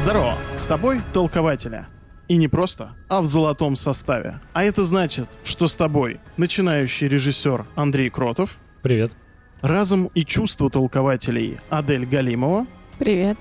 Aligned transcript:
Здорово, 0.00 0.32
с 0.56 0.66
тобой 0.66 1.02
толкователя. 1.12 1.86
И 2.26 2.38
не 2.38 2.48
просто, 2.48 2.92
а 3.10 3.20
в 3.20 3.26
золотом 3.26 3.76
составе. 3.76 4.40
А 4.54 4.64
это 4.64 4.82
значит, 4.82 5.28
что 5.44 5.68
с 5.68 5.76
тобой 5.76 6.20
начинающий 6.38 7.06
режиссер 7.06 7.66
Андрей 7.74 8.08
Кротов, 8.08 8.56
Привет. 8.80 9.12
разум 9.60 10.06
и 10.14 10.24
чувство 10.24 10.70
толкователей 10.70 11.58
Адель 11.68 12.06
Галимова, 12.06 12.66
Привет. 12.98 13.36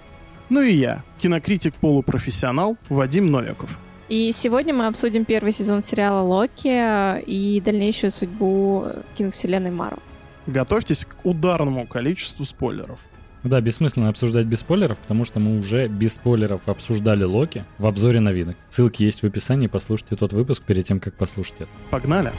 ну 0.50 0.62
и 0.62 0.74
я, 0.74 1.02
кинокритик-полупрофессионал 1.22 2.76
Вадим 2.90 3.32
Новиков. 3.32 3.70
И 4.10 4.30
сегодня 4.34 4.74
мы 4.74 4.88
обсудим 4.88 5.24
первый 5.24 5.54
сезон 5.54 5.82
сериала 5.82 6.22
Локи 6.28 7.22
и 7.22 7.62
дальнейшую 7.62 8.12
судьбу 8.12 8.86
киновселенной 9.16 9.72
Марвел. 9.72 10.04
Готовьтесь 10.46 11.06
к 11.06 11.16
ударному 11.24 11.88
количеству 11.88 12.44
спойлеров. 12.44 13.00
Да, 13.44 13.62
бессмысленно 13.62 14.10
обсуждать 14.10 14.46
без 14.46 14.60
спойлеров, 14.60 15.00
потому 15.00 15.26
что 15.26 15.40
мы 15.40 15.58
уже 15.58 15.88
без 15.88 16.16
спойлеров 16.16 16.68
обсуждали 16.68 17.24
Локи 17.24 17.66
в 17.78 17.88
обзоре 17.88 18.20
новинок. 18.20 18.58
Ссылки 18.70 19.04
есть 19.04 19.22
в 19.22 19.26
описании, 19.26 19.68
послушайте 19.68 20.16
тот 20.16 20.34
выпуск 20.34 20.64
перед 20.64 20.86
тем, 20.86 21.00
как 21.00 21.14
послушать 21.14 21.56
это. 21.62 21.70
Погнали! 21.90 22.32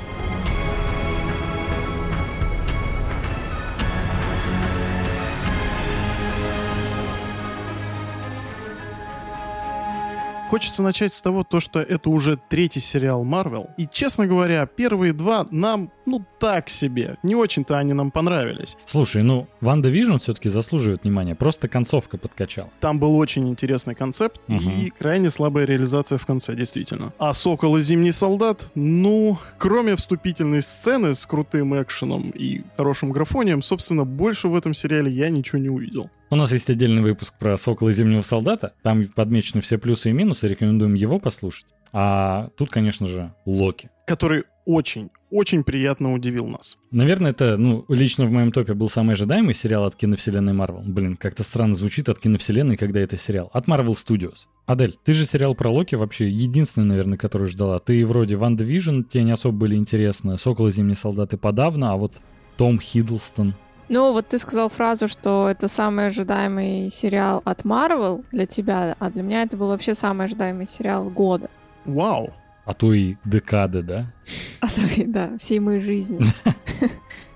Хочется 10.50 10.82
начать 10.82 11.14
с 11.14 11.22
того, 11.22 11.44
то, 11.44 11.60
что 11.60 11.78
это 11.78 12.10
уже 12.10 12.36
третий 12.48 12.80
сериал 12.80 13.22
Марвел. 13.22 13.70
И, 13.76 13.86
честно 13.86 14.26
говоря, 14.26 14.66
первые 14.66 15.12
два 15.12 15.46
нам, 15.52 15.92
ну, 16.06 16.24
так 16.40 16.68
себе. 16.68 17.18
Не 17.22 17.36
очень-то 17.36 17.78
они 17.78 17.92
нам 17.92 18.10
понравились. 18.10 18.76
Слушай, 18.84 19.22
ну, 19.22 19.46
WandaVision 19.60 20.16
все-таки 20.16 20.48
заслуживает 20.48 21.04
внимания, 21.04 21.36
просто 21.36 21.68
концовка 21.68 22.18
подкачала. 22.18 22.68
Там 22.80 22.98
был 22.98 23.16
очень 23.16 23.48
интересный 23.48 23.94
концепт 23.94 24.40
Мгм. 24.48 24.70
и 24.70 24.90
крайне 24.90 25.30
слабая 25.30 25.66
реализация 25.66 26.18
в 26.18 26.26
конце, 26.26 26.56
действительно. 26.56 27.12
А 27.18 27.32
«Сокол 27.32 27.76
и 27.76 27.80
Зимний 27.80 28.10
солдат», 28.10 28.72
ну, 28.74 29.38
кроме 29.56 29.94
вступительной 29.94 30.62
сцены 30.62 31.14
с 31.14 31.24
крутым 31.26 31.80
экшеном 31.80 32.30
и 32.30 32.62
хорошим 32.76 33.12
графонием, 33.12 33.62
собственно, 33.62 34.04
больше 34.04 34.48
в 34.48 34.56
этом 34.56 34.74
сериале 34.74 35.12
я 35.12 35.28
ничего 35.30 35.58
не 35.60 35.68
увидел. 35.68 36.10
У 36.32 36.36
нас 36.36 36.52
есть 36.52 36.70
отдельный 36.70 37.02
выпуск 37.02 37.34
про 37.40 37.56
Сокола 37.56 37.90
Зимнего 37.90 38.22
Солдата, 38.22 38.74
там 38.84 39.04
подмечены 39.04 39.60
все 39.60 39.78
плюсы 39.78 40.10
и 40.10 40.12
минусы, 40.12 40.46
рекомендуем 40.46 40.94
его 40.94 41.18
послушать. 41.18 41.66
А 41.92 42.50
тут, 42.56 42.70
конечно 42.70 43.08
же, 43.08 43.34
Локи. 43.46 43.90
Который 44.06 44.44
очень, 44.64 45.10
очень 45.32 45.64
приятно 45.64 46.14
удивил 46.14 46.46
нас. 46.46 46.78
Наверное, 46.92 47.32
это, 47.32 47.56
ну, 47.56 47.84
лично 47.88 48.26
в 48.26 48.30
моем 48.30 48.52
топе 48.52 48.74
был 48.74 48.88
самый 48.88 49.14
ожидаемый 49.14 49.54
сериал 49.54 49.86
от 49.86 49.96
киновселенной 49.96 50.52
Марвел. 50.52 50.82
Блин, 50.86 51.16
как-то 51.16 51.42
странно 51.42 51.74
звучит 51.74 52.08
от 52.08 52.20
киновселенной, 52.20 52.76
когда 52.76 53.00
это 53.00 53.16
сериал. 53.16 53.50
От 53.52 53.66
Marvel 53.66 53.94
Studios. 53.94 54.46
Адель, 54.66 54.96
ты 55.04 55.14
же 55.14 55.26
сериал 55.26 55.56
про 55.56 55.68
Локи 55.68 55.96
вообще 55.96 56.28
единственный, 56.28 56.86
наверное, 56.86 57.18
который 57.18 57.48
ждала. 57.48 57.80
Ты 57.80 58.06
вроде 58.06 58.36
Ван 58.36 58.54
Division, 58.54 59.02
тебе 59.02 59.24
не 59.24 59.32
особо 59.32 59.58
были 59.58 59.74
интересны, 59.74 60.38
Сокол 60.38 60.68
и 60.68 60.70
Зимние 60.70 60.94
Солдаты 60.94 61.36
подавно, 61.36 61.92
а 61.92 61.96
вот 61.96 62.20
Том 62.56 62.78
Хиддлстон. 62.78 63.56
Ну, 63.92 64.12
вот 64.12 64.28
ты 64.28 64.38
сказал 64.38 64.68
фразу, 64.68 65.08
что 65.08 65.48
это 65.48 65.66
самый 65.66 66.06
ожидаемый 66.06 66.90
сериал 66.90 67.42
от 67.44 67.64
Марвел 67.64 68.24
для 68.30 68.46
тебя, 68.46 68.94
а 69.00 69.10
для 69.10 69.24
меня 69.24 69.42
это 69.42 69.56
был 69.56 69.66
вообще 69.66 69.94
самый 69.96 70.26
ожидаемый 70.26 70.66
сериал 70.66 71.10
года. 71.10 71.50
Вау! 71.84 72.32
А 72.64 72.72
то 72.72 72.92
и 72.92 73.16
декады, 73.24 73.82
да? 73.82 74.06
А 74.60 74.68
то 74.68 74.82
и, 74.96 75.04
да, 75.06 75.36
всей 75.40 75.58
моей 75.58 75.80
жизни. 75.80 76.20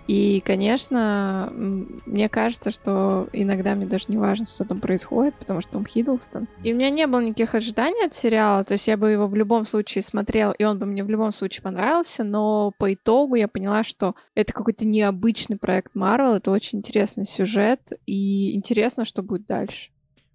И, 0.07 0.43
конечно, 0.45 1.51
мне 1.55 2.29
кажется, 2.29 2.71
что 2.71 3.29
иногда 3.33 3.75
мне 3.75 3.87
даже 3.87 4.07
не 4.09 4.19
важно, 4.19 4.47
что 4.47 4.65
там 4.65 4.81
происходит, 4.81 5.35
потому 5.39 5.63
что 5.63 5.73
Том 5.73 5.87
Хиддлстон. 5.87 6.47
И 6.63 6.73
у 6.73 6.77
меня 6.77 6.91
не 6.91 7.07
было 7.07 7.21
никаких 7.21 7.55
ожиданий 7.55 8.05
от 8.05 8.13
сериала, 8.13 8.65
то 8.65 8.73
есть 8.73 8.87
я 8.87 8.97
бы 8.97 9.11
его 9.11 9.27
в 9.27 9.35
любом 9.35 9.65
случае 9.67 10.03
смотрел, 10.03 10.53
и 10.53 10.65
он 10.65 10.79
бы 10.79 10.87
мне 10.87 11.03
в 11.05 11.09
любом 11.09 11.33
случае 11.33 11.63
понравился, 11.63 12.25
но 12.25 12.73
по 12.79 12.93
итогу 12.93 13.35
я 13.35 13.49
поняла, 13.49 13.83
что 13.83 14.15
это 14.35 14.53
какой-то 14.53 14.87
необычный 14.87 15.57
проект 15.57 15.95
Марвел, 15.95 16.35
это 16.35 16.51
очень 16.51 16.79
интересный 16.79 17.25
сюжет, 17.25 17.93
и 18.07 18.55
интересно, 18.55 19.05
что 19.05 19.23
будет 19.23 19.47
дальше. 19.47 19.91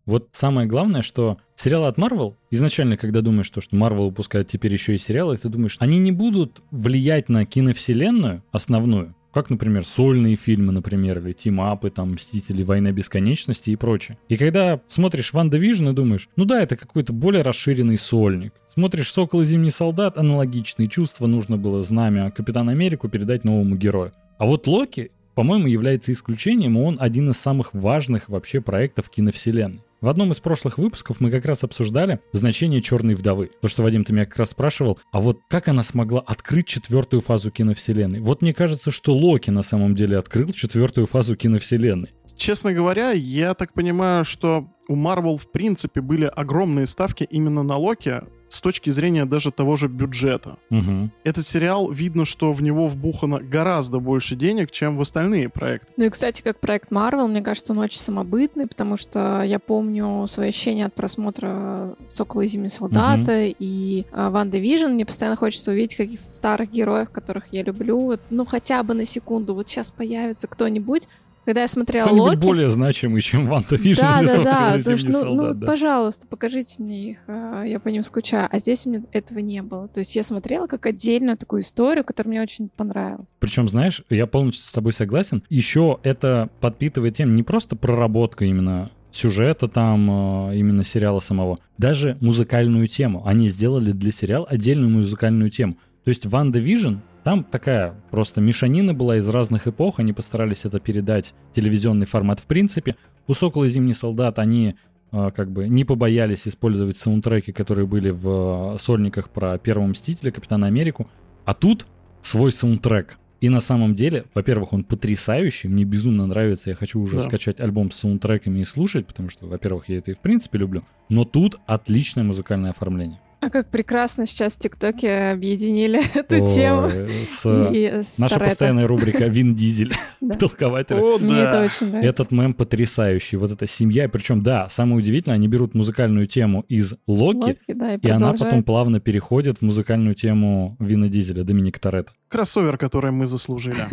Вот 0.09 0.29
самое 0.31 0.67
главное, 0.67 1.03
что 1.03 1.37
сериалы 1.53 1.85
от 1.85 1.99
Marvel, 1.99 2.33
изначально, 2.49 2.97
когда 2.97 3.21
думаешь, 3.21 3.49
то, 3.51 3.61
что 3.61 3.75
Marvel 3.75 4.05
выпускает 4.05 4.47
теперь 4.47 4.73
еще 4.73 4.95
и 4.95 4.97
сериалы, 4.97 5.37
ты 5.37 5.49
думаешь, 5.49 5.75
они 5.79 5.99
не 5.99 6.11
будут 6.11 6.63
влиять 6.71 7.29
на 7.29 7.45
киновселенную 7.45 8.43
основную, 8.51 9.13
как, 9.39 9.49
например, 9.49 9.85
сольные 9.85 10.35
фильмы, 10.35 10.73
например, 10.73 11.19
или 11.19 11.31
тимапы, 11.31 11.89
там, 11.89 12.11
Мстители, 12.11 12.61
Война 12.61 12.91
Бесконечности 12.91 13.71
и 13.71 13.77
прочее. 13.77 14.17
И 14.27 14.35
когда 14.35 14.81
смотришь 14.89 15.31
Ван 15.31 15.49
Division 15.49 15.91
и 15.91 15.93
думаешь, 15.93 16.27
ну 16.35 16.43
да, 16.43 16.61
это 16.61 16.75
какой-то 16.75 17.13
более 17.13 17.41
расширенный 17.41 17.97
сольник. 17.97 18.53
Смотришь 18.67 19.13
Сокол 19.13 19.41
и 19.41 19.45
Зимний 19.45 19.71
Солдат, 19.71 20.17
аналогичные 20.17 20.89
чувства, 20.89 21.25
нужно 21.25 21.57
было 21.57 21.81
знамя 21.81 22.31
Капитана 22.31 22.73
Америку 22.73 23.07
передать 23.07 23.45
новому 23.45 23.77
герою. 23.77 24.11
А 24.37 24.45
вот 24.45 24.67
Локи, 24.67 25.11
по-моему, 25.35 25.67
является 25.67 26.11
исключением, 26.11 26.75
он 26.75 26.97
один 26.99 27.29
из 27.29 27.37
самых 27.37 27.73
важных 27.73 28.27
вообще 28.27 28.59
проектов 28.59 29.09
киновселенной. 29.09 29.83
В 30.01 30.07
одном 30.07 30.31
из 30.31 30.39
прошлых 30.39 30.77
выпусков 30.77 31.19
мы 31.19 31.29
как 31.29 31.45
раз 31.45 31.65
обсуждали 31.65 32.21
значение 32.31 32.81
черной 32.81 33.15
вдовы. 33.15 33.51
То, 33.61 33.67
что 33.67 33.83
Вадим, 33.83 34.05
ты 34.05 34.13
меня 34.13 34.25
как 34.25 34.37
раз 34.37 34.51
спрашивал, 34.51 34.97
а 35.11 35.19
вот 35.19 35.41
как 35.49 35.67
она 35.67 35.83
смогла 35.83 36.21
открыть 36.21 36.67
четвертую 36.67 37.21
фазу 37.21 37.51
киновселенной? 37.51 38.21
Вот 38.21 38.41
мне 38.41 38.53
кажется, 38.53 38.91
что 38.91 39.13
Локи 39.13 39.49
на 39.49 39.61
самом 39.61 39.95
деле 39.95 40.17
открыл 40.17 40.53
четвертую 40.53 41.05
фазу 41.05 41.35
киновселенной. 41.35 42.13
Честно 42.39 42.71
говоря, 42.71 43.11
я 43.11 43.53
так 43.53 43.73
понимаю, 43.73 44.23
что 44.23 44.65
у 44.87 44.95
Marvel 44.95 45.35
в 45.35 45.51
принципе 45.51 45.99
были 45.99 46.23
огромные 46.23 46.87
ставки 46.87 47.27
именно 47.29 47.63
на 47.63 47.75
Локи 47.75 48.21
с 48.47 48.61
точки 48.61 48.89
зрения 48.89 49.25
даже 49.25 49.51
того 49.51 49.75
же 49.75 49.89
бюджета. 49.89 50.57
Угу. 50.71 51.11
Этот 51.25 51.45
сериал, 51.45 51.91
видно, 51.91 52.25
что 52.25 52.53
в 52.53 52.61
него 52.61 52.87
вбухано 52.87 53.39
гораздо 53.39 53.99
больше 53.99 54.37
денег, 54.37 54.71
чем 54.71 54.95
в 54.95 55.01
остальные 55.01 55.49
проекты. 55.49 55.91
Ну 55.97 56.05
и, 56.05 56.09
кстати, 56.09 56.41
как 56.41 56.61
проект 56.61 56.93
Marvel, 56.93 57.27
мне 57.27 57.41
кажется, 57.41 57.73
он 57.73 57.79
очень 57.79 57.99
самобытный, 57.99 58.67
потому 58.67 58.95
что 58.95 59.43
я 59.43 59.59
помню 59.59 60.25
свои 60.27 60.47
ощущения 60.47 60.85
от 60.85 60.93
просмотра 60.93 61.95
«Сокола 62.07 62.43
и 62.43 62.47
Зимнего 62.47 62.69
солдата» 62.69 63.47
и 63.47 64.05
а, 64.13 64.29
«Ван 64.29 64.49
Division. 64.49 64.93
Мне 64.93 65.05
постоянно 65.05 65.35
хочется 65.35 65.71
увидеть 65.71 65.97
каких-то 65.97 66.31
старых 66.31 66.71
героев, 66.71 67.11
которых 67.11 67.51
я 67.51 67.63
люблю. 67.63 68.17
Ну, 68.29 68.45
хотя 68.45 68.81
бы 68.81 68.93
на 68.93 69.03
секунду. 69.03 69.53
Вот 69.53 69.67
сейчас 69.67 69.91
появится 69.91 70.47
кто-нибудь. 70.47 71.09
Когда 71.49 71.61
я 71.61 71.67
смотрела 71.67 72.05
Кто-нибудь 72.05 72.35
Локи... 72.35 72.45
более 72.45 72.69
значимый, 72.69 73.21
чем 73.21 73.47
WandaVision 73.47 74.01
Да, 74.01 74.19
или 74.21 74.27
да, 74.43 74.43
да. 74.43 74.77
и 74.77 74.83
То 74.83 74.91
есть, 74.91 75.01
Зимний 75.01 75.13
ну, 75.17 75.25
ну, 75.25 75.35
Солдат, 75.37 75.59
да. 75.59 75.65
пожалуйста, 75.65 76.27
покажите 76.27 76.75
мне 76.77 77.09
их. 77.09 77.17
а, 77.25 77.63
Я 77.63 77.79
по 77.79 77.87
ним 77.87 78.03
скучаю. 78.03 78.47
А 78.51 78.59
здесь 78.59 78.85
у 78.85 78.89
меня 78.91 79.01
этого 79.13 79.39
не 79.39 79.63
было. 79.63 79.87
То 79.87 80.01
есть 80.01 80.15
я 80.15 80.21
смотрела 80.21 80.67
как 80.67 80.85
отдельную 80.85 81.37
такую 81.37 81.63
историю, 81.63 82.05
которая 82.05 82.29
мне 82.29 82.41
очень 82.43 82.69
понравилась. 82.69 83.35
Причем, 83.39 83.67
знаешь, 83.67 84.03
я 84.11 84.27
полностью 84.27 84.67
с 84.67 84.71
тобой 84.71 84.93
согласен. 84.93 85.41
Еще 85.49 85.97
это 86.03 86.51
подпитывает 86.61 87.15
тем 87.15 87.35
не 87.35 87.41
просто 87.41 87.75
проработка 87.75 88.45
именно 88.45 88.91
сюжета 89.09 89.67
там, 89.67 90.51
э, 90.51 90.55
именно 90.55 90.83
сериала 90.83 91.19
самого, 91.19 91.57
даже 91.79 92.15
музыкальную 92.21 92.85
тему. 92.85 93.23
Они 93.25 93.47
сделали 93.47 93.91
для 93.91 94.11
сериала 94.11 94.45
отдельную 94.45 94.91
музыкальную 94.91 95.49
тему. 95.49 95.77
То 96.03 96.09
есть 96.09 96.27
WandaVision 96.27 96.97
там 97.29 97.43
такая 97.43 97.93
просто 98.09 98.41
мешанина 98.41 98.95
была 98.95 99.17
из 99.17 99.29
разных 99.29 99.67
эпох, 99.67 99.99
они 99.99 100.13
постарались 100.13 100.65
это 100.65 100.79
передать 100.79 101.35
телевизионный 101.53 102.07
формат 102.07 102.39
в 102.39 102.47
принципе. 102.47 102.95
У 103.27 103.35
Сокола 103.35 103.65
и 103.65 103.67
Зимний 103.67 103.93
Солдат 103.93 104.39
они 104.39 104.73
э, 105.11 105.29
как 105.35 105.51
бы 105.51 105.67
не 105.69 105.85
побоялись 105.85 106.47
использовать 106.47 106.97
саундтреки, 106.97 107.51
которые 107.51 107.85
были 107.85 108.09
в 108.09 108.73
э, 108.73 108.79
сольниках 108.79 109.29
про 109.29 109.59
Первого 109.59 109.85
Мстителя, 109.85 110.31
Капитана 110.31 110.65
Америку. 110.65 111.07
А 111.45 111.53
тут 111.53 111.85
свой 112.21 112.51
саундтрек. 112.51 113.19
И 113.41 113.49
на 113.49 113.59
самом 113.59 113.93
деле, 113.93 114.25
во-первых, 114.33 114.73
он 114.73 114.83
потрясающий, 114.83 115.67
мне 115.67 115.83
безумно 115.83 116.25
нравится, 116.25 116.71
я 116.71 116.75
хочу 116.75 116.99
уже 116.99 117.17
Да. 117.17 117.21
скачать 117.21 117.59
альбом 117.59 117.91
с 117.91 117.97
саундтреками 117.97 118.57
и 118.61 118.63
слушать, 118.63 119.05
потому 119.05 119.29
что, 119.29 119.45
во-первых, 119.45 119.87
я 119.87 119.99
это 119.99 120.09
и 120.09 120.15
в 120.15 120.19
принципе 120.19 120.57
люблю. 120.57 120.81
Но 121.09 121.25
тут 121.25 121.57
отличное 121.67 122.23
музыкальное 122.23 122.71
оформление. 122.71 123.21
А 123.41 123.49
как 123.49 123.69
прекрасно 123.69 124.25
сейчас 124.25 124.55
в 124.57 124.59
ТикТоке 124.59 125.29
объединили 125.31 126.01
эту 126.15 126.43
Ой, 126.43 126.47
тему. 126.55 126.89
с- 126.89 127.69
И 127.73 128.03
с 128.03 128.17
Наша 128.17 128.35
Торетто. 128.35 128.39
постоянная 128.39 128.85
рубрика 128.87 129.25
«Вин 129.27 129.55
Дизель» 129.55 129.93
Да. 130.19 130.33
толкователя. 130.33 130.99
О, 130.99 131.17
Мне 131.17 131.39
это 131.39 131.61
очень 131.63 131.87
нравится. 131.87 132.09
Этот 132.09 132.31
мем 132.31 132.53
потрясающий. 132.53 133.37
Вот 133.37 133.51
эта 133.51 133.65
семья. 133.65 134.09
Причем, 134.09 134.43
да, 134.43 134.67
самое 134.69 134.97
удивительное, 134.97 135.35
они 135.35 135.47
берут 135.47 135.73
музыкальную 135.73 136.25
тему 136.25 136.65
из 136.67 136.95
Локи, 137.07 137.57
и, 137.67 137.73
и 138.07 138.09
она 138.09 138.33
потом 138.33 138.63
плавно 138.63 138.99
переходит 138.99 139.59
в 139.59 139.61
музыкальную 139.61 140.15
тему 140.15 140.75
Вина 140.79 141.07
Дизеля, 141.07 141.43
Доминика 141.43 141.79
Торетто. 141.79 142.11
Кроссовер, 142.27 142.77
который 142.77 143.11
мы 143.11 143.25
заслужили. 143.25 143.87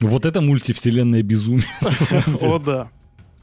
Вот 0.00 0.24
это 0.26 0.40
мультивселенная 0.40 1.22
безумие. 1.22 1.64
О, 2.40 2.58
да. 2.58 2.88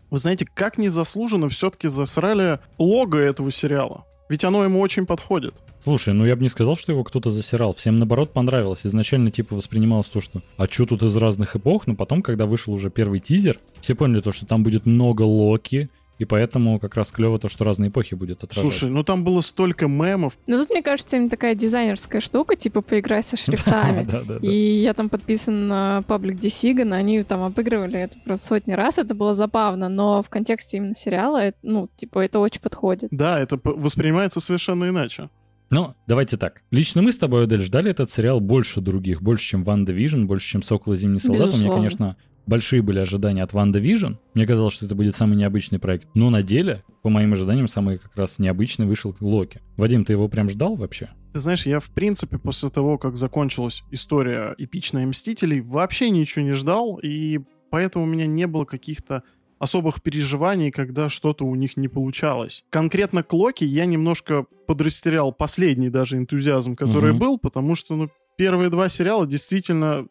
Вы 0.10 0.18
знаете, 0.18 0.46
как 0.54 0.78
незаслуженно 0.78 1.50
все-таки 1.50 1.88
засрали 1.90 2.60
лого 2.78 3.18
этого 3.18 3.52
сериала. 3.52 4.06
Ведь 4.30 4.44
оно 4.44 4.64
ему 4.64 4.80
очень 4.80 5.08
подходит. 5.08 5.56
Слушай, 5.84 6.14
ну 6.14 6.26
я 6.26 6.36
бы 6.36 6.44
не 6.44 6.50
сказал, 6.50 6.76
что 6.76 6.92
его 6.92 7.04
кто-то 7.04 7.32
засирал. 7.32 7.74
Всем 7.74 7.98
наоборот 7.98 8.32
понравилось. 8.32 8.86
Изначально 8.86 9.32
типа 9.32 9.56
воспринималось 9.56 10.08
то, 10.08 10.22
что 10.22 10.42
а 10.58 10.68
что 10.68 10.86
тут 10.86 11.02
из 11.02 11.16
разных 11.18 11.56
эпох, 11.56 11.88
но 11.88 11.96
потом, 11.96 12.22
когда 12.22 12.46
вышел 12.46 12.74
уже 12.74 12.92
первый 12.92 13.20
тизер, 13.20 13.58
все 13.82 13.96
поняли 13.96 14.20
то, 14.22 14.32
что 14.32 14.46
там 14.46 14.62
будет 14.62 14.86
много 14.86 15.24
Локи, 15.24 15.90
И 16.20 16.26
поэтому 16.26 16.80
как 16.80 16.96
раз 16.96 17.12
клево 17.12 17.40
то, 17.40 17.48
что 17.50 17.64
разные 17.64 17.90
эпохи 17.90 18.14
будет 18.14 18.44
отражать. 18.44 18.62
Слушай, 18.72 18.90
ну 18.90 19.04
там 19.04 19.24
было 19.24 19.42
столько 19.42 19.88
мемов. 19.88 20.38
Ну 20.48 20.58
тут, 20.58 20.70
мне 20.70 20.84
кажется, 20.84 21.16
именно 21.16 21.30
такая 21.30 21.56
дизайнерская 21.56 22.22
штука, 22.22 22.56
типа 22.56 22.82
поиграй 22.82 23.24
со 23.24 23.38
шрифтами. 23.38 24.04
Да, 24.10 24.22
да, 24.22 24.40
да. 24.40 24.48
И 24.48 24.82
я 24.82 24.94
там 24.94 25.10
подписан 25.10 25.68
на 25.68 26.02
паблик 26.04 26.40
Десигана, 26.40 26.98
они 26.98 27.24
там 27.24 27.42
обыгрывали 27.44 28.00
это 28.00 28.18
просто 28.26 28.48
сотни 28.48 28.74
раз, 28.74 28.98
это 28.98 29.16
было 29.16 29.34
забавно, 29.34 29.88
но 29.88 30.22
в 30.22 30.30
контексте 30.30 30.78
именно 30.78 30.94
сериала, 30.94 31.54
ну, 31.62 31.90
типа, 31.96 32.20
это 32.20 32.40
очень 32.40 32.62
подходит. 32.62 33.10
Да, 33.12 33.40
это 33.40 33.60
воспринимается 33.64 34.40
совершенно 34.42 34.90
иначе. 34.90 35.30
Ну, 35.70 35.94
давайте 36.08 36.38
так. 36.38 36.64
Лично 36.72 37.02
мы 37.02 37.12
с 37.12 37.18
тобой, 37.18 37.44
Адель, 37.44 37.62
ждали 37.62 37.92
этот 37.92 38.10
сериал 38.10 38.40
больше 38.40 38.82
других, 38.82 39.22
больше, 39.22 39.46
чем 39.46 39.64
WandaVision, 39.64 40.26
больше, 40.26 40.48
чем 40.48 40.64
Сокол 40.64 40.94
и 40.94 40.98
Зимний 40.98 41.20
Солдат. 41.20 41.42
У 41.42 41.46
меня, 41.46 41.52
Безусловно. 41.52 41.76
конечно, 41.76 42.16
большие 42.46 42.82
были 42.82 43.00
ожидания 43.00 43.44
от 43.44 43.54
WandaVision. 43.54 44.14
Мне 44.34 44.46
казалось, 44.48 44.74
что 44.74 44.86
это 44.86 44.96
будет 44.96 45.16
самый 45.16 45.36
необычный 45.36 45.80
проект. 45.80 46.08
Но 46.14 46.30
на 46.30 46.44
деле, 46.44 46.84
по 47.02 47.10
моим 47.10 47.34
ожиданиям, 47.34 47.68
самый 47.68 47.98
как 47.98 48.16
раз 48.16 48.40
необычный 48.40 48.86
вышел 48.86 49.16
Локи. 49.20 49.62
Вадим, 49.78 50.06
ты 50.06 50.14
его 50.14 50.28
прям 50.28 50.50
ждал 50.50 50.76
вообще? 50.76 51.10
Ты 51.34 51.40
знаешь, 51.40 51.66
я 51.66 51.80
в 51.80 51.90
принципе 51.90 52.38
после 52.38 52.70
того, 52.70 52.98
как 52.98 53.16
закончилась 53.18 53.84
история 53.92 54.56
эпичная 54.58 55.06
Мстителей, 55.06 55.62
вообще 55.62 56.10
ничего 56.10 56.44
не 56.44 56.54
ждал, 56.54 57.00
и 57.04 57.40
поэтому 57.70 58.06
у 58.06 58.08
меня 58.08 58.26
не 58.26 58.48
было 58.48 58.66
каких-то 58.66 59.24
особых 59.60 60.02
переживаний, 60.02 60.72
когда 60.72 61.10
что-то 61.10 61.46
у 61.46 61.54
них 61.54 61.76
не 61.78 61.88
получалось. 61.90 62.64
Конкретно 62.70 63.24
к 63.24 63.34
Локи 63.34 63.66
я 63.66 63.86
немножко 63.86 64.46
подрастерял 64.68 65.34
последний 65.34 65.90
даже 65.90 66.18
энтузиазм, 66.18 66.76
который 66.76 67.12
Мгм. 67.12 67.20
был, 67.20 67.38
потому 67.38 67.76
что 67.76 67.96
ну, 67.96 68.10
первые 68.38 68.70
два 68.70 68.88
сериала 68.88 69.28
действительно 69.28 70.08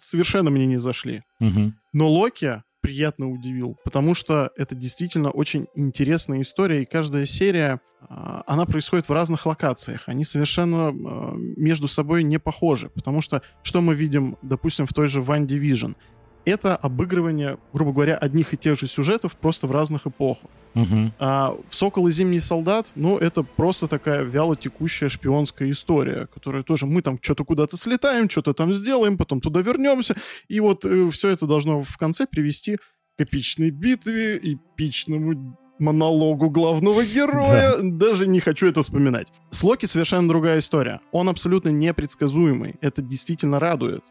совершенно 0.00 0.50
мне 0.50 0.66
не 0.66 0.78
зашли. 0.78 1.22
Угу. 1.40 1.72
Но 1.92 2.10
Локи 2.10 2.62
приятно 2.82 3.30
удивил, 3.30 3.78
потому 3.84 4.14
что 4.14 4.50
это 4.56 4.74
действительно 4.74 5.30
очень 5.30 5.66
интересная 5.74 6.40
история, 6.42 6.82
и 6.82 6.86
каждая 6.86 7.24
серия, 7.24 7.80
а, 8.00 8.42
она 8.46 8.66
происходит 8.66 9.08
в 9.08 9.12
разных 9.12 9.46
локациях. 9.46 10.08
Они 10.08 10.24
совершенно 10.24 10.88
а, 10.88 11.34
между 11.56 11.86
собой 11.86 12.24
не 12.24 12.38
похожи, 12.38 12.90
потому 12.90 13.22
что 13.22 13.42
что 13.62 13.80
мы 13.80 13.94
видим, 13.94 14.36
допустим, 14.42 14.86
в 14.86 14.92
той 14.92 15.06
же 15.06 15.20
One 15.20 15.46
Division? 15.46 15.94
Это 16.44 16.76
обыгрывание, 16.76 17.58
грубо 17.72 17.92
говоря, 17.92 18.16
одних 18.16 18.52
и 18.52 18.56
тех 18.56 18.78
же 18.78 18.86
сюжетов 18.86 19.36
просто 19.36 19.66
в 19.66 19.72
разных 19.72 20.06
эпохах. 20.06 20.50
Угу. 20.74 21.12
А 21.18 21.54
в 21.68 21.74
«Сокол 21.74 22.08
и 22.08 22.10
Зимний 22.10 22.40
солдат», 22.40 22.92
ну, 22.94 23.18
это 23.18 23.42
просто 23.42 23.86
такая 23.86 24.22
вяло 24.22 24.56
текущая 24.56 25.08
шпионская 25.08 25.70
история, 25.70 26.26
которая 26.32 26.62
тоже 26.62 26.86
мы 26.86 27.02
там 27.02 27.18
что-то 27.20 27.44
куда-то 27.44 27.76
слетаем, 27.76 28.28
что-то 28.28 28.54
там 28.54 28.74
сделаем, 28.74 29.18
потом 29.18 29.40
туда 29.40 29.60
вернемся, 29.60 30.16
и 30.48 30.60
вот 30.60 30.84
все 31.12 31.28
это 31.28 31.46
должно 31.46 31.82
в 31.82 31.96
конце 31.96 32.26
привести 32.26 32.76
к 32.76 32.80
эпичной 33.18 33.70
битве, 33.70 34.38
эпичному 34.38 35.56
монологу 35.78 36.48
главного 36.48 37.04
героя. 37.14 37.74
Даже 37.82 38.26
не 38.26 38.40
хочу 38.40 38.66
это 38.66 38.82
вспоминать. 38.82 39.28
С 39.50 39.62
Локи 39.62 39.86
совершенно 39.86 40.28
другая 40.28 40.58
история. 40.58 41.00
Он 41.10 41.28
абсолютно 41.28 41.68
непредсказуемый. 41.68 42.76
Это 42.80 43.02
действительно 43.02 43.58
радует. 43.58 44.02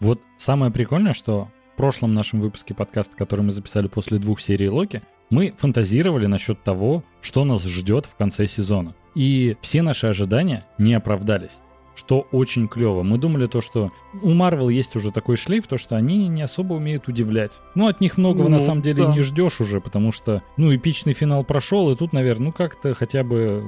Вот 0.00 0.22
самое 0.36 0.72
прикольное, 0.72 1.12
что 1.12 1.48
прошлом 1.78 2.12
нашем 2.12 2.40
выпуске 2.40 2.74
подкаста, 2.74 3.16
который 3.16 3.42
мы 3.42 3.52
записали 3.52 3.86
после 3.86 4.18
двух 4.18 4.40
серий 4.40 4.68
Локи, 4.68 5.00
мы 5.30 5.54
фантазировали 5.56 6.26
насчет 6.26 6.60
того, 6.64 7.04
что 7.20 7.44
нас 7.44 7.64
ждет 7.64 8.04
в 8.04 8.16
конце 8.16 8.48
сезона. 8.48 8.96
И 9.14 9.56
все 9.62 9.82
наши 9.82 10.08
ожидания 10.08 10.64
не 10.76 10.94
оправдались. 10.94 11.60
Что 11.98 12.28
очень 12.30 12.68
клево. 12.68 13.02
Мы 13.02 13.18
думали 13.18 13.46
то, 13.48 13.60
что 13.60 13.90
у 14.22 14.30
Марвел 14.30 14.68
есть 14.68 14.94
уже 14.94 15.10
такой 15.10 15.36
шлейф, 15.36 15.66
то, 15.66 15.78
что 15.78 15.96
они 15.96 16.28
не 16.28 16.42
особо 16.42 16.74
умеют 16.74 17.08
удивлять. 17.08 17.58
Ну, 17.74 17.88
от 17.88 18.00
них 18.00 18.16
многого 18.18 18.48
на 18.48 18.58
Ну, 18.58 18.64
самом 18.64 18.82
деле 18.82 19.04
да. 19.04 19.12
не 19.12 19.22
ждешь 19.22 19.60
уже, 19.60 19.80
потому 19.80 20.12
что, 20.12 20.44
ну, 20.56 20.72
эпичный 20.72 21.12
финал 21.12 21.42
прошел, 21.42 21.90
и 21.90 21.96
тут, 21.96 22.12
наверное, 22.12 22.46
ну, 22.46 22.52
как-то 22.52 22.94
хотя 22.94 23.24
бы 23.24 23.64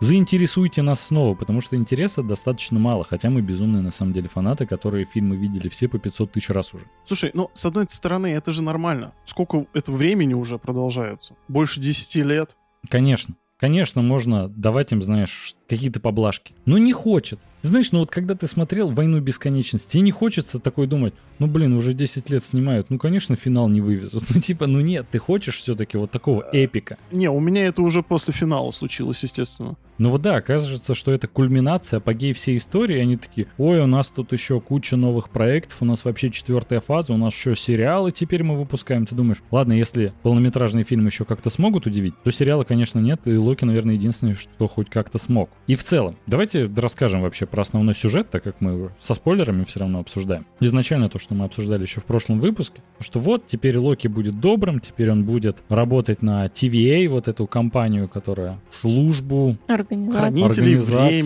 заинтересуйте 0.00 0.82
нас 0.82 1.00
снова, 1.00 1.36
потому 1.36 1.60
что 1.60 1.76
интереса 1.76 2.24
достаточно 2.24 2.80
мало, 2.80 3.04
хотя 3.04 3.30
мы 3.30 3.42
безумные, 3.42 3.82
на 3.82 3.92
самом 3.92 4.12
деле, 4.12 4.28
фанаты, 4.28 4.66
которые 4.66 5.04
фильмы 5.04 5.36
видели 5.36 5.68
все 5.68 5.86
по 5.88 5.98
500 6.00 6.32
тысяч 6.32 6.50
раз 6.50 6.74
уже. 6.74 6.86
Слушай, 7.04 7.30
ну, 7.34 7.48
с 7.52 7.64
одной 7.64 7.86
стороны, 7.88 8.26
это 8.28 8.50
же 8.50 8.62
нормально. 8.62 9.12
Сколько 9.24 9.66
это 9.72 9.92
времени 9.92 10.34
уже 10.34 10.58
продолжается? 10.58 11.34
Больше 11.46 11.80
10 11.80 12.16
лет. 12.24 12.56
Конечно. 12.88 13.36
Конечно, 13.58 14.02
можно 14.02 14.48
давать 14.48 14.92
им, 14.92 15.02
знаешь, 15.02 15.54
какие-то 15.68 16.00
поблажки. 16.00 16.54
Но 16.64 16.78
не 16.78 16.92
хочется. 16.92 17.46
Знаешь, 17.62 17.92
ну 17.92 18.00
вот 18.00 18.10
когда 18.10 18.34
ты 18.34 18.46
смотрел 18.46 18.90
«Войну 18.90 19.20
бесконечности», 19.20 19.92
тебе 19.92 20.02
не 20.02 20.10
хочется 20.10 20.58
такой 20.58 20.86
думать, 20.86 21.14
ну 21.38 21.46
блин, 21.46 21.74
уже 21.74 21.92
10 21.92 22.30
лет 22.30 22.42
снимают, 22.42 22.90
ну 22.90 22.98
конечно 22.98 23.36
финал 23.36 23.68
не 23.68 23.80
вывезут. 23.80 24.24
Ну 24.38 24.40
типа, 24.40 24.66
ну 24.68 24.80
нет, 24.80 25.06
ты 25.10 25.18
хочешь 25.18 25.58
все-таки 25.58 25.98
вот 25.98 26.10
такого 26.10 26.44
эпика. 26.52 26.96
Не, 27.10 27.28
у 27.28 27.40
меня 27.40 27.66
это 27.66 27.82
уже 27.82 28.02
после 28.02 28.32
финала 28.32 28.70
случилось, 28.70 29.22
естественно. 29.22 29.76
Ну 29.98 30.10
вот 30.10 30.22
да, 30.22 30.36
оказывается, 30.36 30.94
что 30.94 31.10
это 31.10 31.26
кульминация, 31.26 31.96
апогей 31.96 32.32
всей 32.32 32.56
истории. 32.56 33.00
Они 33.00 33.16
такие, 33.16 33.48
ой, 33.58 33.80
у 33.80 33.86
нас 33.86 34.10
тут 34.10 34.32
еще 34.32 34.60
куча 34.60 34.96
новых 34.96 35.28
проектов, 35.28 35.78
у 35.80 35.84
нас 35.84 36.04
вообще 36.04 36.30
четвертая 36.30 36.78
фаза, 36.78 37.12
у 37.12 37.16
нас 37.16 37.34
еще 37.34 37.56
сериалы 37.56 38.12
теперь 38.12 38.44
мы 38.44 38.56
выпускаем. 38.56 39.06
Ты 39.06 39.16
думаешь, 39.16 39.42
ладно, 39.50 39.72
если 39.72 40.12
полнометражный 40.22 40.84
фильм 40.84 41.06
еще 41.06 41.24
как-то 41.24 41.50
смогут 41.50 41.86
удивить, 41.86 42.14
то 42.22 42.30
сериала, 42.30 42.62
конечно, 42.62 43.00
нет, 43.00 43.22
и 43.26 43.36
Локи, 43.36 43.64
наверное, 43.64 43.96
единственное, 43.96 44.36
что 44.36 44.68
хоть 44.68 44.88
как-то 44.88 45.18
смог. 45.18 45.50
И 45.68 45.74
в 45.74 45.84
целом, 45.84 46.16
давайте 46.26 46.64
расскажем 46.76 47.20
вообще 47.20 47.44
про 47.44 47.60
основной 47.60 47.94
сюжет, 47.94 48.30
так 48.30 48.42
как 48.42 48.62
мы 48.62 48.90
со 48.98 49.12
спойлерами 49.12 49.64
все 49.64 49.80
равно 49.80 50.00
обсуждаем. 50.00 50.46
Изначально 50.60 51.10
то, 51.10 51.18
что 51.18 51.34
мы 51.34 51.44
обсуждали 51.44 51.82
еще 51.82 52.00
в 52.00 52.06
прошлом 52.06 52.38
выпуске, 52.38 52.80
что 53.00 53.18
вот, 53.18 53.46
теперь 53.46 53.76
Локи 53.76 54.08
будет 54.08 54.40
добрым, 54.40 54.80
теперь 54.80 55.10
он 55.10 55.24
будет 55.24 55.62
работать 55.68 56.22
на 56.22 56.46
TVA, 56.46 57.06
вот 57.10 57.28
эту 57.28 57.46
компанию, 57.46 58.08
которая 58.08 58.58
службу 58.70 59.58
организацию. 59.66 60.32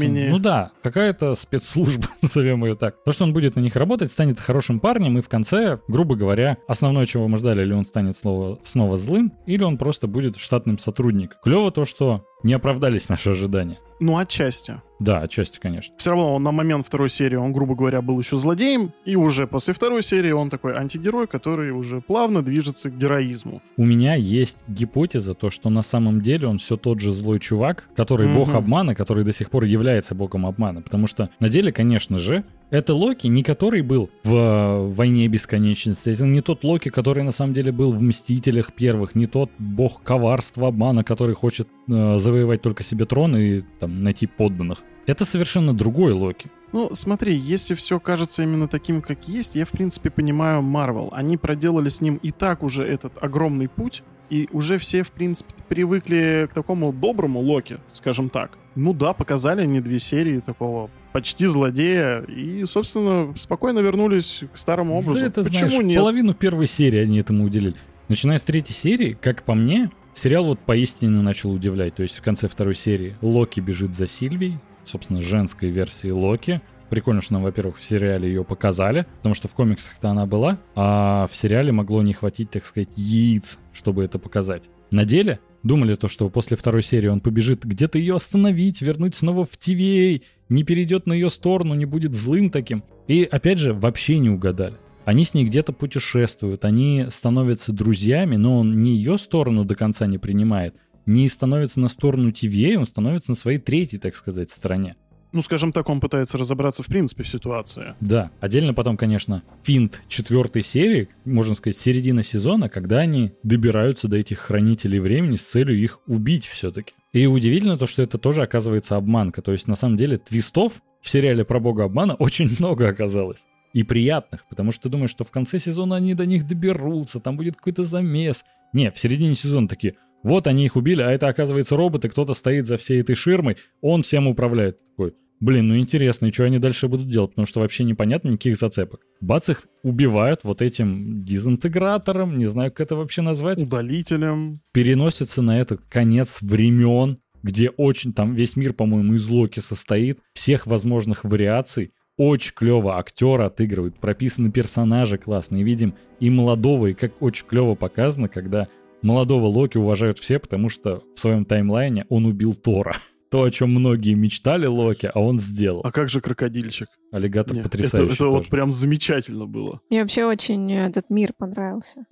времени. 0.00 0.28
Ну 0.28 0.40
да, 0.40 0.72
какая-то 0.82 1.36
спецслужба, 1.36 2.08
назовем 2.22 2.64
ее 2.64 2.74
так. 2.74 2.96
То, 3.04 3.12
что 3.12 3.22
он 3.22 3.32
будет 3.32 3.54
на 3.54 3.60
них 3.60 3.76
работать, 3.76 4.10
станет 4.10 4.40
хорошим 4.40 4.80
парнем, 4.80 5.18
и 5.18 5.20
в 5.20 5.28
конце, 5.28 5.78
грубо 5.86 6.16
говоря, 6.16 6.56
основное, 6.66 7.06
чего 7.06 7.28
мы 7.28 7.36
ждали, 7.36 7.62
или 7.62 7.72
он 7.72 7.84
станет 7.84 8.16
снова, 8.16 8.58
снова 8.64 8.96
злым, 8.96 9.32
или 9.46 9.62
он 9.62 9.78
просто 9.78 10.08
будет 10.08 10.36
штатным 10.36 10.80
сотрудником. 10.80 11.38
Клево 11.44 11.70
то, 11.70 11.84
что 11.84 12.24
не 12.42 12.54
оправдались 12.54 13.08
наши 13.08 13.30
ожидания. 13.30 13.78
Ну, 14.00 14.16
отчасти. 14.16 14.80
Да, 15.02 15.20
отчасти, 15.20 15.58
конечно. 15.58 15.94
Все 15.98 16.10
равно 16.10 16.34
он 16.34 16.42
на 16.42 16.52
момент 16.52 16.86
второй 16.86 17.10
серии, 17.10 17.36
он, 17.36 17.52
грубо 17.52 17.74
говоря, 17.74 18.02
был 18.02 18.18
еще 18.18 18.36
злодеем, 18.36 18.92
и 19.04 19.16
уже 19.16 19.46
после 19.46 19.74
второй 19.74 20.02
серии 20.02 20.30
он 20.32 20.48
такой 20.50 20.74
антигерой, 20.76 21.26
который 21.26 21.70
уже 21.72 22.00
плавно 22.00 22.42
движется 22.42 22.90
к 22.90 22.96
героизму. 22.96 23.62
У 23.76 23.84
меня 23.84 24.14
есть 24.14 24.58
гипотеза, 24.68 25.34
то, 25.34 25.50
что 25.50 25.70
на 25.70 25.82
самом 25.82 26.20
деле 26.20 26.46
он 26.48 26.58
все 26.58 26.76
тот 26.76 27.00
же 27.00 27.12
злой 27.12 27.40
чувак, 27.40 27.88
который 27.96 28.32
бог 28.32 28.48
Мгм. 28.48 28.56
обмана, 28.58 28.94
который 28.94 29.24
до 29.24 29.32
сих 29.32 29.50
пор 29.50 29.64
является 29.64 30.14
богом 30.14 30.46
обмана. 30.46 30.82
Потому 30.82 31.06
что 31.06 31.30
на 31.40 31.48
деле, 31.48 31.72
конечно 31.72 32.18
же, 32.18 32.44
это 32.70 32.94
Локи, 32.94 33.26
не 33.26 33.42
который 33.42 33.82
был 33.82 34.08
в 34.24 34.34
э, 34.34 34.86
«Войне 34.88 35.28
бесконечности», 35.28 36.10
это 36.10 36.24
не 36.24 36.40
тот 36.40 36.64
Локи, 36.64 36.88
который 36.88 37.22
на 37.22 37.30
самом 37.32 37.52
деле 37.52 37.70
был 37.70 37.92
в 37.92 38.02
«Мстителях» 38.02 38.72
первых, 38.72 39.14
не 39.14 39.26
тот 39.26 39.50
бог 39.58 40.02
коварства, 40.02 40.68
обмана, 40.68 41.04
который 41.04 41.34
хочет 41.34 41.68
э, 41.88 42.18
завоевать 42.18 42.62
только 42.62 42.82
себе 42.82 43.04
трон 43.04 43.36
и 43.36 43.62
там, 43.80 44.02
найти 44.02 44.26
подданных. 44.26 44.82
Это 45.06 45.24
совершенно 45.24 45.74
другой 45.74 46.12
Локи. 46.12 46.50
Ну, 46.72 46.90
смотри, 46.94 47.34
если 47.34 47.74
все 47.74 48.00
кажется 48.00 48.42
именно 48.42 48.66
таким, 48.66 49.02
как 49.02 49.28
есть, 49.28 49.56
я, 49.56 49.66
в 49.66 49.70
принципе, 49.70 50.10
понимаю 50.10 50.62
Марвел. 50.62 51.10
Они 51.12 51.36
проделали 51.36 51.90
с 51.90 52.00
ним 52.00 52.16
и 52.16 52.30
так 52.30 52.62
уже 52.62 52.84
этот 52.84 53.22
огромный 53.22 53.68
путь, 53.68 54.02
и 54.30 54.48
уже 54.52 54.78
все, 54.78 55.02
в 55.02 55.10
принципе, 55.10 55.52
привыкли 55.68 56.48
к 56.50 56.54
такому 56.54 56.92
доброму 56.92 57.40
Локи, 57.40 57.78
скажем 57.92 58.30
так. 58.30 58.56
Ну 58.74 58.94
да, 58.94 59.12
показали 59.12 59.60
они 59.60 59.80
две 59.80 59.98
серии 59.98 60.40
такого 60.40 60.88
почти 61.12 61.44
злодея, 61.44 62.22
и, 62.22 62.64
собственно, 62.64 63.34
спокойно 63.36 63.80
вернулись 63.80 64.44
к 64.50 64.56
старому 64.56 64.94
образу. 64.94 65.18
Да 65.18 65.26
это, 65.26 65.44
Почему 65.44 65.68
знаешь, 65.68 65.84
нет? 65.84 65.98
половину 65.98 66.32
первой 66.32 66.66
серии 66.66 67.00
они 67.00 67.18
этому 67.18 67.44
уделили. 67.44 67.76
Начиная 68.08 68.38
с 68.38 68.42
третьей 68.42 68.74
серии, 68.74 69.16
как 69.20 69.42
по 69.42 69.54
мне, 69.54 69.90
сериал 70.14 70.46
вот 70.46 70.60
поистине 70.60 71.20
начал 71.20 71.50
удивлять. 71.52 71.94
То 71.96 72.02
есть 72.02 72.16
в 72.18 72.22
конце 72.22 72.48
второй 72.48 72.74
серии 72.74 73.16
Локи 73.20 73.60
бежит 73.60 73.94
за 73.94 74.06
Сильвией, 74.06 74.58
собственно, 74.84 75.20
женской 75.20 75.70
версии 75.70 76.10
Локи. 76.10 76.60
Прикольно, 76.90 77.22
что 77.22 77.34
нам, 77.34 77.42
во-первых, 77.42 77.78
в 77.78 77.84
сериале 77.84 78.28
ее 78.28 78.44
показали, 78.44 79.06
потому 79.18 79.34
что 79.34 79.48
в 79.48 79.54
комиксах-то 79.54 80.10
она 80.10 80.26
была, 80.26 80.58
а 80.74 81.26
в 81.26 81.34
сериале 81.34 81.72
могло 81.72 82.02
не 82.02 82.12
хватить, 82.12 82.50
так 82.50 82.66
сказать, 82.66 82.90
яиц, 82.96 83.58
чтобы 83.72 84.04
это 84.04 84.18
показать. 84.18 84.68
На 84.90 85.06
деле 85.06 85.40
думали 85.62 85.94
то, 85.94 86.06
что 86.06 86.28
после 86.28 86.56
второй 86.56 86.82
серии 86.82 87.08
он 87.08 87.20
побежит 87.20 87.64
где-то 87.64 87.96
ее 87.96 88.16
остановить, 88.16 88.82
вернуть 88.82 89.14
снова 89.14 89.46
в 89.46 89.52
TVA, 89.52 90.22
не 90.50 90.64
перейдет 90.64 91.06
на 91.06 91.14
ее 91.14 91.30
сторону, 91.30 91.72
не 91.74 91.86
будет 91.86 92.12
злым 92.12 92.50
таким. 92.50 92.84
И 93.08 93.24
опять 93.24 93.58
же, 93.58 93.72
вообще 93.72 94.18
не 94.18 94.28
угадали. 94.28 94.76
Они 95.04 95.24
с 95.24 95.34
ней 95.34 95.44
где-то 95.44 95.72
путешествуют, 95.72 96.64
они 96.64 97.06
становятся 97.08 97.72
друзьями, 97.72 98.36
но 98.36 98.58
он 98.58 98.82
не 98.82 98.94
ее 98.94 99.18
сторону 99.18 99.64
до 99.64 99.74
конца 99.74 100.06
не 100.06 100.18
принимает, 100.18 100.76
не 101.06 101.28
становится 101.28 101.80
на 101.80 101.88
сторону 101.88 102.30
TVA, 102.30 102.76
он 102.76 102.86
становится 102.86 103.30
на 103.30 103.34
своей 103.34 103.58
третьей, 103.58 103.98
так 103.98 104.14
сказать, 104.14 104.50
стороне. 104.50 104.96
Ну, 105.32 105.42
скажем 105.42 105.72
так, 105.72 105.88
он 105.88 105.98
пытается 105.98 106.36
разобраться 106.36 106.82
в 106.82 106.86
принципе 106.86 107.22
в 107.22 107.28
ситуации. 107.28 107.94
Да, 108.00 108.30
отдельно 108.40 108.74
потом, 108.74 108.98
конечно, 108.98 109.42
финт 109.62 110.02
четвертой 110.06 110.60
серии, 110.60 111.08
можно 111.24 111.54
сказать, 111.54 111.76
середина 111.76 112.22
сезона, 112.22 112.68
когда 112.68 112.98
они 112.98 113.32
добираются 113.42 114.08
до 114.08 114.18
этих 114.18 114.40
хранителей 114.40 114.98
времени 114.98 115.36
с 115.36 115.44
целью 115.44 115.78
их 115.78 116.00
убить 116.06 116.46
все-таки. 116.46 116.92
И 117.14 117.26
удивительно 117.26 117.78
то, 117.78 117.86
что 117.86 118.02
это 118.02 118.18
тоже 118.18 118.42
оказывается 118.42 118.96
обманка. 118.96 119.40
То 119.40 119.52
есть, 119.52 119.66
на 119.68 119.74
самом 119.74 119.96
деле, 119.96 120.18
твистов 120.18 120.82
в 121.00 121.08
сериале 121.08 121.46
про 121.46 121.60
бога 121.60 121.84
обмана 121.84 122.14
очень 122.18 122.54
много 122.58 122.88
оказалось. 122.88 123.44
И 123.72 123.84
приятных, 123.84 124.44
потому 124.50 124.70
что 124.70 124.82
ты 124.82 124.88
думаешь, 124.90 125.10
что 125.10 125.24
в 125.24 125.30
конце 125.30 125.58
сезона 125.58 125.96
они 125.96 126.12
до 126.12 126.26
них 126.26 126.46
доберутся, 126.46 127.20
там 127.20 127.38
будет 127.38 127.56
какой-то 127.56 127.84
замес. 127.84 128.44
Не, 128.74 128.90
в 128.90 128.98
середине 128.98 129.34
сезона 129.34 129.66
такие, 129.66 129.94
вот 130.22 130.46
они 130.46 130.64
их 130.64 130.76
убили, 130.76 131.02
а 131.02 131.10
это 131.10 131.28
оказывается 131.28 131.76
роботы, 131.76 132.08
кто-то 132.08 132.34
стоит 132.34 132.66
за 132.66 132.76
всей 132.76 133.00
этой 133.00 133.14
ширмой, 133.14 133.56
он 133.80 134.02
всем 134.02 134.26
управляет. 134.26 134.78
Такой, 134.90 135.14
блин, 135.40 135.68
ну 135.68 135.78
интересно, 135.78 136.26
и 136.26 136.32
что 136.32 136.44
они 136.44 136.58
дальше 136.58 136.88
будут 136.88 137.10
делать, 137.10 137.30
потому 137.30 137.46
что 137.46 137.60
вообще 137.60 137.84
непонятно 137.84 138.28
никаких 138.28 138.56
зацепок. 138.56 139.00
Бац, 139.20 139.48
их 139.48 139.64
убивают 139.82 140.44
вот 140.44 140.62
этим 140.62 141.20
дезинтегратором, 141.20 142.38
не 142.38 142.46
знаю, 142.46 142.70
как 142.70 142.86
это 142.86 142.96
вообще 142.96 143.22
назвать. 143.22 143.62
Удалителем. 143.62 144.60
Переносится 144.72 145.42
на 145.42 145.60
этот 145.60 145.84
конец 145.86 146.40
времен, 146.42 147.18
где 147.42 147.70
очень, 147.70 148.12
там 148.12 148.34
весь 148.34 148.56
мир, 148.56 148.72
по-моему, 148.72 149.14
из 149.14 149.26
Локи 149.26 149.60
состоит, 149.60 150.20
всех 150.32 150.66
возможных 150.66 151.24
вариаций. 151.24 151.92
Очень 152.18 152.52
клево 152.54 152.98
актеры 152.98 153.44
отыгрывают, 153.44 153.98
прописаны 153.98 154.52
персонажи 154.52 155.16
классные. 155.18 155.64
Видим 155.64 155.94
и 156.20 156.30
молодого, 156.30 156.88
и 156.88 156.94
как 156.94 157.20
очень 157.20 157.46
клево 157.46 157.74
показано, 157.74 158.28
когда 158.28 158.68
молодого 159.02 159.46
Локи 159.46 159.76
уважают 159.78 160.18
все, 160.18 160.38
потому 160.38 160.68
что 160.68 161.02
в 161.14 161.20
своем 161.20 161.44
таймлайне 161.44 162.06
он 162.08 162.26
убил 162.26 162.54
Тора. 162.54 162.96
То, 163.30 163.44
о 163.44 163.50
чем 163.50 163.70
многие 163.70 164.12
мечтали 164.14 164.66
Локи, 164.66 165.10
а 165.12 165.18
он 165.20 165.38
сделал. 165.38 165.80
А 165.84 165.90
как 165.90 166.08
же 166.10 166.20
крокодильчик? 166.20 166.88
Аллигатор 167.12 167.56
Нет, 167.56 167.64
потрясающий 167.64 168.06
Это, 168.06 168.14
это 168.14 168.24
вот 168.26 168.38
тоже. 168.40 168.50
прям 168.50 168.72
замечательно 168.72 169.46
было. 169.46 169.80
Мне 169.88 170.02
вообще 170.02 170.26
очень 170.26 170.70
этот 170.72 171.08
мир 171.08 171.32
понравился. 171.36 172.04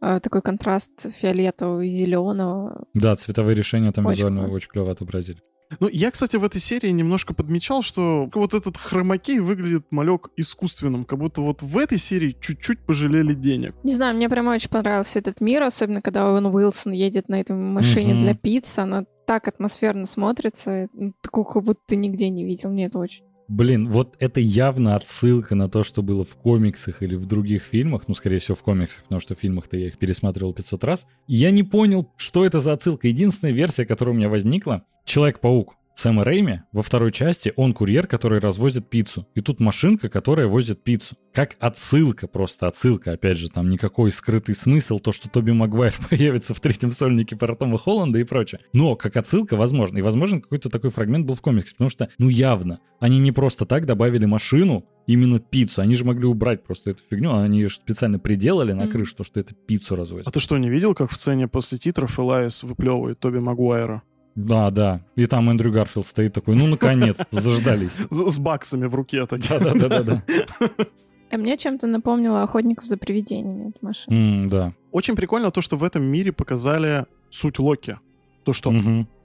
А, 0.00 0.20
Такой 0.20 0.42
контраст 0.42 1.10
фиолетового 1.14 1.80
и 1.82 1.88
зеленого. 1.88 2.84
Да, 2.94 3.14
цветовые 3.14 3.54
решения 3.54 3.90
там 3.92 4.06
Очень 4.06 4.16
визуально 4.18 4.40
классно. 4.40 4.56
очень 4.56 4.68
клево 4.68 4.90
отобразили. 4.92 5.40
Ну, 5.80 5.88
я, 5.90 6.10
кстати, 6.10 6.36
в 6.36 6.44
этой 6.44 6.60
серии 6.60 6.90
немножко 6.90 7.34
подмечал, 7.34 7.82
что 7.82 8.28
вот 8.34 8.54
этот 8.54 8.76
хромакей 8.76 9.40
выглядит 9.40 9.86
малек 9.90 10.28
искусственным, 10.36 11.04
как 11.04 11.18
будто 11.18 11.40
вот 11.40 11.62
в 11.62 11.78
этой 11.78 11.98
серии 11.98 12.36
чуть-чуть 12.40 12.80
пожалели 12.86 13.34
денег. 13.34 13.74
Не 13.82 13.92
знаю, 13.94 14.16
мне 14.16 14.28
прям 14.28 14.48
очень 14.48 14.70
понравился 14.70 15.18
этот 15.18 15.40
мир, 15.40 15.62
особенно 15.62 16.02
когда 16.02 16.28
Оуэн 16.28 16.46
Уилсон 16.46 16.92
едет 16.92 17.28
на 17.28 17.40
этой 17.40 17.56
машине 17.56 18.14
Мгм. 18.14 18.20
для 18.20 18.34
пиццы. 18.34 18.80
Она 18.80 19.04
так 19.26 19.48
атмосферно 19.48 20.06
смотрится. 20.06 20.88
Такого, 21.22 21.44
как 21.44 21.64
будто 21.64 21.80
ты 21.86 21.96
нигде 21.96 22.28
не 22.28 22.44
видел. 22.44 22.70
Мне 22.70 22.86
это 22.86 22.98
очень... 22.98 23.24
Блин, 23.48 23.88
вот 23.88 24.16
это 24.18 24.40
явно 24.40 24.96
отсылка 24.96 25.54
на 25.54 25.68
то, 25.68 25.82
что 25.82 26.02
было 26.02 26.24
в 26.24 26.34
комиксах 26.36 27.02
или 27.02 27.14
в 27.14 27.26
других 27.26 27.62
фильмах. 27.62 28.04
Ну, 28.08 28.14
скорее 28.14 28.38
всего, 28.38 28.54
в 28.54 28.62
комиксах, 28.62 29.02
потому 29.04 29.20
что 29.20 29.34
в 29.34 29.38
фильмах-то 29.38 29.76
я 29.76 29.88
их 29.88 29.98
пересматривал 29.98 30.54
500 30.54 30.84
раз. 30.84 31.06
Я 31.26 31.50
не 31.50 31.62
понял, 31.62 32.10
что 32.16 32.44
это 32.46 32.60
за 32.60 32.72
отсылка. 32.72 33.08
Единственная 33.08 33.52
версия, 33.52 33.84
которая 33.84 34.14
у 34.14 34.18
меня 34.18 34.28
возникла, 34.28 34.84
Человек-паук 35.04 35.76
Сэма 35.94 36.24
Рэйми 36.24 36.62
во 36.72 36.82
второй 36.82 37.12
части, 37.12 37.52
он 37.56 37.72
курьер, 37.72 38.06
который 38.06 38.40
развозит 38.40 38.88
пиццу. 38.90 39.28
И 39.34 39.40
тут 39.40 39.60
машинка, 39.60 40.08
которая 40.08 40.48
возит 40.48 40.82
пиццу. 40.82 41.16
Как 41.32 41.56
отсылка, 41.60 42.26
просто 42.26 42.66
отсылка. 42.66 43.12
Опять 43.12 43.38
же, 43.38 43.48
там 43.48 43.70
никакой 43.70 44.10
скрытый 44.10 44.54
смысл, 44.54 44.98
то, 44.98 45.12
что 45.12 45.28
Тоби 45.28 45.52
Магуайр 45.52 45.94
появится 46.10 46.54
в 46.54 46.60
третьем 46.60 46.90
сольнике 46.90 47.36
про 47.36 47.54
Тома 47.54 47.78
Холланда 47.78 48.18
и 48.18 48.24
прочее. 48.24 48.60
Но 48.72 48.96
как 48.96 49.16
отсылка 49.16 49.56
возможно. 49.56 49.98
И 49.98 50.02
возможно 50.02 50.40
какой-то 50.40 50.68
такой 50.68 50.90
фрагмент 50.90 51.26
был 51.26 51.34
в 51.34 51.40
комиксе, 51.40 51.74
потому 51.74 51.90
что, 51.90 52.08
ну 52.18 52.28
явно, 52.28 52.80
они 52.98 53.18
не 53.18 53.32
просто 53.32 53.64
так 53.64 53.86
добавили 53.86 54.26
машину, 54.26 54.84
именно 55.06 55.38
пиццу. 55.38 55.82
Они 55.82 55.94
же 55.94 56.04
могли 56.04 56.26
убрать 56.26 56.64
просто 56.64 56.90
эту 56.90 57.02
фигню, 57.08 57.32
а 57.32 57.42
они 57.42 57.60
ее 57.60 57.68
специально 57.68 58.18
приделали 58.18 58.72
на 58.72 58.88
крышу, 58.88 59.16
то, 59.16 59.24
что 59.24 59.40
это 59.40 59.54
пиццу 59.54 59.96
развозят. 59.96 60.26
А 60.26 60.30
ты 60.30 60.40
что, 60.40 60.58
не 60.58 60.70
видел, 60.70 60.94
как 60.94 61.10
в 61.10 61.16
сцене 61.16 61.46
после 61.46 61.78
титров 61.78 62.18
Элайс 62.18 62.62
выплевывает 62.62 63.20
Тоби 63.20 63.38
Магуайра? 63.38 64.02
Да, 64.34 64.70
да. 64.70 65.00
И 65.16 65.26
там 65.26 65.48
Эндрю 65.50 65.70
Гарфилд 65.72 66.06
стоит 66.06 66.32
такой, 66.32 66.56
ну 66.56 66.66
наконец-то, 66.66 67.26
заждались. 67.30 67.92
С, 68.10 68.38
баксами 68.38 68.86
в 68.86 68.94
руке. 68.94 69.26
такие. 69.26 69.58
Да-да-да-да. 69.58 70.22
А 71.30 71.36
мне 71.36 71.56
чем-то 71.56 71.88
напомнило 71.88 72.44
охотников 72.44 72.84
за 72.84 72.96
привидениями 72.96 73.70
эта 73.70 73.78
машина. 73.84 74.48
Да. 74.48 74.72
Очень 74.92 75.16
прикольно 75.16 75.50
то, 75.50 75.60
что 75.62 75.76
в 75.76 75.82
этом 75.82 76.04
мире 76.04 76.30
показали 76.30 77.06
суть 77.28 77.58
Локи. 77.58 77.98
То, 78.44 78.52
что. 78.52 78.72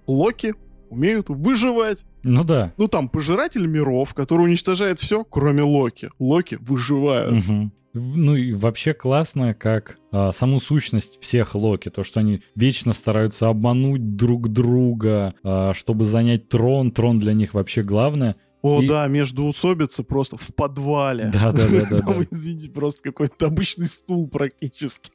Локи 0.07 0.55
умеют 0.89 1.29
выживать. 1.29 2.05
Ну 2.23 2.43
да. 2.43 2.73
Ну 2.77 2.87
там 2.87 3.09
пожиратель 3.09 3.67
миров, 3.67 4.15
который 4.15 4.45
уничтожает 4.45 4.99
все, 4.99 5.23
кроме 5.23 5.61
Локи. 5.61 6.09
Локи 6.17 6.57
выживают. 6.59 7.45
Мгм. 7.45 7.71
Ну 7.93 8.35
и 8.35 8.53
вообще 8.53 8.93
классно, 8.93 9.53
как 9.53 9.97
а, 10.11 10.31
саму 10.31 10.59
сущность 10.59 11.19
всех 11.21 11.55
Локи, 11.55 11.89
то, 11.89 12.03
что 12.03 12.19
они 12.19 12.41
вечно 12.55 12.93
стараются 12.93 13.47
обмануть 13.47 14.15
друг 14.15 14.49
друга, 14.49 15.33
а, 15.43 15.73
чтобы 15.73 16.05
занять 16.05 16.49
трон. 16.49 16.91
Трон 16.91 17.19
для 17.19 17.33
них 17.33 17.53
вообще 17.53 17.83
главное. 17.83 18.35
О, 18.61 18.81
И- 18.81 18.87
да, 18.87 19.07
междуусобица 19.07 20.03
просто 20.03 20.37
в 20.37 20.53
подвале. 20.53 21.31
Да-да-да-да-да. 21.33 21.97
Там, 22.05 22.25
извините, 22.29 22.69
просто 22.69 23.01
какой-то 23.03 23.47
обычный 23.47 23.87
стул 23.87 24.27
практически. 24.27 25.11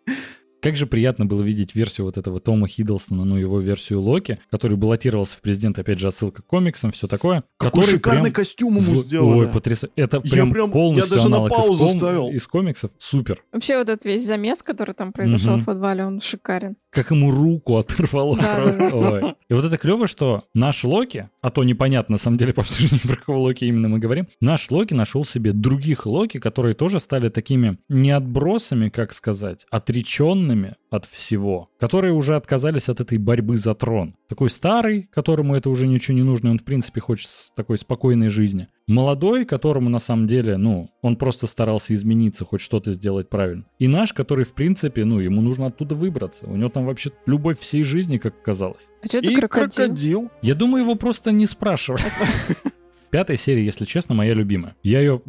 Как 0.64 0.76
же 0.76 0.86
приятно 0.86 1.26
было 1.26 1.42
видеть 1.42 1.74
версию 1.74 2.06
вот 2.06 2.16
этого 2.16 2.40
Тома 2.40 2.66
Хиддлстона, 2.66 3.24
ну 3.24 3.36
его 3.36 3.60
версию 3.60 4.00
Локи, 4.00 4.38
который 4.50 4.76
баллотировался 4.78 5.36
в 5.36 5.42
президент, 5.42 5.78
опять 5.78 5.98
же, 5.98 6.08
отсылка 6.08 6.42
к 6.42 6.46
комиксам, 6.46 6.90
все 6.90 7.06
такое. 7.06 7.44
Какой 7.58 7.82
который 7.82 7.96
шикарный 7.98 8.22
прям 8.22 8.32
костюм 8.32 8.76
ему 8.78 9.02
сделали. 9.02 9.38
Ой, 9.40 9.48
потрясающе. 9.48 9.92
Это 9.96 10.20
Я 10.24 10.30
прям, 10.32 10.50
прям- 10.52 10.66
я 10.68 10.72
полностью 10.72 11.16
даже 11.16 11.28
на 11.28 11.36
аналог 11.36 11.52
из 11.52 11.56
паузу 11.66 11.84
ком- 11.84 11.98
ставил. 11.98 12.30
из 12.30 12.46
комиксов. 12.46 12.90
Супер. 12.98 13.42
Вообще 13.52 13.76
вот 13.76 13.88
этот 13.90 14.04
весь 14.06 14.24
замес, 14.24 14.62
который 14.62 14.94
там 14.94 15.12
произошел 15.12 15.52
Мгм. 15.54 15.62
в 15.62 15.66
подвале, 15.66 16.04
он 16.06 16.20
шикарен. 16.20 16.76
Как 16.90 17.10
ему 17.10 17.30
руку 17.30 17.76
оторвало 17.76 18.36
Да, 18.38 18.60
просто. 18.62 18.88
да, 18.90 18.96
Ой. 18.96 19.34
И 19.50 19.54
вот 19.54 19.64
это 19.64 19.76
клево, 19.76 20.06
что 20.06 20.44
наш 20.54 20.82
Локи, 20.84 21.28
а 21.42 21.50
то 21.50 21.64
непонятно 21.64 22.14
на 22.14 22.18
самом 22.18 22.38
деле 22.38 22.52
по 22.52 22.62
обсуждению, 22.62 23.00
про 23.08 23.16
кого 23.16 23.42
Локи 23.42 23.64
именно 23.64 23.88
мы 23.88 23.98
говорим, 23.98 24.28
наш 24.40 24.70
Локи 24.70 24.94
нашел 24.94 25.24
себе 25.24 25.52
других 25.52 26.06
Локи, 26.06 26.38
которые 26.38 26.74
тоже 26.74 27.00
стали 27.00 27.28
такими 27.28 27.78
не 27.88 28.12
отбросами, 28.12 28.88
как 28.88 29.12
сказать, 29.12 29.66
отреченными 29.70 30.53
от 30.90 31.04
всего, 31.06 31.68
которые 31.78 32.12
уже 32.12 32.36
отказались 32.36 32.88
от 32.88 33.00
этой 33.00 33.18
борьбы 33.18 33.56
за 33.56 33.74
трон. 33.74 34.14
Такой 34.28 34.50
старый, 34.50 35.08
которому 35.12 35.54
это 35.54 35.70
уже 35.70 35.86
ничего 35.86 36.16
не 36.16 36.22
нужно, 36.22 36.50
он 36.50 36.58
в 36.58 36.64
принципе 36.64 37.00
хочет 37.00 37.28
такой 37.56 37.78
спокойной 37.78 38.28
жизни. 38.28 38.68
Молодой, 38.86 39.44
которому 39.44 39.88
на 39.88 39.98
самом 39.98 40.26
деле, 40.26 40.56
ну, 40.56 40.90
он 41.02 41.16
просто 41.16 41.46
старался 41.46 41.94
измениться, 41.94 42.44
хоть 42.44 42.60
что-то 42.60 42.92
сделать 42.92 43.28
правильно. 43.28 43.64
И 43.78 43.88
наш, 43.88 44.12
который 44.12 44.44
в 44.44 44.54
принципе, 44.54 45.04
ну, 45.04 45.20
ему 45.20 45.40
нужно 45.40 45.66
оттуда 45.66 45.94
выбраться. 45.94 46.46
У 46.46 46.56
него 46.56 46.68
там 46.68 46.84
вообще 46.86 47.10
любовь 47.26 47.58
всей 47.58 47.82
жизни, 47.82 48.18
как 48.18 48.34
оказалось. 48.40 48.88
А 49.02 49.06
что 49.06 49.18
это 49.18 49.30
И 49.30 49.34
крокодил? 49.36 49.84
крокодил. 49.84 50.30
Я 50.42 50.54
думаю, 50.54 50.84
его 50.84 50.94
просто 50.96 51.32
не 51.32 51.46
спрашивали. 51.46 52.02
Пятая 53.10 53.36
серия, 53.36 53.64
если 53.64 53.84
честно, 53.84 54.14
моя 54.14 54.34
любимая. 54.34 54.74
Я 54.82 55.00
ее, 55.00 55.22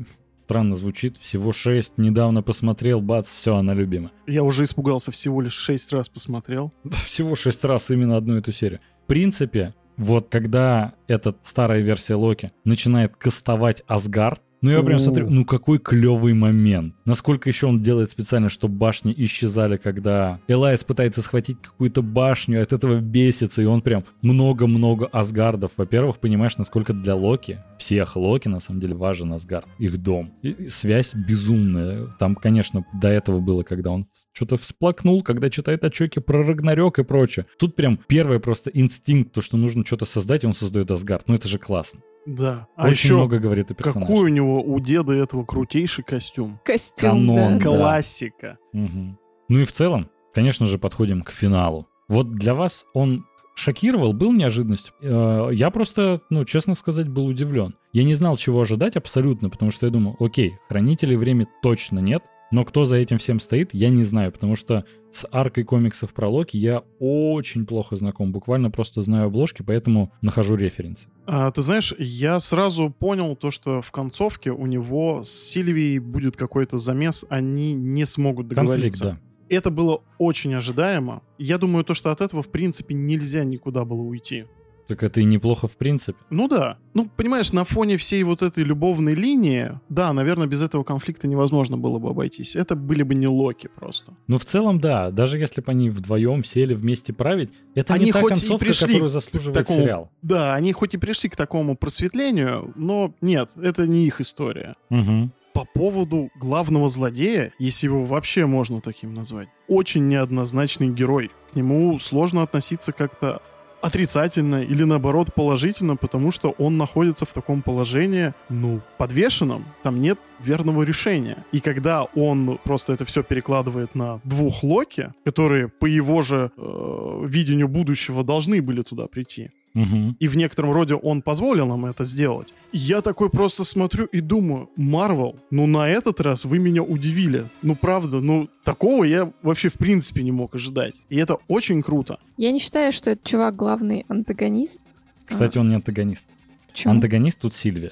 странно 0.46 0.76
звучит, 0.76 1.18
всего 1.18 1.52
шесть, 1.52 1.98
недавно 1.98 2.44
посмотрел, 2.44 3.02
бац, 3.02 3.28
все, 3.34 3.56
она 3.56 3.74
любима. 3.74 4.12
Я 4.28 4.44
уже 4.44 4.64
испугался, 4.64 5.12
всего 5.12 5.42
лишь 5.42 5.54
шесть 5.54 5.92
раз 5.92 6.08
посмотрел. 6.08 6.72
Всего 7.06 7.36
шесть 7.36 7.66
раз 7.66 7.90
именно 7.90 8.16
одну 8.16 8.38
эту 8.38 8.52
серию. 8.52 8.80
В 9.04 9.08
принципе, 9.08 9.74
вот 9.98 10.28
когда 10.30 10.94
эта 11.08 11.36
старая 11.44 11.82
версия 11.82 12.16
Локи 12.16 12.52
начинает 12.64 13.16
кастовать 13.16 13.82
Асгард, 13.88 14.42
ну 14.62 14.72
я 14.72 14.82
прям 14.82 15.00
смотрю, 15.00 15.30
ну 15.30 15.46
какой 15.46 15.80
клевый 15.80 16.34
момент. 16.34 16.96
Насколько 17.06 17.50
еще 17.50 17.68
он 17.68 17.82
делает 17.82 18.12
специально, 18.12 18.50
чтобы 18.50 18.76
башни 18.76 19.14
исчезали, 19.16 19.78
когда 19.78 20.40
Элайс 20.48 20.84
пытается 20.84 21.22
схватить 21.22 21.62
какую-то 21.62 22.02
башню, 22.02 22.62
от 22.62 22.74
этого 22.74 23.00
бесится, 23.00 23.62
и 23.62 23.66
он 23.66 23.82
прям 23.82 24.04
много-много 24.22 25.08
Асгардов. 25.08 25.74
Во-первых, 25.78 26.18
понимаешь, 26.18 26.58
насколько 26.58 26.94
для 26.94 27.16
Локи, 27.16 27.64
всех 27.78 28.16
Локи, 28.16 28.48
на 28.48 28.60
самом 28.60 28.80
деле, 28.80 28.96
важен 28.96 29.34
Асгард, 29.34 29.68
их 29.78 29.98
дом. 29.98 30.34
И 30.42 30.68
связь 30.68 31.14
безумная. 31.16 32.08
Там, 32.20 32.36
конечно, 32.36 32.86
до 32.94 33.10
этого 33.10 33.40
было, 33.40 33.64
когда 33.64 33.92
он 33.92 34.06
что-то 34.36 34.58
всплакнул, 34.58 35.24
когда 35.24 35.50
читает 35.50 35.84
отчеки 35.86 36.20
про 36.20 36.44
Рагнарёк 36.44 37.00
и 37.00 37.04
прочее. 37.04 37.46
Тут 37.58 37.76
прям 37.76 38.00
первый 38.08 38.40
просто 38.42 38.70
инстинкт, 38.70 39.32
то, 39.32 39.42
что 39.42 39.56
нужно 39.56 39.86
что-то 39.86 40.04
создать, 40.06 40.44
и 40.44 40.48
он 40.48 40.54
создает 40.54 40.92
Асгард. 40.92 41.28
Ну 41.28 41.36
это 41.36 41.48
же 41.48 41.58
классно. 41.58 42.02
Да. 42.26 42.68
А 42.76 42.88
Очень 42.88 42.94
еще 43.06 43.14
много 43.16 43.40
говорит 43.40 43.72
о 43.72 43.76
персонаже. 43.76 44.08
какой 44.12 44.26
у 44.32 44.34
него 44.34 44.62
у 44.62 44.80
деда 44.80 45.14
этого 45.14 45.46
крутейший 45.46 46.04
костюм. 46.04 46.60
Костюм, 46.66 47.10
Канон. 47.28 47.60
да. 47.60 47.64
Классика. 47.64 48.58
Мгм. 48.74 49.18
Ну 49.48 49.60
и 49.60 49.64
в 49.66 49.72
целом, 49.72 50.10
конечно 50.34 50.68
же, 50.68 50.80
подходим 50.80 51.22
к 51.22 51.32
финалу. 51.32 51.88
Вот 52.10 52.34
для 52.36 52.54
вас 52.56 52.86
он 52.94 53.26
шокировал, 53.56 54.12
был 54.12 54.34
неожиданностью. 54.34 54.94
Э, 55.02 55.50
Я 55.54 55.70
просто, 55.70 56.20
ну, 56.30 56.44
честно 56.44 56.74
сказать, 56.74 57.08
был 57.08 57.26
удивлен. 57.28 57.76
Я 57.94 58.04
не 58.04 58.14
знал, 58.16 58.36
чего 58.36 58.60
ожидать 58.60 58.98
абсолютно, 58.98 59.50
потому 59.50 59.72
что 59.72 59.86
я 59.86 59.92
думал, 59.94 60.18
окей, 60.20 60.56
хранителей 60.68 61.16
времени 61.16 61.48
точно 61.62 62.00
нет. 62.00 62.22
Но 62.52 62.64
кто 62.64 62.86
за 62.86 62.98
этим 62.98 63.18
всем 63.18 63.40
стоит, 63.40 63.74
я 63.74 63.90
не 63.90 64.04
знаю, 64.04 64.32
потому 64.32 64.56
что 64.56 64.86
с 65.12 65.28
аркой 65.32 65.64
комиксов 65.64 66.14
про 66.14 66.30
Локи 66.30 66.58
я 66.58 66.84
очень 67.00 67.66
плохо 67.66 67.96
знаком. 67.96 68.32
Буквально 68.32 68.70
просто 68.70 69.02
знаю 69.02 69.28
обложки, 69.28 69.62
поэтому 69.62 70.12
нахожу 70.22 70.56
референсы. 70.56 71.08
А, 71.26 71.50
ты 71.52 71.62
знаешь, 71.62 71.94
я 71.98 72.40
сразу 72.40 72.90
понял 72.90 73.36
то, 73.36 73.52
что 73.52 73.82
в 73.82 73.92
концовке 73.92 74.52
у 74.52 74.66
него 74.66 75.24
с 75.24 75.30
Сильвией 75.30 76.00
будет 76.00 76.38
какой-то 76.38 76.78
замес, 76.78 77.26
они 77.30 77.74
не 77.74 78.06
смогут 78.06 78.48
договориться. 78.48 79.04
Конфликт, 79.04 79.22
да. 79.22 79.56
Это 79.56 79.70
было 79.70 80.02
очень 80.18 80.54
ожидаемо. 80.56 81.22
Я 81.38 81.58
думаю, 81.58 81.84
то, 81.86 81.94
что 81.94 82.12
от 82.12 82.22
этого, 82.22 82.42
в 82.42 82.50
принципе, 82.50 82.96
нельзя 82.96 83.44
никуда 83.44 83.86
было 83.86 84.02
уйти. 84.02 84.46
Так 84.88 85.02
это 85.02 85.20
и 85.20 85.24
неплохо 85.24 85.68
в 85.68 85.78
принципе. 85.78 86.20
Ну 86.30 86.48
да. 86.48 86.78
Ну, 86.94 87.10
понимаешь, 87.16 87.52
на 87.54 87.66
фоне 87.66 87.98
всей 87.98 88.24
вот 88.24 88.42
этой 88.42 88.64
любовной 88.64 89.16
линии, 89.16 89.80
да, 89.90 90.14
наверное, 90.14 90.48
без 90.48 90.62
этого 90.62 90.84
конфликта 90.84 91.28
невозможно 91.28 91.78
было 91.78 91.98
бы 91.98 92.10
обойтись. 92.10 92.56
Это 92.56 92.76
были 92.76 93.04
бы 93.04 93.16
не 93.16 93.28
Локи 93.28 93.68
просто. 93.68 94.14
Ну, 94.28 94.38
в 94.38 94.46
целом, 94.46 94.80
да. 94.80 95.10
Даже 95.12 95.40
если 95.40 95.62
бы 95.62 95.72
они 95.72 95.90
вдвоем 95.90 96.44
сели 96.44 96.74
вместе 96.76 97.14
править, 97.14 97.50
это 97.74 97.96
Они 97.96 98.06
не 98.06 98.12
та 98.12 98.22
хоть 98.22 98.30
концовка, 98.30 98.66
пришли 98.66 98.88
которую 98.88 99.10
заслуживает 99.10 99.56
такому- 99.66 99.82
сериал. 99.82 100.12
Да, 100.22 100.54
они 100.54 100.72
хоть 100.72 100.94
и 100.94 100.98
пришли 100.98 101.30
к 101.30 101.36
такому 101.36 101.76
просветлению, 101.76 102.72
но 102.76 103.14
нет, 103.22 103.52
это 103.62 103.88
не 103.88 104.06
их 104.06 104.22
история. 104.22 104.76
Мгм. 104.90 105.32
По 105.54 105.66
поводу 105.74 106.30
главного 106.40 106.90
злодея, 106.90 107.54
если 107.60 107.88
его 107.88 108.04
вообще 108.06 108.46
можно 108.46 108.82
таким 108.82 109.14
назвать, 109.14 109.48
очень 109.68 110.08
неоднозначный 110.10 110.90
герой. 110.90 111.32
К 111.54 111.56
нему 111.56 111.98
сложно 111.98 112.44
относиться 112.44 112.92
как-то 112.92 113.42
отрицательно 113.86 114.64
или 114.64 114.84
наоборот 114.84 115.34
положительно, 115.36 115.96
потому 115.96 116.32
что 116.32 116.56
он 116.58 116.78
находится 116.78 117.26
в 117.26 117.34
таком 117.34 117.62
положении, 117.62 118.34
ну, 118.50 118.82
подвешенном, 118.98 119.64
там 119.84 120.02
нет 120.02 120.18
верного 120.40 120.82
решения. 120.84 121.38
И 121.52 121.60
когда 121.60 122.04
он 122.16 122.60
просто 122.64 122.94
это 122.94 123.06
все 123.06 123.22
перекладывает 123.22 123.94
на 123.94 124.20
двух 124.24 124.64
Локи, 124.64 125.14
которые 125.24 125.68
по 125.68 125.86
его 125.86 126.24
же 126.24 126.52
э, 126.58 127.22
видению 127.26 127.68
будущего 127.68 128.24
должны 128.24 128.60
были 128.62 128.82
туда 128.82 129.06
прийти, 129.06 129.52
Мгм. 129.76 130.16
и 130.22 130.28
в 130.30 130.38
некотором 130.38 130.72
роде 130.72 130.96
он 130.96 131.22
позволил 131.22 131.68
нам 131.68 131.86
это 131.86 132.06
сделать. 132.06 132.54
Я 132.72 133.02
такой 133.02 133.30
просто 133.30 133.66
смотрю 133.66 134.06
и 134.06 134.22
думаю, 134.22 134.70
Марвел, 134.78 135.36
ну 135.52 135.68
на 135.68 135.90
этот 135.90 136.22
раз 136.22 136.46
вы 136.46 136.60
меня 136.60 136.82
удивили. 136.82 137.50
Ну 137.62 137.76
правда, 137.76 138.22
ну 138.22 138.50
такого 138.64 139.04
я 139.04 139.32
вообще 139.44 139.68
в 139.68 139.74
принципе 139.74 140.24
не 140.24 140.32
мог 140.32 140.56
ожидать. 140.56 141.02
И 141.10 141.18
это 141.18 141.40
очень 141.50 141.84
круто. 141.84 142.20
Я 142.38 142.54
не 142.54 142.60
считаю, 142.60 142.94
что 142.94 143.12
этот 143.12 143.26
чувак 143.26 143.58
главный 143.58 144.06
антагонист. 144.08 144.80
Кстати, 145.26 145.58
он 145.58 145.68
не 145.68 145.76
антагонист. 145.76 146.26
Почему? 146.72 146.94
Антагонист 146.94 147.40
тут 147.42 147.54
Сильвия. 147.54 147.92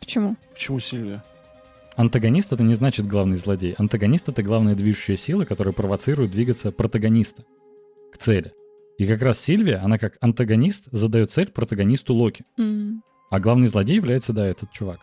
Почему? 0.00 0.36
Почему 0.52 0.80
Сильвия? 0.80 1.24
Антагонист 1.96 2.52
это 2.52 2.62
не 2.62 2.74
значит 2.74 3.06
главный 3.06 3.36
злодей. 3.36 3.74
Антагонист 3.78 4.28
это 4.28 4.42
главная 4.42 4.74
движущая 4.74 5.16
сила, 5.16 5.46
которая 5.46 5.72
провоцирует 5.72 6.30
двигаться 6.30 6.72
протагониста 6.72 7.44
к 8.12 8.18
цели. 8.18 8.52
И 9.02 9.06
как 9.06 9.20
раз 9.22 9.40
Сильвия, 9.40 9.78
она 9.78 9.98
как 9.98 10.16
антагонист 10.20 10.86
задает 10.92 11.32
цель 11.32 11.50
протагонисту 11.50 12.14
Локи. 12.14 12.44
М. 12.56 13.02
А 13.30 13.40
главный 13.40 13.66
злодей 13.66 13.96
является, 13.96 14.32
да, 14.32 14.46
этот 14.46 14.70
чувак. 14.70 15.00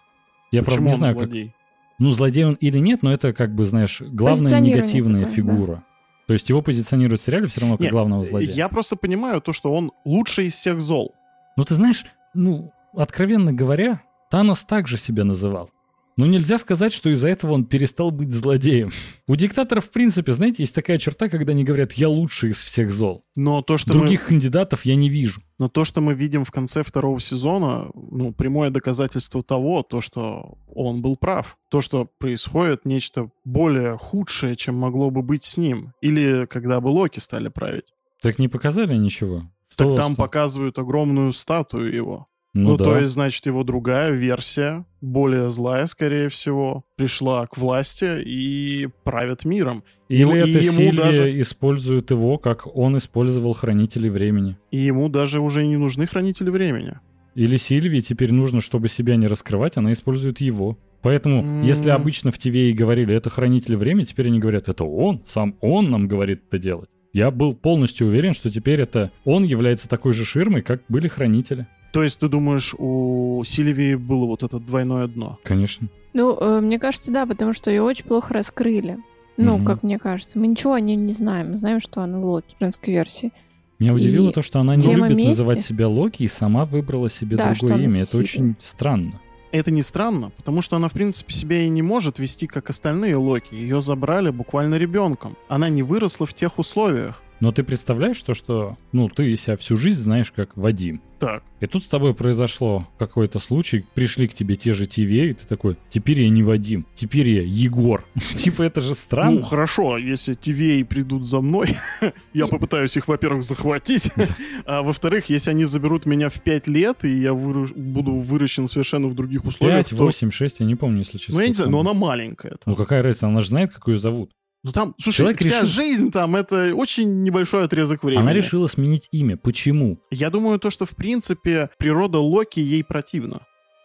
Я 0.51 0.63
правда 0.63 0.71
Почему 0.71 0.87
не 0.87 0.93
он 0.93 0.97
знаю, 0.97 1.15
как... 1.15 1.23
злодей? 1.25 1.55
Ну, 1.99 2.11
злодей 2.11 2.45
он 2.45 2.53
или 2.53 2.79
нет, 2.79 3.03
но 3.03 3.11
это, 3.11 3.33
как 3.33 3.53
бы, 3.53 3.65
знаешь, 3.65 4.01
главная 4.01 4.57
негативная 4.61 5.25
такое, 5.25 5.35
фигура. 5.35 5.83
То 6.27 6.33
есть 6.33 6.47
его 6.47 6.61
позиционируют 6.61 7.19
в 7.19 7.23
сериале 7.25 7.47
все 7.47 7.59
равно 7.59 7.75
как 7.75 7.85
Не, 7.85 7.89
главного 7.89 8.23
злодея. 8.23 8.53
Я 8.53 8.69
просто 8.69 8.95
понимаю 8.95 9.41
то, 9.41 9.51
что 9.51 9.73
он 9.73 9.91
лучший 10.05 10.47
из 10.47 10.53
всех 10.53 10.79
зол. 10.79 11.13
Ну, 11.57 11.63
ты 11.65 11.75
знаешь, 11.75 12.05
ну, 12.33 12.71
откровенно 12.93 13.51
говоря, 13.51 14.01
Танос 14.29 14.63
также 14.63 14.95
себя 14.95 15.25
называл. 15.25 15.71
Но 16.19 16.25
нельзя 16.25 16.57
сказать, 16.57 16.91
что 16.91 17.09
из-за 17.11 17.29
этого 17.29 17.53
он 17.53 17.63
перестал 17.63 18.11
быть 18.11 18.33
злодеем. 18.33 18.91
У 19.25 19.37
диктаторов, 19.37 19.85
в 19.85 19.91
принципе, 19.91 20.33
знаете, 20.33 20.63
есть 20.63 20.75
такая 20.75 20.97
черта, 20.97 21.29
когда 21.29 21.53
они 21.53 21.63
говорят 21.63 21.93
«я 21.93 22.09
лучший 22.09 22.49
из 22.49 22.61
всех 22.61 22.91
зол». 22.91 23.23
Но 23.37 23.61
то, 23.61 23.77
что 23.77 23.93
Других 23.93 24.25
кандидатов 24.25 24.83
я 24.83 24.97
не 24.97 25.07
вижу. 25.07 25.41
Но 25.59 25.69
то, 25.69 25.85
что 25.85 26.01
мы 26.01 26.13
видим 26.15 26.43
в 26.43 26.51
конце 26.51 26.83
второго 26.83 27.21
сезона, 27.21 27.89
ну, 27.93 28.33
прямое 28.33 28.69
доказательство 28.69 29.41
того, 29.41 29.81
то, 29.81 30.01
что 30.01 30.57
он 30.67 31.01
был 31.01 31.15
прав. 31.15 31.57
То, 31.69 31.79
что 31.79 32.09
происходит 32.17 32.83
нечто 32.83 33.31
более 33.45 33.97
худшее, 33.97 34.57
чем 34.57 34.75
могло 34.75 35.11
бы 35.11 35.21
быть 35.21 35.45
с 35.45 35.55
ним. 35.55 35.93
Или 36.01 36.45
когда 36.47 36.81
бы 36.81 36.89
Локи 36.89 37.19
стали 37.19 37.47
править. 37.47 37.93
Так 38.21 38.39
не 38.39 38.49
показали 38.49 38.93
ничего. 38.97 39.43
Так 39.77 39.95
там 39.95 40.17
показывают 40.17 40.77
огромную 40.79 41.31
статую 41.31 41.95
его. 41.95 42.27
Ну, 42.55 42.71
Ну, 42.71 42.77
да. 42.77 42.85
то 42.85 42.97
есть, 42.97 43.11
значит, 43.11 43.45
его 43.45 43.63
другая 43.63 44.09
версия, 44.11 44.85
более 45.01 45.51
злая, 45.51 45.85
скорее 45.85 46.29
всего, 46.29 46.83
пришла 46.95 47.45
к 47.45 47.57
власти 47.57 48.21
и 48.25 48.87
правит 49.03 49.45
миром. 49.45 49.83
Или 50.07 50.23
ну, 50.23 50.33
это 50.35 50.57
ему 50.59 50.71
Сильвия 50.77 51.03
даже- 51.03 51.41
использует 51.41 52.09
его, 52.09 52.39
как 52.39 52.65
он 52.75 52.97
использовал 52.97 53.53
Хранителей 53.53 54.09
Времени. 54.09 54.57
И 54.71 54.77
ему 54.77 55.09
даже 55.09 55.39
уже 55.41 55.63
не 55.65 55.77
нужны 55.77 56.07
хранители 56.07 56.49
времени. 56.49 56.93
Или 57.35 57.57
Сильвии 57.57 57.99
теперь 57.99 58.33
нужно, 58.33 58.61
чтобы 58.61 58.89
себя 58.89 59.15
не 59.15 59.27
раскрывать, 59.27 59.77
она 59.77 59.93
использует 59.93 60.41
его. 60.41 60.77
Поэтому, 61.03 61.43
М. 61.43 61.61
если 61.61 61.91
обычно 61.91 62.31
в 62.31 62.39
ТВ 62.39 62.47
и 62.55 62.73
говорили, 62.73 63.13
это 63.15 63.29
хранитель 63.29 63.77
времени, 63.77 64.05
теперь 64.05 64.27
они 64.27 64.39
говорят, 64.39 64.67
это 64.67 64.83
он, 64.83 65.21
сам 65.25 65.55
он 65.61 65.91
нам 65.91 66.07
говорит 66.07 66.41
это 66.47 66.57
делать. 66.57 66.89
Я 67.13 67.29
был 67.31 67.53
полностью 67.55 68.07
уверен, 68.07 68.33
что 68.33 68.49
теперь 68.51 68.81
это 68.81 69.11
он 69.23 69.43
является 69.43 69.87
такой 69.87 70.13
же 70.13 70.25
ширмой, 70.25 70.61
как 70.63 70.81
были 70.89 71.07
хранители. 71.07 71.67
То 71.91 72.03
есть, 72.03 72.19
ты 72.19 72.27
думаешь, 72.29 72.75
у 72.77 73.41
Сильвии 73.45 73.95
было 73.95 74.25
вот 74.25 74.43
это 74.43 74.59
двойное 74.59 75.07
дно? 75.07 75.39
Конечно. 75.43 75.87
Ну, 76.13 76.37
э, 76.39 76.59
мне 76.61 76.77
кажется, 76.79 77.11
да, 77.11 77.25
потому 77.25 77.53
что 77.53 77.71
ее 77.71 77.81
очень 77.81 78.05
плохо 78.05 78.33
раскрыли. 78.33 78.97
Ну, 79.37 79.57
Мгм. 79.57 79.65
как 79.65 79.83
мне 79.83 79.97
кажется. 79.97 80.37
Мы 80.37 80.47
ничего 80.47 80.73
о 80.73 80.79
ней 80.79 80.95
не 80.95 81.13
знаем. 81.13 81.51
Мы 81.51 81.57
знаем, 81.57 81.79
что 81.81 82.01
она 82.01 82.19
Локи 82.19 82.55
в 82.59 82.63
женской 82.63 82.93
версии. 82.93 83.31
Меня 83.79 83.93
удивило 83.93 84.29
И 84.29 84.33
то, 84.33 84.41
что 84.41 84.59
она 84.59 84.75
не 84.75 84.93
любит 84.93 85.15
мести- 85.15 85.29
называть 85.29 85.61
себя 85.61 85.87
Локи 85.87 86.23
и 86.23 86.27
сама 86.27 86.65
выбрала 86.65 87.09
себе 87.09 87.37
Да, 87.37 87.53
другое 87.53 87.77
имя. 87.83 87.87
Это 87.97 88.05
Сильвия. 88.05 88.23
очень 88.25 88.55
странно. 88.59 89.13
Это 89.51 89.71
не 89.71 89.81
странно, 89.81 90.31
потому 90.35 90.61
что 90.61 90.75
она, 90.75 90.89
в 90.89 90.91
принципе, 90.91 91.33
себя 91.33 91.61
и 91.63 91.69
не 91.69 91.81
может 91.81 92.19
вести, 92.19 92.45
как 92.45 92.69
остальные 92.69 93.15
Локи. 93.15 93.55
Ее 93.55 93.79
забрали 93.81 94.29
буквально 94.29 94.75
ребенком. 94.75 95.37
Она 95.47 95.69
не 95.69 95.81
выросла 95.81 96.27
в 96.27 96.33
тех 96.33 96.59
условиях. 96.59 97.23
Но 97.39 97.51
ты 97.51 97.63
представляешь 97.63 98.21
то, 98.21 98.33
что, 98.33 98.77
ну, 98.91 99.07
ты 99.09 99.35
себя 99.37 99.55
всю 99.55 99.77
жизнь 99.77 100.01
знаешь 100.01 100.31
как 100.31 100.55
Вадим. 100.57 101.01
Так, 101.19 101.43
И 101.59 101.65
тут 101.65 101.83
с 101.83 101.87
тобой 101.89 102.13
произошло 102.13 102.87
какой-то 102.97 103.39
случай, 103.39 103.85
пришли 103.93 104.25
к 104.29 104.33
тебе 104.33 104.55
те 104.55 104.71
же 104.71 104.85
ТВ, 104.85 104.99
и 104.99 105.33
ты 105.33 105.45
такой, 105.45 105.75
теперь 105.89 106.21
я 106.21 106.29
не 106.29 106.43
Вадим, 106.43 106.85
теперь 106.95 107.29
я 107.29 107.41
Егор. 107.41 108.05
Типа 108.37 108.61
это 108.63 108.79
же 108.79 108.89
ну 108.89 108.95
странно. 108.95 109.41
хорошо, 109.43 109.97
если 109.97 110.33
ТВ 110.33 110.87
придут 110.87 111.27
за 111.27 111.41
мной, 111.41 111.77
я 112.33 112.47
попытаюсь 112.47 112.95
их, 112.95 113.09
во-первых, 113.09 113.43
захватить, 113.43 114.11
а 114.65 114.81
во-вторых, 114.81 115.25
если 115.29 115.49
они 115.49 115.65
заберут 115.65 116.05
меня 116.05 116.29
в 116.29 116.41
5 116.41 116.67
лет, 116.67 117.03
и 117.03 117.19
я 117.19 117.33
буду 117.33 118.13
выращен 118.13 118.69
совершенно 118.69 119.09
в 119.09 119.13
других 119.13 119.43
условиях, 119.43 119.87
5, 119.87 119.89
то- 119.89 120.05
8, 120.05 120.31
6, 120.31 120.59
я 120.61 120.65
не 120.65 120.75
помню, 120.75 120.99
если 120.99 121.17
честно. 121.17 121.35
Ну, 121.35 121.41
я 121.41 121.47
не 121.49 121.53
знаю, 121.53 121.71
но 121.71 121.81
она 121.81 121.93
маленькая. 121.93 122.55
Ну 122.65 122.77
какая 122.77 123.03
разница, 123.03 123.27
она 123.27 123.41
же 123.41 123.49
знает, 123.49 123.71
как 123.71 123.89
ее 123.89 123.97
зовут. 123.97 124.31
Ну 124.63 124.73
там, 124.73 124.93
слушай, 125.01 125.17
Человек 125.19 125.39
вся 125.39 125.61
решил- 125.61 125.67
жизнь 125.67 126.11
там, 126.11 126.35
это 126.35 126.75
очень 126.75 127.23
небольшой 127.23 127.63
отрезок 127.63 128.03
времени. 128.03 128.21
Она 128.23 128.33
решила 128.33 128.67
сменить 128.67 129.07
имя. 129.11 129.37
Почему? 129.37 129.99
Я 130.11 130.29
думаю, 130.29 130.59
то, 130.59 130.69
что, 130.69 130.85
в 130.85 130.91
принципе, 130.91 131.69
природа 131.77 132.19
Локи 132.19 132.59
ей 132.59 132.83
противна. 132.83 133.41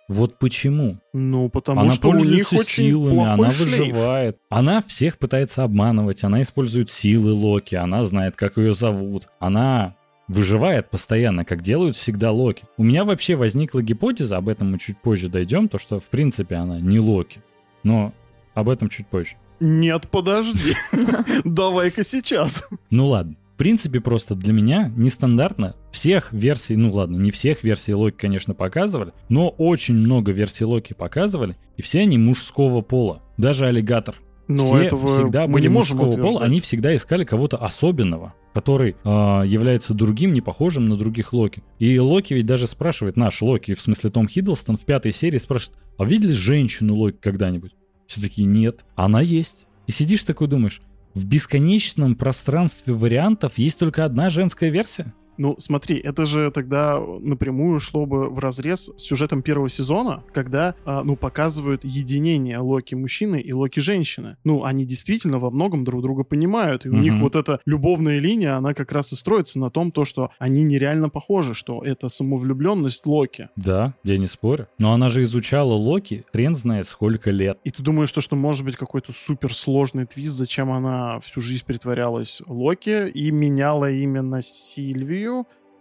Вот 0.08 0.38
почему? 0.38 0.98
Ну, 1.14 1.48
потому 1.48 1.80
она 1.80 1.92
что 1.92 2.08
у 2.08 2.14
них 2.16 2.52
очень 2.52 2.84
силами, 2.88 3.24
она 3.24 3.50
шлейф. 3.52 3.70
выживает. 3.70 4.38
Она 4.50 4.82
всех 4.82 5.16
пытается 5.18 5.62
обманывать, 5.62 6.24
она 6.24 6.42
использует 6.42 6.90
силы 6.90 7.32
Локи, 7.32 7.74
она 7.76 8.04
знает, 8.04 8.36
как 8.36 8.58
ее 8.58 8.74
зовут. 8.74 9.28
Она 9.38 9.94
выживает 10.28 10.90
постоянно, 10.90 11.44
как 11.44 11.62
делают 11.62 11.96
всегда 11.96 12.32
Локи. 12.32 12.64
У 12.76 12.82
меня 12.82 13.04
вообще 13.04 13.36
возникла 13.36 13.80
гипотеза, 13.82 14.36
об 14.36 14.48
этом 14.48 14.72
мы 14.72 14.78
чуть 14.78 14.98
позже 15.00 15.28
дойдем, 15.28 15.68
то 15.68 15.78
что 15.78 16.00
в 16.00 16.08
принципе 16.10 16.56
она 16.56 16.80
не 16.80 16.98
Локи. 16.98 17.40
Но 17.82 18.12
об 18.54 18.68
этом 18.68 18.88
чуть 18.90 19.06
позже. 19.06 19.36
Нет, 19.60 20.08
подожди. 20.10 20.74
Давай-ка 21.44 22.04
сейчас. 22.04 22.64
Ну 22.90 23.06
ладно. 23.06 23.36
В 23.54 23.56
принципе, 23.56 24.00
просто 24.00 24.34
для 24.34 24.52
меня 24.52 24.92
нестандартно 24.96 25.76
всех 25.92 26.32
версий, 26.32 26.74
ну 26.74 26.92
ладно, 26.92 27.16
не 27.16 27.30
всех 27.30 27.62
версий 27.62 27.94
Локи, 27.94 28.16
конечно, 28.16 28.52
показывали, 28.52 29.12
но 29.28 29.48
очень 29.48 29.94
много 29.94 30.32
версий 30.32 30.64
Локи 30.64 30.92
показывали, 30.92 31.56
и 31.76 31.82
все 31.82 32.00
они 32.00 32.18
мужского 32.18 32.80
пола. 32.80 33.22
Даже 33.36 33.66
аллигатор. 33.66 34.16
Но 34.48 34.64
все 34.64 34.78
этого 34.78 35.06
всегда 35.06 35.46
мы 35.46 35.54
были 35.54 35.62
не 35.62 35.68
можем 35.68 35.98
мужского 35.98 36.20
пола, 36.20 36.42
они 36.42 36.60
всегда 36.60 36.96
искали 36.96 37.24
кого-то 37.24 37.56
особенного, 37.56 38.34
который 38.52 38.96
а, 39.04 39.42
является 39.42 39.94
другим, 39.94 40.34
не 40.34 40.40
похожим 40.40 40.88
на 40.88 40.96
других 40.96 41.32
Локи. 41.32 41.62
И 41.78 41.96
Локи 42.00 42.34
ведь 42.34 42.46
даже 42.46 42.66
спрашивает, 42.66 43.16
наш 43.16 43.40
Локи, 43.40 43.74
в 43.74 43.80
смысле 43.80 44.10
Том 44.10 44.26
Хиддлстон, 44.26 44.76
в 44.76 44.84
пятой 44.84 45.12
серии 45.12 45.38
спрашивает, 45.38 45.78
а 45.96 46.04
видели 46.04 46.32
женщину 46.32 46.96
Локи 46.96 47.18
когда-нибудь? 47.20 47.72
Все 48.06 48.20
такие, 48.20 48.46
нет. 48.46 48.84
Она 48.94 49.20
есть. 49.20 49.66
И 49.86 49.92
сидишь 49.92 50.22
такой 50.24 50.48
думаешь, 50.48 50.82
в 51.14 51.26
бесконечном 51.26 52.16
пространстве 52.16 52.92
вариантов 52.94 53.58
есть 53.58 53.78
только 53.78 54.04
одна 54.04 54.30
женская 54.30 54.70
версия? 54.70 55.14
Ну, 55.36 55.56
смотри, 55.58 55.96
это 55.98 56.26
же 56.26 56.50
тогда 56.50 57.00
напрямую 57.20 57.80
шло 57.80 58.06
бы 58.06 58.28
в 58.30 58.38
разрез 58.38 58.90
с 58.96 59.02
сюжетом 59.02 59.42
первого 59.42 59.68
сезона, 59.68 60.24
когда, 60.32 60.74
а, 60.84 61.02
ну, 61.04 61.16
показывают 61.16 61.84
единение 61.84 62.58
Локи 62.58 62.94
мужчины 62.94 63.40
и 63.40 63.52
Локи 63.52 63.80
женщины. 63.80 64.36
Ну, 64.44 64.64
они 64.64 64.84
действительно 64.84 65.38
во 65.38 65.50
многом 65.50 65.84
друг 65.84 66.02
друга 66.02 66.24
понимают, 66.24 66.86
и 66.86 66.88
у 66.88 66.92
Мгм. 66.92 67.02
них 67.02 67.14
вот 67.20 67.36
эта 67.36 67.60
любовная 67.66 68.18
линия, 68.18 68.56
она 68.56 68.74
как 68.74 68.92
раз 68.92 69.12
и 69.12 69.16
строится 69.16 69.58
на 69.58 69.70
том, 69.70 69.90
то, 69.90 70.04
что 70.04 70.30
они 70.38 70.62
нереально 70.62 71.08
похожи, 71.08 71.54
что 71.54 71.82
это 71.84 72.08
самовлюбленность 72.08 73.06
Локи. 73.06 73.48
Да, 73.56 73.94
я 74.04 74.18
не 74.18 74.26
спорю. 74.26 74.68
Но 74.78 74.92
она 74.92 75.08
же 75.08 75.22
изучала 75.22 75.72
Локи 75.74 76.24
хрен 76.32 76.54
знает 76.54 76.86
сколько 76.86 77.30
лет. 77.30 77.58
И 77.64 77.70
ты 77.70 77.82
думаешь, 77.82 78.12
то, 78.12 78.20
что 78.20 78.36
может 78.36 78.64
быть 78.64 78.76
какой-то 78.76 79.12
суперсложный 79.12 80.06
твист, 80.06 80.34
зачем 80.34 80.70
она 80.70 81.20
всю 81.20 81.40
жизнь 81.40 81.64
притворялась 81.66 82.40
Локи 82.46 83.08
и 83.08 83.30
меняла 83.30 83.90
именно 83.90 84.40
Сильвию? 84.42 85.23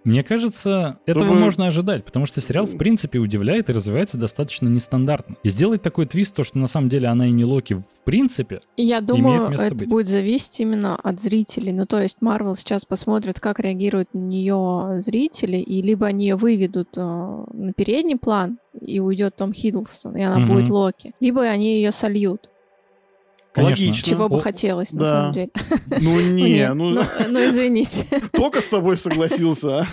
Мне 0.06 0.22
кажется, 0.22 1.00
этого 1.06 1.28
Чтобы- 1.28 1.40
можно 1.40 1.66
ожидать, 1.68 2.04
потому 2.04 2.26
что 2.26 2.42
сериал, 2.42 2.66
в 2.66 2.76
принципе, 2.78 3.20
удивляет 3.20 3.70
и 3.70 3.72
развивается 3.72 4.18
достаточно 4.18 4.68
нестандартно. 4.68 5.38
И 5.44 5.48
сделать 5.48 5.82
такой 5.82 6.06
твист, 6.08 6.36
то, 6.36 6.44
что 6.44 6.58
на 6.58 6.68
самом 6.68 6.90
деле 6.90 7.08
она 7.08 7.28
и 7.28 7.32
не 7.32 7.46
Локи 7.46 7.76
в 7.76 7.86
принципе, 8.04 8.60
Я 8.76 9.00
думаю, 9.00 9.50
место 9.50 9.68
это 9.68 9.76
быть. 9.76 9.88
будет 9.88 10.08
зависеть 10.10 10.60
именно 10.60 10.98
от 10.98 11.22
зрителей. 11.22 11.72
Ну, 11.72 11.86
то 11.86 12.02
есть 12.02 12.18
Марвел 12.20 12.54
сейчас 12.56 12.84
посмотрит, 12.84 13.40
как 13.40 13.62
реагируют 13.62 14.14
на 14.14 14.20
нее 14.20 14.96
зрители, 15.00 15.56
и 15.56 15.82
либо 15.82 16.06
они 16.08 16.26
ее 16.26 16.36
выведут 16.36 16.90
э, 16.98 17.02
на 17.02 17.72
передний 17.72 18.18
план, 18.18 18.58
и 18.82 19.00
уйдет 19.00 19.38
Том 19.38 19.54
Хиддлстон, 19.54 20.18
и 20.18 20.22
она 20.22 20.40
Мгм. 20.40 20.50
будет 20.54 20.68
Локи. 20.70 21.14
Либо 21.22 21.44
они 21.44 21.78
ее 21.78 21.94
сольют, 21.94 22.50
конечно. 23.54 23.86
Логично. 23.86 24.10
чего 24.10 24.30
бы 24.30 24.38
О, 24.38 24.40
хотелось, 24.40 24.92
на 24.92 25.00
да. 25.00 25.06
самом 25.06 25.34
деле. 25.34 25.50
Ну 26.02 26.22
не, 26.32 26.54
Нет, 26.54 26.74
ну 26.76 26.90
ну, 26.92 27.04
ну, 27.30 27.40
извините. 27.48 28.08
только 28.34 28.62
с 28.62 28.68
тобой 28.68 28.98
согласился, 28.98 29.80
а? 29.80 29.88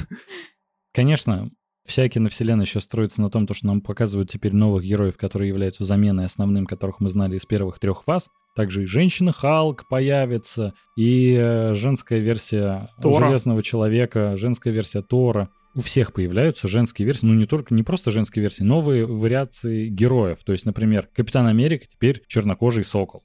Конечно, 0.92 1.51
вся 1.85 2.09
киновселенная 2.09 2.66
сейчас 2.66 2.85
строится 2.85 3.20
на 3.20 3.31
том, 3.31 3.46
то, 3.46 3.55
что 3.55 3.66
нам 3.66 3.81
показывают 3.81 4.31
теперь 4.31 4.55
новых 4.55 4.85
героев, 4.85 5.16
которые 5.16 5.49
являются 5.49 5.85
заменой 5.85 6.25
основным, 6.25 6.66
которых 6.66 7.01
мы 7.01 7.11
знали 7.11 7.37
из 7.37 7.46
первых 7.46 7.79
трех 7.79 8.03
фаз. 8.03 8.29
Также 8.57 8.83
и 8.83 8.87
женщина 8.87 9.33
Халк 9.33 9.88
появится, 9.88 10.75
и 10.96 11.37
э, 11.38 11.75
женская 11.75 12.18
версия 12.18 12.88
Тора. 13.01 13.27
Железного 13.27 13.62
Человека, 13.62 14.37
женская 14.37 14.73
версия 14.73 15.03
Тора. 15.03 15.51
У 15.75 15.81
всех 15.81 16.12
появляются 16.12 16.66
женские 16.66 17.07
версии, 17.07 17.27
ну 17.27 17.35
не 17.35 17.46
только, 17.46 17.73
не 17.75 17.85
просто 17.85 18.11
женские 18.11 18.42
версии, 18.42 18.64
новые 18.64 19.07
вариации 19.07 19.87
героев. 19.87 20.38
То 20.44 20.51
есть, 20.51 20.66
например, 20.66 21.09
Капитан 21.14 21.46
Америка 21.46 21.87
теперь 21.88 22.23
чернокожий 22.27 22.83
сокол. 22.83 23.23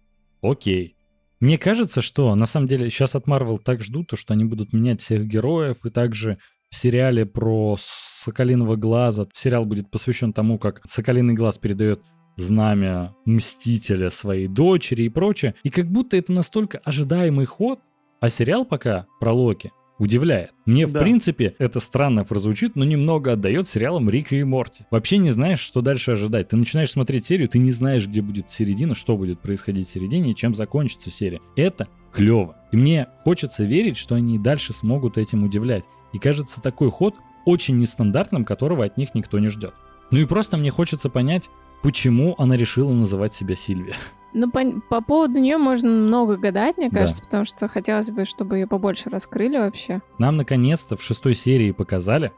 Окей. 0.52 0.96
Мне 1.40 1.58
кажется, 1.58 2.02
что 2.02 2.34
на 2.36 2.46
самом 2.46 2.68
деле 2.68 2.90
сейчас 2.90 3.16
от 3.16 3.28
Marvel 3.28 3.58
так 3.58 3.82
ждут, 3.82 4.08
то, 4.08 4.16
что 4.16 4.34
они 4.34 4.46
будут 4.46 4.74
менять 4.74 5.02
всех 5.02 5.26
героев, 5.26 5.86
и 5.86 5.90
также 5.90 6.38
в 6.70 6.76
сериале 6.76 7.26
про 7.26 7.76
Соколиного 7.80 8.76
Глаза 8.76 9.28
сериал 9.34 9.66
будет 9.66 9.90
посвящен 9.90 10.34
тому, 10.34 10.58
как 10.58 10.82
Соколиный 10.88 11.34
Глаз 11.34 11.58
передает 11.58 12.02
знамя 12.38 13.16
Мстителя 13.26 14.10
своей 14.10 14.48
дочери 14.48 15.04
и 15.04 15.10
прочее. 15.10 15.56
И 15.64 15.70
как 15.70 15.90
будто 15.92 16.18
это 16.18 16.32
настолько 16.32 16.80
ожидаемый 16.80 17.46
ход, 17.46 17.80
а 18.20 18.30
сериал 18.30 18.66
пока 18.66 19.08
про 19.20 19.34
Локи 19.34 19.72
удивляет. 19.98 20.52
Мне, 20.66 20.86
в 20.86 20.92
Да. 20.92 21.00
принципе, 21.00 21.56
это 21.60 21.80
странно 21.80 22.24
прозвучит, 22.26 22.76
но 22.76 22.84
немного 22.84 23.32
отдает 23.34 23.68
сериалам 23.68 24.10
Рика 24.10 24.36
и 24.36 24.44
Морти. 24.44 24.86
Вообще 24.92 25.18
не 25.18 25.32
знаешь, 25.32 25.60
что 25.60 25.82
дальше 25.82 26.12
ожидать. 26.12 26.50
Ты 26.50 26.58
начинаешь 26.58 26.92
смотреть 26.92 27.26
серию, 27.26 27.48
ты 27.48 27.60
не 27.60 27.72
знаешь, 27.72 28.08
где 28.08 28.22
будет 28.22 28.50
середина, 28.52 28.94
что 28.96 29.16
будет 29.18 29.40
происходить 29.40 29.88
в 29.88 29.92
середине 29.92 30.32
и 30.32 30.36
чем 30.36 30.54
закончится 30.54 31.12
серия. 31.12 31.40
Это 31.56 31.88
клево. 32.12 32.58
И 32.72 32.78
мне 32.78 33.08
хочется 33.24 33.64
верить, 33.64 33.98
что 33.98 34.16
они 34.16 34.36
и 34.36 34.40
дальше 34.40 34.74
смогут 34.74 35.18
этим 35.18 35.44
удивлять. 35.44 35.84
И 36.14 36.20
кажется, 36.20 36.62
такой 36.62 36.92
ход 36.92 37.16
очень 37.46 37.78
нестандартным, 37.78 38.44
которого 38.46 38.84
от 38.86 38.98
них 38.98 39.14
никто 39.16 39.40
не 39.40 39.48
ждет. 39.48 39.74
Ну 40.12 40.20
и 40.20 40.26
просто 40.26 40.58
мне 40.58 40.72
хочется 40.72 41.10
понять, 41.10 41.50
почему 41.86 42.34
она 42.40 42.58
решила 42.58 42.92
называть 42.92 43.36
себя 43.36 43.54
Сильвия. 43.54 43.94
Ну, 44.34 44.50
по, 44.50 44.60
по 44.90 45.02
поводу 45.02 45.40
нее 45.40 45.58
можно 45.60 45.88
много 45.88 46.36
гадать, 46.36 46.78
мне 46.78 46.90
Да. 46.90 47.02
кажется, 47.02 47.22
потому 47.22 47.46
что 47.46 47.68
хотелось 47.68 48.10
бы, 48.10 48.26
чтобы 48.26 48.58
ее 48.58 48.66
побольше 48.66 49.12
раскрыли 49.12 49.60
вообще. 49.60 50.02
Нам 50.18 50.36
наконец-то 50.36 50.98
в 50.98 51.04
шестой 51.04 51.36
серии 51.36 51.72
показали 51.72 52.32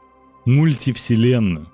мультивселенную. 0.44 1.66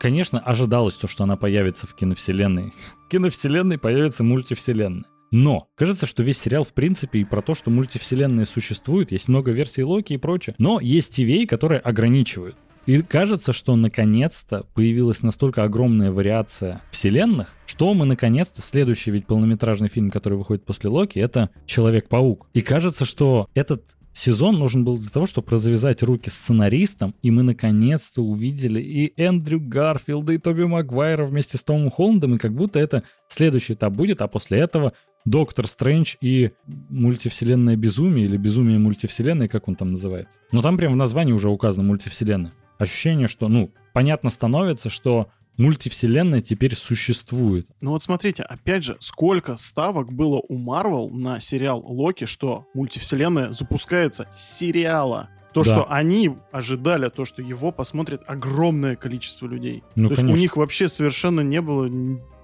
Конечно, 0.00 0.38
ожидалось 0.38 0.94
то, 0.94 1.06
что 1.06 1.24
она 1.24 1.36
появится 1.36 1.86
в 1.86 1.94
киновселенной. 1.94 2.72
В 3.04 3.08
киновселенной 3.10 3.76
появится 3.76 4.24
мультивселенная. 4.24 5.04
Но 5.30 5.68
кажется, 5.76 6.06
что 6.06 6.22
весь 6.22 6.38
сериал 6.38 6.64
в 6.64 6.72
принципе 6.72 7.18
и 7.18 7.24
про 7.24 7.42
то, 7.42 7.54
что 7.54 7.70
мультивселенные 7.70 8.46
существуют, 8.46 9.12
есть 9.12 9.28
много 9.28 9.50
версий 9.50 9.84
Локи 9.84 10.14
и 10.14 10.18
прочее. 10.18 10.54
Но 10.56 10.80
есть 10.80 11.18
TVA, 11.18 11.46
которые 11.46 11.80
ограничивают. 11.80 12.56
И 12.88 13.02
кажется, 13.02 13.52
что 13.52 13.76
наконец-то 13.76 14.64
появилась 14.72 15.22
настолько 15.22 15.62
огромная 15.62 16.10
вариация 16.10 16.80
вселенных, 16.90 17.54
что 17.66 17.92
мы 17.92 18.06
наконец-то, 18.06 18.62
следующий 18.62 19.10
ведь 19.10 19.26
полнометражный 19.26 19.88
фильм, 19.88 20.10
который 20.10 20.38
выходит 20.38 20.64
после 20.64 20.88
Локи, 20.88 21.18
это 21.18 21.50
Человек-паук. 21.66 22.48
И 22.54 22.62
кажется, 22.62 23.04
что 23.04 23.50
этот 23.52 23.82
сезон 24.14 24.58
нужен 24.58 24.86
был 24.86 24.96
для 24.96 25.10
того, 25.10 25.26
чтобы 25.26 25.50
развязать 25.50 26.02
руки 26.02 26.30
сценаристам, 26.30 27.14
и 27.20 27.30
мы 27.30 27.42
наконец-то 27.42 28.22
увидели 28.22 28.80
и 28.80 29.12
Эндрю 29.20 29.60
Гарфилда, 29.60 30.32
и 30.32 30.38
Тоби 30.38 30.62
Магуайра 30.62 31.26
вместе 31.26 31.58
с 31.58 31.62
Томом 31.62 31.90
Холландом, 31.90 32.36
и 32.36 32.38
как 32.38 32.54
будто 32.54 32.78
это 32.78 33.02
следующий 33.28 33.74
этап 33.74 33.92
будет, 33.92 34.22
а 34.22 34.28
после 34.28 34.60
этого 34.60 34.94
Доктор 35.26 35.66
Стрэндж 35.66 36.14
и 36.22 36.52
мультивселенная 36.88 37.76
безумие, 37.76 38.24
или 38.24 38.38
безумие 38.38 38.78
мультивселенной, 38.78 39.48
как 39.48 39.68
он 39.68 39.74
там 39.74 39.90
называется. 39.90 40.38
Но 40.52 40.62
там 40.62 40.78
прям 40.78 40.94
в 40.94 40.96
названии 40.96 41.34
уже 41.34 41.50
указано 41.50 41.86
мультивселенная. 41.86 42.54
Ощущение, 42.78 43.26
что, 43.26 43.48
ну, 43.48 43.70
понятно 43.92 44.30
становится, 44.30 44.88
что 44.88 45.28
мультивселенная 45.56 46.40
теперь 46.40 46.74
существует. 46.74 47.66
Ну 47.80 47.90
вот 47.90 48.02
смотрите, 48.02 48.44
опять 48.44 48.84
же, 48.84 48.96
сколько 49.00 49.56
ставок 49.56 50.12
было 50.12 50.40
у 50.48 50.56
Марвел 50.56 51.10
на 51.10 51.40
сериал 51.40 51.84
Локи, 51.84 52.24
что 52.24 52.64
мультивселенная 52.74 53.52
запускается 53.52 54.28
с 54.34 54.58
сериала. 54.58 55.28
То, 55.62 55.68
Да. 55.68 55.74
что 55.74 55.92
они 55.92 56.36
ожидали, 56.52 57.08
то, 57.08 57.24
что 57.24 57.42
его 57.42 57.72
посмотрит 57.72 58.22
огромное 58.26 58.96
количество 58.96 59.46
людей. 59.46 59.82
Ну, 59.94 60.08
то 60.08 60.12
есть 60.12 60.20
конечно. 60.20 60.38
у 60.38 60.40
них 60.40 60.56
вообще 60.56 60.88
совершенно 60.88 61.40
не 61.40 61.60
было 61.60 61.88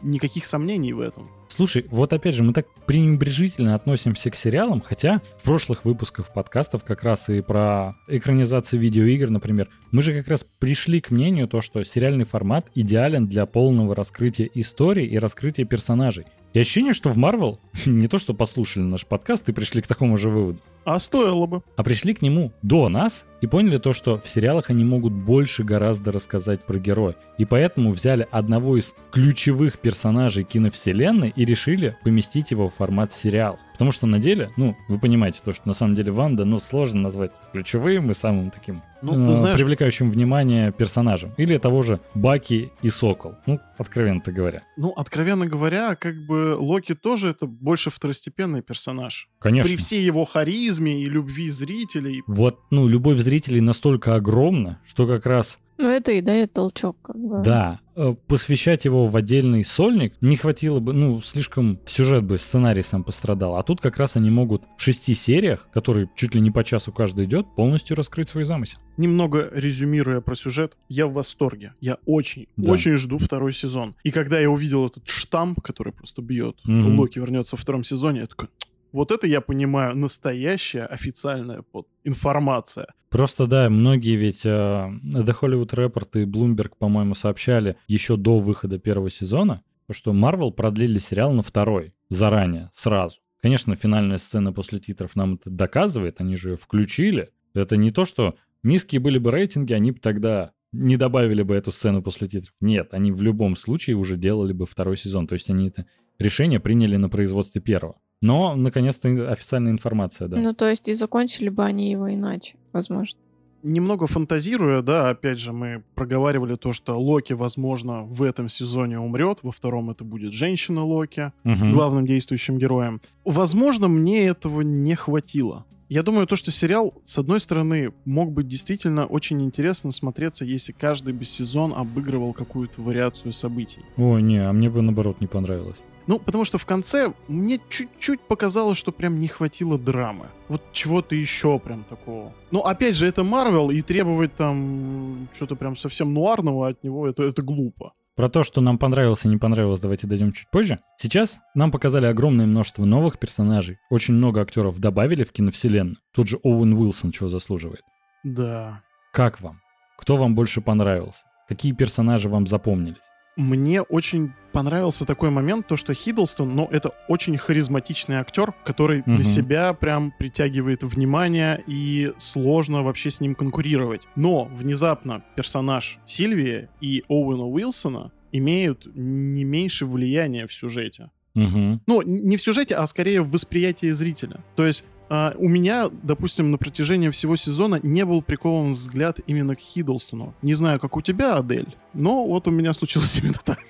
никаких 0.02 0.44
сомнений 0.44 0.92
в 0.92 1.00
этом. 1.00 1.30
Слушай, 1.48 1.86
вот 1.88 2.12
опять 2.12 2.34
же, 2.34 2.42
мы 2.42 2.52
так 2.52 2.66
пренебрежительно 2.84 3.76
относимся 3.76 4.28
к 4.30 4.34
сериалам, 4.34 4.80
хотя 4.80 5.22
в 5.38 5.44
прошлых 5.44 5.84
выпусках 5.84 6.32
подкастов 6.32 6.84
как 6.84 7.04
раз 7.04 7.28
и 7.30 7.42
про 7.42 7.94
экранизацию 8.08 8.80
видеоигр, 8.80 9.30
например, 9.30 9.68
мы 9.92 10.02
же 10.02 10.12
как 10.18 10.28
раз 10.28 10.44
пришли 10.58 11.00
к 11.00 11.12
мнению 11.12 11.46
то, 11.46 11.60
что 11.60 11.84
сериальный 11.84 12.24
формат 12.24 12.66
идеален 12.74 13.28
для 13.28 13.46
полного 13.46 13.94
раскрытия 13.94 14.50
истории 14.54 15.06
и 15.06 15.16
раскрытия 15.16 15.64
персонажей. 15.64 16.26
И 16.54 16.58
ощущение, 16.58 16.92
что 16.92 17.08
в 17.08 17.16
Marvel 17.18 17.58
не 17.86 18.08
то, 18.08 18.18
что 18.18 18.34
послушали 18.34 18.82
наш 18.82 19.06
подкаст 19.06 19.48
и 19.48 19.52
пришли 19.52 19.80
к 19.80 19.86
такому 19.86 20.16
же 20.16 20.30
выводу, 20.30 20.58
А 20.84 20.98
стоило 20.98 21.46
бы. 21.46 21.62
а 21.76 21.82
пришли 21.82 22.14
к 22.14 22.22
нему 22.22 22.52
до 22.62 22.88
нас 22.88 23.26
и 23.40 23.46
поняли 23.46 23.78
то, 23.78 23.92
что 23.92 24.16
в 24.18 24.28
сериалах 24.28 24.70
они 24.70 24.84
могут 24.84 25.12
больше 25.12 25.64
гораздо 25.64 26.12
рассказать 26.12 26.64
про 26.64 26.78
героя. 26.78 27.14
И 27.36 27.44
поэтому 27.44 27.90
взяли 27.90 28.26
одного 28.30 28.78
из 28.78 28.94
ключевых 29.12 29.78
персонажей 29.78 30.44
киновселенной 30.44 31.32
и 31.34 31.44
решили 31.44 31.96
поместить 32.04 32.52
его 32.52 32.68
в 32.68 32.74
формат 32.74 33.12
сериала. 33.12 33.58
Потому 33.72 33.90
что 33.90 34.06
на 34.06 34.18
деле, 34.18 34.50
ну, 34.56 34.76
вы 34.88 34.98
понимаете 34.98 35.40
то, 35.44 35.52
что 35.52 35.66
на 35.66 35.74
самом 35.74 35.94
деле 35.96 36.12
Ванда, 36.12 36.44
ну, 36.44 36.60
сложно 36.60 37.00
назвать 37.00 37.32
ключевым 37.52 38.10
и 38.10 38.14
самым 38.14 38.50
таким 38.50 38.82
Ну, 39.02 39.30
э, 39.30 39.34
знаешь, 39.34 39.58
привлекающим 39.58 40.08
внимание 40.08 40.70
персонажем. 40.70 41.32
Или 41.36 41.58
того 41.58 41.82
же 41.82 42.00
Баки 42.14 42.70
и 42.82 42.88
Сокол. 42.88 43.34
Ну, 43.46 43.58
откровенно-то 43.76 44.32
говоря. 44.32 44.62
ну, 44.76 44.92
откровенно 44.96 45.46
говоря, 45.46 45.96
как 45.96 46.14
бы 46.26 46.56
Локи 46.56 46.94
тоже 46.94 47.30
это 47.30 47.46
больше 47.46 47.90
второстепенный 47.90 48.62
персонаж. 48.62 49.28
Конечно. 49.44 49.68
При 49.68 49.76
всей 49.76 50.02
его 50.02 50.24
харизме 50.24 51.02
и 51.02 51.04
любви 51.04 51.50
зрителей. 51.50 52.22
Вот, 52.26 52.60
ну, 52.70 52.88
любовь 52.88 53.18
зрителей 53.18 53.60
настолько 53.60 54.14
огромна, 54.14 54.80
что 54.86 55.06
как 55.06 55.26
раз 55.26 55.58
Ну, 55.76 55.86
это 55.86 56.12
и 56.12 56.22
дает 56.22 56.54
толчок, 56.54 56.96
как 57.02 57.16
бы. 57.18 57.42
Да, 57.42 57.80
э, 57.94 58.14
посвящать 58.26 58.86
его 58.86 59.04
в 59.06 59.14
отдельный 59.16 59.62
сольник 59.62 60.14
не 60.22 60.36
хватило 60.36 60.80
бы, 60.80 60.94
ну, 60.94 61.20
слишком 61.20 61.78
сюжет 61.84 62.24
бы, 62.24 62.38
сценарий 62.38 62.80
сам 62.80 63.04
пострадал. 63.04 63.56
А 63.56 63.62
тут 63.62 63.82
как 63.82 63.98
раз 63.98 64.16
они 64.16 64.30
могут 64.30 64.62
в 64.78 64.80
шести 64.82 65.12
сериях, 65.14 65.68
которые 65.74 66.08
чуть 66.16 66.34
ли 66.34 66.40
не 66.40 66.50
по 66.50 66.64
часу 66.64 66.90
каждый 66.90 67.26
идет, 67.26 67.46
полностью 67.54 67.96
раскрыть 67.98 68.30
свой 68.30 68.44
замысел. 68.44 68.78
Немного 68.96 69.50
резюмируя 69.52 70.22
про 70.22 70.36
сюжет, 70.36 70.78
я 70.88 71.06
в 71.06 71.12
восторге. 71.12 71.74
Я 71.82 71.98
очень, 72.06 72.46
Да. 72.56 72.72
очень 72.72 72.96
жду 72.96 73.18
второй 73.18 73.52
сезон. 73.52 73.94
И 74.04 74.10
когда 74.10 74.40
я 74.40 74.48
увидел 74.48 74.86
этот 74.86 75.06
штамп, 75.06 75.60
который 75.60 75.92
просто 75.92 76.22
бьет, 76.22 76.56
Мгм. 76.64 76.98
Локи 76.98 77.18
вернется 77.18 77.56
во 77.56 77.60
втором 77.60 77.84
сезоне, 77.84 78.20
я 78.20 78.26
такой, 78.26 78.48
вот 78.94 79.10
это 79.10 79.26
я 79.26 79.40
понимаю, 79.40 79.96
настоящая 79.96 80.84
официальная 80.84 81.64
вот, 81.72 81.88
информация. 82.04 82.94
Просто 83.10 83.46
да, 83.46 83.68
многие 83.68 84.14
ведь 84.14 84.46
э, 84.46 84.48
The 84.48 85.36
Hollywood 85.40 85.70
Report 85.70 86.22
и 86.22 86.24
Bloomberg, 86.24 86.72
по-моему, 86.78 87.14
сообщали 87.14 87.76
еще 87.88 88.16
до 88.16 88.38
выхода 88.38 88.78
первого 88.78 89.10
сезона, 89.10 89.62
что 89.90 90.12
Marvel 90.12 90.52
продлили 90.52 91.00
сериал 91.00 91.32
на 91.32 91.42
второй 91.42 91.92
заранее, 92.08 92.70
сразу. 92.72 93.18
Конечно, 93.42 93.74
финальная 93.74 94.18
сцена 94.18 94.52
после 94.52 94.78
титров 94.78 95.16
нам 95.16 95.34
это 95.34 95.50
доказывает, 95.50 96.20
они 96.20 96.36
же 96.36 96.50
ее 96.50 96.56
включили. 96.56 97.30
Это 97.52 97.76
не 97.76 97.90
то, 97.90 98.04
что 98.04 98.36
низкие 98.62 99.00
были 99.00 99.18
бы 99.18 99.32
рейтинги, 99.32 99.72
они 99.72 99.90
бы 99.90 99.98
тогда 99.98 100.52
не 100.70 100.96
добавили 100.96 101.42
бы 101.42 101.56
эту 101.56 101.72
сцену 101.72 102.00
после 102.00 102.28
титров. 102.28 102.54
Нет, 102.60 102.94
они 102.94 103.10
в 103.10 103.22
любом 103.22 103.56
случае 103.56 103.96
уже 103.96 104.16
делали 104.16 104.52
бы 104.52 104.66
второй 104.66 104.96
сезон. 104.96 105.26
То 105.26 105.34
есть 105.34 105.50
они 105.50 105.68
это 105.68 105.84
решение 106.18 106.60
приняли 106.60 106.96
на 106.96 107.08
производстве 107.08 107.60
первого. 107.60 107.96
Но, 108.24 108.56
наконец-то, 108.56 109.30
официальная 109.30 109.70
информация, 109.72 110.28
да. 110.28 110.38
Ну, 110.38 110.54
то 110.54 110.68
есть 110.68 110.88
и 110.88 110.94
закончили 110.94 111.50
бы 111.50 111.62
они 111.62 111.90
его 111.90 112.12
иначе, 112.12 112.54
возможно. 112.72 113.18
Немного 113.62 114.06
фантазируя, 114.06 114.82
да, 114.82 115.10
опять 115.10 115.38
же, 115.38 115.52
мы 115.52 115.82
проговаривали 115.94 116.54
то, 116.54 116.72
что 116.72 116.98
Локи, 117.00 117.34
возможно, 117.34 118.02
в 118.02 118.22
этом 118.22 118.48
сезоне 118.48 118.98
умрет, 118.98 119.38
во 119.42 119.50
втором 119.52 119.90
это 119.90 120.04
будет 120.04 120.32
женщина 120.32 120.84
Локи, 120.84 121.32
Мгм. 121.44 121.72
главным 121.72 122.06
действующим 122.06 122.58
героем. 122.58 123.00
Возможно, 123.24 123.88
мне 123.88 124.24
этого 124.26 124.62
не 124.62 124.94
хватило. 124.94 125.64
Я 125.88 126.02
думаю, 126.02 126.26
то, 126.26 126.36
что 126.36 126.50
сериал, 126.50 126.94
с 127.04 127.18
одной 127.18 127.40
стороны, 127.40 127.92
мог 128.04 128.32
быть 128.32 128.48
действительно 128.48 129.06
очень 129.06 129.42
интересно 129.42 129.92
смотреться, 129.92 130.44
если 130.44 130.72
каждый 130.72 131.12
бы 131.12 131.24
сезон 131.24 131.74
обыгрывал 131.74 132.32
какую-то 132.32 132.80
вариацию 132.80 133.32
событий. 133.32 133.82
Ой, 133.96 134.22
не, 134.22 134.38
а 134.38 134.52
мне 134.52 134.70
бы 134.70 134.80
наоборот 134.80 135.20
не 135.20 135.26
понравилось. 135.26 135.82
Ну, 136.06 136.18
потому 136.18 136.44
что 136.44 136.58
в 136.58 136.66
конце 136.66 137.12
мне 137.28 137.60
чуть-чуть 137.68 138.20
показалось, 138.20 138.78
что 138.78 138.92
прям 138.92 139.20
не 139.20 139.28
хватило 139.28 139.78
драмы. 139.78 140.26
Вот 140.48 140.62
чего-то 140.72 141.14
еще 141.14 141.58
прям 141.58 141.84
такого. 141.84 142.32
Но 142.50 142.60
опять 142.60 142.94
же, 142.94 143.06
это 143.06 143.24
Марвел, 143.24 143.70
и 143.70 143.80
требовать 143.80 144.34
там 144.34 145.28
что-то 145.34 145.56
прям 145.56 145.76
совсем 145.76 146.12
нуарного 146.12 146.68
от 146.68 146.82
него, 146.84 147.06
это, 147.06 147.22
это 147.22 147.42
глупо. 147.42 147.92
Про 148.16 148.28
то, 148.28 148.44
что 148.44 148.60
нам 148.60 148.78
понравилось 148.78 149.24
и 149.24 149.28
не 149.28 149.38
понравилось, 149.38 149.80
давайте 149.80 150.06
дойдем 150.06 150.32
чуть 150.32 150.48
позже. 150.50 150.78
Сейчас 150.96 151.40
нам 151.54 151.72
показали 151.72 152.06
огромное 152.06 152.46
множество 152.46 152.84
новых 152.84 153.18
персонажей. 153.18 153.78
Очень 153.90 154.14
много 154.14 154.40
актеров 154.40 154.78
добавили 154.78 155.24
в 155.24 155.32
киновселенную. 155.32 155.96
Тут 156.14 156.28
же 156.28 156.38
Оуэн 156.44 156.74
Уилсон 156.74 157.10
чего 157.10 157.28
заслуживает. 157.28 157.82
Да. 158.22 158.82
Как 159.12 159.40
вам? 159.40 159.60
Кто 159.98 160.16
вам 160.16 160.36
больше 160.36 160.60
понравился? 160.60 161.22
Какие 161.48 161.72
персонажи 161.72 162.28
вам 162.28 162.46
запомнились? 162.46 163.02
Мне 163.36 163.82
очень 163.82 164.32
понравился 164.52 165.04
такой 165.04 165.30
момент, 165.30 165.66
то, 165.66 165.76
что 165.76 165.92
Хиддлстон, 165.94 166.54
ну, 166.54 166.68
это 166.70 166.92
очень 167.08 167.36
харизматичный 167.36 168.16
актер, 168.16 168.54
который 168.64 169.02
Мгм. 169.04 169.16
на 169.16 169.24
себя 169.24 169.74
прям 169.74 170.12
притягивает 170.16 170.84
внимание, 170.84 171.62
и 171.66 172.12
сложно 172.18 172.82
вообще 172.84 173.10
с 173.10 173.20
ним 173.20 173.34
конкурировать. 173.34 174.06
Но 174.14 174.44
внезапно 174.44 175.24
персонаж 175.34 175.98
Сильвии 176.06 176.68
и 176.80 177.02
Оуэна 177.08 177.46
Уилсона 177.46 178.12
имеют 178.30 178.86
не 178.94 179.42
меньше 179.44 179.86
влияния 179.86 180.46
в 180.46 180.52
сюжете. 180.54 181.10
Угу. 181.34 181.80
Ну, 181.88 182.02
не 182.02 182.36
в 182.36 182.42
сюжете, 182.42 182.76
а 182.76 182.86
скорее 182.86 183.22
в 183.22 183.30
восприятии 183.30 183.90
зрителя. 183.90 184.44
То 184.54 184.64
есть 184.64 184.84
а, 185.14 185.32
у 185.38 185.48
меня, 185.48 185.90
допустим, 186.02 186.50
на 186.50 186.58
протяжении 186.58 187.10
всего 187.10 187.36
сезона 187.36 187.78
не 187.82 188.04
был 188.04 188.20
прикован 188.20 188.72
взгляд 188.72 189.20
именно 189.28 189.54
к 189.54 189.60
Хиддлстону. 189.60 190.34
Не 190.42 190.54
знаю, 190.54 190.80
как 190.80 190.96
у 190.96 191.02
тебя, 191.02 191.36
Адель, 191.36 191.76
но 191.92 192.26
вот 192.26 192.48
у 192.48 192.50
меня 192.50 192.72
случилось 192.74 193.16
именно 193.22 193.38
так. 193.44 193.60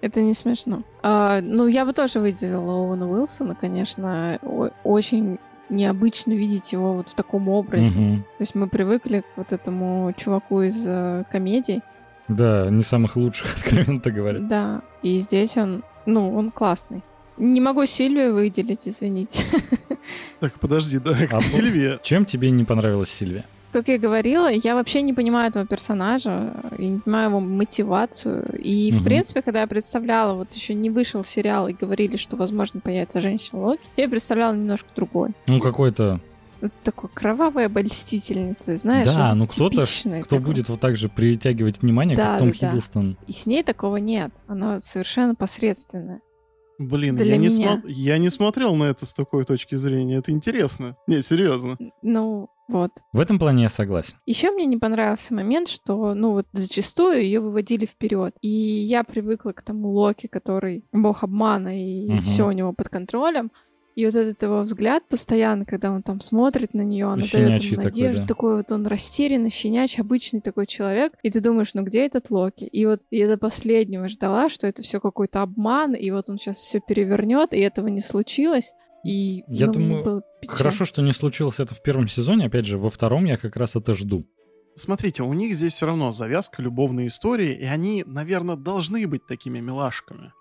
Это 0.00 0.20
не 0.20 0.34
смешно. 0.34 0.84
А, 1.02 1.40
ну, 1.42 1.66
я 1.66 1.84
бы 1.84 1.92
тоже 1.92 2.20
выделила 2.20 2.72
Оуэна 2.72 3.10
Уилсона, 3.10 3.56
конечно. 3.56 4.38
Очень 4.84 5.38
необычно 5.68 6.32
видеть 6.32 6.72
его 6.72 6.94
вот 6.94 7.08
в 7.08 7.14
таком 7.14 7.48
образе. 7.48 7.98
Мгм. 7.98 8.22
То 8.22 8.42
есть 8.42 8.54
мы 8.54 8.68
привыкли 8.68 9.20
к 9.20 9.36
вот 9.36 9.52
этому 9.52 10.12
чуваку 10.16 10.62
из 10.62 10.86
э, 10.86 11.24
комедий. 11.32 11.80
Да, 12.28 12.68
не 12.70 12.82
самых 12.82 13.16
лучших, 13.16 13.52
откровенно 13.56 14.00
говоря. 14.00 14.38
Да. 14.40 14.82
И 15.02 15.18
здесь 15.18 15.56
он, 15.56 15.82
ну, 16.06 16.36
он 16.36 16.52
классный. 16.52 17.02
Не 17.38 17.60
могу 17.60 17.86
Сильвию 17.86 18.34
выделить, 18.34 18.86
извините. 18.88 19.42
Так, 20.40 20.58
подожди, 20.58 20.98
да, 20.98 21.16
А 21.30 21.40
Сильвия. 21.40 22.00
Чем 22.02 22.24
тебе 22.24 22.50
не 22.50 22.64
понравилась 22.64 23.08
Сильвия? 23.10 23.44
Как 23.70 23.86
я 23.88 23.96
говорила, 23.96 24.50
я 24.50 24.74
вообще 24.74 25.00
не 25.00 25.12
понимаю 25.14 25.48
этого 25.48 25.64
персонажа, 25.66 26.52
я 26.76 26.88
не 26.88 26.98
понимаю 26.98 27.28
его 27.30 27.40
мотивацию. 27.40 28.58
И, 28.58 28.90
в 28.90 28.96
Мгм. 28.96 29.04
принципе, 29.04 29.40
когда 29.42 29.60
я 29.62 29.66
представляла, 29.66 30.34
вот 30.34 30.52
еще 30.52 30.74
не 30.74 30.90
вышел 30.90 31.22
сериал 31.24 31.68
и 31.68 31.72
говорили, 31.72 32.16
что, 32.16 32.36
возможно, 32.36 32.80
появится 32.80 33.20
женщина 33.20 33.62
Локи, 33.62 33.80
я 33.96 34.08
представляла 34.08 34.54
немножко 34.54 34.88
другой. 34.94 35.30
Ну, 35.46 35.60
какой-то... 35.60 36.20
Вот 36.60 36.72
такой 36.84 37.08
кровавая 37.14 37.66
обольстительница, 37.66 38.76
знаешь? 38.76 39.06
да, 39.06 39.34
ну 39.34 39.46
кто-то, 39.46 39.84
кто 39.84 40.22
такой. 40.22 40.38
будет 40.40 40.68
вот 40.68 40.80
так 40.80 40.96
же 40.96 41.08
притягивать 41.08 41.80
внимание, 41.80 42.16
Да, 42.16 42.32
как 42.32 42.38
Том 42.40 42.48
да, 42.50 42.56
да. 42.60 42.66
Хиддлстон. 42.66 43.16
И 43.26 43.32
с 43.32 43.46
ней 43.46 43.62
такого 43.62 43.96
нет. 43.96 44.32
Она 44.48 44.80
совершенно 44.80 45.34
посредственная. 45.34 46.20
Блин, 46.78 47.14
Для 47.16 47.26
я 47.26 47.36
не, 47.36 47.48
меня. 47.48 47.76
смо- 47.76 47.82
я 47.86 48.18
не 48.18 48.30
смотрел 48.30 48.74
на 48.74 48.84
это 48.84 49.06
с 49.06 49.14
такой 49.14 49.44
точки 49.44 49.74
зрения. 49.76 50.16
Это 50.16 50.32
интересно. 50.32 50.96
Не, 51.06 51.22
серьезно. 51.22 51.76
Ну, 52.02 52.48
вот. 52.68 52.90
В 53.12 53.20
этом 53.20 53.38
плане 53.38 53.64
я 53.64 53.68
согласен. 53.68 54.16
Еще 54.26 54.50
мне 54.50 54.64
не 54.66 54.78
понравился 54.78 55.34
момент, 55.34 55.68
что, 55.68 56.14
ну 56.14 56.32
вот, 56.32 56.46
зачастую 56.52 57.22
ее 57.22 57.40
выводили 57.40 57.86
вперед. 57.86 58.34
И 58.40 58.48
я 58.48 59.04
привыкла 59.04 59.52
к 59.52 59.62
тому 59.62 59.90
Локи, 59.90 60.26
который 60.26 60.84
бог 60.92 61.22
обмана, 61.22 61.78
и 61.78 62.08
Мгм. 62.08 62.22
все 62.22 62.46
у 62.48 62.52
него 62.52 62.72
под 62.72 62.88
контролем. 62.88 63.52
И 63.94 64.06
вот 64.06 64.14
этот 64.14 64.42
его 64.42 64.62
взгляд 64.62 65.06
постоянно, 65.08 65.64
когда 65.64 65.90
он 65.90 66.02
там 66.02 66.20
смотрит 66.20 66.72
на 66.74 66.82
нее, 66.82 67.06
она 67.06 67.24
дает 67.30 67.60
ему 67.60 67.76
такой, 67.76 67.84
надежду, 67.84 68.20
да. 68.22 68.26
такой 68.26 68.56
вот 68.56 68.72
он 68.72 68.86
растерянный, 68.86 69.50
щенячий, 69.50 70.02
обычный 70.02 70.40
такой 70.40 70.66
человек. 70.66 71.12
И 71.22 71.30
ты 71.30 71.40
думаешь, 71.40 71.74
ну 71.74 71.82
где 71.82 72.06
этот 72.06 72.30
Локи? 72.30 72.64
И 72.64 72.86
вот 72.86 73.02
я 73.10 73.28
до 73.28 73.36
последнего 73.36 74.08
ждала, 74.08 74.48
что 74.48 74.66
это 74.66 74.82
все 74.82 75.00
какой-то 75.00 75.42
обман, 75.42 75.94
и 75.94 76.10
вот 76.10 76.30
он 76.30 76.38
сейчас 76.38 76.56
все 76.56 76.80
перевернет, 76.80 77.52
и 77.52 77.58
этого 77.58 77.88
не 77.88 78.00
случилось. 78.00 78.72
И 79.04 79.42
Я 79.48 79.66
ну, 79.66 79.72
думаю, 79.72 80.04
было. 80.04 80.22
Хорошо, 80.46 80.84
что 80.84 81.02
не 81.02 81.12
случилось 81.12 81.60
это 81.60 81.74
в 81.74 81.82
первом 81.82 82.08
сезоне. 82.08 82.46
Опять 82.46 82.66
же, 82.66 82.78
во 82.78 82.88
втором 82.88 83.24
я 83.24 83.36
как 83.36 83.56
раз 83.56 83.76
это 83.76 83.94
жду. 83.94 84.26
Смотрите, 84.74 85.22
у 85.22 85.32
них 85.34 85.54
здесь 85.54 85.74
все 85.74 85.86
равно 85.86 86.12
завязка 86.12 86.62
любовной 86.62 87.08
истории, 87.08 87.54
и 87.54 87.64
они, 87.64 88.04
наверное, 88.06 88.56
должны 88.56 89.06
быть 89.06 89.26
такими 89.26 89.60
милашками. 89.60 90.32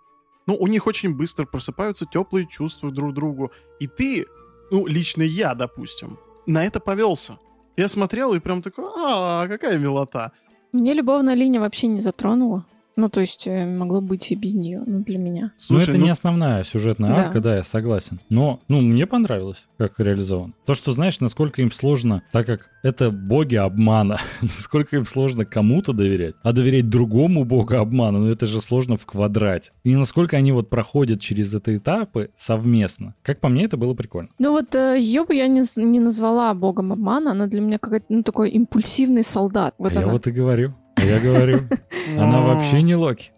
Ну, 0.47 0.56
у 0.60 0.67
них 0.67 0.88
очень 0.88 1.15
быстро 1.15 1.45
просыпаются 1.45 2.06
теплые 2.06 2.47
чувства 2.47 2.91
друг 2.91 3.12
к 3.12 3.13
другу. 3.13 3.51
И 3.80 3.88
ты, 3.88 4.25
ну, 4.71 4.88
лично 4.88 5.23
я, 5.23 5.54
допустим, 5.54 6.17
на 6.45 6.65
это 6.65 6.80
повелся. 6.80 7.38
Я 7.77 7.88
смотрел 7.88 8.34
и 8.34 8.39
прям 8.39 8.62
такой, 8.62 8.86
а, 8.97 9.47
какая 9.47 9.77
милота. 9.77 10.32
Мне 10.71 10.93
любовная 10.93 11.36
линия 11.36 11.60
вообще 11.60 11.88
не 11.88 11.99
затронула. 11.99 12.65
Ну, 12.95 13.10
то 13.10 13.21
есть 13.21 13.47
э, 13.47 13.65
могло 13.65 14.01
быть 14.01 14.32
и 14.32 14.36
без 14.36 14.54
нее, 14.54 14.84
ну, 14.86 15.04
для 15.04 15.17
меня. 15.17 15.54
Слушай, 15.58 15.89
это 15.89 15.97
ну, 15.97 16.06
не 16.06 16.10
основная 16.10 16.63
сюжетная 16.63 17.12
Да. 17.12 17.25
арка, 17.25 17.39
да, 17.39 17.56
я 17.58 17.63
согласен. 17.63 18.19
Но, 18.30 18.60
ну, 18.67 18.82
мне 18.82 19.06
понравилось, 19.06 19.67
как 19.77 19.99
реализован. 19.99 20.54
То, 20.65 20.73
что 20.73 20.91
знаешь, 20.91 21.19
насколько 21.19 21.62
им 21.62 21.71
сложно, 21.71 22.23
так 22.32 22.45
как 22.45 22.69
это 22.84 23.12
боги 23.12 23.56
обмана, 23.56 24.17
насколько 24.41 24.97
им 24.97 25.06
сложно 25.06 25.45
кому-то 25.45 25.93
доверять, 25.93 26.36
а 26.43 26.51
доверять 26.51 26.89
другому 26.89 27.45
богу 27.45 27.75
обмана, 27.75 28.19
ну 28.19 28.27
это 28.27 28.45
же 28.45 28.62
сложно 28.62 28.97
в 28.97 29.06
квадрате. 29.06 29.71
И 29.84 29.95
насколько 29.95 30.38
они 30.38 30.51
вот 30.51 30.69
проходят 30.69 31.21
через 31.21 31.54
эти 31.54 31.77
этапы 31.77 32.32
совместно. 32.38 33.15
Как 33.23 33.39
по 33.39 33.49
мне, 33.49 33.65
это 33.65 33.77
было 33.77 33.93
прикольно. 33.93 34.30
Ну 34.39 34.51
вот 34.51 34.75
ее 34.75 35.25
бы 35.25 35.36
я 35.36 35.47
не, 35.47 35.63
не 35.77 35.99
назвала 35.99 36.54
богом 36.54 36.91
обмана, 36.91 37.32
она 37.32 37.47
для 37.47 37.62
меня 37.62 37.77
какой-то, 37.77 38.06
ну, 38.10 38.23
такой 38.23 38.49
импульсивный 38.49 39.23
солдат. 39.23 39.75
Вот 39.77 39.95
а 39.95 39.99
я 39.99 40.04
она. 40.06 40.13
вот 40.13 40.27
и 40.27 40.32
говорю. 40.32 40.73
А 40.95 41.01
я 41.04 41.19
говорю, 41.19 41.60
она 42.17 42.39
а, 42.39 42.41
вообще 42.41 42.82
не 42.82 42.95
Локи. 42.95 43.32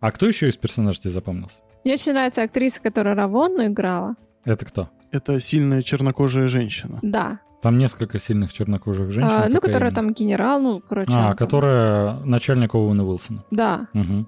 А 0.00 0.10
кто 0.12 0.26
еще 0.26 0.48
из 0.48 0.56
персонажей 0.56 1.02
тебе 1.02 1.10
запомнился? 1.12 1.58
Мне 1.84 1.94
очень 1.94 2.12
нравится 2.12 2.42
актриса, 2.42 2.80
которая 2.82 3.14
Равонну 3.14 3.66
играла. 3.66 4.14
Это 4.44 4.64
кто? 4.66 4.88
Это 5.12 5.40
сильная 5.40 5.82
чернокожая 5.82 6.46
женщина. 6.48 6.98
Да. 7.02 7.40
Там 7.62 7.78
несколько 7.78 8.18
сильных 8.18 8.52
чернокожих 8.52 9.10
женщин. 9.10 9.30
А, 9.30 9.48
ну, 9.48 9.60
которая 9.60 9.90
именно? 9.90 9.94
там 9.94 10.12
генерал, 10.14 10.60
ну, 10.60 10.80
короче. 10.80 11.12
А, 11.12 11.16
она 11.16 11.28
там- 11.28 11.36
которая 11.36 12.14
начальник 12.20 12.74
Оуэна 12.74 13.04
Уилсона. 13.04 13.44
Да. 13.50 13.88
Мгм. 13.92 14.26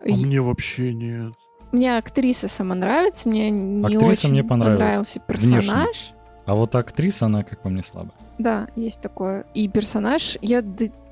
А 0.00 0.08
И 0.08 0.14
мне 0.14 0.40
вообще 0.40 0.92
нет. 0.92 1.32
Мне 1.72 1.96
актриса 1.96 2.48
сама 2.48 2.74
нравится, 2.74 3.28
мне 3.28 3.50
не 3.50 3.84
Актриса 3.84 4.06
очень 4.06 4.30
мне 4.30 4.44
понравилась. 4.44 4.78
понравился 4.78 5.22
Внешне. 5.28 5.86
А 6.46 6.54
вот 6.54 6.74
актриса, 6.74 7.26
она, 7.26 7.42
как 7.42 7.60
по 7.62 7.68
мне, 7.68 7.82
слабая. 7.82 8.12
Да, 8.38 8.68
есть 8.76 9.00
такое. 9.00 9.44
И 9.54 9.68
персонаж, 9.68 10.38
я 10.40 10.62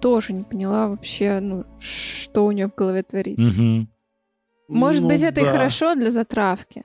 тоже 0.01 0.33
не 0.33 0.43
поняла 0.45 0.89
вообще, 0.89 1.41
ну, 1.41 1.65
что 1.81 2.47
у 2.47 2.53
нее 2.53 2.69
в 2.69 2.75
голове 2.75 3.03
творится. 3.03 3.43
Мгм. 3.43 3.89
Может 4.69 5.03
Ну 5.03 5.09
быть, 5.09 5.23
это 5.23 5.41
и 5.41 5.45
да. 5.45 5.51
хорошо 5.51 5.95
для 5.95 6.11
затравки. 6.11 6.85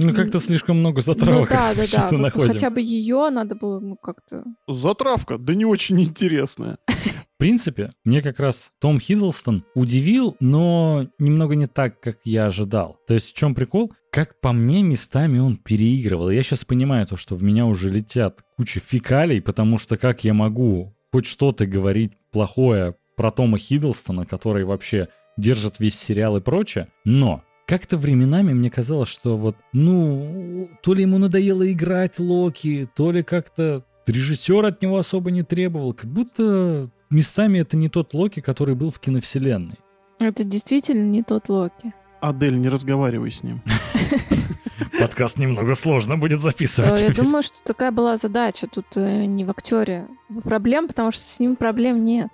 Ну, 0.00 0.14
как-то 0.14 0.38
слишком 0.38 0.78
много 0.78 1.00
затравок 1.02 1.50
ну 1.50 1.56
да, 1.56 1.74
да, 1.74 1.82
да. 1.92 2.08
Вот 2.10 2.20
находим. 2.20 2.52
хотя 2.52 2.70
бы 2.70 2.80
ее 2.80 3.30
надо 3.30 3.56
было, 3.56 3.80
ну, 3.80 3.96
как-то. 3.96 4.44
Затравка, 4.68 5.38
да 5.38 5.54
не 5.54 5.64
очень 5.64 6.00
интересная. 6.00 6.78
В 6.86 7.38
принципе, 7.38 7.90
мне 8.04 8.22
как 8.22 8.40
раз 8.40 8.70
Том 8.80 8.98
Хиддлстон 9.00 9.64
удивил, 9.74 10.36
но 10.40 11.08
немного 11.18 11.54
не 11.54 11.66
так, 11.66 12.00
как 12.00 12.18
я 12.24 12.46
ожидал. 12.46 12.98
То 13.06 13.14
есть 13.14 13.30
в 13.30 13.34
чем 13.36 13.54
прикол? 13.54 13.92
Как 14.10 14.40
по 14.40 14.52
мне, 14.52 14.82
местами 14.82 15.38
он 15.38 15.56
переигрывал. 15.56 16.30
Я 16.30 16.42
сейчас 16.42 16.64
понимаю 16.64 17.06
то, 17.06 17.16
что 17.16 17.36
в 17.36 17.42
меня 17.44 17.66
уже 17.66 17.90
летят 17.90 18.42
куча 18.56 18.80
фекалий, 18.80 19.40
потому 19.40 19.78
что 19.78 19.96
как 19.96 20.24
я 20.24 20.34
могу 20.34 20.96
хоть 21.12 21.26
что-то 21.26 21.66
говорить 21.66 22.12
плохое 22.32 22.96
про 23.16 23.30
Тома 23.30 23.58
Хиддлстона, 23.58 24.26
который 24.26 24.64
вообще 24.64 25.08
держит 25.36 25.78
весь 25.78 25.98
сериал 25.98 26.36
и 26.36 26.40
прочее. 26.40 26.88
Но 27.04 27.42
как-то 27.68 27.98
временами 27.98 28.54
мне 28.54 28.70
казалось, 28.70 29.10
что 29.10 29.36
вот, 29.36 29.54
ну, 29.74 30.70
то 30.82 30.94
ли 30.94 31.02
ему 31.02 31.18
надоело 31.18 31.70
играть 31.70 32.18
Локи, 32.18 32.88
то 32.96 33.12
ли 33.12 33.22
как-то 33.22 33.84
режиссер 34.06 34.64
от 34.64 34.80
него 34.80 34.96
особо 34.96 35.30
не 35.30 35.42
требовал. 35.42 35.92
Как 35.92 36.10
будто 36.10 36.88
местами 37.10 37.58
это 37.58 37.76
не 37.76 37.90
тот 37.90 38.14
Локи, 38.14 38.40
который 38.40 38.74
был 38.74 38.90
в 38.90 38.98
киновселенной. 38.98 39.76
Это 40.18 40.44
действительно 40.44 41.04
не 41.04 41.22
тот 41.22 41.50
Локи. 41.50 41.92
Адель, 42.22 42.58
не 42.58 42.70
разговаривай 42.70 43.30
с 43.30 43.42
ним. 43.42 43.62
Подкаст 44.98 45.38
немного 45.38 45.74
сложно 45.74 46.16
будет 46.16 46.40
записывать. 46.40 47.02
Э, 47.02 47.06
Я 47.06 47.14
думаю, 47.14 47.42
что 47.42 47.62
такая 47.62 47.90
была 47.90 48.16
задача. 48.16 48.66
Тут 48.66 48.86
э, 48.96 49.24
не 49.24 49.44
в 49.44 49.50
актере 49.50 50.06
проблем, 50.44 50.88
потому 50.88 51.12
что 51.12 51.22
с 51.22 51.40
ним 51.40 51.56
проблем 51.56 52.04
нет. 52.04 52.28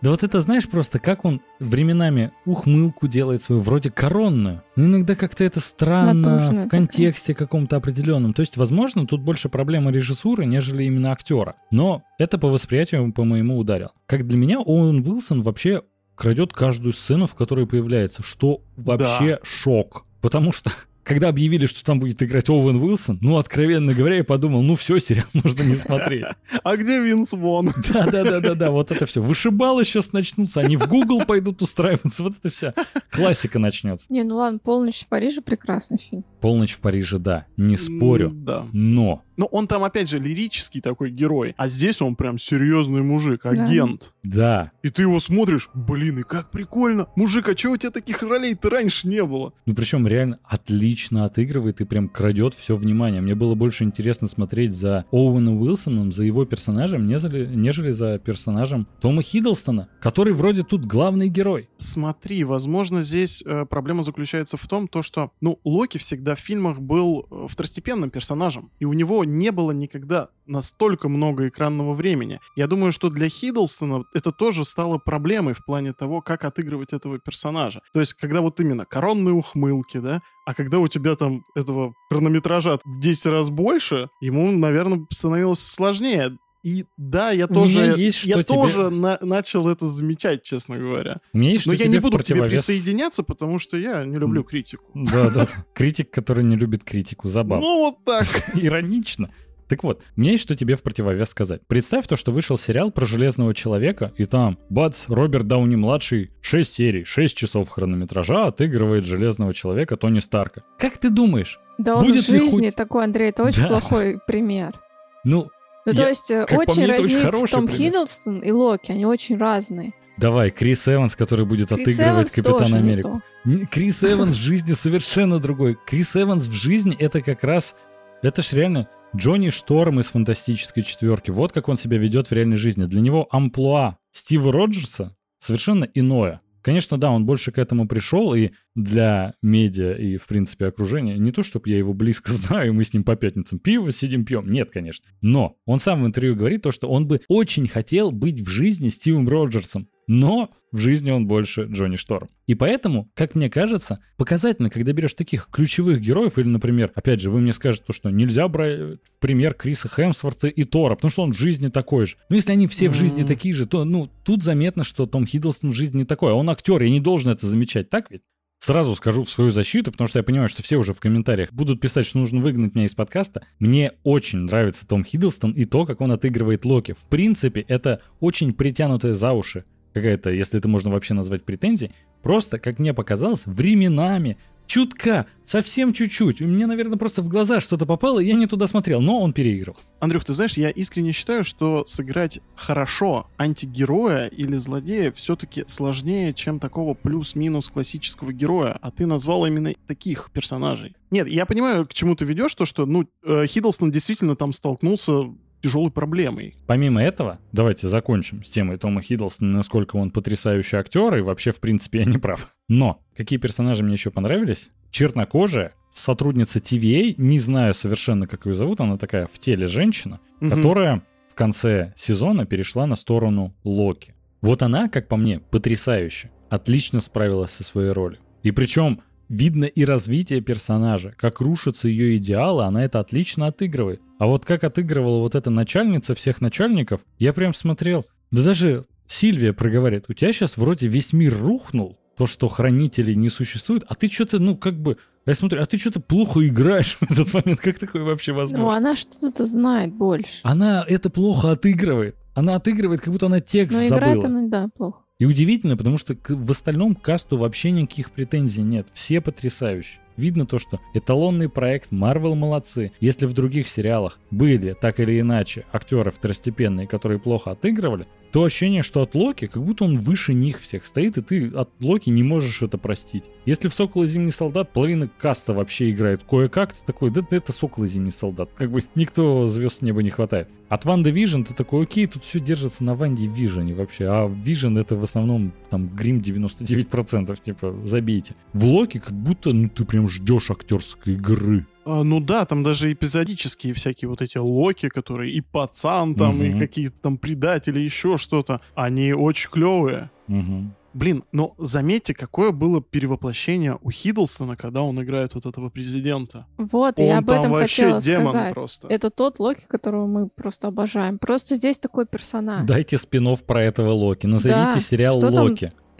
Да 0.00 0.10
вот 0.10 0.22
это 0.22 0.40
знаешь 0.40 0.68
просто, 0.68 0.98
как 0.98 1.24
он 1.24 1.40
временами 1.58 2.30
ухмылку 2.46 3.06
делает 3.06 3.42
свою, 3.42 3.60
вроде 3.60 3.90
коронную. 3.90 4.62
Но 4.76 4.86
иногда 4.86 5.14
как-то 5.14 5.44
это 5.44 5.60
странно, 5.60 6.14
Натужная 6.14 6.66
в 6.66 6.68
контексте 6.68 7.34
каком-то 7.34 7.76
определенном. 7.76 8.32
То 8.32 8.40
есть, 8.40 8.56
возможно, 8.56 9.06
тут 9.06 9.20
больше 9.20 9.48
проблема 9.48 9.90
режиссуры, 9.90 10.46
нежели 10.46 10.84
именно 10.84 11.12
актера. 11.12 11.56
Но 11.70 12.02
это 12.18 12.38
по 12.38 12.48
восприятию, 12.48 13.12
по 13.12 13.24
моему, 13.24 13.58
ударил. 13.58 13.90
Как 14.06 14.26
для 14.26 14.38
меня, 14.38 14.58
Оуэн 14.60 15.06
Уилсон 15.06 15.42
вообще 15.42 15.82
крадет 16.14 16.52
каждую 16.52 16.92
сцену, 16.92 17.26
в 17.26 17.34
которой 17.34 17.66
появляется, 17.66 18.22
что 18.22 18.62
вообще 18.76 19.38
шок. 19.42 20.06
Потому 20.20 20.52
что 20.52 20.70
когда 21.10 21.26
объявили, 21.28 21.66
что 21.66 21.82
там 21.84 21.98
будет 21.98 22.22
играть 22.22 22.48
Оуэн 22.48 22.76
Уилсон, 22.76 23.18
ну, 23.20 23.36
откровенно 23.36 23.94
говоря, 23.94 24.18
я 24.18 24.24
подумал, 24.24 24.62
ну 24.62 24.76
все, 24.76 25.00
сериал 25.00 25.26
можно 25.32 25.62
не 25.64 25.74
смотреть. 25.74 26.24
А 26.62 26.76
где 26.76 27.00
Винс 27.02 27.32
Вон? 27.32 27.72
Да-да-да-да-да, 27.92 28.70
вот 28.70 28.92
это 28.92 29.06
все. 29.06 29.20
Вышибалы 29.20 29.84
сейчас 29.84 30.12
начнутся, 30.12 30.60
они 30.60 30.76
в 30.76 30.86
Google 30.86 31.24
пойдут 31.24 31.62
устраиваться, 31.62 32.22
вот 32.22 32.34
это 32.38 32.48
вся 32.54 32.74
классика 33.10 33.58
начнется. 33.58 34.06
Не, 34.08 34.22
ну 34.22 34.36
ладно, 34.36 34.60
«Полночь 34.62 35.00
в 35.00 35.06
Париже» 35.08 35.40
прекрасный 35.40 35.98
фильм. 35.98 36.24
Полночь 36.40 36.74
в 36.74 36.80
Париже, 36.80 37.18
да, 37.18 37.46
не 37.56 37.76
спорю, 37.76 38.30
Да. 38.32 38.66
но, 38.72 39.22
Но 39.40 39.46
он 39.46 39.66
там, 39.66 39.84
опять 39.84 40.10
же, 40.10 40.18
лирический 40.18 40.82
такой 40.82 41.10
герой. 41.10 41.54
А 41.56 41.66
здесь 41.66 42.02
он 42.02 42.14
прям 42.14 42.38
серьезный 42.38 43.00
мужик, 43.00 43.46
агент. 43.46 44.12
да, 44.22 44.70
И 44.82 44.90
ты 44.90 45.00
его 45.00 45.18
смотришь, 45.18 45.70
блин, 45.72 46.18
и 46.18 46.22
как 46.24 46.50
прикольно. 46.50 47.06
Мужик, 47.16 47.48
а 47.48 47.54
чего 47.54 47.72
у 47.72 47.76
тебя 47.78 47.90
таких 47.90 48.22
ролей-то 48.22 48.68
раньше 48.68 49.08
не 49.08 49.24
было? 49.24 49.54
ну 49.64 49.74
причем 49.74 50.06
реально 50.06 50.40
отлично 50.44 51.24
отыгрывает 51.24 51.80
и 51.80 51.86
прям 51.86 52.10
крадет 52.10 52.52
все 52.52 52.76
внимание. 52.76 53.22
Мне 53.22 53.34
было 53.34 53.54
больше 53.54 53.84
интересно 53.84 54.28
смотреть 54.28 54.74
за 54.74 55.06
Оуэном 55.10 55.62
Уилсоном, 55.62 56.12
за 56.12 56.24
его 56.24 56.44
персонажем, 56.44 57.06
нежели, 57.06 57.46
нежели 57.46 57.92
за 57.92 58.18
персонажем 58.18 58.88
Тома 59.00 59.22
Хиддлстона, 59.22 59.88
который 60.02 60.34
вроде 60.34 60.64
тут 60.64 60.84
главный 60.84 61.28
герой. 61.28 61.70
Смотри, 61.78 62.44
возможно, 62.44 63.02
здесь 63.02 63.42
э, 63.46 63.64
проблема 63.64 64.02
заключается 64.02 64.58
в 64.58 64.68
том, 64.68 64.86
то, 64.86 65.00
что, 65.00 65.30
ну, 65.40 65.58
Локи 65.64 65.96
всегда 65.96 66.34
в 66.34 66.40
фильмах 66.40 66.78
был 66.78 67.26
э, 67.30 67.46
второстепенным 67.48 68.10
персонажем, 68.10 68.70
и 68.80 68.84
у 68.84 68.92
него 68.92 69.24
не 69.30 69.50
было 69.50 69.70
никогда 69.70 70.28
настолько 70.46 71.08
много 71.08 71.48
экранного 71.48 71.94
времени. 71.94 72.40
Я 72.56 72.66
думаю, 72.66 72.92
что 72.92 73.08
для 73.08 73.28
Хиддлстона 73.28 74.04
это 74.14 74.32
тоже 74.32 74.64
стало 74.64 74.98
проблемой 74.98 75.54
в 75.54 75.64
плане 75.64 75.92
того, 75.92 76.20
как 76.20 76.44
отыгрывать 76.44 76.92
этого 76.92 77.18
персонажа. 77.18 77.80
То 77.92 78.00
есть, 78.00 78.14
когда 78.14 78.40
вот 78.40 78.60
именно 78.60 78.84
коронные 78.84 79.34
ухмылки, 79.34 79.98
да, 79.98 80.20
а 80.46 80.54
когда 80.54 80.78
у 80.78 80.88
тебя 80.88 81.14
там 81.14 81.44
этого 81.54 81.94
хронометража 82.10 82.78
в 82.84 83.00
10 83.00 83.26
раз 83.26 83.50
больше, 83.50 84.08
ему, 84.20 84.50
наверное, 84.50 85.06
становилось 85.10 85.60
сложнее. 85.60 86.36
И 86.62 86.84
да, 86.98 87.30
я 87.30 87.46
У 87.46 87.48
меня 87.50 87.60
тоже, 87.62 87.94
есть 88.00 88.18
что 88.18 88.28
я 88.28 88.34
тебе- 88.34 88.44
тоже 88.44 88.90
на- 88.90 89.18
начал 89.22 89.66
это 89.68 89.86
замечать, 89.86 90.42
честно 90.42 90.76
говоря. 90.78 91.20
У 91.32 91.38
меня 91.38 91.52
есть 91.52 91.66
Но 91.66 91.72
что 91.72 91.78
я 91.82 91.84
тебе 91.86 91.94
не 91.94 91.98
в 92.00 92.02
буду 92.02 92.18
к 92.18 92.22
тебе 92.24 92.40
противовес. 92.40 92.66
присоединяться, 92.66 93.22
потому 93.22 93.58
что 93.58 93.76
я 93.78 94.04
не 94.04 94.18
люблю 94.18 94.44
критику. 94.44 94.84
Да, 94.94 95.30
да. 95.30 95.48
Критик, 95.74 96.10
который 96.10 96.44
не 96.44 96.56
любит 96.56 96.84
критику, 96.84 97.28
забавно. 97.28 97.64
Ну, 97.66 97.78
вот 97.78 98.04
так. 98.04 98.26
Иронично. 98.54 99.30
Так 99.68 99.84
вот, 99.84 100.02
у 100.16 100.20
меня 100.20 100.32
есть 100.32 100.42
что 100.42 100.56
тебе 100.56 100.74
в 100.74 100.82
противовес 100.82 101.28
сказать. 101.30 101.60
Представь 101.68 102.06
то, 102.08 102.16
что 102.16 102.32
вышел 102.32 102.58
сериал 102.58 102.90
про 102.90 103.06
Железного 103.06 103.54
Человека, 103.54 104.12
и 104.18 104.24
там, 104.24 104.58
бац, 104.68 105.04
Роберт 105.08 105.46
Дауни-младший, 105.46 106.32
6 106.40 106.74
серий, 106.74 107.04
6 107.04 107.36
часов 107.36 107.68
хронометража 107.68 108.46
отыгрывает 108.48 109.04
Железного 109.04 109.54
Человека 109.54 109.96
Тони 109.96 110.18
Старка. 110.18 110.64
Как 110.78 110.98
ты 110.98 111.08
думаешь? 111.08 111.60
Да 111.78 111.96
он 111.96 112.04
Будет 112.04 112.24
в 112.24 112.32
ли 112.32 112.40
жизни 112.40 112.66
хоть- 112.66 112.74
такой, 112.74 113.04
Андрей, 113.04 113.28
это 113.30 113.44
очень 113.44 113.62
Да. 113.62 113.68
плохой 113.68 114.18
пример. 114.26 114.78
Ну, 115.24 115.48
Ну, 115.92 115.98
Я- 115.98 116.04
то 116.04 116.08
есть, 116.08 116.30
э, 116.30 116.44
очень 116.44 116.82
мне, 116.84 116.92
разнится 116.92 117.46
Том 117.56 117.66
пример. 117.66 117.92
Хиддлстон 117.92 118.40
и 118.40 118.50
Локи, 118.50 118.92
они 118.92 119.06
очень 119.06 119.38
разные. 119.38 119.92
давай, 120.16 120.50
Крис 120.50 120.86
Эванс, 120.86 121.16
который 121.16 121.46
будет 121.46 121.68
Крис 121.70 121.80
отыгрывать 121.80 122.08
Эванс 122.16 122.32
Капитана 122.32 122.76
Америку. 122.76 123.22
Крис 123.70 124.04
Эванс 124.04 124.34
в 124.34 124.40
жизни 124.40 124.72
совершенно 124.72 125.38
другой. 125.38 125.76
Крис 125.86 126.14
Эванс 126.16 126.46
в 126.46 126.52
жизни 126.52 126.94
это 126.98 127.22
как 127.22 127.42
раз... 127.42 127.74
Это 128.22 128.42
ж 128.42 128.52
реально 128.52 128.88
Джонни 129.16 129.48
Шторм 129.50 129.98
из 129.98 130.06
«Фантастической 130.08 130.82
четверки». 130.82 131.30
Вот 131.30 131.52
как 131.52 131.68
он 131.68 131.76
себя 131.76 131.96
ведет 131.96 132.28
в 132.28 132.32
реальной 132.32 132.56
жизни. 132.56 132.84
Для 132.84 133.00
него 133.00 133.26
амплуа 133.30 133.96
Стива 134.12 134.52
Роджерса 134.52 135.16
совершенно 135.38 135.84
иное. 135.94 136.42
Конечно, 136.62 136.98
да, 136.98 137.10
он 137.10 137.24
больше 137.24 137.52
к 137.52 137.58
этому 137.58 137.88
пришел, 137.88 138.34
и 138.34 138.50
для 138.74 139.34
медиа 139.42 139.94
и, 139.94 140.16
в 140.16 140.26
принципе, 140.26 140.66
окружения, 140.66 141.16
не 141.16 141.32
то, 141.32 141.42
чтобы 141.42 141.70
я 141.70 141.78
его 141.78 141.94
близко 141.94 142.30
знаю, 142.32 142.68
и 142.68 142.72
мы 142.72 142.84
с 142.84 142.92
ним 142.92 143.04
по 143.04 143.16
пятницам 143.16 143.58
пиво 143.58 143.90
сидим, 143.90 144.24
пьем, 144.24 144.50
нет, 144.50 144.70
конечно. 144.70 145.06
Но 145.20 145.56
он 145.64 145.78
сам 145.78 146.02
в 146.02 146.06
интервью 146.06 146.36
говорит 146.36 146.62
то, 146.62 146.70
что 146.70 146.88
он 146.88 147.06
бы 147.06 147.20
очень 147.28 147.68
хотел 147.68 148.10
быть 148.10 148.40
в 148.40 148.48
жизни 148.48 148.88
Стивом 148.88 149.28
Роджерсом, 149.28 149.88
но 150.10 150.50
в 150.72 150.78
жизни 150.78 151.12
он 151.12 151.28
больше 151.28 151.68
Джонни 151.70 151.94
Шторм. 151.94 152.30
И 152.48 152.56
поэтому, 152.56 153.08
как 153.14 153.36
мне 153.36 153.48
кажется, 153.48 154.00
показательно, 154.16 154.68
когда 154.68 154.92
берешь 154.92 155.14
таких 155.14 155.48
ключевых 155.52 156.00
героев, 156.00 156.36
или, 156.36 156.48
например, 156.48 156.90
опять 156.96 157.20
же, 157.20 157.30
вы 157.30 157.40
мне 157.40 157.52
скажете, 157.52 157.84
то, 157.86 157.92
что 157.92 158.10
нельзя 158.10 158.48
брать 158.48 158.80
в 158.80 159.18
пример 159.20 159.54
Криса 159.54 159.88
Хемсворта 159.88 160.48
и 160.48 160.64
Тора, 160.64 160.96
потому 160.96 161.12
что 161.12 161.22
он 161.22 161.32
в 161.32 161.36
жизни 161.38 161.68
такой 161.68 162.06
же. 162.06 162.16
Но 162.28 162.34
если 162.34 162.50
они 162.50 162.66
все 162.66 162.88
в 162.88 162.94
жизни 162.94 163.22
такие 163.22 163.54
же, 163.54 163.66
то, 163.66 163.84
ну, 163.84 164.10
тут 164.24 164.42
заметно, 164.42 164.82
что 164.82 165.06
Том 165.06 165.28
Хиддлстон 165.28 165.70
в 165.70 165.74
жизни 165.74 165.98
не 165.98 166.04
такой, 166.04 166.32
а 166.32 166.34
он 166.34 166.50
актер, 166.50 166.82
я 166.82 166.90
не 166.90 167.00
должен 167.00 167.30
это 167.30 167.46
замечать, 167.46 167.88
так 167.88 168.10
ведь? 168.10 168.22
Сразу 168.58 168.96
скажу 168.96 169.22
в 169.22 169.30
свою 169.30 169.52
защиту, 169.52 169.92
потому 169.92 170.08
что 170.08 170.18
я 170.18 170.24
понимаю, 170.24 170.48
что 170.48 170.64
все 170.64 170.76
уже 170.76 170.92
в 170.92 170.98
комментариях 170.98 171.52
будут 171.52 171.80
писать, 171.80 172.04
что 172.04 172.18
нужно 172.18 172.40
выгнать 172.40 172.74
меня 172.74 172.86
из 172.86 172.96
подкаста. 172.96 173.46
Мне 173.60 173.92
очень 174.02 174.40
нравится 174.40 174.88
Том 174.88 175.04
Хиддлстон 175.04 175.52
и 175.52 175.66
то, 175.66 175.86
как 175.86 176.00
он 176.00 176.10
отыгрывает 176.10 176.64
Локи. 176.64 176.94
В 176.94 177.04
принципе, 177.04 177.60
это 177.60 178.02
очень 178.18 178.52
притянутая 178.52 179.14
за 179.14 179.32
уши 179.32 179.64
какая-то, 179.92 180.30
если 180.30 180.58
это 180.58 180.68
можно 180.68 180.90
вообще 180.90 181.14
назвать 181.14 181.44
претензией. 181.44 181.92
Просто, 182.22 182.58
как 182.58 182.78
мне 182.78 182.94
показалось, 182.94 183.46
временами, 183.46 184.36
чутка, 184.70 185.26
совсем 185.44 185.92
чуть-чуть. 185.92 186.40
У 186.40 186.46
меня, 186.46 186.68
наверное, 186.68 186.96
просто 186.96 187.22
в 187.22 187.28
глаза 187.28 187.60
что-то 187.60 187.86
попало, 187.86 188.20
и 188.20 188.26
я 188.26 188.34
не 188.34 188.46
туда 188.46 188.68
смотрел, 188.68 189.00
но 189.00 189.20
он 189.20 189.32
переиграл. 189.32 189.76
Андрюх, 189.98 190.24
ты 190.24 190.32
знаешь, 190.32 190.56
я 190.56 190.70
искренне 190.70 191.10
считаю, 191.10 191.42
что 191.42 191.84
сыграть 191.86 192.38
хорошо 192.54 193.26
антигероя 193.36 194.28
или 194.28 194.56
злодея 194.56 195.10
все-таки 195.10 195.64
сложнее, 195.66 196.32
чем 196.34 196.60
такого 196.60 196.94
плюс-минус 196.94 197.68
классического 197.68 198.32
героя. 198.32 198.78
А 198.80 198.92
ты 198.92 199.06
назвал 199.06 199.44
именно 199.44 199.74
таких 199.88 200.30
персонажей. 200.32 200.94
Нет, 201.10 201.26
я 201.26 201.46
понимаю, 201.46 201.84
к 201.84 201.92
чему 201.92 202.14
ты 202.14 202.24
ведешь, 202.24 202.54
то, 202.54 202.64
что, 202.64 202.86
ну, 202.86 203.08
э, 203.24 203.46
Хиддлстон 203.46 203.90
действительно 203.90 204.36
там 204.36 204.52
столкнулся 204.52 205.34
тяжелой 205.60 205.90
проблемой. 205.90 206.56
Помимо 206.66 207.02
этого, 207.02 207.38
давайте 207.52 207.88
закончим 207.88 208.42
с 208.44 208.50
темой 208.50 208.76
Тома 208.78 209.02
Хиддлстона, 209.02 209.50
насколько 209.52 209.96
он 209.96 210.10
потрясающий 210.10 210.76
актер, 210.76 211.16
и 211.16 211.20
вообще, 211.20 211.50
в 211.52 211.60
принципе, 211.60 212.00
я 212.00 212.04
не 212.06 212.18
прав. 212.18 212.54
Но 212.68 213.02
какие 213.16 213.38
персонажи 213.38 213.82
мне 213.84 213.94
еще 213.94 214.10
понравились? 214.10 214.70
Чернокожая, 214.90 215.72
сотрудница 215.94 216.58
TVA, 216.58 217.14
не 217.16 217.38
знаю 217.38 217.74
совершенно, 217.74 218.26
как 218.26 218.46
ее 218.46 218.54
зовут, 218.54 218.80
она 218.80 218.96
такая 218.96 219.26
в 219.26 219.38
теле 219.38 219.66
женщина, 219.68 220.20
Мгм. 220.40 220.50
которая 220.56 221.02
в 221.28 221.34
конце 221.34 221.92
сезона 221.96 222.46
перешла 222.46 222.86
на 222.86 222.94
сторону 222.96 223.54
Локи. 223.64 224.14
Вот 224.42 224.62
она, 224.62 224.88
как 224.88 225.08
по 225.08 225.16
мне, 225.16 225.40
потрясающе, 225.40 226.30
отлично 226.48 227.00
справилась 227.00 227.50
со 227.52 227.62
своей 227.64 227.90
ролью. 227.90 228.18
И 228.42 228.50
причем 228.52 229.02
видно 229.30 229.64
и 229.64 229.84
развитие 229.84 230.42
персонажа, 230.42 231.14
как 231.16 231.40
рушатся 231.40 231.88
ее 231.88 232.18
идеалы, 232.18 232.64
она 232.64 232.84
это 232.84 233.00
отлично 233.00 233.46
отыгрывает. 233.46 234.02
А 234.18 234.26
вот 234.26 234.44
как 234.44 234.64
отыгрывала 234.64 235.20
вот 235.20 235.34
эта 235.34 235.48
начальница 235.48 236.14
всех 236.14 236.42
начальников, 236.42 237.00
я 237.18 237.32
прям 237.32 237.54
смотрел. 237.54 238.04
Да 238.30 238.44
даже 238.44 238.84
Сильвия 239.06 239.52
проговаривает, 239.54 240.04
у 240.08 240.12
тебя 240.12 240.32
сейчас 240.32 240.56
вроде 240.56 240.88
весь 240.88 241.12
мир 241.12 241.34
рухнул, 241.40 241.96
то, 242.16 242.26
что 242.26 242.48
хранителей 242.48 243.14
не 243.14 243.30
существует, 243.30 243.82
а 243.88 243.94
ты 243.94 244.08
что-то, 244.08 244.40
ну, 244.40 244.56
как 244.56 244.74
бы, 244.74 244.98
я 245.24 245.34
смотрю, 245.34 245.62
а 245.62 245.66
ты 245.66 245.78
что-то 245.78 246.00
плохо 246.00 246.46
играешь 246.46 246.98
в 247.00 247.10
этот 247.10 247.32
момент, 247.32 247.60
как 247.60 247.78
такое 247.78 248.02
вообще 248.02 248.32
возможно? 248.32 248.66
Ну, 248.66 248.72
она 248.72 248.94
что-то 248.94 249.46
знает 249.46 249.94
больше. 249.94 250.40
Она 250.42 250.84
это 250.86 251.08
плохо 251.08 251.52
отыгрывает. 251.52 252.16
Она 252.34 252.56
отыгрывает, 252.56 253.00
как 253.00 253.12
будто 253.12 253.26
она 253.26 253.40
текст 253.40 253.76
Но 253.76 253.86
играет 253.86 254.22
забыла. 254.22 254.38
она, 254.38 254.48
да, 254.48 254.68
плохо. 254.76 255.02
И 255.20 255.26
удивительно, 255.26 255.76
потому 255.76 255.98
что 255.98 256.16
в 256.28 256.50
остальном 256.50 256.94
касту 256.94 257.36
вообще 257.36 257.70
никаких 257.70 258.10
претензий 258.10 258.62
нет. 258.62 258.88
Все 258.94 259.20
потрясающие. 259.20 260.00
Видно 260.20 260.44
то, 260.44 260.58
что 260.58 260.80
эталонный 260.92 261.48
проект 261.48 261.92
Marvel 261.92 262.34
молодцы. 262.34 262.92
Если 263.00 263.24
в 263.24 263.32
других 263.32 263.68
сериалах 263.68 264.18
были, 264.30 264.76
так 264.78 265.00
или 265.00 265.18
иначе, 265.18 265.64
актеры 265.72 266.10
второстепенные, 266.10 266.86
которые 266.86 267.18
плохо 267.18 267.52
отыгрывали, 267.52 268.06
то 268.32 268.44
ощущение, 268.44 268.82
что 268.82 269.02
от 269.02 269.14
Локи, 269.14 269.46
как 269.46 269.64
будто 269.64 269.84
он 269.84 269.96
выше 269.96 270.34
них 270.34 270.60
всех 270.60 270.84
стоит, 270.84 271.18
и 271.18 271.22
ты 271.22 271.48
от 271.48 271.70
Локи 271.80 272.10
не 272.10 272.22
можешь 272.22 272.62
это 272.62 272.78
простить. 272.78 273.24
Если 273.44 273.68
в 273.68 273.74
Сокол 273.74 274.04
и 274.04 274.06
Зимний 274.06 274.30
Солдат 274.30 274.72
половина 274.72 275.08
каста 275.08 275.52
вообще 275.52 275.90
играет 275.90 276.22
кое-как, 276.22 276.74
ты 276.74 276.80
такой, 276.86 277.10
да, 277.10 277.22
да 277.28 277.36
это 277.36 277.52
Сокол 277.52 277.84
и 277.84 277.88
Зимний 277.88 278.10
Солдат. 278.10 278.50
Как 278.56 278.70
бы 278.70 278.82
никто 278.94 279.46
звезд 279.46 279.82
неба 279.82 280.02
не 280.02 280.10
хватает. 280.10 280.48
От 280.68 280.84
WandaVision 280.84 281.42
ты 281.42 281.54
такой, 281.54 281.82
окей, 281.82 282.06
тут 282.06 282.22
все 282.22 282.38
держится 282.38 282.84
на 282.84 282.94
Ванде 282.94 283.26
Вижне 283.26 283.74
вообще, 283.74 284.04
а 284.06 284.28
Вижн 284.28 284.78
это 284.78 284.94
в 284.94 285.02
основном 285.02 285.52
там 285.68 285.88
грим 285.88 286.20
99%, 286.20 287.36
типа, 287.42 287.74
забейте. 287.84 288.36
В 288.52 288.64
Локи 288.64 288.98
как 289.00 289.12
будто, 289.12 289.52
ну 289.52 289.68
ты 289.68 289.84
прям 289.84 290.06
ждешь 290.10 290.50
актерской 290.50 291.14
игры. 291.14 291.66
А, 291.84 292.02
ну 292.04 292.20
да, 292.20 292.44
там 292.44 292.62
даже 292.62 292.92
эпизодические 292.92 293.72
всякие 293.72 294.08
вот 294.08 294.20
эти 294.22 294.38
локи, 294.38 294.88
которые 294.88 295.32
и 295.32 295.40
пацан 295.40 296.14
там, 296.14 296.36
Мгм. 296.36 296.44
и 296.44 296.58
какие-то 296.58 296.94
там 297.00 297.16
предатели, 297.18 297.80
еще 297.80 298.16
что-то. 298.18 298.60
Они 298.74 299.12
очень 299.12 299.50
клевые. 299.50 300.10
Мгм. 300.26 300.74
Блин, 300.92 301.22
но 301.30 301.54
заметьте, 301.56 302.14
какое 302.14 302.50
было 302.50 302.82
перевоплощение 302.82 303.78
у 303.80 303.92
Хиддлстона, 303.92 304.56
когда 304.56 304.82
он 304.82 305.00
играет 305.00 305.36
вот 305.36 305.46
этого 305.46 305.68
президента. 305.70 306.46
Вот, 306.58 306.98
и 306.98 307.02
Он 307.02 307.08
я 307.08 307.18
об 307.18 307.30
этом 307.30 307.54
хотела 307.54 308.00
демон 308.00 308.26
сказать. 308.28 308.54
просто. 308.54 308.88
Это 308.88 309.10
тот 309.10 309.38
Локи, 309.38 309.64
которого 309.68 310.06
мы 310.08 310.28
просто 310.28 310.66
обожаем. 310.66 311.18
Просто 311.18 311.54
здесь 311.54 311.78
такой 311.78 312.06
персонаж. 312.06 312.66
Дайте 312.66 312.98
спин 312.98 313.28
про 313.46 313.62
этого 313.62 313.92
Локи. 313.92 314.26
Назовите 314.26 314.74
Да, 314.74 314.80
сериал 314.80 315.18
что 315.18 315.30
там? 315.30 315.46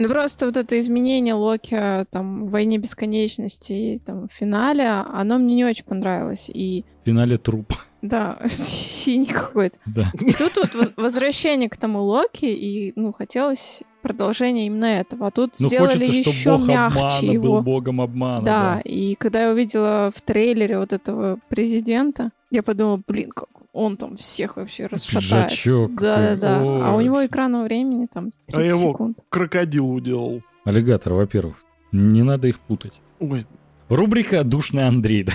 Ну 0.01 0.09
просто 0.09 0.45
вот 0.47 0.57
это 0.57 0.79
изменение 0.79 1.35
Локи 1.35 2.05
там 2.11 2.45
в 2.47 2.49
«Войне 2.51 2.77
бесконечности» 2.79 3.73
и 3.73 3.99
там 3.99 4.27
в 4.27 4.33
финале, 4.33 4.87
оно 4.89 5.37
мне 5.37 5.53
не 5.55 5.65
очень 5.65 5.85
понравилось. 5.85 6.49
И 6.53 6.85
В 7.03 7.05
финале 7.05 7.37
труп. 7.37 7.73
да, 8.01 8.39
синий 8.47 9.27
какой-то. 9.27 9.77
Да. 9.85 10.11
И 10.19 10.33
тут 10.33 10.55
вот 10.55 10.73
воз- 10.73 10.93
возвращение 10.97 11.69
к 11.69 11.77
тому 11.77 12.01
Локи, 12.01 12.45
и 12.45 12.93
ну 12.95 13.13
хотелось 13.13 13.83
продолжение 14.01 14.65
именно 14.65 14.85
этого. 14.85 15.27
А 15.27 15.31
тут 15.31 15.51
Ну 15.59 15.67
сделали 15.67 16.05
хочется, 16.07 16.29
еще 16.31 16.57
бог 16.57 16.67
мягче 16.67 16.99
обмана 16.99 17.31
его. 17.33 17.43
был 17.43 17.61
богом 17.61 18.01
обмана. 18.01 18.43
Да, 18.43 18.81
и 18.83 19.13
когда 19.15 19.43
я 19.43 19.51
увидела 19.51 20.09
в 20.11 20.19
трейлере 20.21 20.79
вот 20.79 20.93
этого 20.93 21.37
президента, 21.49 22.31
я 22.49 22.63
подумала, 22.63 22.99
блин, 23.07 23.29
как 23.29 23.49
он 23.73 23.97
там 23.97 24.15
всех 24.17 24.57
вообще 24.57 24.85
расшатает. 24.87 25.49
Пиджачок 25.49 25.91
какой. 25.95 26.07
Да-да-да. 26.07 26.59
А 26.89 26.95
у 26.95 27.01
него 27.01 27.25
экранного 27.25 27.63
времени 27.65 28.07
там 28.11 28.31
30 28.47 28.55
А 28.55 28.61
его- 28.63 28.91
секунд. 28.91 29.19
Крокодил 29.29 29.89
уделал. 29.89 30.41
Аллигатор, 30.65 31.13
во-первых. 31.13 31.57
Не 31.91 32.23
надо 32.23 32.47
их 32.47 32.59
путать. 32.59 33.01
Ой, 33.19 33.43
Рубрика 33.89 34.43
«Душный 34.45 34.87
Андрей». 34.87 35.23
да? 35.25 35.33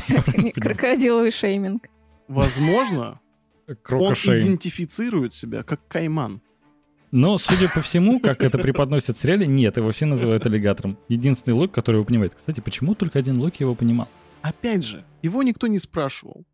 Крокодиловый 0.55 1.31
шейминг. 1.31 1.89
возможно, 2.29 3.21
он 3.91 4.13
идентифицирует 4.15 5.35
себя 5.35 5.63
как 5.63 5.87
кайман. 5.89 6.41
Но, 7.11 7.39
судя 7.39 7.69
по 7.73 7.81
всему, 7.81 8.19
как 8.21 8.43
это 8.43 8.59
преподносят 8.59 9.17
в 9.17 9.21
сериале, 9.21 9.47
нет, 9.47 9.77
его 9.77 9.91
все 9.93 10.07
называют 10.07 10.45
аллигатором. 10.47 10.99
Единственный 11.09 11.55
Локи, 11.55 11.73
который 11.73 11.97
его 11.97 12.05
понимает. 12.05 12.35
Кстати, 12.35 12.61
почему 12.61 12.95
только 12.95 13.19
один 13.19 13.39
Локи 13.39 13.63
его 13.63 13.75
понимал? 13.75 14.09
Опять 14.43 14.85
же, 14.85 15.05
его 15.23 15.43
никто 15.43 15.67
не 15.67 15.79
спрашивал. 15.79 16.45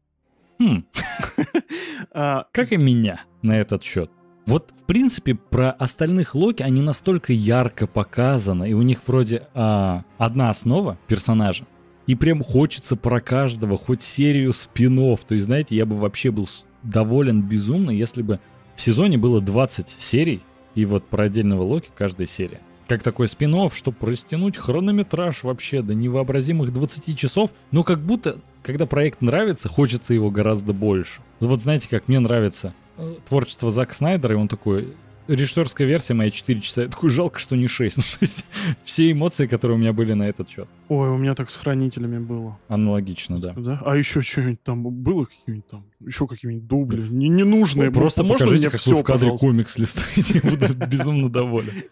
Хм, 0.63 0.85
А, 2.15 2.47
как 2.53 2.73
и 2.73 2.77
меня 2.77 3.21
на 3.43 3.59
этот 3.59 3.83
счет. 3.83 4.11
Вот, 4.47 4.73
в 4.77 4.85
принципе, 4.85 5.35
про 5.35 5.71
остальных 5.71 6.35
Локи 6.35 6.63
они 6.63 6.83
настолько 6.83 7.33
ярко 7.33 7.87
показаны, 7.87 8.71
и 8.71 8.75
у 8.75 8.83
них 8.83 9.01
вроде 9.07 9.49
а, 9.55 10.05
одна 10.19 10.51
основа 10.51 10.99
персонажа, 11.07 11.65
и 12.07 12.15
прям 12.15 12.43
хочется 12.43 12.97
про 12.97 13.21
каждого 13.21 13.79
хоть 13.79 14.03
серию 14.03 14.53
спин 14.53 14.97
То 14.97 15.35
есть, 15.35 15.47
знаете, 15.47 15.77
я 15.77 15.87
бы 15.87 15.97
вообще 15.97 16.31
был 16.31 16.49
доволен 16.83 17.43
безумно, 17.43 17.91
если 17.91 18.23
бы 18.23 18.41
в 18.77 18.81
сезоне 18.81 19.17
было 19.17 19.41
20 19.41 19.89
серий, 19.99 20.43
и 20.75 20.85
вот 20.85 21.07
про 21.09 21.25
отдельного 21.25 21.63
Локи 21.63 21.91
каждая 21.95 22.27
серия. 22.27 22.61
Как 22.93 23.03
такой 23.03 23.27
спин 23.27 23.57
чтобы 23.71 23.97
растянуть 24.03 24.59
хронометраж 24.59 25.45
вообще 25.45 25.81
до 25.81 25.95
невообразимых 25.95 26.75
20 26.75 27.19
часов, 27.19 27.55
но 27.71 27.85
как 27.85 28.01
будто, 28.01 28.43
когда 28.63 28.85
проект 28.85 29.23
нравится, 29.23 29.71
хочется 29.71 30.13
его 30.13 30.31
гораздо 30.31 30.75
больше. 30.75 31.23
Вот 31.41 31.63
знаете, 31.63 31.89
как 31.89 32.07
мне 32.07 32.19
нравится 32.19 32.75
э, 32.99 33.15
творчество 33.27 33.71
Зака 33.71 33.95
Снайдера, 33.95 34.35
и 34.35 34.39
он 34.39 34.47
такой, 34.47 34.93
режиссерская 35.27 35.89
версия 35.89 36.13
моя 36.13 36.29
4 36.29 36.61
часа, 36.61 36.83
я 36.83 36.89
такой, 36.89 37.09
жалко, 37.09 37.39
что 37.39 37.57
не 37.57 37.67
6. 37.67 37.97
Ну, 38.03 38.03
то 38.03 38.19
есть, 38.21 38.45
все 38.85 39.11
эмоции, 39.11 39.47
которые 39.47 39.79
у 39.79 39.81
меня 39.81 39.95
были 39.95 40.13
на 40.13 40.25
этот 40.25 40.51
счет. 40.51 40.69
Ой, 40.91 41.09
у 41.09 41.17
меня 41.17 41.35
так 41.35 41.49
с 41.49 41.57
хранителями 41.57 42.19
было. 42.19 42.59
Аналогично, 42.69 43.41
да. 43.41 43.55
Да? 43.57 43.81
А 43.87 43.97
еще 43.97 44.21
что-нибудь 44.21 44.63
там 44.63 44.83
было, 44.83 45.25
какие-нибудь 45.25 45.67
там, 45.67 45.87
еще 46.01 46.27
какие-нибудь 46.27 46.67
дубли, 46.67 47.09
не, 47.09 47.31
ненужные. 47.31 47.91
Просто 47.91 48.23
Можно 48.23 48.45
покажите, 48.45 48.69
как 48.69 48.79
всё, 48.79 48.97
вы 48.97 49.01
в 49.01 49.05
кадре 49.05 49.21
пожалуйста? 49.31 49.47
комикс 49.47 49.79
листаете, 49.79 50.43
я 50.45 50.51
буду 50.51 50.75
безумно 50.87 51.31
доволен. 51.31 51.85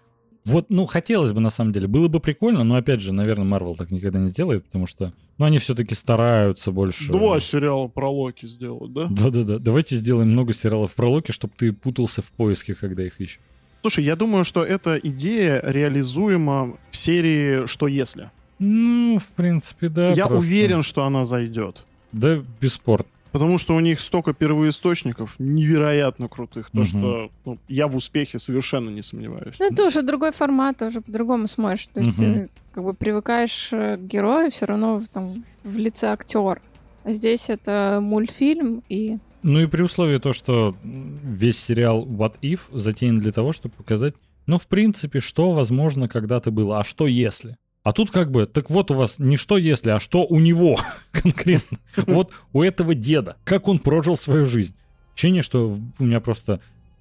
Вот, 0.47 0.67
ну, 0.71 0.87
хотелось 0.87 1.33
бы, 1.33 1.41
на 1.41 1.51
самом 1.51 1.73
деле. 1.73 1.87
Было 1.87 2.09
бы 2.09 2.19
прикольно, 2.19 2.65
но, 2.65 2.77
опять 2.77 3.01
же, 3.01 3.13
наверное, 3.13 3.45
Марвел 3.45 3.75
так 3.75 3.91
никогда 3.91 4.19
не 4.19 4.29
сделает, 4.29 4.65
потому 4.65 4.87
что, 4.87 5.13
ну, 5.39 5.45
они 5.45 5.59
все-таки 5.59 5.95
стараются 5.95 6.73
больше. 6.73 7.13
Два 7.13 7.41
сериала 7.41 7.89
про 7.89 8.11
Локи 8.11 8.47
сделать, 8.47 8.93
да? 8.93 9.07
Да-да-да. 9.11 9.59
Давайте 9.59 9.97
сделаем 9.97 10.31
много 10.31 10.53
сериалов 10.53 10.95
про 10.95 11.11
Локи, 11.11 11.33
чтобы 11.33 11.53
ты 11.57 11.73
путался 11.73 12.23
в 12.23 12.33
поиске, 12.33 12.75
когда 12.75 13.05
их 13.05 13.21
ищешь. 13.21 13.41
Слушай, 13.83 14.05
я 14.05 14.17
думаю, 14.17 14.45
что 14.45 14.63
эта 14.65 14.97
идея 14.97 15.63
реализуема 15.65 16.77
в 16.91 16.97
серии 16.97 17.67
«Что 17.67 17.87
если?». 17.89 18.31
Ну, 18.59 19.19
в 19.19 19.29
принципе, 19.29 19.89
да. 19.89 20.11
я 20.13 20.27
просто- 20.27 20.47
уверен, 20.47 20.83
что 20.83 21.05
она 21.05 21.25
зайдет. 21.25 21.85
Да, 22.13 22.43
бесспорно. 22.61 23.07
Потому 23.33 23.59
что 23.59 23.75
у 23.77 23.81
них 23.81 24.01
столько 24.01 24.33
первоисточников 24.33 25.35
невероятно 25.39 26.29
крутых, 26.29 26.71
то 26.71 26.79
Мгм. 26.79 26.85
что 26.85 27.31
ну, 27.45 27.59
я 27.69 27.87
в 27.87 27.95
успехе 27.97 28.39
совершенно 28.39 28.91
не 28.91 29.03
сомневаюсь. 29.03 29.55
Ну, 29.59 29.67
это 29.67 29.87
уже 29.87 30.03
другой 30.03 30.33
формат, 30.33 30.79
ты 30.79 30.87
уже 30.87 31.01
по-другому 31.01 31.47
смотришь. 31.47 31.87
То 31.89 32.01
есть 32.01 32.17
Мгм. 32.17 32.21
ты 32.21 32.49
как 32.73 32.85
бы 32.85 32.95
привыкаешь 32.95 33.69
э, 33.73 33.97
к 33.97 34.01
герою 34.01 34.51
все 34.51 34.67
равно 34.67 35.03
там 35.13 35.45
в 35.63 35.77
лице 35.79 36.09
актер. 36.09 36.61
А 37.05 37.13
здесь 37.13 37.49
это 37.51 38.01
мультфильм, 38.03 38.83
и 38.89 39.19
Ну 39.43 39.61
и 39.61 39.67
при 39.67 39.83
условии 39.83 40.19
то, 40.19 40.33
что 40.33 40.75
весь 40.83 41.59
сериал 41.59 42.05
What 42.05 42.35
If 42.43 42.61
затеян 42.73 43.19
для 43.19 43.33
того, 43.33 43.53
чтобы 43.53 43.75
показать, 43.75 44.15
ну, 44.47 44.59
в 44.59 44.67
принципе, 44.67 45.21
что 45.21 45.53
возможно 45.53 46.09
когда-то 46.09 46.51
было, 46.51 46.81
а 46.81 46.85
что 46.85 47.07
если? 47.07 47.57
А 47.83 47.93
тут 47.93 48.11
как 48.11 48.31
бы, 48.31 48.47
так 48.47 48.69
вот 48.69 48.91
у 48.91 48.95
вас 48.95 49.19
не 49.19 49.37
что 49.37 49.57
если, 49.57 49.91
а 49.91 50.01
что 50.01 50.27
у 50.27 50.39
него 50.39 50.79
конкретно. 51.13 51.79
Вот 52.07 52.33
у 52.53 52.63
этого 52.63 52.95
деда. 52.95 53.37
Как 53.45 53.69
он 53.69 53.79
прожил 53.79 54.17
свою 54.17 54.45
жизнь. 54.45 54.77
Ощущение, 55.15 55.43
что 55.43 55.77
у 55.99 56.05
меня 56.05 56.21
просто, 56.21 56.61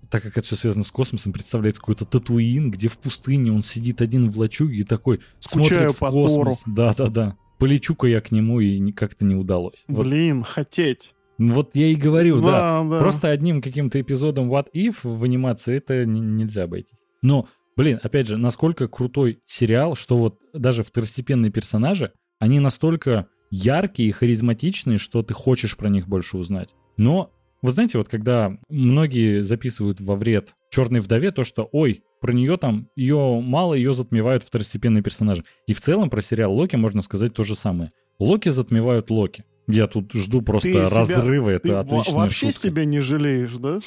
так 0.09 0.23
как 0.23 0.37
это 0.37 0.45
все 0.45 0.55
связано 0.55 0.83
с 0.83 0.91
космосом, 0.91 1.33
представляется 1.33 1.81
какой-то 1.81 2.05
татуин, 2.05 2.71
где 2.71 2.87
в 2.87 2.97
пустыне 2.97 3.51
он 3.51 3.63
сидит 3.63 4.01
один 4.01 4.29
в 4.29 4.39
лачуге 4.39 4.77
и 4.77 4.83
такой 4.83 5.19
Скучаю 5.39 5.89
смотрит 5.89 5.95
в 5.95 5.99
космос. 5.99 6.63
Да-да-да. 6.65 7.35
Полечу-ка 7.59 8.07
я 8.07 8.21
к 8.21 8.31
нему, 8.31 8.61
и 8.61 8.91
как-то 8.93 9.25
не 9.25 9.35
удалось. 9.35 9.83
Вот, 9.89 10.05
Блин, 10.05 10.43
хотеть. 10.43 11.13
вот 11.37 11.75
я 11.75 11.87
и 11.87 11.95
говорю, 11.95 12.41
да. 12.41 12.83
да. 12.83 12.99
Просто 12.99 13.29
одним 13.29 13.61
каким-то 13.61 13.99
эпизодом 13.99 14.49
What 14.49 14.67
If 14.73 14.99
в 15.03 15.23
анимации 15.25 15.75
это 15.75 16.05
нельзя 16.05 16.63
обойтись. 16.63 16.97
Но, 17.21 17.49
блин, 17.79 17.97
опять 18.03 18.27
же, 18.27 18.35
насколько 18.35 18.89
крутой 18.89 19.39
сериал, 19.45 19.95
что 19.95 20.17
вот 20.17 20.39
даже 20.51 20.83
второстепенные 20.83 21.49
персонажи, 21.49 22.11
они 22.37 22.59
настолько 22.59 23.27
яркие 23.51 24.09
и 24.09 24.11
харизматичные, 24.11 24.97
что 24.97 25.23
ты 25.23 25.33
хочешь 25.33 25.77
про 25.77 25.87
них 25.87 26.05
больше 26.05 26.35
узнать. 26.35 26.75
Но, 26.97 27.31
вот 27.61 27.75
знаете, 27.75 27.97
вот 27.97 28.09
когда 28.09 28.57
многие 28.67 29.43
записывают 29.43 30.01
во 30.01 30.17
вред 30.17 30.55
черной 30.69 30.99
вдове 30.99 31.31
то, 31.31 31.45
что, 31.45 31.69
ой, 31.71 32.03
про 32.19 32.33
нее 32.33 32.57
там, 32.57 32.89
ее 32.97 33.39
мало, 33.39 33.75
ее 33.75 33.93
затмевают 33.93 34.43
второстепенные 34.43 35.01
персонажи. 35.01 35.45
И 35.65 35.73
в 35.73 35.79
целом 35.79 36.09
про 36.09 36.21
сериал 36.21 36.53
Локи 36.53 36.75
можно 36.75 37.01
сказать 37.01 37.33
то 37.33 37.43
же 37.45 37.55
самое. 37.55 37.91
Локи 38.19 38.49
затмевают 38.49 39.09
Локи. 39.09 39.45
Я 39.71 39.85
тут 39.87 40.11
жду 40.13 40.41
просто 40.41 40.71
Ты 40.71 40.85
себя- 40.87 40.97
разрыва, 40.97 41.49
это 41.49 41.67
Ты 41.67 41.73
отличная 41.75 42.15
вообще 42.15 42.47
шутка. 42.47 42.59
себя 42.59 42.85
не 42.85 42.99
жалеешь, 43.01 43.53
да? 43.53 43.79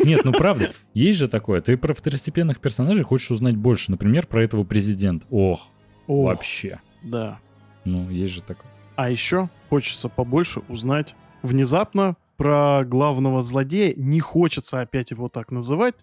Нет, 0.00 0.24
ну 0.24 0.32
правда, 0.32 0.72
есть 0.94 1.18
же 1.18 1.28
такое. 1.28 1.60
Ты 1.60 1.76
про 1.76 1.92
второстепенных 1.94 2.60
персонажей 2.60 3.04
хочешь 3.04 3.30
узнать 3.30 3.56
больше. 3.56 3.90
Например, 3.90 4.26
про 4.26 4.42
этого 4.42 4.64
президента. 4.64 5.26
Ох, 5.30 5.68
Ох, 6.06 6.24
вообще. 6.26 6.80
Да. 7.02 7.38
Ну, 7.84 8.08
есть 8.10 8.32
же 8.34 8.42
такое. 8.42 8.70
А 8.96 9.10
еще 9.10 9.48
хочется 9.68 10.08
побольше 10.08 10.62
узнать 10.68 11.14
внезапно 11.42 12.16
про 12.36 12.82
главного 12.84 13.42
злодея. 13.42 13.94
Не 13.96 14.20
хочется 14.20 14.80
опять 14.80 15.10
его 15.10 15.28
так 15.28 15.50
называть. 15.52 15.94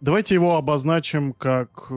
Давайте 0.00 0.34
его 0.34 0.56
обозначим 0.56 1.32
как... 1.32 1.88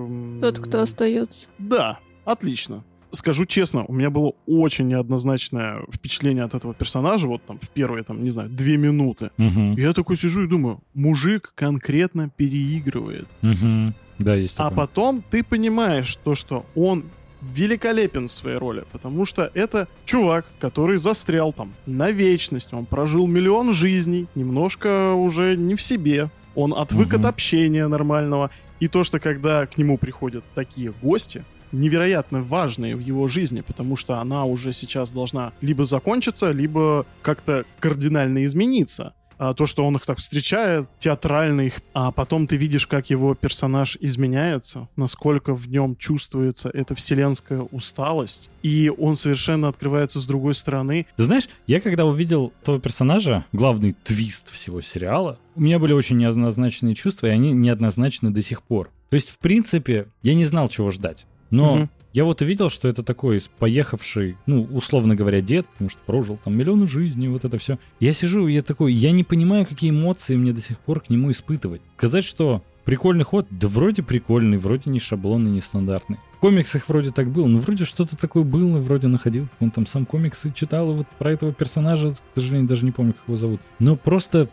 тот, 0.41 0.57
кто 0.59 0.81
остается. 0.81 1.49
Да, 1.59 1.99
отлично. 2.25 2.83
Скажу 3.13 3.45
честно, 3.45 3.83
у 3.85 3.93
меня 3.93 4.09
было 4.09 4.33
очень 4.47 4.87
неоднозначное 4.87 5.81
впечатление 5.91 6.43
от 6.45 6.53
этого 6.53 6.73
персонажа, 6.73 7.27
вот 7.27 7.41
там 7.45 7.59
в 7.61 7.69
первые, 7.69 8.03
там, 8.03 8.23
не 8.23 8.29
знаю, 8.29 8.49
две 8.49 8.77
минуты. 8.77 9.31
Мгм, 9.37 9.73
Я 9.75 9.91
такой 9.93 10.15
сижу 10.17 10.43
и 10.43 10.47
думаю, 10.47 10.79
мужик 10.93 11.51
конкретно 11.55 12.29
переигрывает. 12.29 13.27
мгм. 13.41 13.93
Да, 14.19 14.35
есть 14.35 14.57
А 14.59 14.69
такое. 14.69 14.77
потом 14.77 15.23
ты 15.29 15.43
понимаешь 15.43 16.15
то, 16.23 16.35
что 16.35 16.65
он 16.75 17.03
великолепен 17.41 18.27
в 18.27 18.31
своей 18.31 18.57
роли, 18.57 18.83
потому 18.91 19.25
что 19.25 19.49
это 19.55 19.87
чувак, 20.05 20.45
который 20.59 20.97
застрял 20.97 21.51
там 21.51 21.73
на 21.87 22.11
вечность, 22.11 22.71
он 22.71 22.85
прожил 22.85 23.25
миллион 23.27 23.73
жизней, 23.73 24.27
немножко 24.35 25.13
уже 25.13 25.57
не 25.57 25.73
в 25.75 25.81
себе, 25.81 26.29
он 26.53 26.71
отвык 26.73 27.07
Мгм. 27.13 27.21
от 27.21 27.25
общения 27.25 27.87
нормального, 27.87 28.51
и 28.79 28.87
то, 28.87 29.03
что 29.03 29.19
когда 29.19 29.65
к 29.65 29.77
нему 29.79 29.97
приходят 29.97 30.43
такие 30.53 30.93
гости, 31.01 31.43
невероятно 31.71 32.43
важные 32.43 32.95
в 32.95 32.99
его 32.99 33.27
жизни, 33.27 33.61
потому 33.61 33.95
что 33.95 34.19
она 34.19 34.45
уже 34.45 34.73
сейчас 34.73 35.11
должна 35.11 35.53
либо 35.61 35.83
закончиться, 35.83 36.51
либо 36.51 37.05
как-то 37.21 37.65
кардинально 37.79 38.45
измениться. 38.45 39.13
А 39.43 39.55
то, 39.55 39.65
что 39.65 39.83
он 39.83 39.95
их 39.95 40.05
так 40.05 40.19
встречает, 40.19 40.87
театрально 40.99 41.61
их, 41.61 41.81
а 41.95 42.11
потом 42.11 42.45
ты 42.45 42.57
видишь, 42.57 42.85
как 42.85 43.09
его 43.09 43.33
персонаж 43.33 43.97
изменяется, 43.99 44.87
насколько 44.95 45.55
в 45.55 45.67
нем 45.67 45.95
чувствуется 45.95 46.69
эта 46.71 46.93
вселенская 46.93 47.61
усталость, 47.61 48.51
и 48.61 48.93
он 48.95 49.15
совершенно 49.15 49.67
открывается 49.67 50.21
с 50.21 50.27
другой 50.27 50.53
стороны. 50.53 51.07
Ты 51.17 51.23
знаешь, 51.23 51.49
я 51.65 51.81
когда 51.81 52.05
увидел 52.05 52.53
этого 52.61 52.79
персонажа, 52.79 53.43
главный 53.51 53.95
твист 54.03 54.51
всего 54.51 54.79
сериала, 54.81 55.39
у 55.55 55.61
меня 55.61 55.79
были 55.79 55.93
очень 55.93 56.19
неоднозначные 56.19 56.93
чувства, 56.93 57.25
и 57.25 57.31
они 57.31 57.51
неоднозначны 57.51 58.29
до 58.29 58.43
сих 58.43 58.61
пор. 58.61 58.91
То 59.09 59.15
есть, 59.15 59.31
в 59.31 59.39
принципе, 59.39 60.05
я 60.21 60.35
не 60.35 60.45
знал, 60.45 60.69
чего 60.69 60.91
ждать. 60.91 61.25
Но 61.51 61.75
Мгм. 61.75 61.89
я 62.13 62.25
вот 62.25 62.41
увидел, 62.41 62.69
что 62.69 62.87
это 62.87 63.03
такой 63.03 63.41
поехавший, 63.59 64.37
ну, 64.45 64.63
условно 64.71 65.15
говоря, 65.15 65.41
дед, 65.41 65.67
потому 65.67 65.89
что 65.89 65.99
прожил 66.05 66.39
там 66.43 66.57
миллионы 66.57 66.87
жизней, 66.87 67.27
вот 67.27 67.45
это 67.45 67.57
все. 67.57 67.77
Я 67.99 68.13
сижу, 68.13 68.47
я 68.47 68.61
такой, 68.61 68.93
я 68.93 69.11
не 69.11 69.23
понимаю, 69.23 69.65
какие 69.65 69.91
эмоции 69.91 70.35
мне 70.35 70.53
до 70.53 70.61
сих 70.61 70.79
пор 70.79 71.01
к 71.01 71.09
нему 71.09 71.29
испытывать. 71.31 71.81
Сказать, 71.97 72.23
что 72.23 72.63
прикольный 72.85 73.23
ход, 73.23 73.45
да 73.51 73.67
вроде 73.67 74.01
прикольный, 74.01 74.57
вроде 74.57 74.89
не 74.89 74.99
шаблонный, 74.99 75.51
не 75.51 75.61
стандартный. 75.61 76.17
В 76.37 76.39
комиксах 76.39 76.89
вроде 76.89 77.11
так 77.11 77.29
было, 77.29 77.45
ну 77.45 77.59
вроде 77.59 77.85
что-то 77.85 78.17
такое 78.17 78.43
было, 78.43 78.79
вроде 78.79 79.07
находил. 79.07 79.47
Он 79.59 79.69
там 79.69 79.85
сам 79.85 80.05
комиксы 80.07 80.51
читал, 80.51 80.91
и 80.91 80.95
вот 80.95 81.07
про 81.19 81.31
этого 81.31 81.53
персонажа, 81.53 82.11
к 82.11 82.17
сожалению, 82.33 82.67
даже 82.67 82.83
не 82.85 82.91
помню, 82.91 83.13
как 83.13 83.21
его 83.27 83.37
зовут. 83.37 83.61
Но 83.77 83.95
просто 83.95 84.49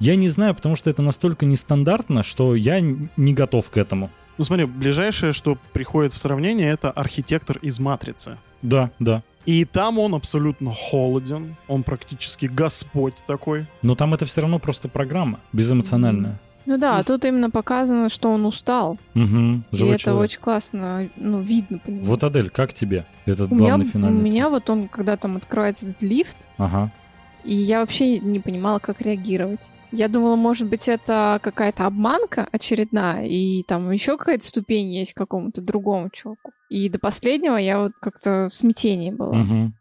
я 0.00 0.16
не 0.16 0.28
знаю, 0.28 0.54
потому 0.54 0.76
что 0.76 0.90
это 0.90 1.00
настолько 1.02 1.46
нестандартно, 1.46 2.22
что 2.22 2.54
я 2.54 2.80
не 2.80 3.34
готов 3.34 3.70
к 3.70 3.76
этому. 3.78 4.10
Ну 4.40 4.44
смотри, 4.44 4.64
ближайшее, 4.64 5.34
что 5.34 5.58
приходит 5.74 6.14
в 6.14 6.18
сравнение, 6.18 6.70
это 6.70 6.90
архитектор 6.90 7.58
из 7.58 7.78
«Матрицы». 7.78 8.38
Да, 8.62 8.90
да. 8.98 9.22
И 9.44 9.66
там 9.66 9.98
он 9.98 10.14
абсолютно 10.14 10.72
холоден, 10.72 11.56
он 11.68 11.82
практически 11.82 12.46
господь 12.46 13.12
такой. 13.26 13.66
Но 13.82 13.94
там 13.96 14.14
это 14.14 14.24
все 14.24 14.40
равно 14.40 14.58
просто 14.58 14.88
программа, 14.88 15.40
безэмоциональная. 15.52 16.38
Ну 16.64 16.78
да, 16.78 16.94
Ну, 16.94 17.00
а 17.00 17.04
тут 17.04 17.26
именно 17.26 17.50
показано, 17.50 18.08
что 18.08 18.30
он 18.32 18.46
устал. 18.46 18.96
Угу, 19.14 19.60
и 19.72 19.84
это 19.84 20.14
очень 20.14 20.40
классно, 20.40 21.10
ну, 21.16 21.42
видно 21.42 21.78
по 21.78 21.90
нему. 21.90 22.04
Вот, 22.04 22.24
Адель, 22.24 22.48
как 22.48 22.72
тебе 22.72 23.04
этот 23.26 23.52
у 23.52 23.54
меня, 23.56 23.66
главный 23.66 23.84
у 23.84 23.88
финальный? 23.90 24.22
меня 24.22 24.44
твист? 24.46 24.52
вот 24.52 24.70
он, 24.70 24.88
когда 24.88 25.18
там 25.18 25.36
открывается 25.36 25.86
этот 25.86 26.00
лифт, 26.00 26.48
Ага. 26.56 26.90
и 27.44 27.54
я 27.54 27.80
вообще 27.80 28.18
не 28.18 28.40
понимала, 28.40 28.78
как 28.78 29.02
реагировать. 29.02 29.68
Я 29.92 30.08
думала, 30.08 30.36
может 30.36 30.68
быть, 30.68 30.88
это 30.88 31.40
какая-то 31.42 31.86
обманка 31.86 32.48
очередная, 32.52 33.26
и 33.26 33.62
там 33.64 33.90
еще 33.90 34.16
какая-то 34.16 34.44
ступень 34.44 34.88
есть 34.88 35.14
какому-то 35.14 35.60
другому 35.60 36.10
чуваку. 36.10 36.52
И 36.68 36.88
до 36.88 36.98
последнего 36.98 37.56
я 37.56 37.80
вот 37.80 37.92
как-то 38.00 38.48
в 38.48 38.54
смятении 38.54 39.10
была. 39.10 39.34
Мгм. 39.34 39.74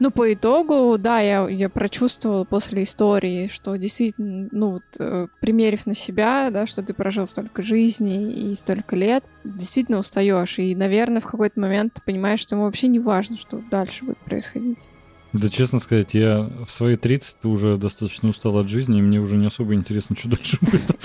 Ну, 0.00 0.10
по 0.10 0.32
итогу, 0.32 0.96
да, 0.96 1.20
я, 1.20 1.46
я 1.46 1.68
прочувствовала 1.68 2.44
после 2.44 2.84
истории, 2.84 3.48
что 3.48 3.76
действительно, 3.76 4.48
ну, 4.50 4.70
вот, 4.70 4.82
э, 4.98 5.26
примерив 5.42 5.84
на 5.84 5.92
себя, 5.92 6.48
да, 6.50 6.66
что 6.66 6.82
ты 6.82 6.94
прожил 6.94 7.26
столько 7.26 7.62
жизней 7.62 8.32
и 8.32 8.54
столько 8.54 8.96
лет, 8.96 9.24
действительно 9.44 9.98
устаешь. 9.98 10.58
И, 10.58 10.74
наверное, 10.74 11.20
в 11.20 11.26
какой-то 11.26 11.60
момент 11.60 11.94
ты 11.94 12.02
понимаешь, 12.02 12.40
что 12.40 12.54
ему 12.54 12.64
вообще 12.64 12.88
не 12.88 12.98
важно, 12.98 13.36
что 13.36 13.62
дальше 13.70 14.06
будет 14.06 14.16
происходить. 14.18 14.88
Да, 15.32 15.48
честно 15.48 15.78
сказать, 15.78 16.14
я 16.14 16.50
в 16.66 16.72
свои 16.72 16.96
30 16.96 17.44
уже 17.44 17.76
достаточно 17.76 18.28
устал 18.28 18.58
от 18.58 18.68
жизни, 18.68 18.98
и 18.98 19.02
мне 19.02 19.20
уже 19.20 19.36
не 19.36 19.46
особо 19.46 19.74
интересно, 19.74 20.16
что 20.16 20.28
дальше 20.28 20.58
будет. 20.60 20.98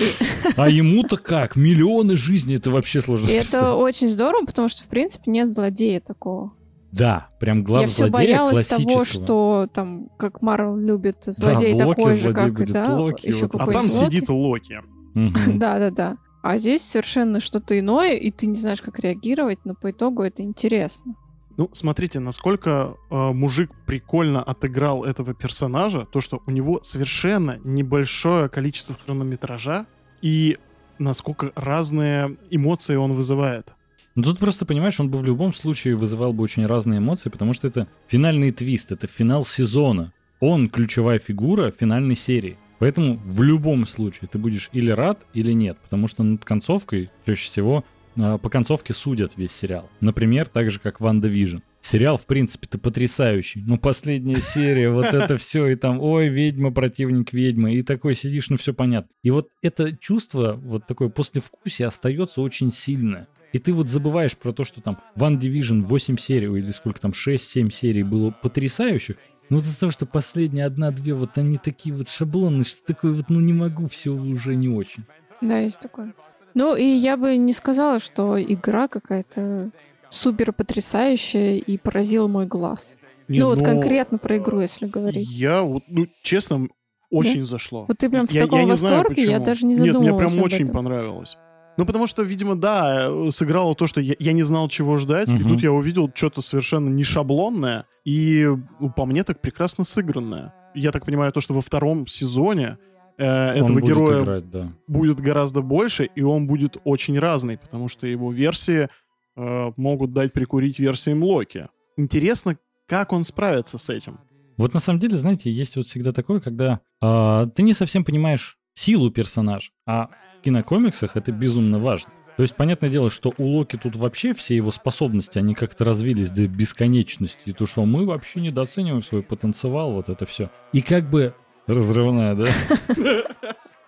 А 0.56 0.68
ему-то 0.68 1.16
как? 1.16 1.54
Миллионы 1.56 2.16
жизней, 2.16 2.56
это 2.56 2.70
вообще 2.70 3.00
сложно 3.00 3.28
И 3.28 3.32
это 3.32 3.74
очень 3.74 4.08
здорово, 4.08 4.46
потому 4.46 4.68
что, 4.68 4.82
в 4.82 4.88
принципе, 4.88 5.30
нет 5.30 5.48
злодея 5.48 6.00
такого. 6.00 6.52
Да, 6.92 7.28
прям 7.40 7.62
глав 7.62 7.82
я 7.82 7.88
все 7.88 8.08
злодея 8.08 8.36
боялась 8.38 8.66
того, 8.66 8.82
классического. 8.82 9.24
что 9.24 9.68
там, 9.72 10.08
как 10.16 10.40
Марвел 10.40 10.76
любит, 10.76 11.18
злодей 11.26 11.74
Локи 11.74 11.96
такой 11.96 12.14
же, 12.14 12.20
злодей 12.20 12.42
как 12.42 12.52
будет, 12.54 12.72
да, 12.72 12.94
Локи, 12.96 13.26
еще 13.26 13.46
вот. 13.46 13.60
А 13.60 13.66
там 13.66 13.84
Локи. 13.84 13.88
сидит 13.88 14.28
Локи. 14.28 14.80
Мгм. 15.14 15.58
Да, 15.58 15.78
да, 15.78 15.90
да. 15.90 16.16
А 16.42 16.58
здесь 16.58 16.82
совершенно 16.82 17.40
что-то 17.40 17.78
иное, 17.78 18.14
и 18.14 18.30
ты 18.30 18.46
не 18.46 18.56
знаешь, 18.56 18.80
как 18.80 18.98
реагировать, 18.98 19.58
но 19.64 19.74
по 19.74 19.90
итогу 19.90 20.22
это 20.22 20.42
интересно. 20.42 21.14
Ну, 21.56 21.70
смотрите, 21.72 22.20
насколько 22.20 22.96
э, 23.10 23.14
мужик 23.32 23.70
прикольно 23.86 24.42
отыграл 24.42 25.04
этого 25.04 25.32
персонажа, 25.32 26.04
то, 26.04 26.20
что 26.20 26.42
у 26.46 26.50
него 26.50 26.82
совершенно 26.82 27.58
небольшое 27.64 28.48
количество 28.50 28.94
хронометража, 28.94 29.86
и 30.20 30.58
насколько 30.98 31.52
разные 31.54 32.36
эмоции 32.50 32.96
он 32.96 33.14
вызывает. 33.14 33.74
Ну 34.14 34.22
тут 34.22 34.38
просто, 34.38 34.66
понимаешь, 34.66 35.00
он 35.00 35.10
бы 35.10 35.18
в 35.18 35.24
любом 35.24 35.54
случае 35.54 35.94
вызывал 35.94 36.32
бы 36.32 36.42
очень 36.42 36.66
разные 36.66 36.98
эмоции, 36.98 37.30
потому 37.30 37.52
что 37.52 37.68
это 37.68 37.88
финальный 38.06 38.50
твист, 38.50 38.92
это 38.92 39.06
финал 39.06 39.44
сезона. 39.44 40.12
Он 40.40 40.68
ключевая 40.68 41.18
фигура 41.18 41.70
финальной 41.70 42.16
серии. 42.16 42.58
Поэтому 42.78 43.18
в 43.24 43.42
любом 43.42 43.86
случае 43.86 44.28
ты 44.30 44.38
будешь 44.38 44.68
или 44.72 44.90
рад, 44.90 45.26
или 45.32 45.52
нет, 45.52 45.78
потому 45.82 46.08
что 46.08 46.22
над 46.22 46.44
концовкой 46.44 47.10
чаще 47.24 47.46
всего 47.46 47.84
по 48.16 48.48
концовке 48.48 48.94
судят 48.94 49.36
весь 49.36 49.52
сериал. 49.52 49.88
Например, 50.00 50.48
так 50.48 50.70
же, 50.70 50.80
как 50.80 51.00
WandaVision. 51.00 51.58
Сериал, 51.80 52.16
в 52.16 52.26
принципе-то, 52.26 52.78
потрясающий. 52.78 53.62
Но 53.64 53.78
последняя 53.78 54.40
серия, 54.40 54.90
вот 54.90 55.06
это 55.06 55.36
все, 55.38 55.68
и 55.68 55.76
там, 55.76 56.00
ой, 56.00 56.28
ведьма, 56.28 56.72
противник 56.72 57.32
ведьмы, 57.32 57.74
и 57.74 57.82
такой 57.82 58.14
сидишь, 58.14 58.50
ну 58.50 58.56
все 58.56 58.74
понятно. 58.74 59.10
И 59.22 59.30
вот 59.30 59.50
это 59.62 59.96
чувство, 59.96 60.54
вот 60.60 60.86
такое 60.86 61.08
послевкусие 61.10 61.86
остается 61.86 62.40
очень 62.40 62.72
сильное. 62.72 63.28
И 63.52 63.58
ты 63.58 63.72
вот 63.72 63.88
забываешь 63.88 64.36
про 64.36 64.52
то, 64.52 64.64
что 64.64 64.80
там 64.80 64.98
WandaVision 65.16 65.82
8 65.82 66.16
серий, 66.16 66.48
или 66.58 66.70
сколько 66.70 67.00
там, 67.00 67.12
6-7 67.12 67.70
серий 67.70 68.02
было 68.02 68.30
потрясающих, 68.30 69.16
ну, 69.48 69.58
из-за 69.58 69.78
того, 69.78 69.92
что 69.92 70.06
последние 70.06 70.64
одна-две, 70.64 71.14
вот 71.14 71.38
они 71.38 71.56
такие 71.56 71.94
вот 71.94 72.08
шаблонные, 72.08 72.64
что 72.64 72.84
такое 72.84 73.12
вот, 73.12 73.28
ну, 73.28 73.40
не 73.40 73.52
могу, 73.52 73.86
все 73.86 74.10
уже 74.10 74.56
не 74.56 74.68
очень. 74.68 75.04
Да, 75.40 75.58
есть 75.58 75.80
такое. 75.80 76.12
Ну, 76.56 76.74
и 76.74 76.84
я 76.84 77.16
бы 77.18 77.36
не 77.36 77.52
сказала, 77.52 77.98
что 78.00 78.42
игра 78.42 78.88
какая-то 78.88 79.70
супер 80.08 80.52
потрясающая 80.52 81.56
и 81.56 81.76
поразила 81.78 82.28
мой 82.28 82.46
глаз. 82.46 82.96
Не, 83.28 83.40
ну, 83.40 83.46
вот 83.48 83.58
но 83.60 83.64
конкретно 83.66 84.16
про 84.18 84.38
игру, 84.38 84.60
если 84.62 84.86
говорить. 84.86 85.30
Я 85.32 85.60
вот, 85.62 85.82
ну, 85.88 86.06
честно, 86.22 86.68
очень 87.10 87.44
зашло. 87.44 87.84
Вот 87.86 87.98
ты 87.98 88.08
прям 88.08 88.26
в 88.26 88.30
Я- 88.30 88.40
я 88.40 88.46
таком 88.46 88.66
не 88.66 88.74
знаю, 88.74 88.96
восторге, 88.96 89.22
я 89.24 89.28
почему. 89.32 89.44
даже 89.44 89.66
не 89.66 89.74
Нет, 89.74 89.82
мне 89.82 89.92
задумывалась 89.92 90.32
прям 90.32 90.38
об 90.40 90.44
очень 90.46 90.62
этом. 90.64 90.74
понравилось. 90.74 91.36
Ну, 91.76 91.84
потому 91.84 92.06
что, 92.06 92.22
видимо, 92.22 92.56
да, 92.56 93.08
э, 93.10 93.30
сыграло 93.30 93.74
то, 93.74 93.86
что 93.86 94.00
я, 94.00 94.14
я 94.18 94.32
не 94.32 94.42
знал, 94.42 94.68
чего 94.70 94.96
ждать, 94.96 95.28
и 95.28 95.32
Мгм. 95.32 95.48
тут 95.50 95.62
я 95.62 95.72
увидел 95.72 96.10
что-то 96.14 96.40
совершенно 96.40 96.88
не 96.88 97.04
шаблонное, 97.04 97.84
и 98.06 98.46
ну, 98.80 98.90
по 98.96 99.04
мне 99.04 99.24
так 99.24 99.42
прекрасно 99.42 99.84
сыгранное. 99.84 100.54
Я 100.74 100.90
так 100.90 101.04
понимаю, 101.04 101.32
то, 101.32 101.42
что 101.42 101.52
во 101.52 101.60
втором 101.60 102.06
сезоне 102.06 102.78
э, 103.18 103.24
этого 103.24 103.74
будет 103.74 103.84
героя 103.84 104.22
играть, 104.22 104.50
да. 104.50 104.72
будет 104.86 105.20
гораздо 105.20 105.62
больше, 105.62 106.04
и 106.04 106.22
он 106.22 106.46
будет 106.46 106.76
очень 106.84 107.18
разный, 107.18 107.58
потому 107.58 107.88
что 107.88 108.06
его 108.06 108.32
версии 108.32 108.88
э, 109.36 109.72
могут 109.76 110.12
дать 110.12 110.32
прикурить 110.32 110.78
версиям 110.78 111.22
Локи. 111.22 111.68
Интересно, 111.96 112.56
как 112.86 113.12
он 113.12 113.24
справится 113.24 113.78
с 113.78 113.90
этим. 113.90 114.18
Вот 114.56 114.74
на 114.74 114.80
самом 114.80 115.00
деле, 115.00 115.16
знаете, 115.16 115.50
есть 115.50 115.76
вот 115.76 115.86
всегда 115.86 116.12
такое, 116.12 116.40
когда 116.40 116.80
а, 117.00 117.46
ты 117.46 117.62
не 117.62 117.74
совсем 117.74 118.04
понимаешь 118.04 118.56
силу 118.72 119.10
персонажа, 119.10 119.70
а 119.86 120.08
в 120.38 120.42
кинокомиксах 120.42 121.16
это 121.16 121.32
безумно 121.32 121.78
важно. 121.78 122.12
То 122.36 122.42
есть, 122.42 122.54
понятное 122.54 122.90
дело, 122.90 123.10
что 123.10 123.32
у 123.38 123.46
Локи 123.46 123.76
тут 123.76 123.96
вообще 123.96 124.34
все 124.34 124.56
его 124.56 124.70
способности, 124.70 125.38
они 125.38 125.54
как-то 125.54 125.84
развились 125.84 126.28
до 126.28 126.46
бесконечности. 126.46 127.48
И 127.48 127.52
то, 127.52 127.64
что 127.64 127.86
мы 127.86 128.04
вообще 128.04 128.42
недооцениваем 128.42 129.02
свой 129.02 129.22
потенциал, 129.22 129.92
вот 129.92 130.10
это 130.10 130.26
все. 130.26 130.50
И 130.74 130.82
как 130.82 131.08
бы 131.08 131.34
разрывная, 131.66 132.34
да? 132.34 132.48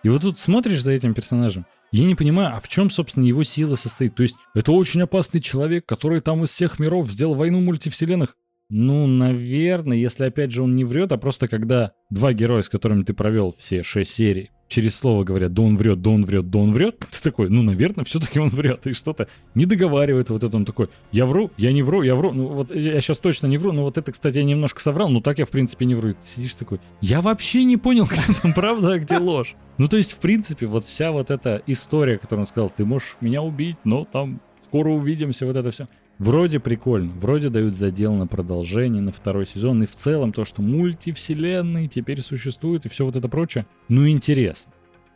И 0.03 0.09
вот 0.09 0.21
тут 0.21 0.39
смотришь 0.39 0.81
за 0.81 0.93
этим 0.93 1.13
персонажем, 1.13 1.65
я 1.91 2.05
не 2.05 2.15
понимаю, 2.15 2.55
а 2.55 2.59
в 2.59 2.67
чем, 2.67 2.89
собственно, 2.89 3.25
его 3.25 3.43
сила 3.43 3.75
состоит? 3.75 4.15
То 4.15 4.23
есть, 4.23 4.37
это 4.53 4.71
очень 4.71 5.01
опасный 5.01 5.41
человек, 5.41 5.85
который 5.85 6.19
там 6.19 6.43
из 6.43 6.51
всех 6.51 6.79
миров 6.79 7.09
сделал 7.09 7.33
войну 7.33 7.59
мультивселенных. 7.61 8.35
Ну, 8.69 9.07
наверное, 9.07 9.97
если 9.97 10.25
опять 10.25 10.51
же 10.51 10.61
он 10.61 10.75
не 10.75 10.85
врет, 10.85 11.11
а 11.11 11.17
просто 11.17 11.47
когда 11.47 11.93
два 12.11 12.33
героя, 12.33 12.61
с 12.61 12.69
которыми 12.69 13.03
ты 13.03 13.15
провел 13.15 13.51
все 13.51 13.81
шесть 13.81 14.13
серий, 14.13 14.51
через 14.69 14.95
слово 14.95 15.25
говорят, 15.25 15.53
да 15.53 15.63
он 15.63 15.75
врет, 15.75 16.01
да 16.01 16.11
он 16.11 16.23
врет, 16.23 16.49
да 16.49 16.59
он 16.59 16.71
врет, 16.71 16.99
ты 17.11 17.21
такой, 17.21 17.49
ну, 17.49 17.61
наверное, 17.61 18.05
все-таки 18.05 18.39
он 18.39 18.49
врет, 18.49 18.87
и 18.87 18.93
что-то 18.93 19.27
не 19.55 19.65
договаривает, 19.65 20.29
вот 20.29 20.43
это 20.43 20.55
он 20.55 20.63
такой, 20.63 20.89
я 21.11 21.25
вру, 21.25 21.51
я 21.57 21.73
не 21.73 21.81
вру, 21.81 22.03
я 22.03 22.15
вру, 22.15 22.31
ну, 22.31 22.47
вот 22.47 22.73
я 22.73 23.01
сейчас 23.01 23.19
точно 23.19 23.47
не 23.47 23.57
вру, 23.57 23.73
ну, 23.73 23.81
вот 23.81 23.97
это, 23.97 24.11
кстати, 24.11 24.37
я 24.37 24.43
немножко 24.43 24.79
соврал, 24.79 25.09
ну, 25.09 25.19
так 25.19 25.39
я, 25.39 25.45
в 25.45 25.49
принципе, 25.49 25.85
не 25.85 25.95
вру, 25.95 26.09
И 26.09 26.13
ты 26.13 26.25
сидишь 26.25 26.53
такой, 26.53 26.79
я 27.01 27.21
вообще 27.21 27.63
не 27.65 27.77
понял, 27.77 28.05
где 28.09 28.39
там 28.41 28.53
правда, 28.53 28.93
а 28.93 28.99
где 28.99 29.17
ложь. 29.19 29.55
Ну, 29.77 29.87
то 29.87 29.97
есть, 29.97 30.13
в 30.13 30.19
принципе, 30.19 30.67
вот 30.67 30.85
вся 30.85 31.11
вот 31.11 31.31
эта 31.31 31.61
история, 31.65 32.17
которую 32.17 32.43
он 32.43 32.47
сказал, 32.47 32.69
ты 32.69 32.85
можешь 32.85 33.17
меня 33.21 33.41
убить, 33.41 33.77
но 33.83 34.05
там 34.05 34.39
скоро 34.63 34.89
увидимся, 34.89 35.45
вот 35.45 35.55
это 35.55 35.71
все. 35.71 35.87
Вроде 36.19 36.59
прикольно, 36.59 37.13
вроде 37.13 37.49
дают 37.49 37.75
задел 37.75 38.13
на 38.13 38.27
продолжение, 38.27 39.01
на 39.01 39.13
второй 39.13 39.47
сезон, 39.47 39.83
и 39.83 39.85
в 39.85 39.95
целом 39.95 40.33
то, 40.33 40.43
что 40.43 40.61
мультивселенные 40.61 41.87
теперь 41.87 42.21
существуют 42.21 42.85
и 42.85 42.89
все 42.89 43.05
вот 43.05 43.15
это 43.15 43.29
прочее, 43.29 43.65
ну 43.87 44.05
интересно. 44.05 44.73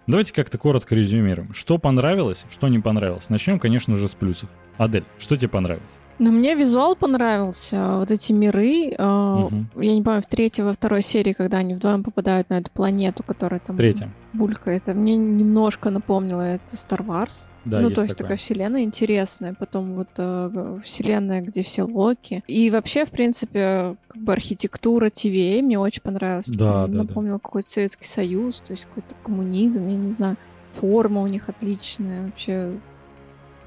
Давайте 0.07 0.33
как-то 0.33 0.57
коротко 0.57 0.95
резюмируем. 0.95 1.53
Что 1.53 1.77
понравилось, 1.77 2.45
что 2.49 2.69
не 2.69 2.79
понравилось. 2.79 3.29
Начнем, 3.29 3.59
конечно 3.59 3.97
же, 3.97 4.07
с 4.07 4.15
плюсов. 4.15 4.49
Адель, 4.77 5.03
что 5.17 5.35
тебе 5.35 5.49
понравилось? 5.49 5.99
Но 6.19 6.31
мне 6.31 6.55
визуал 6.55 6.95
понравился, 6.95 7.97
вот 7.97 8.11
эти 8.11 8.33
миры. 8.33 8.91
э, 8.97 9.03
Мгм. 9.03 9.69
Я 9.77 9.95
не 9.95 10.01
помню, 10.01 10.21
в 10.21 10.27
третьей, 10.27 10.63
во 10.63 10.73
второй 10.73 11.01
серии, 11.01 11.33
когда 11.33 11.57
они 11.57 11.73
вдвоем 11.73 12.03
попадают 12.03 12.49
на 12.49 12.59
эту 12.59 12.69
планету, 12.71 13.23
которая 13.23 13.59
там 13.59 13.77
Третья. 13.77 14.09
булькает. 14.31 14.83
Это 14.87 14.93
мне 14.97 15.15
немножко 15.15 15.89
напомнило 15.89 16.41
это 16.41 16.75
Star 16.75 17.05
Wars. 17.05 17.49
Да, 17.65 17.79
ну, 17.79 17.85
есть 17.85 17.95
то 17.95 18.01
есть 18.03 18.13
такое. 18.15 18.25
такая 18.25 18.37
вселенная 18.37 18.83
интересная, 18.83 19.53
потом 19.57 19.95
вот 19.95 20.09
э, 20.17 20.79
вселенная, 20.83 21.41
где 21.41 21.63
все 21.63 21.83
Локи. 21.83 22.43
И 22.47 22.69
вообще, 22.69 23.05
в 23.05 23.09
принципе, 23.11 23.95
как 24.07 24.21
бы 24.21 24.33
архитектура 24.33 25.07
TVA 25.07 25.61
мне 25.61 25.79
очень 25.79 26.01
понравилась. 26.01 26.47
Да, 26.47 26.87
да, 26.87 26.87
да. 26.87 26.97
Напомнила 27.03 27.37
какой-то 27.39 27.67
Советский 27.67 28.05
Союз, 28.05 28.59
то 28.59 28.71
есть 28.71 28.85
какой-то 28.85 29.15
коммунизм, 29.23 29.87
я 29.87 29.95
не 29.95 30.09
знаю. 30.09 30.37
Форма 30.71 31.21
у 31.21 31.27
них 31.27 31.49
отличная, 31.49 32.25
вообще. 32.27 32.79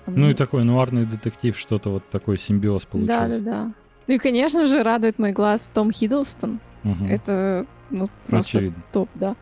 Ну 0.07 0.29
и 0.31 0.35
такой 0.35 0.65
нуарный 0.65 1.05
детектив, 1.05 1.57
что-то 1.59 1.91
вот 1.91 2.09
такой 2.11 2.39
симбиоз 2.39 2.85
Да, 2.85 2.89
получился. 2.91 3.41
да, 3.43 3.65
да. 3.65 3.73
Ну 4.07 4.15
и, 4.15 4.19
конечно 4.19 4.65
же, 4.67 4.83
радует 4.83 5.19
мой 5.19 5.33
глаз 5.33 5.71
Том 5.75 5.91
Хиддлстон. 5.91 6.61
Мгм. 6.85 7.07
Это, 7.07 7.67
ну, 7.91 8.09
просто 8.27 8.59
Очевидно. 8.59 8.83
топ, 8.93 9.09
да. 9.15 9.35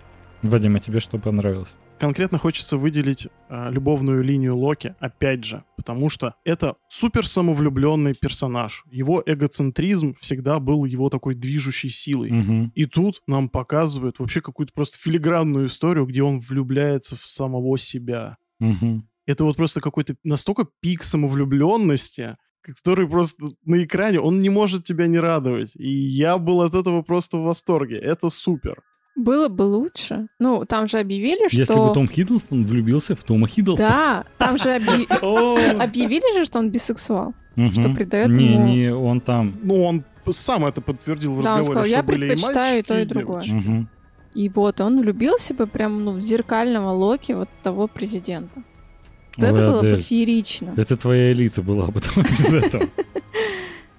Вадим, 0.42 0.76
а 0.76 0.80
тебе 0.80 1.00
что 1.00 1.18
понравилось? 1.18 1.76
Конкретно 1.98 2.38
хочется 2.38 2.76
выделить 2.76 3.28
а, 3.48 3.70
любовную 3.70 4.22
линию 4.22 4.56
Локи, 4.56 4.94
опять 4.98 5.44
же, 5.44 5.62
потому 5.76 6.10
что 6.10 6.34
это 6.44 6.74
супер 6.88 7.26
самовлюбленный 7.26 8.14
персонаж. 8.14 8.84
Его 8.90 9.22
эгоцентризм 9.24 10.16
всегда 10.20 10.58
был 10.58 10.84
его 10.84 11.08
такой 11.08 11.34
движущей 11.34 11.90
силой. 11.90 12.30
Мгм. 12.32 12.72
И 12.74 12.86
тут 12.86 13.22
нам 13.26 13.48
показывают 13.48 14.18
вообще 14.18 14.40
какую-то 14.40 14.72
просто 14.74 14.98
филигранную 14.98 15.66
историю, 15.66 16.04
где 16.06 16.22
он 16.22 16.40
влюбляется 16.40 17.16
в 17.16 17.24
самого 17.26 17.78
себя. 17.78 18.38
Мгм. 18.58 19.06
Это 19.26 19.44
вот 19.44 19.56
просто 19.56 19.80
какой-то 19.80 20.16
настолько 20.24 20.66
пик 20.80 21.02
самовлюбленности, 21.02 22.36
который 22.62 23.08
просто 23.08 23.44
на 23.64 23.82
экране, 23.84 24.20
он 24.20 24.40
не 24.40 24.50
может 24.50 24.84
тебя 24.84 25.06
не 25.06 25.18
радовать. 25.18 25.72
И 25.76 25.88
я 25.88 26.38
был 26.38 26.62
от 26.62 26.74
этого 26.74 27.02
просто 27.02 27.38
в 27.38 27.42
восторге. 27.42 27.98
Это 27.98 28.28
супер. 28.30 28.82
Было 29.16 29.48
бы 29.48 29.62
лучше. 29.62 30.26
Ну, 30.40 30.64
там 30.64 30.88
же 30.88 30.98
объявили, 30.98 31.48
что... 31.48 31.56
Если 31.58 31.74
бы 31.74 31.94
Том 31.94 32.08
Хиддлстон 32.08 32.64
влюбился 32.64 33.14
в 33.14 33.22
Тома 33.22 33.46
Хиддлстона. 33.46 33.88
Да, 33.88 34.24
там 34.38 34.58
же 34.58 34.74
объявили 34.74 36.38
же, 36.38 36.44
что 36.44 36.58
он 36.58 36.70
бисексуал. 36.70 37.32
Что 37.72 37.94
придает 37.94 38.36
не, 38.36 38.54
ему- 38.54 38.66
Не, 38.66 38.92
он 38.94 39.20
там. 39.20 39.54
Ну, 39.62 39.84
он 39.84 40.04
сам 40.32 40.64
это 40.64 40.80
подтвердил 40.80 41.34
в 41.34 41.42
Да, 41.44 41.52
он 41.52 41.58
разговоре, 41.60 41.64
сказал, 41.64 41.84
что 41.84 41.90
«Я 41.92 42.02
предпочитаю 42.02 42.78
и 42.80 42.82
то, 42.82 42.98
и 42.98 43.06
девочки». 43.06 43.50
другое. 43.50 43.88
И 44.34 44.48
вот 44.48 44.80
он 44.80 45.00
влюбился 45.00 45.54
бы 45.54 45.68
прям, 45.68 46.02
ну, 46.04 46.12
в 46.14 46.20
зеркального 46.20 46.90
Локи 46.90 47.32
вот 47.32 47.48
того 47.62 47.86
президента. 47.86 48.64
Вот 49.36 49.44
Ой, 49.44 49.50
это 49.50 49.58
было 49.60 49.72
бы 49.72 49.78
Адель, 49.88 50.02
феерично. 50.02 50.74
Это 50.76 50.96
твоя 50.96 51.32
элита 51.32 51.62
была, 51.62 51.86
потому 51.90 52.26
без 52.26 52.52
этого. 52.52 52.84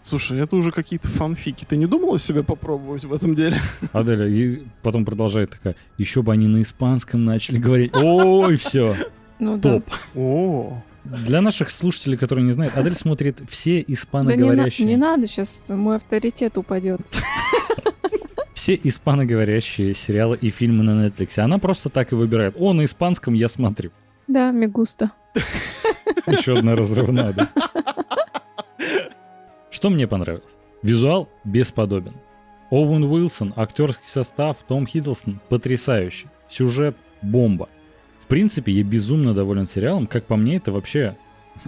Слушай, 0.03 0.39
это 0.39 0.55
уже 0.55 0.71
какие-то 0.71 1.07
фанфики. 1.09 1.65
Ты 1.67 1.77
не 1.77 1.87
думала 1.87 2.19
себя 2.19 2.43
попробовать 2.43 3.03
в 3.05 3.13
этом 3.13 3.33
деле? 3.33 3.57
Аделя 3.91 4.27
и 4.27 4.61
потом 4.83 5.03
продолжает 5.03 5.49
такая, 5.49 5.75
еще 5.97 6.21
бы 6.21 6.31
они 6.31 6.47
на 6.47 6.61
испанском 6.61 7.25
начали 7.25 7.57
говорить. 7.57 7.91
Ой, 7.97 8.55
все, 8.57 8.95
Ну 9.39 9.57
да. 9.57 9.73
топ. 9.79 9.89
О, 10.15 10.83
Для 11.03 11.41
наших 11.41 11.71
слушателей, 11.71 12.17
которые 12.17 12.45
не 12.45 12.51
знают, 12.51 12.77
Адель 12.77 12.95
смотрит 12.95 13.41
все 13.49 13.77
Да 13.77 13.77
не, 13.77 13.83
на- 13.87 13.93
испаноговорящие, 13.95 14.87
не 14.87 14.95
надо, 14.95 15.27
сейчас 15.27 15.65
мой 15.69 15.95
авторитет 15.97 16.57
упадет. 16.59 17.01
все 18.53 18.79
испаноговорящие 18.83 19.93
сериалы 19.95 20.37
и 20.39 20.49
фильмы 20.51 20.83
на 20.83 21.07
Netflix. 21.07 21.39
Она 21.39 21.57
просто 21.57 21.89
так 21.89 22.11
и 22.11 22.15
выбирает. 22.15 22.55
О, 22.59 22.73
на 22.73 22.85
испанском 22.85 23.33
я 23.33 23.49
смотрю. 23.49 23.91
Да, 24.27 24.51
Мегуста. 24.51 25.11
Еще 26.27 26.57
одна 26.57 26.75
разрывная, 26.75 27.33
да? 27.33 27.49
Что 29.69 29.89
мне 29.89 30.07
понравилось? 30.07 30.55
Визуал 30.81 31.29
бесподобен. 31.43 32.15
Оуэн 32.69 33.03
Уилсон, 33.03 33.53
актерский 33.55 34.07
состав, 34.07 34.57
Том 34.67 34.87
Хиддлстон 34.87 35.39
потрясающий. 35.49 36.27
Сюжет 36.49 36.95
бомба. 37.21 37.69
В 38.19 38.27
принципе, 38.27 38.71
я 38.71 38.83
безумно 38.83 39.33
доволен 39.33 39.67
сериалом. 39.67 40.07
Как 40.07 40.25
по 40.25 40.35
мне, 40.35 40.57
это 40.57 40.71
вообще... 40.71 41.15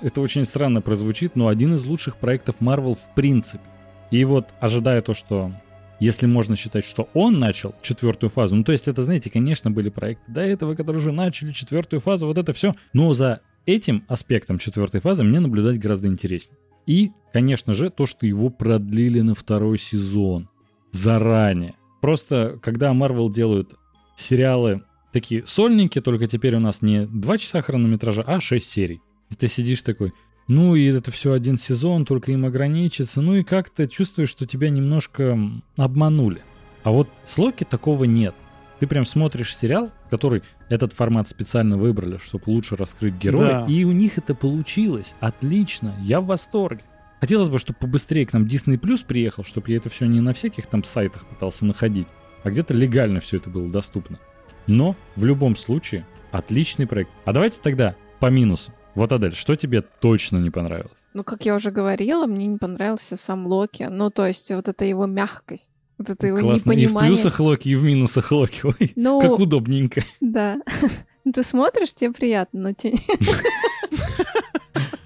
Это 0.01 0.21
очень 0.21 0.43
странно 0.43 0.81
прозвучит, 0.81 1.35
но 1.35 1.47
один 1.47 1.75
из 1.75 1.85
лучших 1.85 2.17
проектов 2.17 2.55
Marvel 2.59 2.95
в 2.95 3.15
принципе. 3.15 3.63
И 4.11 4.23
вот, 4.25 4.49
ожидая 4.59 5.01
то, 5.01 5.13
что... 5.13 5.51
Если 5.99 6.27
можно 6.27 6.55
считать, 6.55 6.85
что 6.85 7.09
он 7.13 7.39
начал 7.39 7.73
четвертую 7.81 8.29
фазу, 8.29 8.55
ну 8.55 8.63
то 8.63 8.71
есть 8.71 8.87
это, 8.87 9.03
знаете, 9.03 9.29
конечно, 9.29 9.71
были 9.71 9.89
проекты 9.89 10.31
до 10.31 10.41
этого, 10.41 10.75
которые 10.75 11.01
уже 11.01 11.11
начали 11.11 11.51
четвертую 11.51 11.99
фазу, 11.99 12.27
вот 12.27 12.37
это 12.37 12.53
все. 12.53 12.75
Но 12.93 13.13
за 13.13 13.41
этим 13.65 14.03
аспектом 14.07 14.59
четвертой 14.59 15.01
фазы 15.01 15.23
мне 15.23 15.39
наблюдать 15.39 15.79
гораздо 15.79 16.07
интереснее. 16.07 16.57
И, 16.85 17.11
конечно 17.33 17.73
же, 17.73 17.89
то, 17.89 18.05
что 18.05 18.25
его 18.25 18.49
продлили 18.49 19.21
на 19.21 19.35
второй 19.35 19.77
сезон. 19.77 20.49
Заранее. 20.91 21.75
Просто, 22.01 22.59
когда 22.61 22.91
Marvel 22.93 23.31
делают 23.31 23.75
сериалы 24.15 24.83
такие 25.11 25.45
сольники, 25.45 25.99
только 25.99 26.27
теперь 26.27 26.55
у 26.55 26.59
нас 26.59 26.81
не 26.81 27.05
2 27.05 27.37
часа 27.37 27.61
хронометража, 27.61 28.23
а 28.25 28.39
6 28.39 28.65
серий. 28.65 29.01
И 29.29 29.35
ты 29.35 29.47
сидишь 29.47 29.81
такой, 29.81 30.13
ну 30.47 30.75
и 30.75 30.85
это 30.85 31.11
все 31.11 31.33
один 31.33 31.57
сезон, 31.57 32.05
только 32.05 32.31
им 32.31 32.45
ограничится, 32.45 33.21
ну 33.21 33.35
и 33.35 33.43
как-то 33.43 33.87
чувствуешь, 33.87 34.29
что 34.29 34.45
тебя 34.45 34.69
немножко 34.69 35.37
обманули. 35.77 36.41
А 36.83 36.91
вот 36.91 37.09
с 37.25 37.37
Локи 37.37 37.63
такого 37.63 38.05
нет. 38.05 38.33
Ты 38.79 38.87
прям 38.87 39.05
смотришь 39.05 39.55
сериал, 39.55 39.91
который 40.09 40.43
этот 40.69 40.93
формат 40.93 41.27
специально 41.27 41.77
выбрали, 41.77 42.17
чтобы 42.17 42.43
лучше 42.47 42.75
раскрыть 42.75 43.15
героя, 43.15 43.65
Да. 43.65 43.65
и 43.67 43.83
у 43.83 43.91
них 43.91 44.17
это 44.17 44.35
получилось. 44.35 45.15
Отлично, 45.19 45.95
я 46.03 46.21
в 46.21 46.27
восторге. 46.27 46.83
Хотелось 47.19 47.49
бы, 47.49 47.57
чтобы 47.57 47.79
побыстрее 47.79 48.27
к 48.27 48.33
нам 48.33 48.45
Disney 48.45 48.79
Plus 48.79 49.03
приехал, 49.05 49.43
чтобы 49.43 49.71
я 49.71 49.77
это 49.77 49.89
все 49.89 50.05
не 50.05 50.21
на 50.21 50.33
всяких 50.33 50.67
там 50.67 50.83
сайтах 50.83 51.25
пытался 51.25 51.65
находить, 51.65 52.07
а 52.43 52.51
где-то 52.51 52.75
легально 52.75 53.19
все 53.19 53.37
это 53.37 53.49
было 53.49 53.67
доступно. 53.67 54.19
Но 54.67 54.95
в 55.15 55.25
любом 55.25 55.55
случае 55.55 56.05
отличный 56.31 56.85
проект. 56.85 57.09
А 57.25 57.33
давайте 57.33 57.57
тогда 57.61 57.95
по 58.19 58.27
минусам. 58.27 58.75
Вот, 58.97 59.11
Адель, 59.11 59.35
что 59.35 59.55
тебе 59.55 59.81
точно 59.81 60.37
не 60.37 60.49
понравилось? 60.49 60.97
Ну, 61.13 61.23
как 61.23 61.45
я 61.45 61.53
уже 61.53 61.69
говорила, 61.69 62.25
мне 62.25 62.47
не 62.47 62.57
понравился 62.57 63.15
сам 63.15 63.45
Локи. 63.45 63.87
Ну, 63.91 64.09
то 64.09 64.25
есть 64.25 64.49
вот 64.49 64.67
это 64.69 64.85
его 64.85 65.05
мягкость. 65.05 65.71
Вот 65.99 66.09
это 66.09 66.25
его 66.25 66.39
Классно. 66.39 66.71
И 66.71 66.75
в 66.75 66.79
непонимание. 66.79 67.11
плюсах 67.11 67.39
Локи, 67.39 67.69
и 67.69 67.75
в 67.75 67.83
минусах 67.83 68.31
Локи. 68.31 68.61
Ой, 68.63 68.93
Ну, 68.95 69.21
как 69.21 69.37
удобненько. 69.39 70.01
да. 70.19 70.57
Ну, 71.25 71.31
Ты 71.33 71.43
смотришь, 71.43 71.93
тебе 71.93 72.11
приятно, 72.13 72.61
но 72.69 72.73
тебе... 72.73 72.97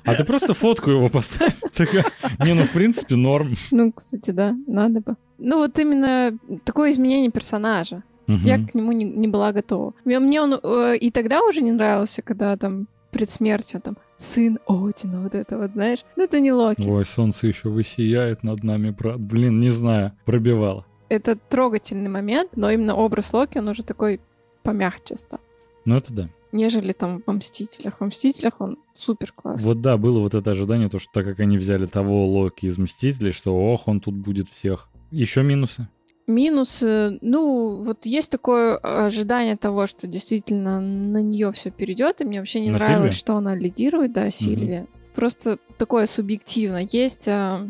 А 0.05 0.15
ты 0.15 0.23
просто 0.23 0.53
фотку 0.53 0.91
его 0.91 1.09
поставь. 1.09 1.55
Такая, 1.75 2.05
не, 2.45 2.53
ну 2.53 2.63
в 2.63 2.71
принципе 2.71 3.15
норм. 3.15 3.55
Ну, 3.71 3.91
кстати, 3.91 4.31
да, 4.31 4.55
надо 4.67 5.01
бы. 5.01 5.15
Ну, 5.37 5.57
вот 5.57 5.77
именно 5.79 6.37
такое 6.63 6.91
изменение 6.91 7.31
персонажа. 7.31 8.03
Я 8.27 8.65
к 8.65 8.73
нему 8.73 8.91
не, 8.93 9.03
не 9.03 9.27
была 9.27 9.51
готова. 9.51 9.93
Мне, 10.05 10.19
мне 10.19 10.41
он 10.41 10.53
э, 10.53 10.95
и 10.97 11.11
тогда 11.11 11.41
уже 11.41 11.61
не 11.61 11.71
нравился, 11.71 12.21
когда 12.21 12.55
там 12.55 12.87
перед 13.11 13.29
смертью 13.29 13.81
там 13.81 13.97
сын 14.17 14.59
Одина, 14.67 15.21
вот 15.21 15.35
это 15.35 15.57
вот, 15.57 15.71
знаешь. 15.71 15.99
Ну, 16.15 16.23
это 16.23 16.39
не 16.39 16.51
Локи. 16.51 16.87
Ой, 16.87 17.05
солнце 17.05 17.47
еще 17.47 17.69
высияет 17.69 18.43
над 18.43 18.63
нами, 18.63 18.91
брат. 18.91 19.19
Блин, 19.19 19.59
не 19.59 19.69
знаю, 19.69 20.13
пробивало. 20.25 20.85
Это 21.09 21.35
трогательный 21.35 22.09
момент, 22.09 22.51
но 22.55 22.71
именно 22.71 22.95
образ 22.95 23.33
Локи, 23.33 23.57
он 23.57 23.67
уже 23.67 23.83
такой 23.83 24.21
помягче 24.63 25.15
стал. 25.15 25.39
Ну 25.85 25.97
это 25.97 26.13
да. 26.13 26.29
Нежели 26.51 26.91
там 26.91 27.23
во 27.25 27.33
Мстителях. 27.33 27.99
Во 27.99 28.07
Мстителях 28.07 28.59
он 28.59 28.77
супер 28.93 29.31
классный. 29.31 29.67
Вот 29.67 29.81
да, 29.81 29.97
было 29.97 30.19
вот 30.19 30.35
это 30.35 30.51
ожидание, 30.51 30.89
то, 30.89 30.99
что 30.99 31.09
так 31.13 31.25
как 31.25 31.39
они 31.39 31.57
взяли 31.57 31.85
того 31.85 32.27
Локи 32.27 32.65
из 32.65 32.77
Мстителей, 32.77 33.31
что 33.31 33.55
ох, 33.55 33.87
он 33.87 34.01
тут 34.01 34.15
будет 34.15 34.49
всех. 34.49 34.89
Еще 35.11 35.43
минусы. 35.43 35.87
Минус, 36.27 36.81
э, 36.83 37.17
ну, 37.21 37.83
вот 37.83 38.05
есть 38.05 38.31
такое 38.31 38.77
ожидание 38.77 39.57
того, 39.57 39.87
что 39.87 40.07
действительно 40.07 40.79
на 40.79 41.21
нее 41.21 41.51
все 41.51 41.71
перейдет, 41.71 42.21
и 42.21 42.25
мне 42.25 42.39
вообще 42.39 42.61
не 42.61 42.69
На 42.69 42.77
нравилось, 42.77 42.97
Сильвию? 42.99 43.11
что 43.13 43.35
она 43.37 43.55
лидирует, 43.55 44.13
да, 44.13 44.29
Сильвия. 44.29 44.87
Просто 45.15 45.57
такое 45.77 46.05
субъективно. 46.05 46.85
Есть 46.89 47.27
а, 47.27 47.67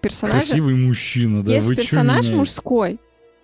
персонажи, 0.00 0.46
Красивый 0.46 0.74
мужчина, 0.74 1.44
да. 1.44 1.52
есть 1.52 1.68
вы 1.68 1.76
персонаж 1.76 2.26
меня- 2.26 2.38
мужской. 2.38 2.98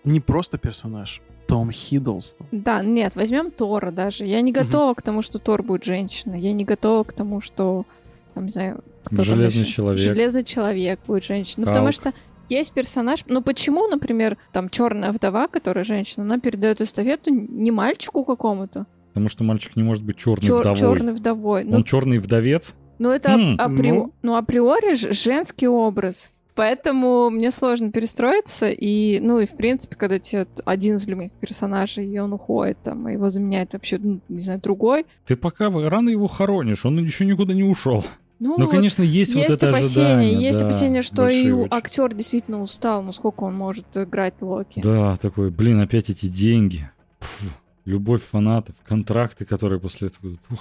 не 0.04 0.20
просто 0.20 0.58
персонаж. 0.58 1.20
Том 1.46 1.70
Хиддлстон. 1.70 2.48
Да, 2.50 2.82
нет, 2.82 3.14
возьмем 3.14 3.52
Тора 3.52 3.92
даже. 3.92 4.24
Я 4.24 4.40
не 4.40 4.50
готова 4.50 4.94
к 4.94 5.02
тому, 5.02 5.22
что 5.22 5.38
Тор 5.38 5.62
будет 5.62 5.84
женщиной. 5.84 6.40
Я 6.40 6.52
не 6.52 6.64
готова 6.64 7.04
к 7.04 7.12
тому, 7.12 7.40
что, 7.40 7.86
там, 8.34 8.44
не 8.46 8.50
знаю, 8.50 8.82
кто 9.04 9.14
там 9.16 9.24
Железный 9.24 9.60
ещё? 9.62 9.72
человек. 9.74 10.00
Железный 10.00 10.42
человек 10.42 10.98
будет 11.06 11.22
женщиной. 11.22 11.66
Ну, 11.66 11.70
потому 11.70 11.92
что 11.92 12.12
есть 12.48 12.72
персонаж. 12.72 13.24
Ну 13.26 13.42
почему, 13.42 13.86
например, 13.88 14.36
там 14.52 14.68
черная 14.70 15.12
вдова, 15.12 15.48
которая 15.48 15.84
женщина, 15.84 16.24
она 16.24 16.38
передает 16.38 16.80
эстафету 16.80 17.30
не 17.30 17.70
мальчику 17.70 18.24
какому-то, 18.24 18.86
Потому 19.08 19.28
что 19.30 19.44
мальчик 19.44 19.76
не 19.76 19.82
может 19.82 20.04
быть 20.04 20.16
черный 20.18 20.46
чер- 20.46 20.58
вдовой. 20.60 20.78
черной 20.78 21.12
вдовой. 21.14 21.64
Ну, 21.64 21.76
Он 21.76 21.84
черный 21.84 22.18
вдовец. 22.18 22.74
Ну, 22.98 23.10
это 23.10 23.30
М, 23.32 23.56
апри- 23.56 23.92
ну. 23.92 24.12
ну, 24.22 24.36
априори 24.36 24.94
женский 24.94 25.68
образ. 25.68 26.32
Поэтому 26.54 27.28
мне 27.28 27.50
сложно 27.50 27.92
перестроиться. 27.92 28.70
И, 28.70 29.20
ну, 29.20 29.38
и 29.40 29.46
в 29.46 29.54
принципе, 29.56 29.94
когда 29.94 30.18
тебе 30.18 30.46
один 30.64 30.94
из 30.94 31.06
любимых 31.06 31.32
персонажей, 31.32 32.06
и 32.06 32.18
он 32.18 32.32
уходит, 32.32 32.78
там, 32.82 33.08
и 33.08 33.12
его 33.12 33.28
заменяет 33.28 33.74
вообще, 33.74 33.98
ну, 33.98 34.20
не 34.30 34.40
знаю, 34.40 34.60
другой. 34.62 35.04
Ты 35.26 35.36
пока 35.36 35.70
рано 35.70 36.08
его 36.08 36.26
хоронишь, 36.26 36.86
он 36.86 36.98
еще 36.98 37.26
никуда 37.26 37.52
не 37.52 37.62
ушел. 37.64 38.04
Ну, 38.38 38.56
Ну, 38.58 38.66
вот 38.66 38.70
конечно, 38.70 39.02
есть, 39.02 39.34
вот 39.34 39.42
есть 39.44 39.56
это 39.56 39.70
опасения, 39.70 40.06
ожидание. 40.16 40.40
есть 40.40 40.60
да, 40.60 40.66
опасения, 40.66 41.02
что 41.02 41.26
и 41.26 41.50
очень. 41.50 41.68
актер 41.72 42.14
действительно 42.14 42.60
устал, 42.62 43.02
ну 43.02 43.12
сколько 43.12 43.44
он 43.44 43.54
может 43.54 43.86
играть 43.96 44.34
Локи. 44.40 44.80
Да, 44.82 45.16
такой, 45.16 45.50
блин, 45.50 45.80
опять 45.80 46.10
эти 46.10 46.26
деньги. 46.26 46.90
Фу, 47.20 47.46
любовь 47.86 48.22
фанатов, 48.22 48.76
контракты, 48.86 49.44
которые 49.46 49.80
после 49.80 50.08
этого 50.08 50.28
идут. 50.28 50.40
Ух. 50.50 50.58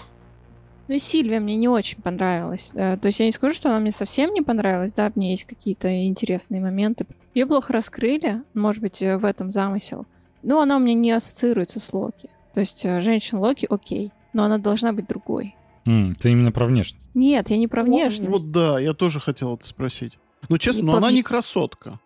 Ну 0.87 0.95
и 0.95 0.99
Сильвия 0.99 1.39
мне 1.39 1.55
не 1.55 1.67
очень 1.67 2.01
понравилась. 2.01 2.71
Э, 2.75 2.95
То 2.97 3.07
есть 3.07 3.19
я 3.19 3.25
не 3.25 3.31
скажу, 3.31 3.55
что 3.55 3.69
она 3.69 3.79
мне 3.79 3.91
совсем 3.91 4.33
не 4.33 4.41
понравилась, 4.41 4.93
да, 4.93 5.09
в 5.09 5.15
ней 5.15 5.31
есть 5.31 5.45
какие-то 5.45 6.05
интересные 6.05 6.61
моменты. 6.61 7.07
Ее 7.33 7.47
плохо 7.47 7.73
раскрыли, 7.73 8.43
может 8.53 8.81
быть, 8.81 9.01
э, 9.01 9.17
в 9.17 9.25
этом 9.25 9.49
замысел. 9.51 10.05
Но 10.43 10.61
она 10.61 10.77
у 10.77 10.79
меня 10.79 10.93
не 10.93 11.11
ассоциируется 11.11 11.79
с 11.79 11.91
Локи. 11.91 12.29
То 12.53 12.59
есть 12.59 12.85
э, 12.85 13.01
женщина 13.01 13.41
Локи 13.41 13.65
окей, 13.69 14.11
но 14.33 14.43
она 14.43 14.59
должна 14.59 14.93
быть 14.93 15.07
другой. 15.07 15.55
М, 15.85 16.15
ты 16.15 16.31
именно 16.31 16.51
про 16.51 16.65
внешность. 16.65 17.09
Нет, 17.13 17.49
я 17.49 17.57
не 17.57 17.67
про 17.67 17.83
внешность. 17.83 18.29
Вот 18.29 18.51
да, 18.51 18.79
я 18.79 18.93
тоже 18.93 19.19
хотел 19.19 19.55
это 19.55 19.65
спросить. 19.65 20.17
Ну, 20.49 20.57
честно, 20.57 20.79
И 20.79 20.83
но 20.83 20.91
по 20.93 20.97
она 20.97 21.11
не 21.11 21.23
красотка. 21.23 21.99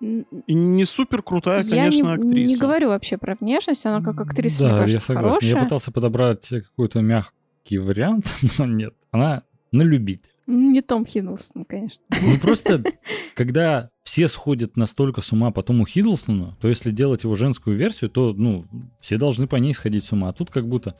И 0.00 0.52
не 0.52 0.84
супер 0.84 1.22
крутая, 1.22 1.62
я 1.62 1.70
конечно, 1.70 2.02
не, 2.04 2.12
актриса. 2.12 2.52
не 2.52 2.56
говорю 2.56 2.88
вообще 2.88 3.16
про 3.16 3.34
внешность, 3.34 3.86
она 3.86 4.02
как 4.02 4.20
актриса, 4.20 4.58
да, 4.58 4.64
мне 4.64 4.74
я 4.76 4.82
кажется, 4.82 5.06
согласен. 5.06 5.30
хорошая. 5.30 5.50
Я 5.54 5.62
пытался 5.64 5.92
подобрать 5.92 6.48
какой-то 6.48 7.00
мягкий 7.00 7.78
вариант, 7.78 8.34
но 8.58 8.66
нет. 8.66 8.94
Она 9.10 9.42
на 9.72 9.82
любителя. 9.82 10.32
Не 10.46 10.80
Том 10.82 11.06
Хиддлстон, 11.06 11.64
конечно. 11.64 12.04
Ну 12.10 12.38
просто, 12.38 12.82
когда 13.34 13.90
все 14.02 14.28
сходят 14.28 14.76
настолько 14.76 15.20
с 15.22 15.32
ума 15.32 15.50
по 15.50 15.62
Тому 15.62 15.86
Хиддлстону, 15.86 16.56
то 16.60 16.68
если 16.68 16.90
делать 16.90 17.24
его 17.24 17.34
женскую 17.34 17.74
версию, 17.74 18.10
то, 18.10 18.32
ну, 18.34 18.66
все 19.00 19.16
должны 19.16 19.46
по 19.46 19.56
ней 19.56 19.72
сходить 19.74 20.04
с 20.04 20.12
ума. 20.12 20.28
А 20.28 20.32
тут 20.32 20.50
как 20.50 20.68
будто 20.68 20.90
ну, 20.90 20.96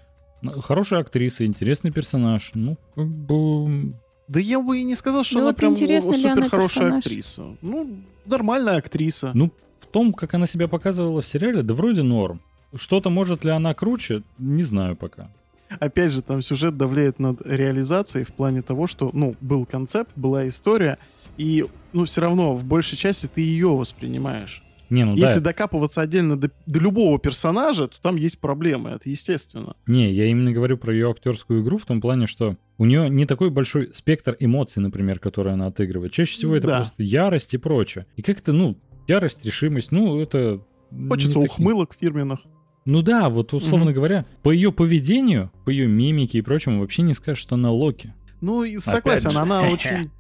хорошая 0.62 1.01
актриса, 1.01 1.44
интересный 1.47 1.90
персонаж. 1.90 2.51
Ну, 2.55 2.76
как 2.94 3.09
бы... 3.09 3.92
Да 4.28 4.40
я 4.40 4.61
бы 4.61 4.78
и 4.78 4.82
не 4.82 4.97
сказал, 4.97 5.22
что 5.24 5.34
Ну 5.34 5.40
она 5.40 5.49
вот 5.51 5.57
прям 5.57 5.76
супер 5.76 6.49
хорошая 6.49 6.99
актриса. 6.99 7.57
Ну, 7.62 8.01
нормальная 8.24 8.76
актриса. 8.76 9.30
Ну, 9.34 9.53
в 9.78 9.86
том, 9.86 10.12
как 10.12 10.34
она 10.34 10.47
себя 10.47 10.66
показывала 10.68 11.20
в 11.20 11.26
сериале, 11.26 11.62
да 11.62 11.74
вроде 11.74 12.03
норм. 12.03 12.40
Что-то 12.74 13.11
может 13.11 13.44
ли 13.44 13.51
она 13.51 13.72
круче, 13.74 14.22
не 14.38 14.64
знаю 14.64 14.97
пока. 14.97 15.30
Опять 15.80 16.12
же, 16.12 16.22
там 16.22 16.42
сюжет 16.42 16.76
давляет 16.76 17.18
над 17.18 17.40
реализацией 17.44 18.24
в 18.24 18.32
плане 18.32 18.62
того, 18.62 18.86
что, 18.86 19.11
ну, 19.12 19.36
был 19.40 19.64
концепт, 19.66 20.11
была 20.16 20.47
история, 20.49 20.99
и, 21.36 21.66
ну, 21.92 22.05
все 22.05 22.20
равно 22.20 22.55
в 22.55 22.64
большей 22.64 22.97
части 22.97 23.28
ты 23.32 23.40
ее 23.40 23.68
воспринимаешь. 23.68 24.62
Не, 24.91 25.05
ну 25.05 25.16
Если 25.16 25.37
да. 25.41 25.47
докапываться 25.51 26.01
отдельно 26.01 26.37
до, 26.39 26.51
до 26.66 26.78
любого 26.80 27.18
персонажа, 27.18 27.89
то 27.89 28.01
там 28.01 28.16
есть 28.16 28.39
проблемы, 28.41 28.91
это 28.91 29.09
естественно. 29.11 29.74
Не, 29.87 30.12
я 30.12 30.26
именно 30.26 30.53
говорю 30.53 30.76
про 30.78 30.93
ее 30.93 31.11
актерскую 31.11 31.62
игру 31.62 31.76
в 31.78 31.87
том 31.87 32.01
плане, 32.01 32.26
что 32.26 32.57
у 32.78 32.84
нее 32.84 33.09
не 33.11 33.26
такой 33.26 33.51
большой 33.51 33.91
спектр 33.95 34.37
эмоций, 34.39 34.82
например, 34.82 35.18
которые 35.18 35.55
она 35.55 35.66
отыгрывает. 35.66 36.12
Чаще 36.12 36.32
всего 36.32 36.57
это 36.57 36.68
Да. 36.68 36.76
просто 36.76 37.03
ярость 37.03 37.55
и 37.55 37.59
прочее. 37.59 38.07
И 38.16 38.22
как-то, 38.22 38.53
ну, 38.53 38.78
ярость, 39.09 39.45
решимость, 39.45 39.93
ну, 39.93 40.20
это... 40.20 40.61
Хочется 41.09 41.39
ухмылок 41.39 41.97
фирменных. 42.01 42.41
Ну 42.84 43.03
да, 43.03 43.28
вот 43.28 43.53
условно 43.53 43.87
Мгм. 43.87 43.95
говоря, 43.95 44.26
по 44.45 44.53
ее 44.53 44.70
поведению, 44.70 45.51
по 45.64 45.70
ее 45.70 45.89
мимике 45.89 46.39
и 46.39 46.43
прочему, 46.43 46.80
вообще 46.80 47.03
не 47.03 47.14
скажешь, 47.14 47.43
что 47.43 47.57
она 47.57 47.72
Локи. 47.72 48.14
Ну, 48.41 48.62
и 48.62 48.78
согласен, 48.78 49.37
она 49.37 49.62
очень... 49.72 50.11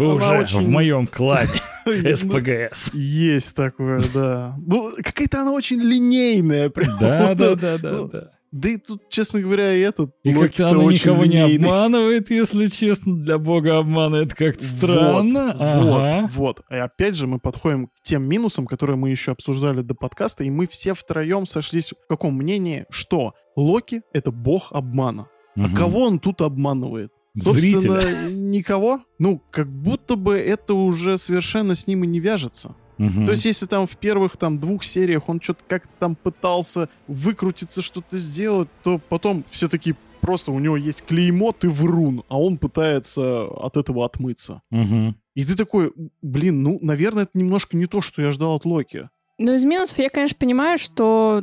Вы 0.00 0.14
уже 0.14 0.38
очень- 0.38 0.60
в 0.60 0.68
моем 0.68 1.06
клане, 1.06 1.50
Ну, 1.86 1.92
СПГС. 2.16 2.92
Есть 2.94 3.54
такое, 3.54 4.00
да. 4.14 4.54
Ну, 4.66 4.92
какая-то 5.02 5.42
она 5.42 5.52
очень 5.52 5.80
линейная. 5.80 6.70
Прям. 6.70 6.98
Да, 6.98 7.34
да, 7.34 7.54
да, 7.54 7.78
да, 7.78 7.90
ну, 7.92 8.08
да. 8.08 8.30
Да 8.52 8.68
и 8.68 8.78
тут, 8.78 9.08
честно 9.10 9.40
говоря, 9.40 9.72
и 9.74 9.80
этот 9.80 10.10
И 10.24 10.34
как-то 10.34 10.70
она 10.70 10.82
никого 10.84 11.24
не 11.24 11.38
обманывает, 11.38 12.30
если 12.30 12.66
честно. 12.66 13.16
Для 13.16 13.38
бога 13.38 13.78
обмана 13.78 14.16
это 14.16 14.34
как-то 14.34 14.64
странно. 14.64 15.52
Вот, 15.52 15.60
Ага. 15.60 16.20
вот, 16.22 16.30
вот. 16.34 16.62
И 16.68 16.74
опять 16.74 17.14
же 17.14 17.28
мы 17.28 17.38
подходим 17.38 17.86
к 17.86 17.90
тем 18.02 18.24
минусам, 18.24 18.66
которые 18.66 18.96
мы 18.96 19.10
еще 19.10 19.30
обсуждали 19.32 19.82
до 19.82 19.94
подкаста, 19.94 20.42
и 20.42 20.50
мы 20.50 20.66
все 20.66 20.94
втроем 20.94 21.46
сошлись 21.46 21.92
в 21.92 22.08
каком 22.08 22.34
мнении, 22.36 22.86
что 22.90 23.34
Локи— 23.54 24.02
это 24.12 24.32
бог 24.32 24.72
обмана. 24.72 25.28
А 25.56 25.68
кого 25.74 26.04
он 26.06 26.18
тут 26.18 26.40
обманывает? 26.40 27.12
Зрителя. 27.34 28.00
Собственно, 28.00 28.30
никого. 28.30 29.00
Ну, 29.18 29.40
как 29.50 29.68
будто 29.68 30.16
бы 30.16 30.36
это 30.36 30.74
уже 30.74 31.18
совершенно 31.18 31.74
с 31.74 31.86
ним 31.86 32.04
и 32.04 32.06
не 32.06 32.20
вяжется. 32.20 32.74
Мгм. 32.98 33.24
То 33.24 33.32
есть, 33.32 33.46
если 33.46 33.66
там 33.66 33.86
в 33.86 33.96
первых 33.96 34.36
там 34.36 34.58
двух 34.58 34.84
сериях 34.84 35.28
он 35.28 35.40
что-то 35.40 35.62
как-то 35.66 35.90
там 35.98 36.16
пытался 36.16 36.88
выкрутиться, 37.06 37.80
что-то 37.80 38.18
сделать, 38.18 38.68
то 38.82 39.00
потом 39.08 39.44
все 39.50 39.68
таки 39.68 39.94
просто 40.20 40.52
у 40.52 40.58
него 40.58 40.76
есть 40.76 41.06
клеймо, 41.06 41.52
ты 41.52 41.70
врун, 41.70 42.24
а 42.28 42.38
он 42.38 42.58
пытается 42.58 43.44
от 43.44 43.78
этого 43.78 44.04
отмыться. 44.04 44.60
Мгм. 44.70 45.16
И 45.34 45.44
ты 45.44 45.56
такой, 45.56 45.92
блин, 46.20 46.62
ну, 46.62 46.78
наверное, 46.82 47.22
это 47.22 47.38
немножко 47.38 47.76
не 47.76 47.86
то, 47.86 48.02
что 48.02 48.20
я 48.20 48.30
ждал 48.32 48.56
от 48.56 48.66
Локи. 48.66 49.08
Ну, 49.38 49.54
из 49.54 49.64
минусов 49.64 49.98
я, 49.98 50.10
конечно, 50.10 50.36
понимаю, 50.38 50.76
что 50.76 51.42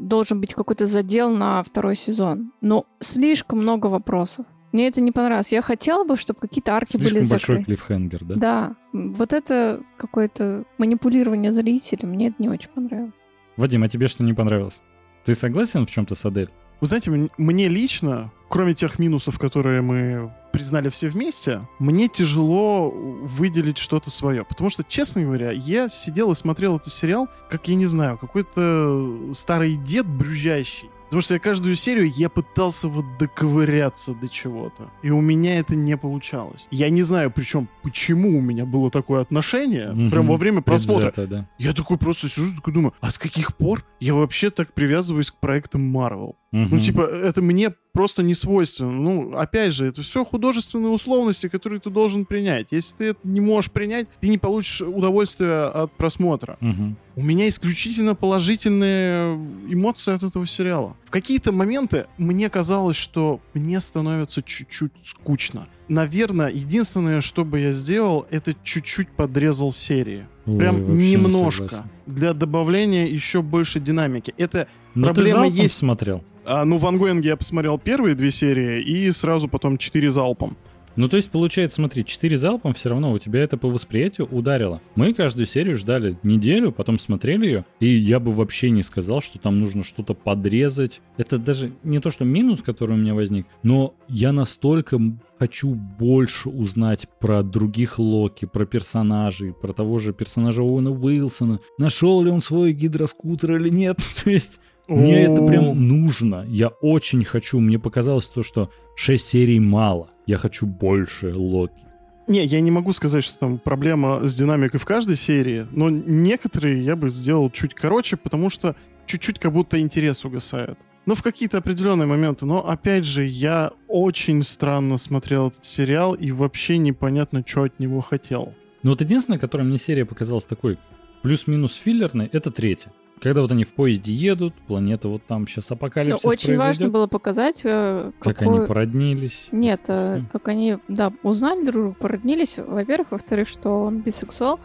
должен 0.00 0.40
быть 0.40 0.54
какой-то 0.54 0.86
задел 0.86 1.28
на 1.30 1.62
второй 1.62 1.96
сезон. 1.96 2.52
Но 2.62 2.86
слишком 3.00 3.58
много 3.58 3.88
вопросов. 3.88 4.46
Мне 4.74 4.88
это 4.88 5.00
не 5.00 5.12
понравилось. 5.12 5.52
Я 5.52 5.62
хотела 5.62 6.02
бы, 6.02 6.16
чтобы 6.16 6.40
какие-то 6.40 6.74
арки 6.74 6.96
были 6.96 7.20
Слишком 7.20 7.28
большой 7.28 7.38
закрыты. 7.38 7.64
клиффхенгер, 7.64 8.24
да? 8.24 8.34
Да, 8.34 8.76
вот 8.92 9.32
это 9.32 9.80
какое-то 9.96 10.64
манипулирование 10.78 11.52
зрителя, 11.52 12.08
мне 12.08 12.26
это 12.28 12.36
не 12.40 12.48
очень 12.48 12.70
понравилось. 12.70 13.14
Вадим, 13.56 13.84
а 13.84 13.88
тебе 13.88 14.08
что 14.08 14.24
не 14.24 14.32
понравилось? 14.32 14.82
Ты 15.24 15.36
согласен 15.36 15.86
в 15.86 15.90
чем-то 15.92 16.16
с 16.16 16.24
Адель? 16.24 16.50
Вы 16.80 16.88
знаете, 16.88 17.30
мне 17.38 17.68
лично, 17.68 18.32
кроме 18.48 18.74
тех 18.74 18.98
минусов, 18.98 19.38
которые 19.38 19.80
мы 19.80 20.34
признали 20.52 20.88
все 20.88 21.06
вместе, 21.06 21.60
мне 21.78 22.08
тяжело 22.08 22.90
выделить 22.90 23.78
что-то 23.78 24.10
свое. 24.10 24.44
Потому 24.44 24.70
что, 24.70 24.82
честно 24.82 25.22
говоря, 25.22 25.52
я 25.52 25.88
сидел 25.88 26.32
и 26.32 26.34
смотрел 26.34 26.78
этот 26.78 26.92
сериал, 26.92 27.28
как, 27.48 27.68
я 27.68 27.76
не 27.76 27.86
знаю, 27.86 28.18
какой-то 28.18 29.32
старый 29.34 29.76
дед 29.76 30.06
брюзжащий. 30.06 30.90
Потому 31.14 31.22
что 31.22 31.34
я 31.34 31.38
каждую 31.40 31.76
серию 31.76 32.10
я 32.16 32.28
пытался 32.28 32.88
вот 32.88 33.04
доковыряться 33.20 34.14
до 34.14 34.28
чего-то. 34.28 34.90
И 35.04 35.10
у 35.10 35.20
меня 35.20 35.60
это 35.60 35.76
не 35.76 35.96
получалось. 35.96 36.66
Я 36.72 36.90
не 36.90 37.02
знаю, 37.02 37.30
причем, 37.30 37.68
почему 37.84 38.36
у 38.36 38.40
меня 38.40 38.64
было 38.66 38.90
такое 38.90 39.20
отношение. 39.20 39.92
Мгм. 39.92 40.10
Прям 40.10 40.26
во 40.26 40.36
время 40.36 40.60
просмотра. 40.60 41.12
Предвзятое, 41.12 41.42
да. 41.42 41.48
Я 41.56 41.72
такой 41.72 41.98
просто 41.98 42.28
сижу, 42.28 42.52
такой 42.52 42.72
думаю, 42.74 42.94
а 43.00 43.12
с 43.12 43.18
каких 43.20 43.56
пор 43.56 43.84
я 44.00 44.12
вообще 44.12 44.50
так 44.50 44.72
привязываюсь 44.72 45.30
к 45.30 45.36
проектам 45.36 45.96
Marvel? 45.96 46.34
Ну, 46.50 46.62
Мгм. 46.66 46.80
типа, 46.80 47.02
это 47.02 47.42
мне 47.42 47.72
просто 47.94 48.22
не 48.24 48.34
свойственно. 48.34 48.90
Ну, 48.92 49.36
опять 49.36 49.72
же, 49.72 49.86
это 49.86 50.02
все 50.02 50.24
художественные 50.24 50.90
условности, 50.90 51.48
которые 51.48 51.80
ты 51.80 51.88
должен 51.88 52.26
принять. 52.26 52.66
Если 52.72 52.94
ты 52.96 53.04
это 53.10 53.20
не 53.22 53.40
можешь 53.40 53.70
принять, 53.70 54.08
ты 54.20 54.28
не 54.28 54.36
получишь 54.36 54.82
удовольствия 54.82 55.68
от 55.68 55.92
просмотра. 55.92 56.58
Мгм. 56.60 56.96
У 57.16 57.22
меня 57.22 57.48
исключительно 57.48 58.16
положительные 58.16 59.36
эмоции 59.68 60.12
от 60.12 60.24
этого 60.24 60.46
сериала. 60.46 60.96
В 61.06 61.10
какие-то 61.10 61.52
моменты 61.52 62.06
мне 62.18 62.50
казалось, 62.50 62.96
что 62.96 63.40
мне 63.54 63.80
становится 63.80 64.42
чуть-чуть 64.42 64.92
скучно. 65.04 65.68
Наверное, 65.86 66.50
единственное, 66.50 67.20
что 67.20 67.44
бы 67.44 67.60
я 67.60 67.70
сделал, 67.70 68.26
это 68.30 68.54
чуть-чуть 68.64 69.08
подрезал 69.10 69.70
серии. 69.70 70.26
Ой, 70.46 70.58
Прям 70.58 70.98
не 70.98 71.12
немножко. 71.12 71.62
согласен. 71.68 71.90
Для 72.06 72.32
добавления 72.34 73.06
еще 73.06 73.40
больше 73.42 73.78
динамики. 73.80 74.34
Это 74.36 74.66
Но 74.94 75.08
ты 75.08 75.14
Проблема 75.14 75.40
залпом 75.42 75.54
есть. 75.62 75.76
смотрел? 75.76 76.24
А, 76.44 76.64
ну, 76.64 76.78
Ван 76.78 76.98
Гуэнге 76.98 77.30
я 77.30 77.36
посмотрел 77.36 77.78
первые 77.78 78.14
две 78.14 78.30
серии 78.30 78.82
и 78.82 79.10
сразу 79.12 79.48
потом 79.48 79.78
четыре 79.78 80.10
залпом. 80.10 80.56
Ну, 80.96 81.08
то 81.08 81.16
есть, 81.16 81.30
получается, 81.30 81.76
смотри, 81.76 82.04
4 82.04 82.36
залпом 82.36 82.72
все 82.72 82.88
равно 82.88 83.12
у 83.12 83.18
тебя 83.18 83.42
это 83.42 83.56
по 83.56 83.68
восприятию 83.68 84.28
ударило. 84.30 84.80
Мы 84.94 85.12
каждую 85.12 85.46
серию 85.46 85.74
ждали 85.74 86.16
неделю, 86.22 86.70
потом 86.70 86.98
смотрели 86.98 87.46
ее, 87.46 87.64
и 87.80 87.88
я 87.88 88.20
бы 88.20 88.32
вообще 88.32 88.70
не 88.70 88.82
сказал, 88.82 89.20
что 89.20 89.38
там 89.38 89.58
нужно 89.58 89.82
что-то 89.82 90.14
подрезать. 90.14 91.00
Это 91.16 91.38
даже 91.38 91.72
не 91.82 91.98
то, 91.98 92.10
что 92.10 92.24
минус, 92.24 92.62
который 92.62 92.92
у 92.92 93.00
меня 93.00 93.14
возник, 93.14 93.46
но 93.62 93.94
я 94.08 94.32
настолько 94.32 95.00
хочу 95.38 95.74
больше 95.74 96.48
узнать 96.48 97.08
про 97.20 97.42
других 97.42 97.98
Локи, 97.98 98.44
про 98.44 98.64
персонажей, 98.64 99.52
про 99.52 99.72
того 99.72 99.98
же 99.98 100.12
персонажа 100.12 100.62
Оуэна 100.62 100.92
Уилсона. 100.92 101.58
Нашел 101.76 102.22
ли 102.22 102.30
он 102.30 102.40
свой 102.40 102.72
гидроскутер 102.72 103.56
или 103.56 103.68
нет? 103.68 103.98
То 104.24 104.30
есть, 104.30 104.60
мне 104.88 105.22
это 105.24 105.42
прям 105.44 105.88
нужно. 105.88 106.44
Я 106.46 106.68
очень 106.68 107.24
хочу. 107.24 107.60
Мне 107.60 107.78
показалось 107.78 108.28
то, 108.28 108.42
что 108.42 108.70
6 108.96 109.26
серий 109.26 109.60
мало. 109.60 110.10
Я 110.26 110.36
хочу 110.36 110.66
больше 110.66 111.34
Локи. 111.34 111.84
Не, 112.26 112.44
я 112.44 112.60
не 112.60 112.70
могу 112.70 112.92
сказать, 112.92 113.22
что 113.22 113.38
там 113.38 113.58
проблема 113.58 114.26
с 114.26 114.34
динамикой 114.34 114.80
в 114.80 114.86
каждой 114.86 115.16
серии, 115.16 115.66
но 115.72 115.90
некоторые 115.90 116.82
я 116.82 116.96
бы 116.96 117.10
сделал 117.10 117.50
чуть 117.50 117.74
короче, 117.74 118.16
потому 118.16 118.48
что 118.48 118.76
чуть-чуть 119.04 119.38
как 119.38 119.52
будто 119.52 119.78
интерес 119.78 120.24
угасает. 120.24 120.78
Ну, 121.06 121.14
в 121.14 121.22
какие-то 121.22 121.58
определенные 121.58 122.06
моменты. 122.06 122.46
Но, 122.46 122.66
опять 122.66 123.04
же, 123.04 123.26
я 123.26 123.72
очень 123.88 124.42
странно 124.42 124.96
смотрел 124.96 125.48
этот 125.48 125.66
сериал 125.66 126.14
и 126.14 126.30
вообще 126.30 126.78
непонятно, 126.78 127.44
что 127.46 127.64
от 127.64 127.78
него 127.78 128.00
хотел. 128.00 128.54
Ну 128.82 128.90
вот 128.90 129.02
единственное, 129.02 129.38
которая 129.38 129.66
мне 129.66 129.76
серия 129.76 130.06
показалась 130.06 130.44
такой 130.44 130.78
плюс-минус 131.22 131.74
филлерной, 131.74 132.28
это 132.32 132.50
третья. 132.50 132.92
Когда 133.20 133.40
вот 133.40 133.50
они 133.52 133.64
в 133.64 133.72
поезде 133.72 134.12
едут, 134.12 134.54
планета 134.66 135.08
вот 135.08 135.22
там 135.26 135.46
сейчас 135.46 135.70
Ну, 135.70 135.76
апокалипсис 135.76 136.24
очень 136.24 136.46
произойдет, 136.48 136.66
важно 136.66 136.88
было 136.90 137.06
показать, 137.06 137.62
э, 137.64 138.12
как 138.18 138.36
какой- 138.38 138.58
они 138.58 138.66
породнились. 138.66 139.48
Нет, 139.52 139.82
э, 139.88 140.20
Хм. 140.20 140.26
как 140.30 140.48
они, 140.48 140.78
да, 140.88 141.12
узнали 141.22 141.64
друг 141.64 141.74
друга, 141.74 141.96
породнились, 141.98 142.58
во-первых, 142.58 143.08
во-вторых, 143.12 143.48
что 143.48 143.84
он 143.84 144.00
бисексуал, 144.00 144.60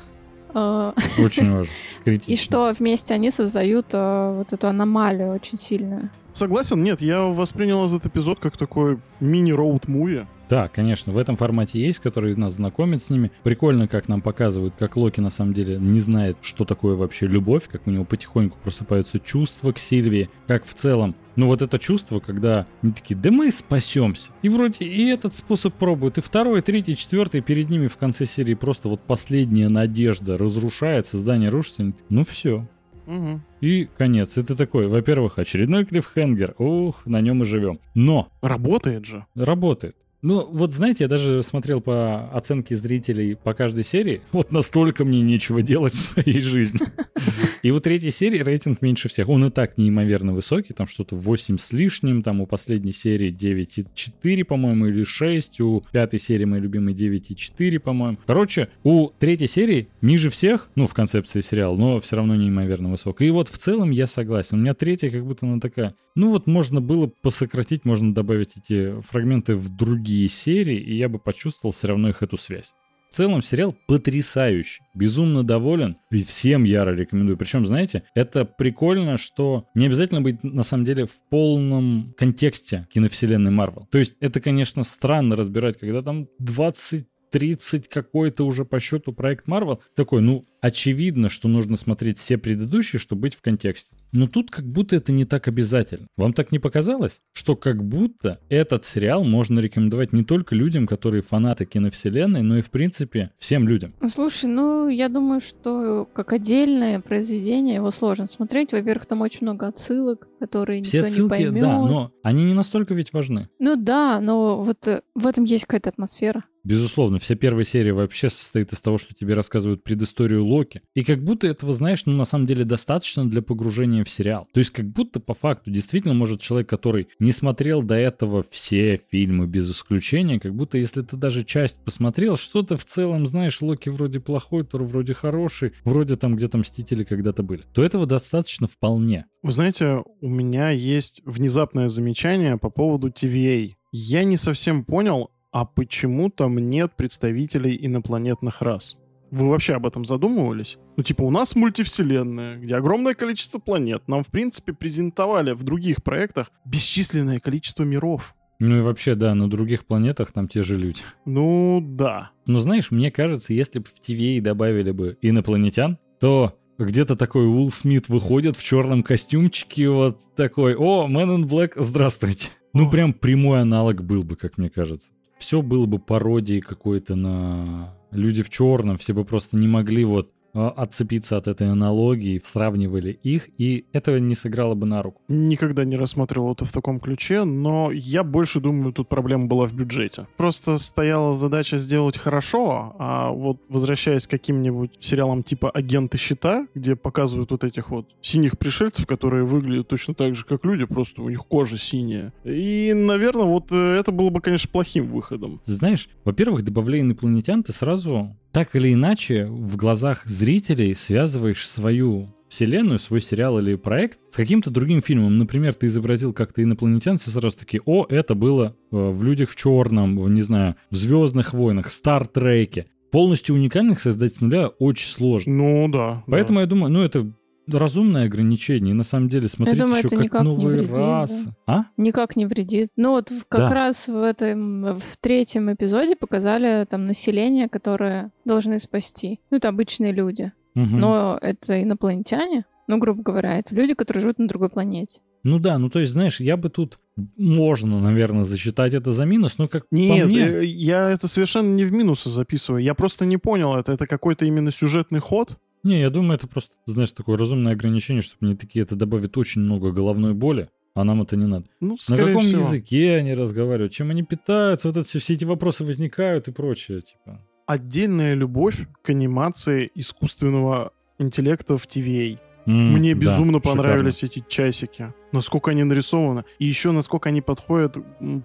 э, 0.53 0.91
Очень 1.23 1.51
важно. 1.51 1.71
Критично. 2.03 2.31
и 2.33 2.35
что 2.35 2.73
вместе 2.77 3.13
они 3.13 3.29
создают 3.31 3.93
вот 3.93 4.51
эту 4.51 4.67
аномалию 4.67 5.33
очень 5.33 5.57
сильную. 5.57 6.09
Согласен? 6.33 6.83
Нет, 6.83 7.01
я 7.01 7.23
воспринял 7.23 7.85
этот 7.85 8.05
эпизод 8.05 8.39
как 8.39 8.57
такой 8.57 8.99
мини-роуд-муви. 9.19 10.25
Да, 10.49 10.67
конечно, 10.67 11.13
в 11.13 11.17
этом 11.17 11.35
формате 11.35 11.79
есть, 11.79 11.99
который 11.99 12.35
нас 12.35 12.53
знакомит 12.53 13.03
с 13.03 13.09
ними. 13.11 13.31
Прикольно, 13.43 13.87
как 13.87 14.07
нам 14.07 14.21
показывают, 14.21 14.75
как 14.75 14.97
Локи 14.97 15.19
на 15.21 15.29
самом 15.29 15.53
деле 15.53 15.77
не 15.77 15.99
знает, 15.99 16.37
что 16.41 16.65
такое 16.65 16.95
вообще 16.95 17.27
любовь, 17.27 17.67
как 17.69 17.85
у 17.85 17.91
него 17.91 18.03
потихоньку 18.03 18.57
просыпаются 18.63 19.19
чувства 19.19 19.71
к 19.71 19.79
Сильвии, 19.79 20.27
как 20.47 20.65
в 20.65 20.73
целом. 20.73 21.15
Ну 21.35 21.47
вот 21.47 21.61
это 21.61 21.77
чувство, 21.77 22.19
когда 22.19 22.65
они 22.81 22.91
такие, 22.93 23.15
да 23.15 23.29
мы 23.31 23.51
спасемся. 23.51 24.31
И 24.41 24.49
вроде 24.49 24.85
и 24.85 25.05
этот 25.09 25.35
способ 25.35 25.73
пробуют, 25.75 26.17
и 26.17 26.21
второй, 26.21 26.59
и 26.59 26.61
третий, 26.63 26.93
и 26.93 26.97
четвертый, 26.97 27.41
перед 27.41 27.69
ними 27.69 27.85
в 27.87 27.97
конце 27.97 28.25
серии 28.25 28.55
просто 28.55 28.89
вот 28.89 29.01
последняя 29.01 29.69
надежда 29.69 30.37
разрушается, 30.37 31.17
здание 31.17 31.49
рушится. 31.49 31.83
они 31.83 31.91
такие, 31.91 32.05
Ну 32.09 32.23
все, 32.25 32.67
Мгм. 33.05 33.43
и 33.61 33.87
конец. 33.97 34.37
И 34.37 34.43
ты 34.43 34.55
такой, 34.55 34.87
во-первых, 34.87 35.37
очередной 35.39 35.85
клиффхенгер. 35.85 36.55
Ух, 36.57 37.05
на 37.05 37.21
нем 37.21 37.43
и 37.43 37.45
живем. 37.45 37.79
Но 37.95 38.29
Работает 38.41 39.05
же. 39.05 39.25
работает. 39.35 39.95
Ну, 40.21 40.45
вот 40.51 40.73
знаете, 40.73 41.05
я 41.05 41.07
даже 41.07 41.41
смотрел 41.43 41.79
по 41.79 42.29
оценке 42.31 42.75
зрителей 42.75 43.35
по 43.35 43.53
каждой 43.53 43.83
серии. 43.83 44.21
Вот 44.31 44.51
настолько 44.51 45.03
мне 45.03 45.19
нечего 45.21 45.61
делать 45.61 45.93
в 45.93 45.99
своей 45.99 46.39
жизни. 46.39 46.79
И 47.61 47.71
у 47.71 47.79
третьей 47.79 48.11
серии 48.11 48.39
рейтинг 48.39 48.81
меньше 48.81 49.09
всех. 49.09 49.27
Он 49.27 49.43
и 49.45 49.49
так 49.49 49.77
неимоверно 49.77 50.33
высокий, 50.33 50.73
там 50.73 50.87
что-то 50.87 51.15
8 51.15 51.57
с 51.57 51.73
лишним, 51.73 52.23
там 52.23 52.39
у 52.39 52.45
последней 52.45 52.93
серии 52.93 53.33
9,4, 53.33 54.45
по-моему, 54.45 54.87
или 54.87 55.03
6, 55.03 55.59
у 55.59 55.83
пятой 55.91 56.19
серии 56.19 56.45
моей 56.45 56.63
любимой 56.63 56.93
9,4, 56.93 57.79
по-моему. 57.79 58.17
Короче, 58.25 58.69
у 58.83 59.09
третьей 59.19 59.47
серии 59.47 59.89
ниже 60.01 60.29
всех, 60.29 60.69
ну, 60.75 60.87
в 60.87 60.93
концепции 60.93 61.41
сериала, 61.41 61.75
но 61.75 61.99
все 61.99 62.15
равно 62.15 62.35
неимоверно 62.35 62.89
высокий. 62.89 63.27
И 63.27 63.31
вот 63.31 63.49
в 63.49 63.57
целом 63.57 63.91
я 63.91 64.07
согласен. 64.07 64.57
У 64.57 64.61
меня 64.61 64.73
третья 64.73 65.09
как 65.09 65.25
будто 65.25 65.45
она 65.45 65.59
такая, 65.59 65.95
ну 66.15 66.31
вот 66.31 66.47
можно 66.47 66.81
было 66.81 67.11
посократить, 67.21 67.85
можно 67.85 68.13
добавить 68.13 68.57
эти 68.57 68.99
фрагменты 69.01 69.55
в 69.55 69.69
другие 69.69 70.08
серии, 70.27 70.77
и 70.77 70.95
я 70.95 71.09
бы 71.09 71.19
почувствовал 71.19 71.71
все 71.71 71.87
равно 71.87 72.09
их 72.09 72.21
эту 72.21 72.37
связь. 72.37 72.73
В 73.09 73.15
целом 73.15 73.41
сериал 73.41 73.75
потрясающий, 73.87 74.83
безумно 74.93 75.43
доволен 75.43 75.97
и 76.11 76.21
всем 76.21 76.63
яро 76.63 76.91
рекомендую. 76.91 77.37
Причем, 77.37 77.65
знаете, 77.65 78.03
это 78.13 78.45
прикольно, 78.45 79.17
что 79.17 79.65
не 79.73 79.87
обязательно 79.87 80.21
быть 80.21 80.43
на 80.43 80.61
самом 80.61 80.83
деле 80.83 81.07
в 81.07 81.27
полном 81.29 82.13
контексте 82.17 82.87
киновселенной 82.93 83.49
Марвел. 83.49 83.87
То 83.89 83.97
есть 83.97 84.13
это, 84.19 84.39
конечно, 84.39 84.83
странно 84.83 85.35
разбирать, 85.35 85.79
когда 85.79 86.03
там 86.03 86.27
20 86.37 87.07
30 87.31 87.87
какой-то 87.87 88.45
уже 88.45 88.65
по 88.65 88.79
счету 88.79 89.13
проект 89.13 89.47
Марвел. 89.47 89.81
Такой, 89.95 90.21
ну, 90.21 90.47
очевидно, 90.61 91.29
что 91.29 91.47
нужно 91.47 91.77
смотреть 91.77 92.17
все 92.17 92.37
предыдущие, 92.37 92.99
чтобы 92.99 93.21
быть 93.23 93.35
в 93.35 93.41
контексте. 93.41 93.95
Но 94.11 94.27
тут 94.27 94.49
как 94.51 94.65
будто 94.65 94.95
это 94.95 95.11
не 95.11 95.25
так 95.25 95.47
обязательно. 95.47 96.07
Вам 96.17 96.33
так 96.33 96.51
не 96.51 96.59
показалось? 96.59 97.21
Что 97.33 97.55
как 97.55 97.83
будто 97.83 98.39
этот 98.49 98.85
сериал 98.85 99.23
можно 99.23 99.59
рекомендовать 99.59 100.13
не 100.13 100.23
только 100.23 100.55
людям, 100.55 100.87
которые 100.87 101.21
фанаты 101.21 101.65
киновселенной, 101.65 102.41
но 102.41 102.57
и, 102.57 102.61
в 102.61 102.71
принципе, 102.71 103.31
всем 103.37 103.67
людям. 103.67 103.93
Ну, 104.01 104.09
Слушай, 104.09 104.45
ну, 104.49 104.87
я 104.89 105.09
думаю, 105.09 105.41
что 105.41 106.07
как 106.13 106.33
отдельное 106.33 106.99
произведение 106.99 107.75
его 107.75 107.91
сложно 107.91 108.27
смотреть. 108.27 108.71
Во-первых, 108.71 109.05
там 109.05 109.21
очень 109.21 109.39
много 109.41 109.67
отсылок, 109.67 110.27
которые 110.39 110.83
Все 110.83 110.97
никто 110.97 111.07
не 111.07 111.11
отсылки, 111.13 111.29
поймет. 111.29 111.61
да, 111.61 111.77
но 111.77 112.11
они 112.23 112.43
не 112.45 112.53
настолько 112.53 112.93
ведь 112.93 113.13
важны. 113.13 113.49
Ну 113.59 113.75
да, 113.75 114.19
но 114.19 114.63
вот 114.63 114.87
э, 114.87 115.01
в 115.15 115.27
этом 115.27 115.43
есть 115.43 115.65
какая-то 115.65 115.89
атмосфера. 115.89 116.43
Безусловно, 116.63 117.19
вся 117.19 117.35
первая 117.35 117.63
серия 117.63 117.93
вообще 117.93 118.29
состоит 118.29 118.73
из 118.73 118.81
того, 118.81 118.97
что 118.97 119.13
тебе 119.13 119.33
рассказывают 119.33 119.83
предысторию 119.83 120.45
Локи. 120.49 120.81
И 120.95 121.03
как 121.03 121.23
будто 121.23 121.47
этого, 121.47 121.73
знаешь, 121.73 122.05
ну 122.05 122.13
на 122.13 122.25
самом 122.25 122.45
деле 122.45 122.65
достаточно 122.65 123.29
для 123.29 123.41
погружения 123.41 124.03
в 124.03 124.09
сериал. 124.09 124.47
То 124.53 124.59
есть 124.59 124.71
как 124.71 124.87
будто 124.89 125.19
по 125.19 125.33
факту 125.33 125.71
действительно 125.71 126.13
может 126.13 126.41
человек, 126.41 126.69
который 126.69 127.07
не 127.19 127.31
смотрел 127.31 127.83
до 127.83 127.95
этого 127.95 128.43
все 128.43 128.97
фильмы 129.11 129.47
без 129.47 129.69
исключения, 129.71 130.39
как 130.39 130.55
будто 130.55 130.77
если 130.77 131.01
ты 131.01 131.15
даже 131.15 131.43
часть 131.43 131.83
посмотрел, 131.83 132.37
что-то 132.37 132.77
в 132.77 132.85
целом, 132.85 133.25
знаешь, 133.25 133.61
Локи 133.61 133.89
вроде 133.89 134.19
плохой, 134.19 134.65
Тор 134.65 134.83
вроде 134.83 135.13
хороший, 135.13 135.73
вроде 135.83 136.15
там 136.15 136.35
где-то 136.35 136.57
Мстители 136.57 137.03
когда-то 137.03 137.43
были, 137.43 137.63
то 137.73 137.83
этого 137.83 138.05
достаточно 138.05 138.67
вполне. 138.67 139.25
Вы 139.43 139.51
знаете, 139.51 140.03
у 140.21 140.29
меня 140.29 140.71
есть 140.71 141.21
внезапное 141.25 141.89
замечание 141.89 142.57
по 142.57 142.69
поводу 142.69 143.09
TVA. 143.09 143.71
Я 143.91 144.23
не 144.23 144.37
совсем 144.37 144.83
понял, 144.83 145.31
а 145.51 145.65
почему 145.65 146.29
там 146.29 146.57
нет 146.59 146.95
представителей 146.95 147.77
инопланетных 147.81 148.61
рас? 148.61 148.97
Вы 149.31 149.47
вообще 149.49 149.75
об 149.75 149.85
этом 149.85 150.05
задумывались? 150.05 150.77
Ну, 150.97 151.03
типа, 151.03 151.23
у 151.23 151.29
нас 151.29 151.55
мультивселенная, 151.55 152.57
где 152.57 152.75
огромное 152.75 153.13
количество 153.13 153.59
планет. 153.59 154.07
Нам, 154.07 154.23
в 154.23 154.27
принципе, 154.27 154.73
презентовали 154.73 155.51
в 155.51 155.63
других 155.63 156.03
проектах 156.03 156.51
бесчисленное 156.65 157.39
количество 157.39 157.83
миров. 157.83 158.35
Ну 158.59 158.77
и 158.77 158.81
вообще, 158.81 159.15
да, 159.15 159.33
на 159.35 159.49
других 159.49 159.85
планетах 159.85 160.31
там 160.31 160.47
те 160.47 160.63
же 160.63 160.75
люди. 160.75 161.01
Ну, 161.25 161.79
да. 161.81 162.31
Но 162.45 162.57
знаешь, 162.57 162.91
мне 162.91 163.09
кажется, 163.11 163.53
если 163.53 163.79
бы 163.79 163.85
в 163.85 163.93
TVA 164.05 164.41
добавили 164.41 164.91
бы 164.91 165.17
инопланетян, 165.21 165.97
то 166.19 166.59
где-то 166.77 167.15
такой 167.15 167.45
Уилл 167.45 167.71
Смит 167.71 168.09
выходит 168.09 168.57
в 168.57 168.63
черном 168.63 169.03
костюмчике, 169.03 169.89
вот 169.89 170.17
такой, 170.35 170.75
о, 170.75 171.07
Man 171.07 171.37
in 171.37 171.43
Black, 171.43 171.73
здравствуйте. 171.77 172.49
Ну, 172.73 172.85
Ох. 172.85 172.91
прям 172.91 173.13
прямой 173.13 173.61
аналог 173.61 174.03
был 174.03 174.23
бы, 174.23 174.35
как 174.35 174.57
мне 174.57 174.69
кажется. 174.69 175.11
Все 175.37 175.61
было 175.61 175.85
бы 175.85 175.99
пародией 175.99 176.61
какой-то 176.61 177.15
на 177.15 177.95
люди 178.11 178.43
в 178.43 178.49
черном, 178.49 178.97
все 178.97 179.13
бы 179.13 179.25
просто 179.25 179.57
не 179.57 179.67
могли 179.67 180.05
вот 180.05 180.31
отцепиться 180.53 181.37
от 181.37 181.47
этой 181.47 181.71
аналогии, 181.71 182.41
сравнивали 182.43 183.19
их, 183.23 183.49
и 183.57 183.85
этого 183.93 184.17
не 184.17 184.35
сыграло 184.35 184.75
бы 184.75 184.85
на 184.85 185.01
руку. 185.01 185.21
Никогда 185.27 185.83
не 185.83 185.97
рассматривал 185.97 186.53
это 186.53 186.65
в 186.65 186.71
таком 186.71 186.99
ключе, 186.99 187.43
но 187.43 187.91
я 187.91 188.23
больше 188.23 188.59
думаю, 188.59 188.93
тут 188.93 189.09
проблема 189.09 189.47
была 189.47 189.65
в 189.65 189.73
бюджете. 189.73 190.27
Просто 190.37 190.77
стояла 190.77 191.33
задача 191.33 191.77
сделать 191.77 192.17
хорошо, 192.17 192.95
а 192.99 193.31
вот 193.31 193.61
возвращаясь 193.69 194.27
к 194.27 194.29
каким-нибудь 194.29 194.97
сериалам 194.99 195.43
типа 195.43 195.69
«Агенты 195.69 196.17
щита», 196.17 196.67
где 196.75 196.95
показывают 196.95 197.51
вот 197.51 197.63
этих 197.63 197.89
вот 197.89 198.07
синих 198.21 198.57
пришельцев, 198.57 199.05
которые 199.05 199.43
выглядят 199.43 199.87
точно 199.87 200.13
так 200.13 200.35
же, 200.35 200.45
как 200.45 200.65
люди, 200.65 200.85
просто 200.85 201.21
у 201.21 201.29
них 201.29 201.45
кожа 201.45 201.77
синяя. 201.77 202.33
И, 202.43 202.93
наверное, 202.95 203.45
вот 203.45 203.71
э, 203.71 203.95
это 203.99 204.11
было 204.11 204.29
бы, 204.29 204.41
конечно, 204.41 204.69
плохим 204.71 205.07
выходом. 205.07 205.59
Знаешь, 205.65 206.09
во-первых, 206.23 206.63
добавляя 206.63 207.01
инопланетян, 207.01 207.63
ты 207.63 207.73
сразу 207.73 208.35
так 208.51 208.75
или 208.75 208.93
иначе 208.93 209.45
в 209.45 209.75
глазах 209.77 210.25
зрителей 210.25 210.95
связываешь 210.95 211.67
свою 211.67 212.33
вселенную, 212.49 212.99
свой 212.99 213.21
сериал 213.21 213.59
или 213.59 213.75
проект 213.75 214.19
с 214.31 214.35
каким-то 214.35 214.71
другим 214.71 215.01
фильмом. 215.01 215.37
Например, 215.37 215.73
ты 215.73 215.85
изобразил 215.85 216.33
как-то 216.33 216.63
инопланетян, 216.63 217.17
все 217.17 217.29
сразу 217.29 217.59
такие, 217.59 217.81
о, 217.85 218.05
это 218.09 218.33
было 218.35 218.75
э, 218.91 218.97
в 218.97 219.23
«Людях 219.23 219.51
в 219.51 219.55
черном», 219.55 220.33
не 220.33 220.41
знаю, 220.41 220.75
в 220.89 220.95
«Звездных 220.95 221.53
войнах», 221.53 221.87
в 221.87 221.93
«Стартреке». 221.93 222.87
Полностью 223.11 223.55
уникальных 223.55 223.99
создать 223.99 224.35
с 224.35 224.41
нуля 224.41 224.67
очень 224.67 225.07
сложно. 225.07 225.53
Ну, 225.53 225.87
да. 225.87 226.23
Поэтому 226.27 226.59
я 226.59 226.67
думаю, 226.67 226.91
ну 226.91 227.01
это 227.01 227.31
разумное 227.77 228.25
ограничение. 228.25 228.91
И 228.91 228.93
на 228.93 229.03
самом 229.03 229.29
деле 229.29 229.47
смотреть 229.47 229.77
думаю, 229.79 229.97
еще 229.97 230.07
это 230.07 230.15
как 230.15 230.23
никак 230.25 230.41
не 230.41 230.47
новые 230.47 230.77
вредит, 230.79 230.97
расы. 230.97 231.53
А? 231.67 231.83
Никак 231.97 232.35
не 232.35 232.45
вредит. 232.45 232.89
Ну 232.95 233.11
вот 233.11 233.31
как 233.49 233.61
Да. 233.69 233.73
раз 233.73 234.07
в 234.07 234.21
этом, 234.23 234.97
в 234.97 235.17
третьем 235.19 235.71
эпизоде 235.71 236.15
показали 236.15 236.85
там 236.89 237.05
население, 237.05 237.69
которое 237.69 238.31
должны 238.45 238.79
спасти. 238.79 239.39
Ну, 239.51 239.57
это 239.57 239.69
обычные 239.69 240.11
люди. 240.11 240.51
Мгм. 240.75 240.99
Но 240.99 241.37
это 241.41 241.83
инопланетяне. 241.83 242.65
Ну, 242.87 242.97
грубо 242.97 243.21
говоря, 243.21 243.59
это 243.59 243.75
люди, 243.75 243.93
которые 243.93 244.21
живут 244.21 244.39
на 244.39 244.47
другой 244.47 244.69
планете. 244.69 245.21
Ну 245.43 245.59
да, 245.59 245.77
ну 245.77 245.89
то 245.89 245.99
есть, 245.99 246.11
знаешь, 246.11 246.39
я 246.41 246.57
бы 246.57 246.69
тут 246.69 246.99
можно, 247.37 247.99
наверное, 247.99 248.43
засчитать 248.43 248.93
это 248.93 249.11
за 249.11 249.25
минус, 249.25 249.57
но 249.57 249.67
как 249.67 249.85
Нет, 249.91 250.23
по 250.23 250.27
мне... 250.27 250.41
э, 250.41 250.65
я 250.65 251.09
это 251.09 251.27
совершенно 251.27 251.73
не 251.73 251.85
в 251.85 251.91
минусы 251.93 252.29
записываю. 252.29 252.83
Я 252.83 252.93
просто 252.93 253.25
не 253.25 253.37
понял, 253.37 253.75
это, 253.75 253.91
это 253.93 254.05
какой-то 254.05 254.45
именно 254.45 254.71
сюжетный 254.71 255.19
ход? 255.19 255.57
Не, 255.83 255.99
я 256.01 256.09
думаю, 256.09 256.35
это 256.35 256.47
просто, 256.47 256.75
знаешь, 256.85 257.11
такое 257.13 257.37
разумное 257.37 257.73
ограничение, 257.73 258.21
чтобы 258.21 258.47
они 258.47 258.55
такие, 258.55 258.83
это 258.83 258.95
добавит 258.95 259.37
очень 259.37 259.61
много 259.61 259.91
головной 259.91 260.33
боли, 260.33 260.69
а 260.93 261.03
нам 261.03 261.21
это 261.21 261.37
не 261.37 261.45
надо. 261.45 261.65
Ну, 261.79 261.97
На 262.09 262.17
каком 262.17 262.43
всего. 262.43 262.59
языке 262.61 263.15
они 263.15 263.33
разговаривают, 263.33 263.93
чем 263.93 264.09
они 264.11 264.23
питаются, 264.23 264.87
вот 264.89 264.97
это 264.97 265.07
все, 265.07 265.19
все 265.19 265.33
эти 265.33 265.45
вопросы 265.45 265.85
возникают 265.85 266.47
и 266.47 266.51
прочее, 266.51 267.01
типа. 267.01 267.39
Отдельная 267.65 268.33
любовь 268.33 268.87
к 269.03 269.09
анимации 269.11 269.89
искусственного 269.95 270.91
интеллекта 271.19 271.77
в 271.77 271.85
TVA. 271.85 272.39
М, 272.65 272.93
Мне 272.93 273.13
да, 273.15 273.21
безумно 273.21 273.59
шикарно. 273.59 273.81
понравились 273.83 274.23
эти 274.23 274.43
часики. 274.47 275.13
насколько 275.31 275.71
они 275.71 275.83
нарисованы, 275.83 276.43
и 276.57 276.65
еще 276.65 276.91
насколько 276.91 277.29
они 277.29 277.41
подходят 277.41 277.97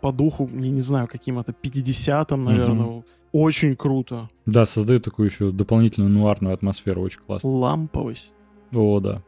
по 0.03 0.13
духу, 0.13 0.49
я 0.53 0.69
не 0.71 0.83
знаю, 0.83 1.09
каким-то 1.09 1.53
50-м, 1.53 2.45
наверное. 2.45 2.87
Угу. 2.87 3.05
Очень 3.35 3.75
круто. 3.75 4.31
Да, 4.47 4.65
создают 4.65 5.03
такую 5.03 5.29
еще 5.29 5.51
дополнительную 5.51 6.09
нуарную 6.09 6.55
атмосферу, 6.55 7.03
очень 7.03 7.19
классно. 7.19 7.51
Ламповость. 7.51 8.37
О, 8.73 9.01
да. 9.01 9.25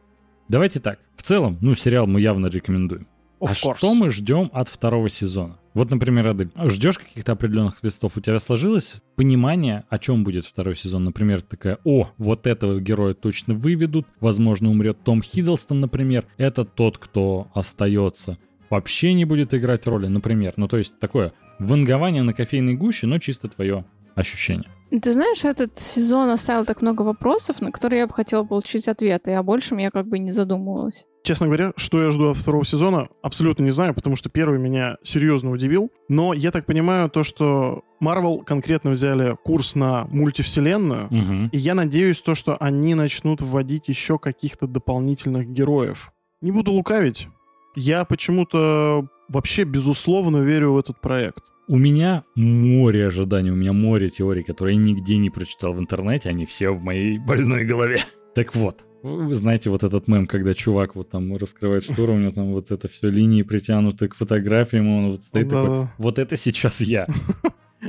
Давайте 0.47 0.79
так. 0.79 0.99
В 1.17 1.23
целом, 1.23 1.57
ну, 1.59 1.75
сериал 1.75 2.07
мы 2.07 2.21
явно 2.21 2.47
рекомендуем. 2.47 3.05
Of 3.41 3.47
а 3.49 3.51
course. 3.51 3.77
что 3.77 3.93
мы 3.95 4.09
ждем 4.09 4.49
от 4.53 4.69
второго 4.69 5.09
сезона? 5.09 5.59
Вот, 5.73 5.91
например, 5.91 6.25
Адель, 6.29 6.49
ждешь 6.67 6.99
каких-то 6.99 7.33
определенных 7.33 7.83
листов, 7.83 8.15
у 8.15 8.21
тебя 8.21 8.39
сложилось 8.39 8.95
понимание, 9.17 9.83
о 9.89 9.99
чем 9.99 10.23
будет 10.23 10.45
второй 10.45 10.77
сезон? 10.77 11.03
Например, 11.03 11.41
такая, 11.41 11.77
о, 11.83 12.09
вот 12.17 12.47
этого 12.47 12.79
героя 12.79 13.13
точно 13.13 13.55
выведут, 13.55 14.07
возможно, 14.21 14.69
умрет 14.69 15.03
Том 15.03 15.21
Хиддлстон, 15.21 15.81
например, 15.81 16.25
это 16.37 16.63
тот, 16.63 16.97
кто 16.97 17.49
остается, 17.53 18.37
вообще 18.69 19.13
не 19.13 19.25
будет 19.25 19.53
играть 19.53 19.85
роли, 19.85 20.07
например. 20.07 20.53
Ну, 20.55 20.69
то 20.69 20.77
есть 20.77 20.97
такое 20.97 21.33
вангование 21.59 22.23
на 22.23 22.33
кофейной 22.33 22.75
гуще, 22.75 23.07
но 23.07 23.19
чисто 23.19 23.47
твое 23.47 23.85
ощущение. 24.17 24.69
Ты 24.89 25.11
знаешь, 25.11 25.43
этот 25.43 25.77
сезон 25.77 26.29
оставил 26.29 26.63
так 26.65 26.81
много 26.81 27.01
вопросов, 27.01 27.61
на 27.61 27.71
которые 27.71 27.99
я 27.99 28.07
бы 28.07 28.13
хотела 28.13 28.45
получить 28.45 28.87
ответы, 28.87 29.33
а 29.33 29.43
большем 29.43 29.79
я 29.79 29.91
как 29.91 30.07
бы 30.07 30.17
не 30.17 30.31
задумывалась. 30.31 31.05
Честно 31.23 31.47
говоря, 31.47 31.73
что 31.75 32.01
я 32.01 32.09
жду 32.09 32.29
от 32.29 32.37
второго 32.37 32.63
сезона, 32.63 33.09
абсолютно 33.21 33.63
не 33.63 33.71
знаю, 33.71 33.93
потому 33.93 34.15
что 34.15 34.29
первый 34.29 34.59
меня 34.59 34.95
серьезно 35.03 35.51
удивил. 35.51 35.91
Но 36.07 36.33
я 36.33 36.51
так 36.51 36.65
понимаю 36.65 37.09
то, 37.09 37.23
что 37.23 37.83
Marvel 38.01 38.45
конкретно 38.45 38.91
взяли 38.91 39.35
курс 39.43 39.75
на 39.75 40.05
мультивселенную, 40.09 41.07
Угу. 41.07 41.49
и 41.51 41.57
я 41.57 41.73
надеюсь 41.75 42.21
то, 42.21 42.33
что 42.33 42.55
они 42.55 42.95
начнут 42.95 43.41
вводить 43.41 43.89
еще 43.89 44.17
каких-то 44.17 44.67
дополнительных 44.67 45.49
героев. 45.49 46.11
Не 46.39 46.51
буду 46.51 46.71
лукавить, 46.71 47.27
я 47.75 48.05
почему-то 48.05 49.05
вообще 49.27 49.65
безусловно 49.65 50.37
верю 50.37 50.73
в 50.73 50.77
этот 50.77 51.01
проект. 51.01 51.43
У 51.69 51.77
меня 51.77 52.23
море 52.35 53.07
ожиданий, 53.07 53.51
у 53.51 53.55
меня 53.55 53.73
море 53.73 54.09
теорий, 54.09 54.41
которые 54.41 54.77
я 54.77 54.81
нигде 54.81 55.17
не 55.17 55.29
прочитал 55.29 55.73
в 55.73 55.79
интернете, 55.79 56.29
они 56.29 56.45
все 56.45 56.69
в 56.69 56.81
моей 56.81 57.19
больной 57.19 57.65
голове. 57.65 57.99
Так 58.35 58.55
вот, 58.55 58.85
вы 59.03 59.35
знаете 59.35 59.69
вот 59.69 59.83
этот 59.83 60.07
мем, 60.07 60.27
когда 60.27 60.53
чувак 60.53 60.95
вот 60.95 61.09
там 61.09 61.35
раскрывает 61.35 61.83
штору, 61.83 62.13
у 62.13 62.17
него 62.19 62.31
там 62.31 62.53
вот 62.53 62.71
это 62.71 62.87
все 62.87 63.09
линии 63.09 63.41
притянуты 63.41 64.07
к 64.07 64.15
фотографиям, 64.15 64.87
он 64.87 65.11
вот 65.11 65.25
стоит 65.25 65.49
такой, 65.49 65.69
Да-да. 65.69 65.93
вот 65.97 66.19
это 66.19 66.37
сейчас 66.37 66.79
я. 66.79 67.05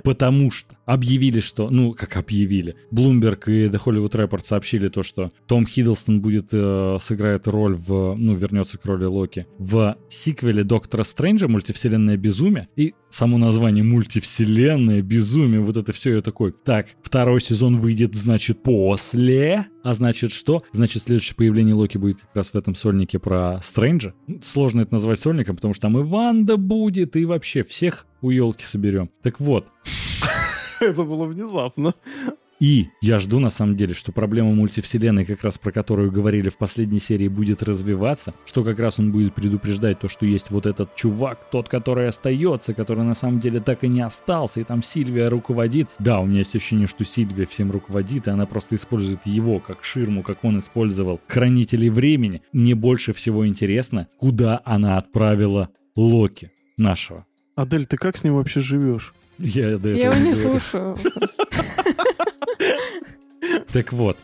Потому 0.03 0.51
что 0.51 0.74
объявили, 0.89 1.41
что, 1.41 1.68
ну, 1.68 1.93
как 1.93 2.16
объявили, 2.16 2.74
Bloomberg 2.91 3.43
и 3.47 3.68
The 3.68 3.78
Hollywood 3.84 4.12
Report 4.12 4.41
сообщили 4.43 4.89
то, 4.89 5.03
что 5.03 5.30
Том 5.47 5.66
Хиддлстон 5.66 6.22
будет, 6.22 6.49
э, 6.53 6.97
сыграет 6.99 7.47
роль 7.47 7.74
в, 7.74 8.14
ну, 8.14 8.34
вернется 8.34 8.78
к 8.78 8.86
роли 8.86 9.05
Локи, 9.05 9.47
в 9.59 9.99
сиквеле 10.09 10.64
Доктора 10.64 11.03
Стрэнджа 11.03 11.47
«Мультивселенная 11.47 12.16
безумие», 12.16 12.68
и 12.74 12.95
само 13.11 13.36
название 13.36 13.84
«Мультивселенная 13.84 15.03
безумие», 15.03 15.61
вот 15.61 15.76
это 15.76 15.93
все, 15.93 16.14
я 16.14 16.20
такой, 16.22 16.53
так, 16.53 16.89
второй 17.03 17.43
сезон 17.43 17.76
выйдет, 17.76 18.14
значит, 18.14 18.62
после, 18.62 19.66
а 19.84 19.93
значит 19.93 20.32
что? 20.32 20.62
Значит, 20.72 21.03
следующее 21.03 21.36
появление 21.36 21.74
Локи 21.74 21.99
будет 21.99 22.22
как 22.22 22.34
раз 22.34 22.49
в 22.49 22.55
этом 22.55 22.74
сольнике 22.74 23.18
про 23.18 23.61
Стрэнджа. 23.62 24.14
Сложно 24.41 24.80
это 24.80 24.95
назвать 24.95 25.20
сольником, 25.20 25.57
потому 25.57 25.74
что 25.74 25.82
там 25.82 25.99
и 25.99 26.03
Ванда 26.03 26.57
будет, 26.57 27.14
и 27.14 27.26
вообще 27.26 27.62
всех 27.62 28.07
у 28.22 28.30
елки 28.30 28.64
соберем. 28.64 29.11
Так 29.22 29.39
вот, 29.39 29.66
Это 30.81 31.03
было 31.05 31.24
внезапно. 31.26 31.95
и 32.61 32.89
я 33.01 33.18
жду 33.18 33.39
на 33.39 33.51
самом 33.51 33.76
деле, 33.76 33.95
что 33.95 34.12
проблема 34.12 34.53
мультивселенной, 34.53 35.24
как 35.24 35.43
раз 35.43 35.59
про 35.59 35.72
которую 35.72 36.11
говорили 36.12 36.49
в 36.49 36.57
последней 36.57 37.01
серии, 37.01 37.29
будет 37.29 37.62
развиваться, 37.62 38.35
что 38.45 38.64
как 38.64 38.79
раз 38.79 38.99
он 38.99 39.12
будет 39.12 39.35
предупреждать 39.35 40.01
то, 40.01 40.09
что 40.09 40.26
есть 40.26 40.51
вот 40.51 40.66
этот 40.66 40.95
чувак, 40.95 41.51
тот, 41.51 41.68
который 41.68 42.09
остается, 42.09 42.74
который 42.74 43.05
на 43.05 43.14
самом 43.14 43.41
деле 43.41 43.61
так 43.61 43.85
и 43.85 43.89
не 43.89 44.01
остался, 44.01 44.61
и 44.61 44.64
там 44.64 44.83
Сильвия 44.83 45.29
руководит. 45.29 45.89
Да, 45.99 46.20
у 46.20 46.26
меня 46.26 46.39
есть 46.39 46.55
ощущение, 46.55 46.87
что 46.87 47.05
Сильвия 47.05 47.47
всем 47.47 47.70
руководит, 47.70 48.26
и 48.26 48.31
она 48.31 48.47
просто 48.47 48.74
использует 48.74 49.26
его 49.26 49.61
как 49.61 49.85
ширму, 49.85 50.22
как 50.22 50.45
он 50.45 50.59
использовал 50.59 51.20
хранителей 51.29 51.89
времени. 51.89 52.43
Мне 52.53 52.74
больше 52.74 53.12
всего 53.12 53.47
интересно, 53.47 54.09
куда 54.18 54.61
она 54.64 54.97
отправила 54.97 55.70
Локи 55.97 56.53
нашего. 56.76 57.26
Адель, 57.57 57.87
ты 57.87 57.97
как 57.97 58.16
с 58.16 58.22
ним 58.22 58.35
вообще 58.35 58.61
живешь? 58.61 59.12
Я, 59.39 59.78
до 59.78 59.93
Я 59.93 60.11
его 60.11 60.18
не 60.24 60.34
слушаю. 60.34 60.97
Так 63.72 63.93
вот, 63.93 64.16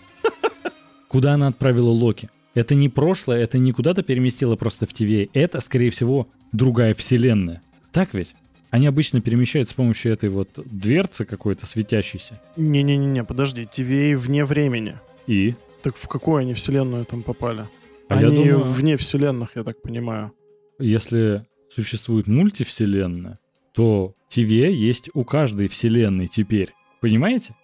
куда 1.09 1.35
она 1.35 1.49
отправила 1.49 1.91
Локи? 1.91 2.29
Это 2.55 2.75
не 2.75 2.89
прошлое, 2.89 3.43
это 3.43 3.59
не 3.59 3.73
куда-то 3.73 4.03
переместила 4.03 4.57
просто 4.57 4.87
в 4.87 4.93
ТВ. 4.93 5.31
Это, 5.33 5.61
скорее 5.61 5.91
всего, 5.91 6.27
другая 6.53 6.95
вселенная. 6.95 7.62
Так 7.93 8.15
ведь? 8.15 8.35
Они 8.71 8.87
обычно 8.87 9.21
перемещают 9.21 9.69
с 9.69 9.73
помощью 9.73 10.12
этой 10.12 10.29
вот 10.29 10.49
дверцы 10.65 11.25
какой-то 11.25 11.67
светящейся. 11.67 12.41
Не-не-не, 12.57 13.23
подожди, 13.23 13.69
TVA 13.71 14.17
вне 14.17 14.45
времени. 14.45 14.99
И? 15.27 15.55
Так 15.83 15.97
в 15.97 16.09
какую 16.09 16.39
они 16.39 16.55
вселенную 16.55 17.05
там 17.05 17.23
попали? 17.23 17.69
А 18.09 18.21
я 18.21 18.29
они 18.29 18.37
думаю, 18.37 18.65
вне 18.65 18.97
вселенных, 18.97 19.51
я 19.55 19.62
так 19.62 19.81
понимаю. 19.81 20.33
если 20.79 21.47
существует 21.73 22.27
мультивселенная, 22.27 23.39
то 23.73 24.15
ТВ 24.35 24.51
есть 24.51 25.11
у 25.14 25.24
каждой 25.24 25.68
вселенной 25.68 26.26
теперь. 26.26 26.74
Понимаете? 27.01 27.55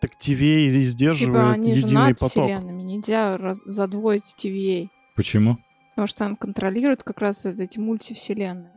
Так 0.00 0.12
TVA 0.12 0.66
и 0.66 0.70
Типа 0.70 0.84
сдерживает 0.84 1.54
они 1.56 1.74
же 1.74 1.80
единый 1.80 1.94
над 2.08 2.18
поток. 2.18 2.30
вселенными, 2.44 2.82
нельзя 2.82 3.36
раз- 3.36 3.62
задвоить 3.66 4.34
TVA. 4.38 4.88
Почему? 5.16 5.58
Потому 5.90 6.06
что 6.06 6.24
он 6.24 6.36
контролирует 6.36 7.02
как 7.02 7.20
раз 7.20 7.44
эти 7.44 7.78
мультивселенные. 7.78 8.70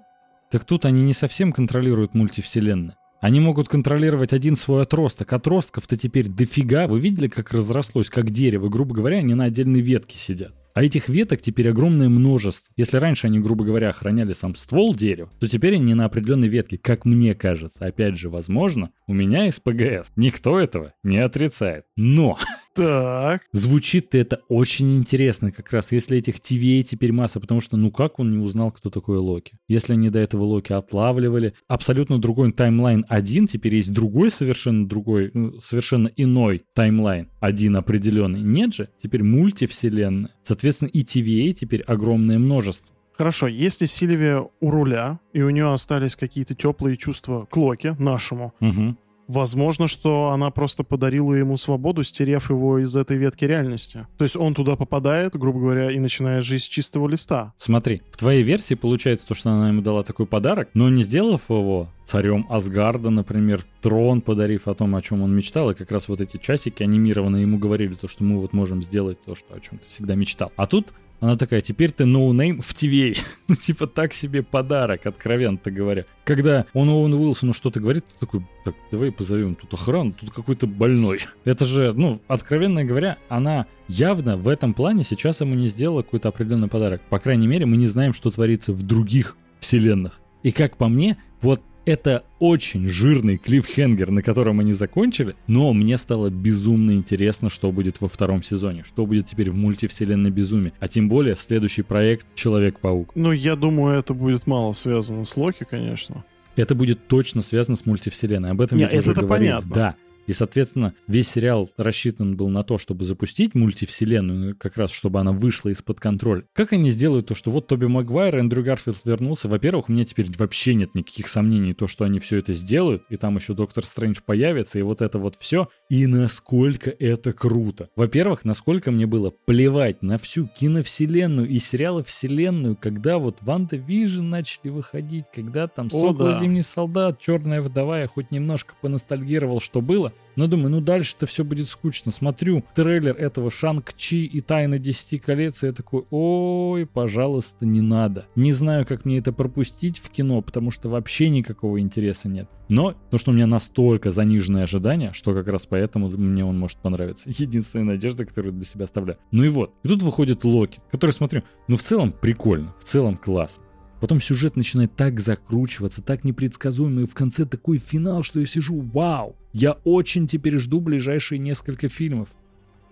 Так 0.51 0.65
тут 0.65 0.85
они 0.85 1.01
не 1.03 1.13
совсем 1.13 1.53
контролируют 1.53 2.13
мультивселенные. 2.13 2.95
Они 3.21 3.39
могут 3.39 3.69
контролировать 3.69 4.33
один 4.33 4.57
свой 4.57 4.81
отросток. 4.81 5.31
Отростков-то 5.31 5.95
теперь 5.95 6.27
дофига. 6.27 6.87
Вы 6.87 6.99
видели, 6.99 7.29
как 7.29 7.51
разрослось, 7.53 8.09
как 8.09 8.29
дерево? 8.29 8.67
Грубо 8.67 8.93
говоря, 8.93 9.17
они 9.19 9.33
на 9.33 9.45
отдельной 9.45 9.79
ветке 9.79 10.17
сидят. 10.17 10.53
А 10.73 10.83
этих 10.83 11.07
веток 11.07 11.41
теперь 11.41 11.69
огромное 11.69 12.09
множество. 12.09 12.71
Если 12.75 12.97
раньше 12.97 13.27
они, 13.27 13.39
грубо 13.39 13.63
говоря, 13.63 13.89
охраняли 13.89 14.33
сам 14.33 14.55
ствол 14.55 14.95
дерева, 14.95 15.29
то 15.39 15.47
теперь 15.47 15.75
они 15.75 15.93
на 15.93 16.05
определенной 16.05 16.47
ветке, 16.47 16.77
как 16.77 17.05
мне 17.05 17.35
кажется. 17.35 17.85
Опять 17.85 18.17
же, 18.17 18.29
возможно, 18.29 18.91
у 19.05 19.13
меня 19.13 19.51
СПГС. 19.51 20.11
Никто 20.15 20.59
этого 20.59 20.93
не 21.03 21.19
отрицает. 21.19 21.85
Но 21.95 22.37
Так, 22.73 23.41
Звучит 23.51 24.15
это 24.15 24.41
очень 24.49 24.95
интересно, 24.97 25.51
как 25.51 25.71
раз 25.71 25.91
если 25.91 26.17
этих 26.17 26.35
TVA 26.35 26.81
теперь 26.81 27.11
масса, 27.11 27.39
потому 27.39 27.61
что 27.61 27.77
ну 27.77 27.91
как 27.91 28.19
он 28.19 28.31
не 28.31 28.43
узнал, 28.43 28.71
кто 28.71 28.89
такой 28.89 29.17
Локи? 29.17 29.57
Если 29.67 29.93
они 29.93 30.09
до 30.09 30.19
этого 30.19 30.43
Локи 30.43 30.73
отлавливали, 30.73 31.53
абсолютно 31.67 32.19
другой 32.19 32.51
таймлайн 32.51 33.05
один, 33.09 33.47
теперь 33.47 33.75
есть 33.75 33.93
другой 33.93 34.31
совершенно 34.31 34.87
другой, 34.87 35.29
ну, 35.33 35.59
совершенно 35.59 36.09
иной 36.15 36.63
таймлайн, 36.73 37.29
один 37.39 37.75
определенный. 37.75 38.41
Нет 38.41 38.73
же, 38.73 38.89
теперь 39.01 39.23
мультивселенная. 39.23 40.31
Соответственно, 40.43 40.89
и 40.89 41.03
TVA 41.03 41.51
теперь 41.53 41.81
огромное 41.81 42.39
множество. 42.39 42.93
хорошо, 43.15 43.47
если 43.47 43.85
Сильвия 43.85 44.47
у 44.59 44.69
руля, 44.71 45.19
и 45.33 45.41
у 45.43 45.49
нее 45.51 45.71
остались 45.71 46.15
какие-то 46.15 46.55
теплые 46.55 46.97
чувства 46.97 47.45
к 47.49 47.55
Локи, 47.55 47.95
нашему, 47.99 48.53
Мгм. 48.59 48.97
Возможно, 49.33 49.87
что 49.87 50.29
она 50.29 50.51
просто 50.51 50.83
подарила 50.83 51.33
ему 51.33 51.57
свободу, 51.57 52.03
стерев 52.03 52.49
его 52.49 52.79
из 52.79 52.95
этой 52.95 53.17
ветки 53.17 53.45
реальности. 53.45 54.07
То 54.17 54.23
есть 54.23 54.35
он 54.35 54.53
туда 54.53 54.75
попадает, 54.75 55.33
грубо 55.35 55.59
говоря, 55.59 55.91
и 55.91 55.99
начинает 55.99 56.43
жизнь 56.43 56.65
с 56.65 56.67
чистого 56.67 57.07
листа. 57.07 57.53
Смотри, 57.57 58.01
в 58.11 58.17
твоей 58.17 58.43
версии 58.43 58.75
получается 58.75 59.27
то, 59.27 59.33
что 59.33 59.51
она 59.51 59.69
ему 59.69 59.81
дала 59.81 60.03
такой 60.03 60.25
подарок, 60.25 60.69
но 60.73 60.89
не 60.89 61.03
сделав 61.03 61.49
его 61.49 61.89
царем 62.05 62.45
Асгарда, 62.49 63.09
например, 63.09 63.63
трон 63.81 64.21
подарив 64.21 64.67
о 64.67 64.73
том, 64.73 64.95
о 64.95 65.01
чем 65.01 65.21
он 65.21 65.35
мечтал, 65.35 65.71
и 65.71 65.73
как 65.73 65.91
раз 65.91 66.07
вот 66.07 66.21
эти 66.21 66.37
часики 66.37 66.83
анимированные 66.83 67.43
ему 67.43 67.57
говорили 67.57 67.93
то, 67.93 68.07
что 68.07 68.23
мы 68.23 68.39
вот 68.39 68.53
можем 68.53 68.83
сделать 68.83 69.17
то, 69.23 69.35
что 69.35 69.55
о 69.55 69.59
чем 69.59 69.79
ты 69.79 69.89
всегда 69.89 70.15
мечтал. 70.15 70.51
А 70.55 70.65
тут 70.65 70.93
она 71.23 71.37
такая, 71.37 71.61
теперь 71.61 71.93
ты 71.93 72.03
no-name 72.03 72.61
в 72.61 72.73
TVA. 72.73 73.17
ну, 73.47 73.55
типа, 73.55 73.87
так 73.87 74.13
себе 74.13 74.43
подарок, 74.43 75.05
откровенно-то 75.05 75.71
говоря. 75.71 76.03
Когда 76.25 76.65
он 76.73 76.89
Оуэну 76.89 77.17
Уилсону 77.17 77.53
что-то 77.53 77.79
говорит, 77.79 78.03
ты 78.05 78.13
такой, 78.19 78.45
так, 78.65 78.75
давай 78.91 79.09
позовем 79.09 79.55
тут 79.55 79.73
охрану, 79.73 80.11
тут 80.11 80.31
какой-то 80.31 80.67
больной. 80.67 81.21
Это 81.45 81.63
же, 81.63 81.93
ну, 81.93 82.21
откровенно 82.27 82.83
говоря, 82.83 83.19
она 83.29 83.67
явно 83.87 84.35
в 84.35 84.49
этом 84.49 84.73
плане 84.73 85.05
сейчас 85.05 85.39
ему 85.39 85.55
не 85.55 85.67
сделала 85.67 86.01
какой-то 86.01 86.27
определенный 86.27 86.67
подарок. 86.67 87.01
По 87.09 87.19
крайней 87.19 87.47
мере, 87.47 87.65
мы 87.65 87.77
не 87.77 87.87
знаем, 87.87 88.11
что 88.11 88.29
творится 88.29 88.73
в 88.73 88.83
других 88.83 89.37
вселенных. 89.61 90.19
И 90.41 90.51
как 90.51 90.75
по 90.75 90.89
мне, 90.89 91.15
вот 91.39 91.61
это 91.85 92.23
очень 92.39 92.87
жирный 92.87 93.37
клиффхенгер, 93.37 94.11
на 94.11 94.21
котором 94.21 94.59
они 94.59 94.73
закончили, 94.73 95.35
но 95.47 95.73
мне 95.73 95.97
стало 95.97 96.29
безумно 96.29 96.91
интересно, 96.91 97.49
что 97.49 97.71
будет 97.71 98.01
во 98.01 98.07
втором 98.07 98.43
сезоне, 98.43 98.83
что 98.85 99.05
будет 99.05 99.25
теперь 99.25 99.49
в 99.49 99.55
мультивселенной 99.55 100.31
безумии, 100.31 100.73
а 100.79 100.87
тем 100.87 101.09
более 101.09 101.35
следующий 101.35 101.81
проект 101.81 102.25
Человек-паук. 102.35 103.11
Ну, 103.15 103.31
я 103.31 103.55
думаю, 103.55 103.97
это 103.97 104.13
будет 104.13 104.47
мало 104.47 104.73
связано 104.73 105.25
с 105.25 105.35
Локи, 105.35 105.65
конечно. 105.69 106.23
Это 106.55 106.75
будет 106.75 107.07
точно 107.07 107.41
связано 107.41 107.75
с 107.75 107.85
мультивселенной, 107.85 108.51
об 108.51 108.61
этом 108.61 108.77
Не, 108.77 108.85
ведь 108.85 108.93
уже 108.93 109.11
это-то 109.11 109.25
говорили. 109.25 109.49
понятно. 109.49 109.73
Да, 109.73 109.95
И, 110.27 110.33
соответственно, 110.33 110.93
весь 111.07 111.29
сериал 111.29 111.69
рассчитан 111.77 112.35
был 112.35 112.49
на 112.49 112.63
то, 112.63 112.77
чтобы 112.77 113.03
запустить 113.03 113.55
мультивселенную, 113.55 114.55
как 114.57 114.77
раз 114.77 114.91
чтобы 114.91 115.19
она 115.19 115.31
вышла 115.31 115.69
из-под 115.69 115.99
контроля. 115.99 116.43
Как 116.53 116.73
они 116.73 116.89
сделают 116.91 117.27
то, 117.27 117.35
что 117.35 117.51
вот 117.51 117.67
Тоби 117.67 117.85
Магуайр, 117.85 118.37
Эндрю 118.37 118.63
Гарфилд 118.63 119.01
вернулся? 119.03 119.49
Во-первых, 119.49 119.89
у 119.89 119.91
меня 119.91 120.05
теперь 120.05 120.27
вообще 120.37 120.75
нет 120.75 120.95
никаких 120.95 121.27
сомнений, 121.27 121.73
то, 121.73 121.87
что 121.87 122.05
они 122.05 122.19
все 122.19 122.37
это 122.37 122.53
сделают, 122.53 123.03
и 123.09 123.17
там 123.17 123.35
еще 123.35 123.53
Доктор 123.53 123.85
Стрэндж 123.85 124.19
появится, 124.25 124.79
и 124.79 124.81
вот 124.81 125.01
это 125.01 125.19
вот 125.19 125.35
все. 125.35 125.67
И 125.89 126.07
насколько 126.07 126.89
это 126.89 127.33
круто. 127.33 127.89
Во-первых, 127.95 128.45
насколько 128.45 128.91
мне 128.91 129.05
было 129.05 129.31
плевать 129.45 130.01
на 130.01 130.17
всю 130.17 130.47
киновселенную 130.47 131.47
и 131.47 131.57
сериалы 131.59 132.03
вселенную, 132.03 132.77
когда 132.79 133.17
вот 133.17 133.39
WandaVision 133.41 134.29
начали 134.29 134.69
выходить, 134.69 135.25
когда 135.33 135.67
там 135.67 135.89
Сокол, 135.89 136.13
да. 136.13 136.39
Зимний 136.39 136.61
солдат, 136.61 137.19
Черная 137.19 137.61
вдова, 137.61 137.99
я 137.99 138.07
хоть 138.07 138.31
немножко 138.31 138.73
поностальгировал, 138.81 139.59
что 139.59 139.81
было. 139.81 140.12
Но 140.35 140.47
думаю, 140.47 140.69
ну 140.71 140.81
дальше-то 140.81 141.25
все 141.25 141.43
будет 141.43 141.67
скучно. 141.69 142.11
Смотрю 142.11 142.63
трейлер 142.75 143.15
этого 143.15 143.51
Шанг-Чи 143.51 144.25
и 144.25 144.41
Тайны 144.41 144.79
Десяти 144.79 145.19
колец, 145.19 145.63
и 145.63 145.67
я 145.67 145.73
такой, 145.73 146.05
ой, 146.09 146.85
пожалуйста, 146.85 147.65
не 147.65 147.81
надо. 147.81 148.25
Не 148.35 148.51
знаю, 148.51 148.85
как 148.85 149.05
мне 149.05 149.19
это 149.19 149.31
пропустить 149.31 149.99
в 149.99 150.09
кино, 150.09 150.41
потому 150.41 150.71
что 150.71 150.89
вообще 150.89 151.29
никакого 151.29 151.79
интереса 151.79 152.29
нет. 152.29 152.49
Но 152.67 152.95
то, 153.11 153.17
что 153.17 153.31
у 153.31 153.33
меня 153.33 153.45
настолько 153.45 154.11
заниженные 154.11 154.63
ожидания, 154.63 155.11
что 155.13 155.33
как 155.33 155.47
раз 155.47 155.67
поэтому 155.67 156.09
мне 156.09 156.43
он 156.43 156.57
может 156.57 156.79
понравиться. 156.79 157.29
Единственная 157.37 157.85
надежда, 157.85 158.25
которую 158.25 158.53
для 158.53 158.65
себя 158.65 158.85
оставляю. 158.85 159.19
Ну 159.31 159.43
и 159.43 159.49
вот. 159.49 159.73
И 159.83 159.87
тут 159.87 160.01
выходит 160.01 160.43
Локи, 160.43 160.81
который, 160.91 161.11
смотрю, 161.11 161.43
ну 161.67 161.75
в 161.75 161.83
целом 161.83 162.11
прикольно, 162.11 162.73
в 162.79 162.85
целом 162.85 163.17
классно. 163.17 163.63
Потом 164.03 164.19
сюжет 164.19 164.57
начинает 164.57 164.93
так 164.97 165.21
закручиваться, 165.21 166.01
так 166.01 166.25
непредсказуемо, 166.25 167.03
и 167.03 167.05
в 167.05 167.13
конце 167.13 167.45
такой 167.45 167.77
финал, 167.77 168.21
что 168.21 168.41
я 168.41 168.45
сижу, 168.45 168.81
вау! 168.81 169.37
Я 169.53 169.77
очень 169.85 170.27
теперь 170.27 170.59
жду 170.59 170.81
ближайшие 170.81 171.39
несколько 171.39 171.87
фильмов. 171.87 172.35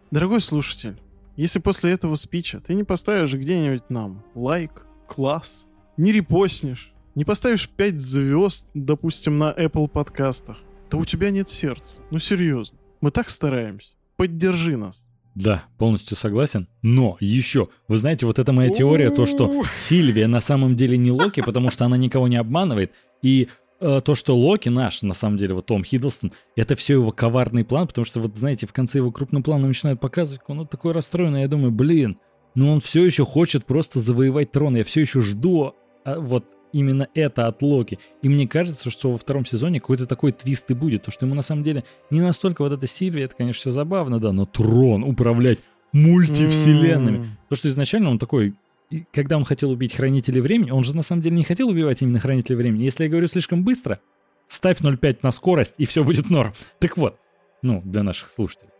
Дорогой 0.09 0.39
слушатель, 0.39 0.95
если 1.35 1.59
после 1.59 1.91
этого 1.91 2.15
спича 2.15 2.61
ты 2.61 2.75
не 2.75 2.85
поставишь 2.85 3.33
где-нибудь 3.33 3.89
нам 3.89 4.23
лайк, 4.35 4.85
класс, 5.05 5.67
не 5.97 6.13
репостнешь, 6.13 6.93
не 7.13 7.25
поставишь 7.25 7.67
5 7.67 7.99
звезд, 7.99 8.69
допустим, 8.73 9.37
на 9.37 9.51
Apple 9.51 9.89
подкастах, 9.89 10.59
то 10.89 10.97
у 10.97 11.03
тебя 11.03 11.29
нет 11.29 11.49
сердца. 11.49 12.01
Ну 12.09 12.19
серьезно. 12.19 12.79
Мы 13.01 13.11
так 13.11 13.29
стараемся. 13.29 13.91
Поддержи 14.15 14.77
нас. 14.77 15.10
Да, 15.35 15.63
полностью 15.77 16.17
согласен. 16.17 16.67
Но 16.81 17.17
еще, 17.19 17.69
вы 17.87 17.97
знаете, 17.97 18.25
вот 18.25 18.39
это 18.39 18.51
моя 18.51 18.69
теория, 18.69 19.09
то, 19.11 19.25
что 19.25 19.63
Сильвия 19.75 20.27
на 20.27 20.41
самом 20.41 20.75
деле 20.75 20.97
не 20.97 21.11
Локи, 21.11 21.41
потому 21.41 21.69
что 21.69 21.85
она 21.85 21.97
никого 21.97 22.27
не 22.27 22.35
обманывает. 22.35 22.93
И 23.21 23.47
э, 23.79 24.01
то, 24.03 24.15
что 24.15 24.35
Локи 24.35 24.69
наш, 24.69 25.01
на 25.03 25.13
самом 25.13 25.37
деле, 25.37 25.53
вот 25.53 25.67
Том 25.67 25.83
Хиддлстон, 25.83 26.33
это 26.55 26.75
все 26.75 26.93
его 26.93 27.11
коварный 27.11 27.63
план, 27.63 27.87
потому 27.87 28.03
что, 28.05 28.19
вот 28.19 28.35
знаете, 28.35 28.67
в 28.67 28.73
конце 28.73 28.97
его 28.97 29.11
крупным 29.11 29.41
планом 29.41 29.69
начинают 29.69 30.01
показывать, 30.01 30.41
он 30.47 30.59
вот 30.59 30.69
такой 30.69 30.91
расстроенный. 30.91 31.41
Я 31.41 31.47
думаю, 31.47 31.71
блин, 31.71 32.17
ну 32.55 32.71
он 32.71 32.81
все 32.81 33.05
еще 33.05 33.25
хочет 33.25 33.65
просто 33.65 33.99
завоевать 33.99 34.51
трон. 34.51 34.75
Я 34.75 34.83
все 34.83 35.01
еще 35.01 35.21
жду 35.21 35.75
а, 36.03 36.19
вот 36.19 36.45
именно 36.73 37.07
это 37.13 37.47
от 37.47 37.61
Локи. 37.61 37.99
И 38.21 38.29
мне 38.29 38.47
кажется, 38.47 38.89
что 38.89 39.11
во 39.11 39.17
втором 39.17 39.45
сезоне 39.45 39.79
какой-то 39.79 40.05
такой 40.05 40.31
твист 40.31 40.69
и 40.71 40.73
будет. 40.73 41.03
То, 41.03 41.11
что 41.11 41.25
ему 41.25 41.35
на 41.35 41.41
самом 41.41 41.63
деле 41.63 41.83
не 42.09 42.21
настолько 42.21 42.61
вот 42.61 42.71
эта 42.71 42.87
Сильвия, 42.87 43.25
это, 43.25 43.35
конечно, 43.35 43.59
все 43.59 43.71
забавно, 43.71 44.19
да, 44.19 44.31
но 44.31 44.45
трон 44.45 45.03
управлять 45.03 45.59
мультивселенными. 45.91 47.17
М. 47.17 47.37
То, 47.49 47.55
что 47.55 47.67
изначально 47.67 48.09
он 48.09 48.19
такой, 48.19 48.55
и 48.89 49.05
когда 49.11 49.37
он 49.37 49.45
хотел 49.45 49.71
убить 49.71 49.93
Хранителей 49.95 50.41
Времени, 50.41 50.71
он 50.71 50.83
же 50.83 50.95
на 50.95 51.03
самом 51.03 51.21
деле 51.21 51.37
не 51.37 51.43
хотел 51.43 51.69
убивать 51.69 52.01
именно 52.01 52.19
Хранителей 52.19 52.57
Времени. 52.57 52.83
Если 52.83 53.03
я 53.03 53.09
говорю 53.09 53.27
слишком 53.27 53.63
быстро, 53.63 53.99
ставь 54.47 54.81
0,5 54.81 55.19
на 55.23 55.31
скорость, 55.31 55.75
и 55.77 55.85
все 55.85 56.03
будет 56.03 56.29
норм. 56.29 56.53
Так 56.79 56.97
вот, 56.97 57.17
ну, 57.61 57.81
для 57.85 58.03
наших 58.03 58.29
слушателей. 58.29 58.71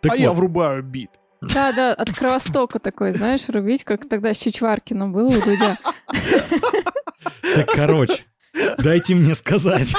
Так 0.00 0.12
а 0.12 0.14
вот, 0.14 0.22
я 0.22 0.32
врубаю 0.32 0.82
бит. 0.82 1.10
Да, 1.40 1.72
да, 1.72 1.94
от 1.94 2.12
Кровостока 2.12 2.78
такой, 2.78 3.12
знаешь, 3.12 3.48
рубить, 3.48 3.84
как 3.84 4.08
тогда 4.08 4.34
с 4.34 4.38
Чичваркиным 4.38 5.12
было 5.12 5.28
у 5.28 5.42
Дудя. 5.42 5.78
Так, 7.54 7.68
короче, 7.74 8.24
дайте 8.78 9.14
мне 9.14 9.34
сказать. 9.34 9.94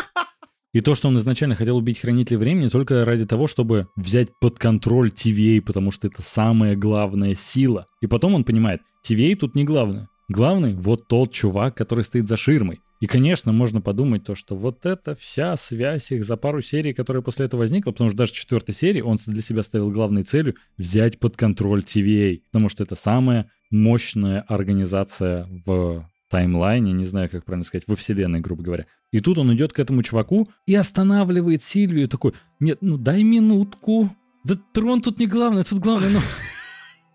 И 0.74 0.80
то, 0.80 0.96
что 0.96 1.10
он 1.10 1.18
изначально 1.18 1.56
хотел 1.56 1.76
убить 1.76 2.00
Хранителей 2.00 2.38
Времени 2.38 2.70
только 2.70 3.04
ради 3.04 3.26
того, 3.26 3.48
чтобы 3.48 3.88
взять 3.98 4.30
под 4.40 4.58
контроль 4.58 5.10
TVA, 5.10 5.62
потому 5.62 5.92
что 5.92 6.08
это 6.08 6.22
самая 6.22 6.76
главная 6.76 7.36
сила. 7.36 7.88
И 8.02 8.08
потом 8.08 8.36
он 8.36 8.46
понимает, 8.46 8.82
TVA 9.06 9.36
тут 9.36 9.54
не 9.54 9.66
главное. 9.66 10.08
Главный 10.30 10.74
вот 10.74 11.08
тот 11.08 11.34
чувак, 11.34 11.76
который 11.76 12.06
стоит 12.06 12.30
за 12.30 12.38
ширмой. 12.38 12.80
И, 13.02 13.08
конечно, 13.08 13.52
можно 13.52 13.82
подумать 13.82 14.24
то, 14.24 14.36
что 14.36 14.56
вот 14.56 14.86
эта 14.86 15.16
вся 15.16 15.58
связь 15.58 16.12
их 16.12 16.24
за 16.24 16.38
пару 16.38 16.62
серий, 16.62 16.94
которая 16.94 17.24
после 17.24 17.48
этого 17.48 17.62
возникла, 17.62 17.92
потому 17.92 18.12
что 18.12 18.18
даже 18.18 18.32
четвертой 18.32 18.76
серии 18.76 19.02
он 19.02 19.18
для 19.26 19.42
себя 19.42 19.64
ставил 19.64 19.90
главной 19.90 20.22
целью 20.22 20.56
взять 20.78 21.20
под 21.20 21.36
контроль 21.36 21.82
TVA, 21.82 22.42
потому 22.52 22.70
что 22.70 22.84
это 22.84 22.94
самая 22.94 23.50
мощная 23.72 24.42
организация 24.42 25.48
в 25.66 26.08
таймлайне, 26.30 26.92
не 26.92 27.06
знаю, 27.06 27.28
как 27.32 27.44
правильно 27.44 27.66
сказать, 27.66 27.88
во 27.88 27.96
вселенной, 27.96 28.40
грубо 28.40 28.62
говоря. 28.62 28.86
И 29.12 29.20
тут 29.20 29.40
он 29.40 29.52
идет 29.56 29.74
к 29.74 29.80
этому 29.80 30.04
чуваку 30.04 30.50
и 30.68 30.76
останавливает 30.76 31.64
Сильвию 31.64 32.08
такой, 32.08 32.34
нет, 32.60 32.78
ну 32.82 32.98
дай 32.98 33.24
минутку. 33.24 34.16
Да 34.44 34.56
трон 34.74 35.02
тут 35.02 35.20
не 35.20 35.26
главное, 35.26 35.64
тут 35.64 35.80
главное, 35.80 36.10
ну, 36.10 36.20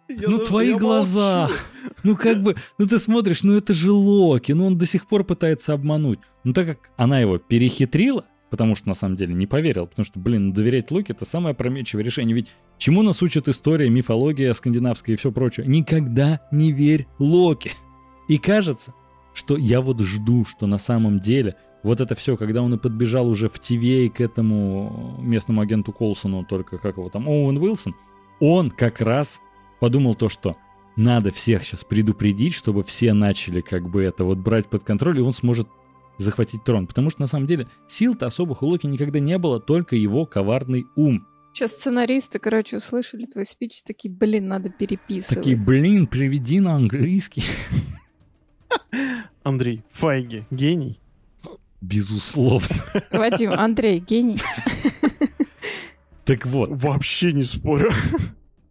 ну 0.08 0.38
твои 0.38 0.74
глаза. 0.74 1.48
Ну 2.02 2.16
как 2.16 2.42
бы, 2.42 2.56
ну 2.78 2.86
ты 2.86 2.98
смотришь, 2.98 3.42
ну 3.42 3.56
это 3.56 3.74
же 3.74 3.90
Локи, 3.90 4.52
ну 4.52 4.66
он 4.66 4.78
до 4.78 4.86
сих 4.86 5.06
пор 5.06 5.24
пытается 5.24 5.72
обмануть. 5.72 6.20
Ну 6.44 6.52
так 6.52 6.66
как 6.66 6.90
она 6.96 7.18
его 7.20 7.38
перехитрила, 7.38 8.24
потому 8.50 8.74
что 8.74 8.88
на 8.88 8.94
самом 8.94 9.16
деле 9.16 9.34
не 9.34 9.46
поверил, 9.46 9.86
потому 9.86 10.04
что, 10.04 10.18
блин, 10.18 10.48
ну, 10.48 10.52
доверять 10.54 10.90
Локи 10.90 11.12
это 11.12 11.24
самое 11.24 11.52
опрометчивое 11.52 12.04
решение. 12.04 12.34
Ведь 12.34 12.48
чему 12.78 13.02
нас 13.02 13.22
учат 13.22 13.48
история, 13.48 13.88
мифология 13.88 14.52
скандинавская 14.52 15.14
и 15.14 15.18
все 15.18 15.32
прочее? 15.32 15.66
Никогда 15.66 16.40
не 16.50 16.72
верь 16.72 17.06
Локи. 17.18 17.72
И 18.28 18.38
кажется, 18.38 18.94
что 19.34 19.56
я 19.56 19.80
вот 19.80 20.00
жду, 20.00 20.44
что 20.44 20.66
на 20.66 20.78
самом 20.78 21.20
деле 21.20 21.56
вот 21.82 22.00
это 22.00 22.14
все, 22.14 22.36
когда 22.36 22.62
он 22.62 22.74
и 22.74 22.78
подбежал 22.78 23.28
уже 23.28 23.48
в 23.48 23.58
ТВ 23.58 24.12
к 24.16 24.20
этому 24.20 25.18
местному 25.20 25.60
агенту 25.60 25.92
Колсону, 25.92 26.44
только 26.44 26.78
как 26.78 26.96
его 26.96 27.08
там, 27.10 27.28
Оуэн 27.28 27.58
Уилсон, 27.58 27.94
он 28.40 28.70
как 28.70 29.00
раз 29.00 29.40
подумал 29.80 30.14
то, 30.14 30.28
что 30.28 30.56
надо 30.96 31.30
всех 31.30 31.64
сейчас 31.64 31.84
предупредить, 31.84 32.54
чтобы 32.54 32.82
все 32.82 33.12
начали 33.12 33.60
как 33.60 33.88
бы 33.88 34.02
это 34.02 34.24
вот 34.24 34.38
брать 34.38 34.66
под 34.68 34.82
контроль, 34.82 35.18
и 35.18 35.22
он 35.22 35.32
сможет 35.32 35.68
захватить 36.18 36.64
трон. 36.64 36.86
Потому 36.86 37.10
что 37.10 37.20
на 37.20 37.26
самом 37.26 37.46
деле 37.46 37.68
сил-то 37.86 38.26
особых 38.26 38.62
у 38.62 38.66
Локи 38.66 38.86
никогда 38.86 39.18
не 39.18 39.38
было, 39.38 39.60
только 39.60 39.96
его 39.96 40.26
коварный 40.26 40.86
ум. 40.96 41.26
Сейчас 41.52 41.72
сценаристы, 41.72 42.38
короче, 42.38 42.76
услышали 42.76 43.24
твой 43.24 43.46
спич, 43.46 43.82
такие, 43.82 44.12
блин, 44.12 44.48
надо 44.48 44.68
переписывать. 44.68 45.38
Такие, 45.38 45.56
блин, 45.56 46.06
приведи 46.06 46.60
на 46.60 46.74
английский. 46.74 47.44
Андрей, 49.42 49.82
Файги, 49.92 50.44
гений. 50.50 51.00
Безусловно. 51.80 52.76
Вадим, 53.10 53.52
Андрей, 53.52 54.00
гений. 54.00 54.38
Так 56.24 56.44
вот, 56.46 56.68
Вообще 56.70 57.32
не 57.32 57.44
спорю. 57.44 57.90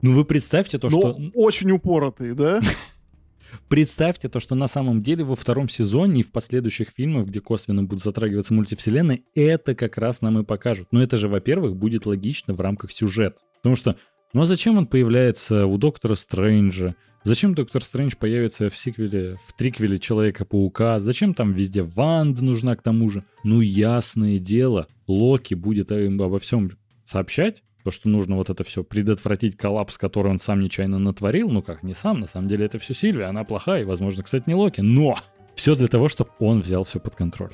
Ну 0.06 0.14
вы 0.14 0.24
представьте 0.24 0.78
то, 0.78 0.88
Но 0.91 0.99
что 0.99 1.20
очень 1.34 1.72
упоротый, 1.72 2.36
да? 2.36 2.62
Представьте 3.70 4.30
то, 4.30 4.39
что 4.39 4.53
на 4.53 4.68
самом 4.68 5.01
деле 5.01 5.24
во 5.24 5.36
втором 5.36 5.68
сезоне 5.68 6.20
и 6.20 6.24
в 6.24 6.32
последующих 6.32 6.89
фильмах, 6.89 7.26
где 7.26 7.39
косвенно 7.39 7.84
будут 7.84 8.03
затрагиваться 8.03 8.53
мультивселенные, 8.53 9.24
это 9.34 9.74
как 9.74 9.97
раз 9.97 10.22
нам 10.22 10.38
и 10.38 10.43
покажут. 10.43 10.89
Но 10.91 11.01
это 11.01 11.18
же, 11.18 11.28
во-первых, 11.28 11.76
будет 11.76 12.06
логично 12.06 12.53
в 12.53 12.62
рамках 12.62 12.91
сюжета. 12.91 13.39
Потому 13.56 13.76
что, 13.76 13.95
ну 14.34 14.41
а 14.41 14.45
зачем 14.45 14.78
он 14.78 14.86
появляется 14.86 15.66
у 15.66 15.76
Доктора 15.80 16.14
Стрэнджа? 16.14 16.95
Зачем 17.24 17.56
Доктор 17.56 17.82
Стрэндж 17.82 18.14
появится 18.20 18.70
в 18.70 18.78
сиквеле, 18.78 19.38
в 19.43 19.53
триквеле 19.53 19.97
Человека-паука? 19.97 20.99
Зачем 20.99 21.34
там 21.34 21.53
везде 21.53 21.82
Ванда 21.82 22.43
нужна 22.45 22.76
к 22.76 22.84
тому 22.84 23.10
же? 23.10 23.24
Ну, 23.43 23.62
ясное 23.62 24.38
дело, 24.38 24.88
Локи 25.08 25.56
будет 25.56 25.91
обо 25.91 26.38
всем 26.38 26.74
сообщать, 27.03 27.64
то, 27.86 27.91
что 27.91 28.09
нужно 28.09 28.36
вот 28.36 28.49
это 28.49 28.63
все 28.63 28.83
предотвратить 28.83 29.55
коллапс, 29.55 29.99
который 29.99 30.31
он 30.31 30.39
сам 30.39 30.59
нечаянно 30.59 30.97
натворил. 30.97 31.51
Ну 31.51 31.61
как, 31.61 31.83
не 31.83 31.93
сам, 31.93 32.19
на 32.19 32.25
самом 32.25 32.47
деле 32.47 32.65
это 32.65 32.79
все 32.79 32.95
Сильвия, 32.95 33.25
она 33.25 33.43
плохая, 33.43 33.83
и, 33.83 33.86
возможно, 33.86 34.23
кстати, 34.23 34.45
не 34.47 34.55
Локи. 34.55 34.81
Но 34.81 35.15
все 35.53 35.75
для 35.75 35.88
того, 35.88 36.07
чтобы 36.07 36.31
он 36.39 36.61
взял 36.61 36.83
все 36.83 36.99
под 36.99 37.15
контроль. 37.15 37.53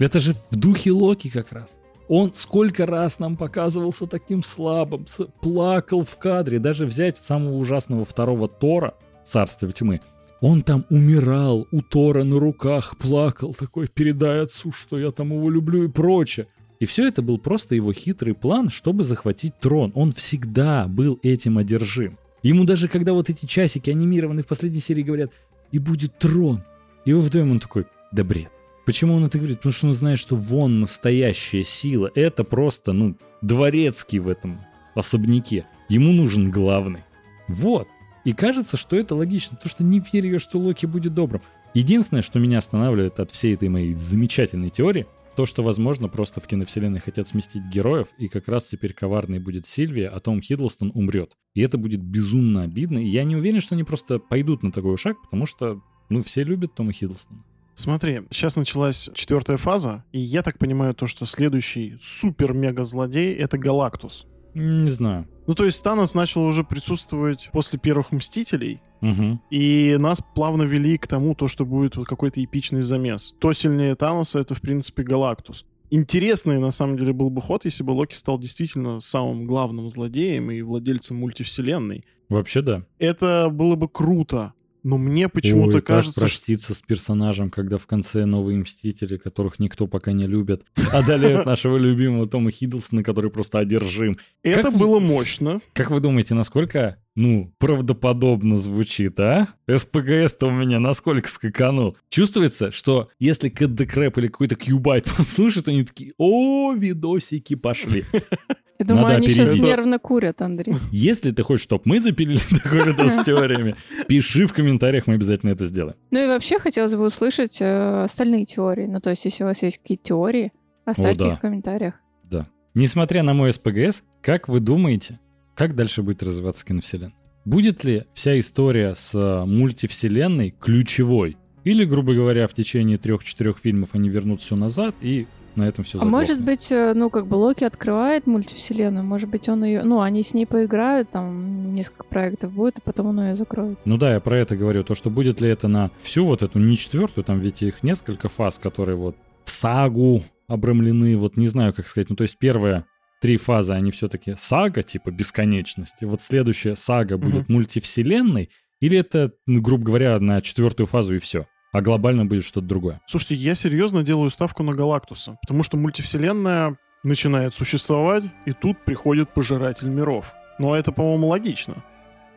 Это 0.00 0.18
же 0.18 0.32
в 0.32 0.56
духе 0.56 0.90
Локи 0.90 1.30
как 1.30 1.52
раз. 1.52 1.78
Он 2.08 2.34
сколько 2.34 2.86
раз 2.86 3.20
нам 3.20 3.36
показывался 3.36 4.08
таким 4.08 4.42
слабым, 4.42 5.06
плакал 5.40 6.02
в 6.02 6.16
кадре. 6.16 6.58
Даже 6.58 6.84
взять 6.84 7.16
самого 7.16 7.54
ужасного 7.54 8.04
второго 8.04 8.48
Тора, 8.48 8.94
Царство 9.24 9.70
тьмы, 9.70 10.00
он 10.40 10.62
там 10.62 10.86
умирал 10.90 11.68
у 11.70 11.82
Тора 11.82 12.24
на 12.24 12.40
руках, 12.40 12.96
плакал, 12.98 13.54
такой, 13.54 13.86
передай 13.86 14.42
отцу, 14.42 14.72
что 14.72 14.98
я 14.98 15.12
там 15.12 15.32
его 15.32 15.48
люблю 15.48 15.84
и 15.84 15.88
прочее. 15.88 16.48
И 16.80 16.86
все 16.86 17.08
это 17.08 17.22
был 17.22 17.38
просто 17.38 17.74
его 17.74 17.92
хитрый 17.92 18.34
план, 18.34 18.70
чтобы 18.70 19.04
захватить 19.04 19.58
трон. 19.58 19.92
Он 19.94 20.12
всегда 20.12 20.86
был 20.86 21.18
этим 21.22 21.58
одержим. 21.58 22.18
Ему 22.42 22.64
даже 22.64 22.88
когда 22.88 23.12
вот 23.12 23.30
эти 23.30 23.46
часики 23.46 23.90
анимированные 23.90 24.44
в 24.44 24.46
последней 24.46 24.80
серии 24.80 25.02
говорят, 25.02 25.32
и 25.72 25.78
будет 25.78 26.18
трон. 26.18 26.62
И 27.04 27.12
во 27.12 27.20
вдвоем 27.20 27.50
он 27.50 27.60
такой, 27.60 27.86
да 28.12 28.22
бред, 28.24 28.50
Почему 28.88 29.16
он 29.16 29.24
это 29.26 29.36
говорит? 29.36 29.58
Потому 29.58 29.72
что 29.74 29.86
он 29.88 29.92
знает, 29.92 30.18
что 30.18 30.34
вон 30.34 30.80
настоящая 30.80 31.62
сила. 31.62 32.10
Это 32.14 32.42
просто, 32.42 32.94
ну, 32.94 33.16
дворецкий 33.42 34.18
в 34.18 34.28
этом 34.28 34.62
особняке. 34.94 35.66
Ему 35.90 36.12
нужен 36.12 36.50
главный. 36.50 37.04
Вот. 37.48 37.86
И 38.24 38.32
кажется, 38.32 38.78
что 38.78 38.96
это 38.96 39.14
логично, 39.14 39.56
потому 39.56 39.70
что 39.70 39.84
не 39.84 40.00
верю 40.10 40.40
что 40.40 40.58
Локи 40.58 40.86
будет 40.86 41.12
добрым. 41.12 41.42
Единственное, 41.74 42.22
что 42.22 42.38
меня 42.38 42.56
останавливает 42.58 43.20
от 43.20 43.30
всей 43.30 43.52
этой 43.52 43.68
моей 43.68 43.94
замечательной 43.94 44.70
теории, 44.70 45.06
то, 45.38 45.46
что, 45.46 45.62
возможно, 45.62 46.08
просто 46.08 46.40
в 46.40 46.48
киновселенной 46.48 46.98
хотят 46.98 47.28
сместить 47.28 47.62
героев, 47.72 48.08
и 48.18 48.26
как 48.26 48.48
раз 48.48 48.64
теперь 48.64 48.92
коварной 48.92 49.38
будет 49.38 49.68
Сильвия, 49.68 50.08
а 50.08 50.18
Том 50.18 50.42
Хиддлстон 50.42 50.90
умрет. 50.96 51.36
И 51.54 51.60
это 51.60 51.78
будет 51.78 52.00
безумно 52.00 52.62
обидно, 52.62 52.98
и 52.98 53.06
я 53.06 53.22
не 53.22 53.36
уверен, 53.36 53.60
что 53.60 53.76
они 53.76 53.84
просто 53.84 54.18
пойдут 54.18 54.64
на 54.64 54.72
такой 54.72 54.96
шаг, 54.96 55.16
потому 55.22 55.46
что, 55.46 55.80
ну, 56.08 56.24
все 56.24 56.42
любят 56.42 56.74
Тома 56.74 56.92
Хиддлстона. 56.92 57.44
Смотри, 57.74 58.22
сейчас 58.32 58.56
началась 58.56 59.10
четвертая 59.14 59.58
фаза, 59.58 60.04
и 60.10 60.18
я 60.18 60.42
так 60.42 60.58
понимаю 60.58 60.92
то, 60.92 61.06
что 61.06 61.24
следующий 61.24 61.96
супер-мега-злодей— 62.02 63.32
это 63.34 63.58
Галактус. 63.58 64.26
Не 64.54 64.90
знаю. 64.90 65.28
Ну, 65.46 65.54
то 65.54 65.64
есть 65.64 65.80
Танос 65.84 66.14
начал 66.14 66.42
уже 66.42 66.64
присутствовать 66.64 67.48
после 67.52 67.78
первых 67.78 68.10
Мстителей, 68.10 68.80
Угу. 69.00 69.40
и 69.50 69.96
нас 69.98 70.22
плавно 70.34 70.62
вели 70.64 70.98
к 70.98 71.06
тому, 71.06 71.34
то, 71.34 71.48
что 71.48 71.64
будет 71.64 71.96
вот 71.96 72.06
какой-то 72.06 72.42
эпичный 72.42 72.82
замес. 72.82 73.34
То 73.38 73.52
сильнее 73.52 73.94
Таноса— 73.94 74.38
это, 74.40 74.54
в 74.54 74.60
принципе, 74.60 75.02
Галактус. 75.02 75.64
Интересный, 75.90 76.58
на 76.58 76.70
самом 76.70 76.98
деле, 76.98 77.12
был 77.12 77.30
бы 77.30 77.40
ход, 77.40 77.64
если 77.64 77.82
бы 77.82 77.92
Локи 77.92 78.14
стал 78.14 78.38
действительно 78.38 79.00
самым 79.00 79.46
главным 79.46 79.90
злодеем 79.90 80.50
и 80.50 80.60
владельцем 80.60 81.16
мультивселенной. 81.16 82.04
Вообще 82.28 82.60
да. 82.60 82.82
Это 82.98 83.48
было 83.50 83.74
бы 83.74 83.88
круто. 83.88 84.52
Но 84.84 84.96
мне 84.96 85.28
почему-то 85.28 85.78
как 85.78 85.86
кажется, 85.86 86.12
что 86.12 86.20
проститься 86.20 86.72
с 86.72 86.80
персонажем, 86.82 87.50
когда 87.50 87.78
в 87.78 87.86
конце 87.86 88.24
новые 88.26 88.58
Мстители, 88.58 89.16
которых 89.16 89.58
никто 89.58 89.86
пока 89.86 90.12
не 90.12 90.26
любит, 90.26 90.62
одолеют 90.92 91.46
нашего 91.46 91.76
любимого 91.76 92.26
Тома 92.26 92.50
Хиддлстона, 92.50 93.02
который 93.02 93.30
просто 93.30 93.58
одержим. 93.58 94.18
это 94.42 94.62
как 94.62 94.72
вы- 94.74 94.78
было 94.78 94.98
мощно. 95.00 95.60
Как 95.72 95.90
вы 95.90 96.00
думаете, 96.00 96.34
насколько, 96.34 96.96
ну, 97.18 97.52
правдоподобно 97.58 98.54
звучит, 98.54 99.18
а? 99.18 99.48
СПГС-то 99.68 100.46
у 100.46 100.52
меня 100.52 100.78
насколько 100.78 101.28
скаканул? 101.28 101.96
Чувствуется, 102.10 102.70
что 102.70 103.08
если 103.18 103.48
Кэт 103.48 103.90
Крэп 103.90 104.18
или 104.18 104.28
какой-то 104.28 104.54
Кьюбайт 104.54 105.12
послушают, 105.16 105.66
они 105.66 105.82
такие, 105.82 106.12
о, 106.16 106.74
видосики 106.74 107.56
пошли. 107.56 108.04
Я 108.78 108.86
думаю, 108.86 109.06
Надо 109.06 109.16
они 109.16 109.26
сейчас 109.26 109.50
опередить. 109.50 109.68
нервно 109.68 109.98
курят, 109.98 110.40
Андрей. 110.42 110.76
Если 110.92 111.32
ты 111.32 111.42
хочешь, 111.42 111.64
чтобы 111.64 111.82
мы 111.86 112.00
запилили 112.00 112.38
такой 112.62 112.84
видос 112.84 113.12
с 113.14 113.24
теориями, 113.24 113.74
пиши 114.06 114.46
в 114.46 114.52
комментариях, 114.52 115.08
мы 115.08 115.14
обязательно 115.14 115.50
это 115.50 115.66
сделаем. 115.66 115.96
Ну 116.12 116.22
и 116.22 116.26
вообще 116.28 116.60
хотелось 116.60 116.94
бы 116.94 117.04
услышать 117.04 117.60
э, 117.60 118.04
остальные 118.04 118.44
теории. 118.44 118.86
Ну, 118.86 119.00
то 119.00 119.10
есть, 119.10 119.24
если 119.24 119.42
у 119.42 119.48
вас 119.48 119.60
есть 119.64 119.78
какие-то 119.78 120.04
теории, 120.04 120.52
оставьте 120.84 121.24
да. 121.24 121.32
их 121.32 121.38
в 121.38 121.40
комментариях. 121.40 121.94
Да. 122.22 122.46
Несмотря 122.74 123.24
на 123.24 123.34
мой 123.34 123.52
СПГС, 123.52 124.04
как 124.22 124.48
вы 124.48 124.60
думаете, 124.60 125.18
как 125.58 125.74
дальше 125.74 126.04
будет 126.04 126.22
развиваться 126.22 126.64
киновселенная? 126.64 127.16
Будет 127.44 127.82
ли 127.82 128.04
вся 128.14 128.38
история 128.38 128.94
с 128.94 129.12
э, 129.12 129.44
мультивселенной 129.44 130.50
ключевой? 130.50 131.36
Или, 131.64 131.84
грубо 131.84 132.14
говоря, 132.14 132.46
в 132.46 132.54
течение 132.54 132.96
трех-четырех 132.96 133.58
фильмов 133.58 133.90
они 133.94 134.08
вернут 134.08 134.40
все 134.40 134.54
назад 134.54 134.94
и 135.00 135.26
на 135.56 135.66
этом 135.66 135.82
все 135.82 135.98
А 135.98 136.04
может 136.04 136.40
быть, 136.40 136.70
э, 136.70 136.92
ну, 136.94 137.10
как 137.10 137.26
бы 137.26 137.34
Локи 137.34 137.64
открывает 137.64 138.28
мультивселенную, 138.28 139.04
может 139.04 139.28
быть, 139.28 139.48
он 139.48 139.64
ее... 139.64 139.82
Ну, 139.82 140.00
они 140.00 140.22
с 140.22 140.32
ней 140.32 140.46
поиграют, 140.46 141.10
там 141.10 141.74
несколько 141.74 142.04
проектов 142.04 142.52
будет, 142.52 142.78
а 142.78 142.82
потом 142.82 143.08
он 143.08 143.20
ее 143.20 143.34
закроет. 143.34 143.80
Ну 143.84 143.98
да, 143.98 144.14
я 144.14 144.20
про 144.20 144.38
это 144.38 144.56
говорю. 144.56 144.84
То, 144.84 144.94
что 144.94 145.10
будет 145.10 145.40
ли 145.40 145.48
это 145.48 145.66
на 145.66 145.90
всю 146.00 146.24
вот 146.24 146.42
эту, 146.42 146.60
не 146.60 146.76
четвертую, 146.76 147.24
там 147.24 147.40
ведь 147.40 147.62
их 147.64 147.82
несколько 147.82 148.28
фаз, 148.28 148.60
которые 148.60 148.96
вот 148.96 149.16
в 149.42 149.50
сагу 149.50 150.22
обрамлены, 150.46 151.16
вот 151.16 151.36
не 151.36 151.48
знаю, 151.48 151.74
как 151.74 151.88
сказать. 151.88 152.10
Ну 152.10 152.14
то 152.14 152.22
есть 152.22 152.38
первая 152.38 152.86
три 153.20 153.36
фазы, 153.36 153.72
они 153.72 153.90
все-таки 153.90 154.34
сага, 154.36 154.82
типа 154.82 155.10
бесконечности. 155.10 156.04
Вот 156.04 156.20
следующая 156.22 156.76
сага 156.76 157.18
будет 157.18 157.48
мультивселенной, 157.48 158.50
или 158.80 158.98
это, 158.98 159.32
ну, 159.46 159.60
грубо 159.60 159.84
говоря, 159.86 160.18
на 160.20 160.40
четвертую 160.40 160.86
фазу 160.86 161.14
и 161.14 161.18
все. 161.18 161.46
А 161.72 161.82
глобально 161.82 162.24
будет 162.24 162.44
что-то 162.44 162.66
другое. 162.66 163.00
Слушайте, 163.06 163.34
я 163.34 163.54
серьезно 163.54 164.02
делаю 164.02 164.30
ставку 164.30 164.62
на 164.62 164.72
Галактуса, 164.74 165.36
потому 165.42 165.62
что 165.62 165.76
мультивселенная 165.76 166.78
начинает 167.04 167.52
существовать, 167.54 168.24
и 168.46 168.52
тут 168.52 168.84
приходит 168.84 169.34
пожиратель 169.34 169.88
миров. 169.88 170.32
Но 170.58 170.74
это, 170.74 170.92
по-моему, 170.92 171.28
логично. 171.28 171.84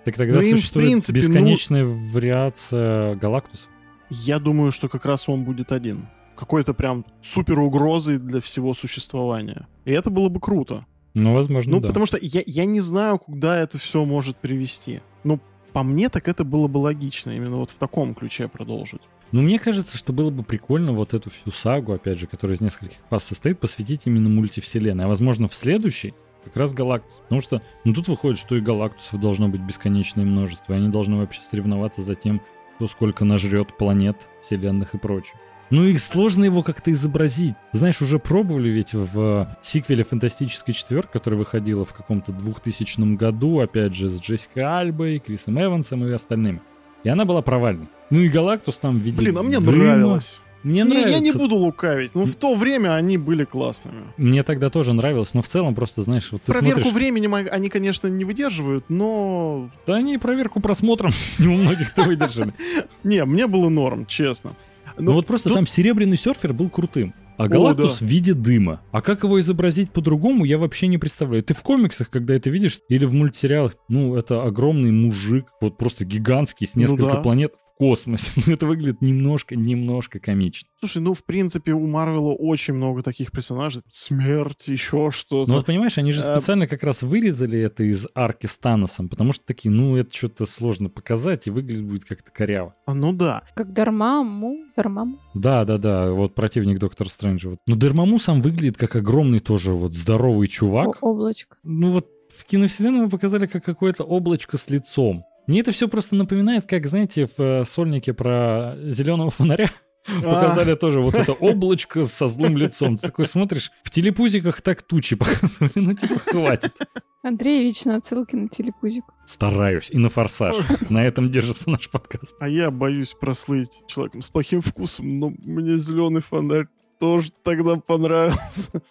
Так 0.03 0.16
тогда 0.18 0.36
Ну, 0.36 0.41
им, 0.41 0.56
в 0.56 0.60
существует 0.60 0.88
принципе, 0.90 1.20
ну- 1.22 1.28
бесконечная 1.28 1.86
вариация 1.86 3.16
Галактуса. 3.16 3.70
Я 4.10 4.40
думаю, 4.40 4.72
что 4.72 4.90
как 4.90 5.06
раз 5.06 5.30
он 5.30 5.44
будет 5.45 5.72
один. 5.72 6.08
Какой-то 6.42 6.74
прям 6.74 7.06
супер 7.22 7.60
угрозой 7.60 8.18
для 8.18 8.42
всего 8.42 8.74
существования. 8.74 9.68
И 9.86 9.92
это 9.92 10.10
было 10.10 10.28
бы 10.28 10.40
круто. 10.40 10.88
Ну, 11.14 11.36
возможно, 11.36 11.74
Ну, 11.74 11.80
да. 11.82 11.90
потому 11.90 12.08
что 12.08 12.18
я, 12.20 12.42
я 12.48 12.66
не 12.66 12.80
знаю, 12.80 13.20
куда 13.20 13.60
это 13.60 13.78
все 13.78 14.04
может 14.06 14.38
привести. 14.38 15.02
Но 15.24 15.40
по 15.72 15.84
мне, 15.84 16.10
так 16.10 16.28
это 16.28 16.44
было 16.44 16.68
бы 16.68 16.80
логично 16.80 17.30
именно 17.30 17.58
вот 17.58 17.70
в 17.70 17.76
таком 17.78 18.16
ключе 18.16 18.48
продолжить. 18.48 19.02
Ну, 19.32 19.44
мне 19.44 19.60
кажется, 19.60 20.00
что 20.00 20.14
было 20.14 20.32
бы 20.32 20.42
прикольно 20.42 20.94
вот 20.94 21.14
эту 21.14 21.30
всю 21.30 21.52
сагу, 21.52 21.94
опять 21.94 22.18
же, 22.18 22.26
которая 22.26 22.58
из 22.58 22.62
нескольких 22.62 22.98
фаз 23.12 23.24
состоит, 23.24 23.60
посвятить 23.60 24.08
именно 24.08 24.28
мультивселенной. 24.28 25.06
А 25.06 25.08
возможно, 25.08 25.48
в 25.48 25.54
следующей 25.54 26.16
как 26.44 26.58
раз 26.58 26.74
Галактус. 26.74 27.18
Потому 27.22 27.42
что, 27.42 27.62
ну, 27.84 27.94
тут 27.94 28.08
выходит, 28.08 28.40
что 28.40 28.56
и 28.56 28.62
Галактусов 28.62 29.20
должно 29.20 29.48
быть 29.48 29.62
бесконечное 29.62 30.26
множество. 30.26 30.74
И 30.74 30.78
они 30.78 30.90
должны 30.90 31.18
вообще 31.18 31.44
соревноваться 31.44 32.02
за 32.02 32.16
тем, 32.16 32.42
кто 32.78 32.88
сколько 32.88 33.26
нажрет 33.26 33.78
планет, 33.78 34.18
вселенных 34.42 34.96
и 34.96 34.98
прочее. 34.98 35.36
Ну 35.72 35.85
и 35.85 35.98
сложно 35.98 36.43
его 36.43 36.64
как-то 36.64 36.91
изобразить. 36.91 37.56
Знаешь, 37.72 38.02
уже 38.02 38.19
пробовали 38.19 38.69
ведь 38.69 38.93
в 38.93 39.19
э, 39.19 39.56
сиквеле 39.61 40.03
«Фантастической 40.03 40.73
четверки», 40.73 41.14
которая 41.14 41.39
выходила 41.39 41.85
в 41.85 41.93
каком-то 41.93 42.34
2000 42.34 43.15
году, 43.15 43.60
опять 43.60 43.93
же, 43.93 44.10
с 44.10 44.19
Джессикой 44.19 44.64
Альбой, 44.64 45.19
Крисом 45.19 45.61
Эвансом 45.61 46.06
и 46.06 46.11
остальными. 46.11 46.61
И 47.03 47.10
она 47.10 47.23
была 47.23 47.41
провальной. 47.41 47.88
Ну 48.10 48.19
и 48.19 48.27
Галактус 48.27 48.77
там 48.77 48.99
в 48.99 49.02
виде 49.02 49.18
Блин, 49.18 49.38
а 49.38 49.43
мне 49.43 49.60
дыма. 49.60 49.72
нравилось. 49.77 50.41
Мне 50.64 50.81
Не, 50.81 50.89
нравится. 50.89 51.10
я 51.10 51.19
не 51.19 51.31
буду 51.31 51.56
лукавить. 51.56 52.14
Но 52.14 52.26
в 52.26 52.35
то 52.35 52.53
время 52.53 52.93
они 52.95 53.18
были 53.18 53.45
классными. 53.45 54.03
Мне 54.18 54.43
тогда 54.43 54.69
тоже 54.69 54.93
нравилось, 54.93 55.34
но 55.34 55.41
в 55.41 55.48
целом 55.48 55.73
просто, 55.73 56.03
знаешь, 56.03 56.31
вот 56.31 56.43
ты 56.43 56.52
Проверку 56.52 56.81
смотришь... 56.81 56.93
временем 56.93 57.34
они, 57.34 57.49
они, 57.49 57.69
конечно, 57.69 58.07
не 58.07 58.26
выдерживают, 58.26 58.85
но... 58.89 59.69
Да 59.88 59.95
они 59.95 60.15
и 60.15 60.18
проверку 60.18 60.60
просмотром 60.60 61.11
не 61.39 61.48
у 61.48 61.53
многих-то 61.53 62.03
выдержали. 62.03 62.53
Не, 63.03 63.26
мне 63.26 63.48
было 63.48 63.69
норм, 63.69 64.06
честно. 64.06 64.52
Ну 64.98 65.12
вот 65.14 65.26
просто 65.26 65.50
тут- 65.50 65.56
там 65.58 65.66
серебряный 65.68 66.18
серфер 66.18 66.54
был 66.54 66.70
крутым. 66.70 67.14
А 67.38 67.48
Галактус 67.48 68.02
в 68.02 68.06
виде 68.06 68.36
дыма. 68.36 68.82
А 68.92 69.02
как 69.02 69.24
его 69.24 69.40
изобразить 69.40 69.90
по-другому, 69.92 70.46
я 70.46 70.60
вообще 70.60 70.86
не 70.86 71.00
представляю. 71.00 71.42
Ты 71.42 71.56
в 71.56 71.64
комиксах, 71.64 72.10
когда 72.12 72.36
это 72.36 72.52
видишь, 72.52 72.82
или 72.88 73.06
в 73.06 73.14
мультсериалах, 73.14 73.74
ну, 73.90 74.16
это 74.16 74.44
огромный 74.44 74.92
мужик, 74.92 75.48
вот 75.60 75.76
просто 75.78 76.06
гигантский, 76.06 76.68
с 76.68 76.76
Ну 76.76 76.82
несколько 76.82 77.04
да. 77.14 77.16
планет 77.16 77.54
в 77.73 77.77
космосе. 77.77 78.31
Ну, 78.45 78.53
это 78.53 78.65
выглядит 78.68 79.02
немножко, 79.02 79.56
немножко 79.56 80.19
комично. 80.19 80.68
Слушай, 80.80 81.02
ну, 81.02 81.14
в 81.14 81.23
принципе, 81.23 81.73
у 81.73 81.85
Марвела 81.88 82.34
очень 82.34 82.73
много 82.73 83.03
таких 83.03 83.31
персонажей. 83.31 83.81
Смерть, 83.91 84.68
еще 84.68 85.11
что-то. 85.11 85.49
Ну 85.49 85.57
вот 85.57 85.65
понимаешь, 85.65 85.98
они 85.98 86.11
же 86.11 86.22
Э, 86.22 86.35
специально 86.35 86.68
как 86.68 86.84
раз 86.84 87.02
вырезали 87.02 87.60
это 87.60 87.84
из 87.84 88.07
арки 88.15 88.45
с 88.48 88.57
Таносом, 88.57 89.10
потому 89.10 89.34
что 89.34 89.45
такие, 89.45 89.72
ну, 89.72 89.95
это 89.98 90.15
что-то 90.15 90.45
сложно 90.45 90.89
показать, 90.89 91.48
и 91.48 91.52
выглядит 91.52 91.84
будет 91.85 92.06
как-то 92.06 92.31
коряво. 92.31 92.76
А, 92.85 92.93
ну 92.93 93.14
да. 93.14 93.43
Как 93.56 93.73
Дармаму, 93.73 94.57
Дармаму. 94.76 95.19
Да, 95.34 95.65
да, 95.65 95.77
да, 95.77 96.11
вот 96.11 96.35
противник 96.35 96.80
Доктора 96.80 97.10
Стрэнджа. 97.10 97.49
Вот. 97.49 97.60
Но 97.68 97.76
Дермаму 97.76 98.19
сам 98.19 98.41
выглядит 98.41 98.77
как 98.77 98.95
огромный 98.95 99.39
тоже 99.39 99.72
вот 99.72 99.93
здоровый 99.93 100.48
чувак. 100.48 100.98
О- 101.02 101.11
облачко. 101.11 101.57
Ну 101.64 101.91
вот 101.91 102.07
в 102.35 102.45
киновселенной 102.45 103.02
мы 103.02 103.10
показали 103.10 103.45
как 103.45 103.64
какое-то 103.64 104.03
облачко 104.03 104.57
с 104.57 104.69
лицом. 104.69 105.26
Мне 105.52 105.60
это 105.60 105.73
все 105.73 105.90
просто 105.90 106.15
напоминает, 106.15 106.65
как, 106.65 106.88
знаете, 106.88 107.28
в 107.28 107.38
э, 107.38 107.65
сольнике 107.65 108.14
про 108.14 108.78
зеленого 108.86 109.32
фонаря 109.32 109.69
показали 110.23 110.76
тоже 110.76 111.02
вот 111.02 111.15
это 111.15 111.34
облачко 111.34 112.06
со 112.06 112.28
злым 112.28 112.56
лицом. 112.56 112.95
Ты 112.95 113.07
такой 113.07 113.26
смотришь, 113.26 113.69
в 113.84 113.90
телепузиках 113.90 114.61
так 114.61 114.82
тучи 114.82 115.15
показывали, 115.18 115.73
ну 115.76 115.94
типа 115.94 116.19
хватит. 116.19 116.73
Андрей 117.22 117.65
вечно 117.65 117.98
отсылки 117.98 118.34
на 118.38 118.48
телепузик. 118.48 119.03
Стараюсь. 119.26 119.91
И 119.91 119.98
на 119.98 120.07
форсаж. 120.07 120.56
На 120.90 121.06
этом 121.06 121.30
держится 121.30 121.69
наш 121.69 121.90
подкаст. 121.90 122.38
А 122.40 122.48
я 122.48 122.72
боюсь 122.72 123.14
прослыть 123.19 123.82
человеком 123.88 124.22
с 124.22 124.30
плохим 124.30 124.61
вкусом, 124.61 125.18
но 125.18 125.34
мне 125.44 125.76
зеленый 125.76 126.22
фонарь 126.22 126.68
тоже 126.98 127.34
тогда 127.44 127.76
понравился. 127.76 128.82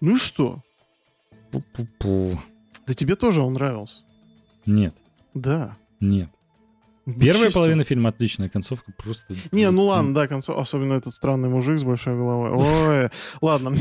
Ну 0.00 0.16
и 0.16 0.18
что? 0.18 0.64
Пу-пу-пу. 1.52 2.36
Да 2.88 2.94
тебе 2.94 3.14
тоже 3.14 3.40
он 3.40 3.52
нравился. 3.52 4.02
Нет, 4.66 4.96
Да. 5.34 5.76
нет. 6.00 6.30
Первая 7.06 7.46
чисто. 7.46 7.60
половина 7.60 7.84
фильма 7.84 8.10
отличная, 8.10 8.50
концовка 8.50 8.92
просто... 8.92 9.34
Не, 9.50 9.70
ну 9.70 9.86
ладно, 9.86 10.14
да, 10.14 10.28
концов, 10.28 10.58
особенно 10.58 10.92
этот 10.92 11.14
странный 11.14 11.48
мужик 11.48 11.78
с 11.78 11.84
большой 11.84 12.14
головой. 12.14 12.50
Ой, 12.52 13.10
ладно. 13.40 13.74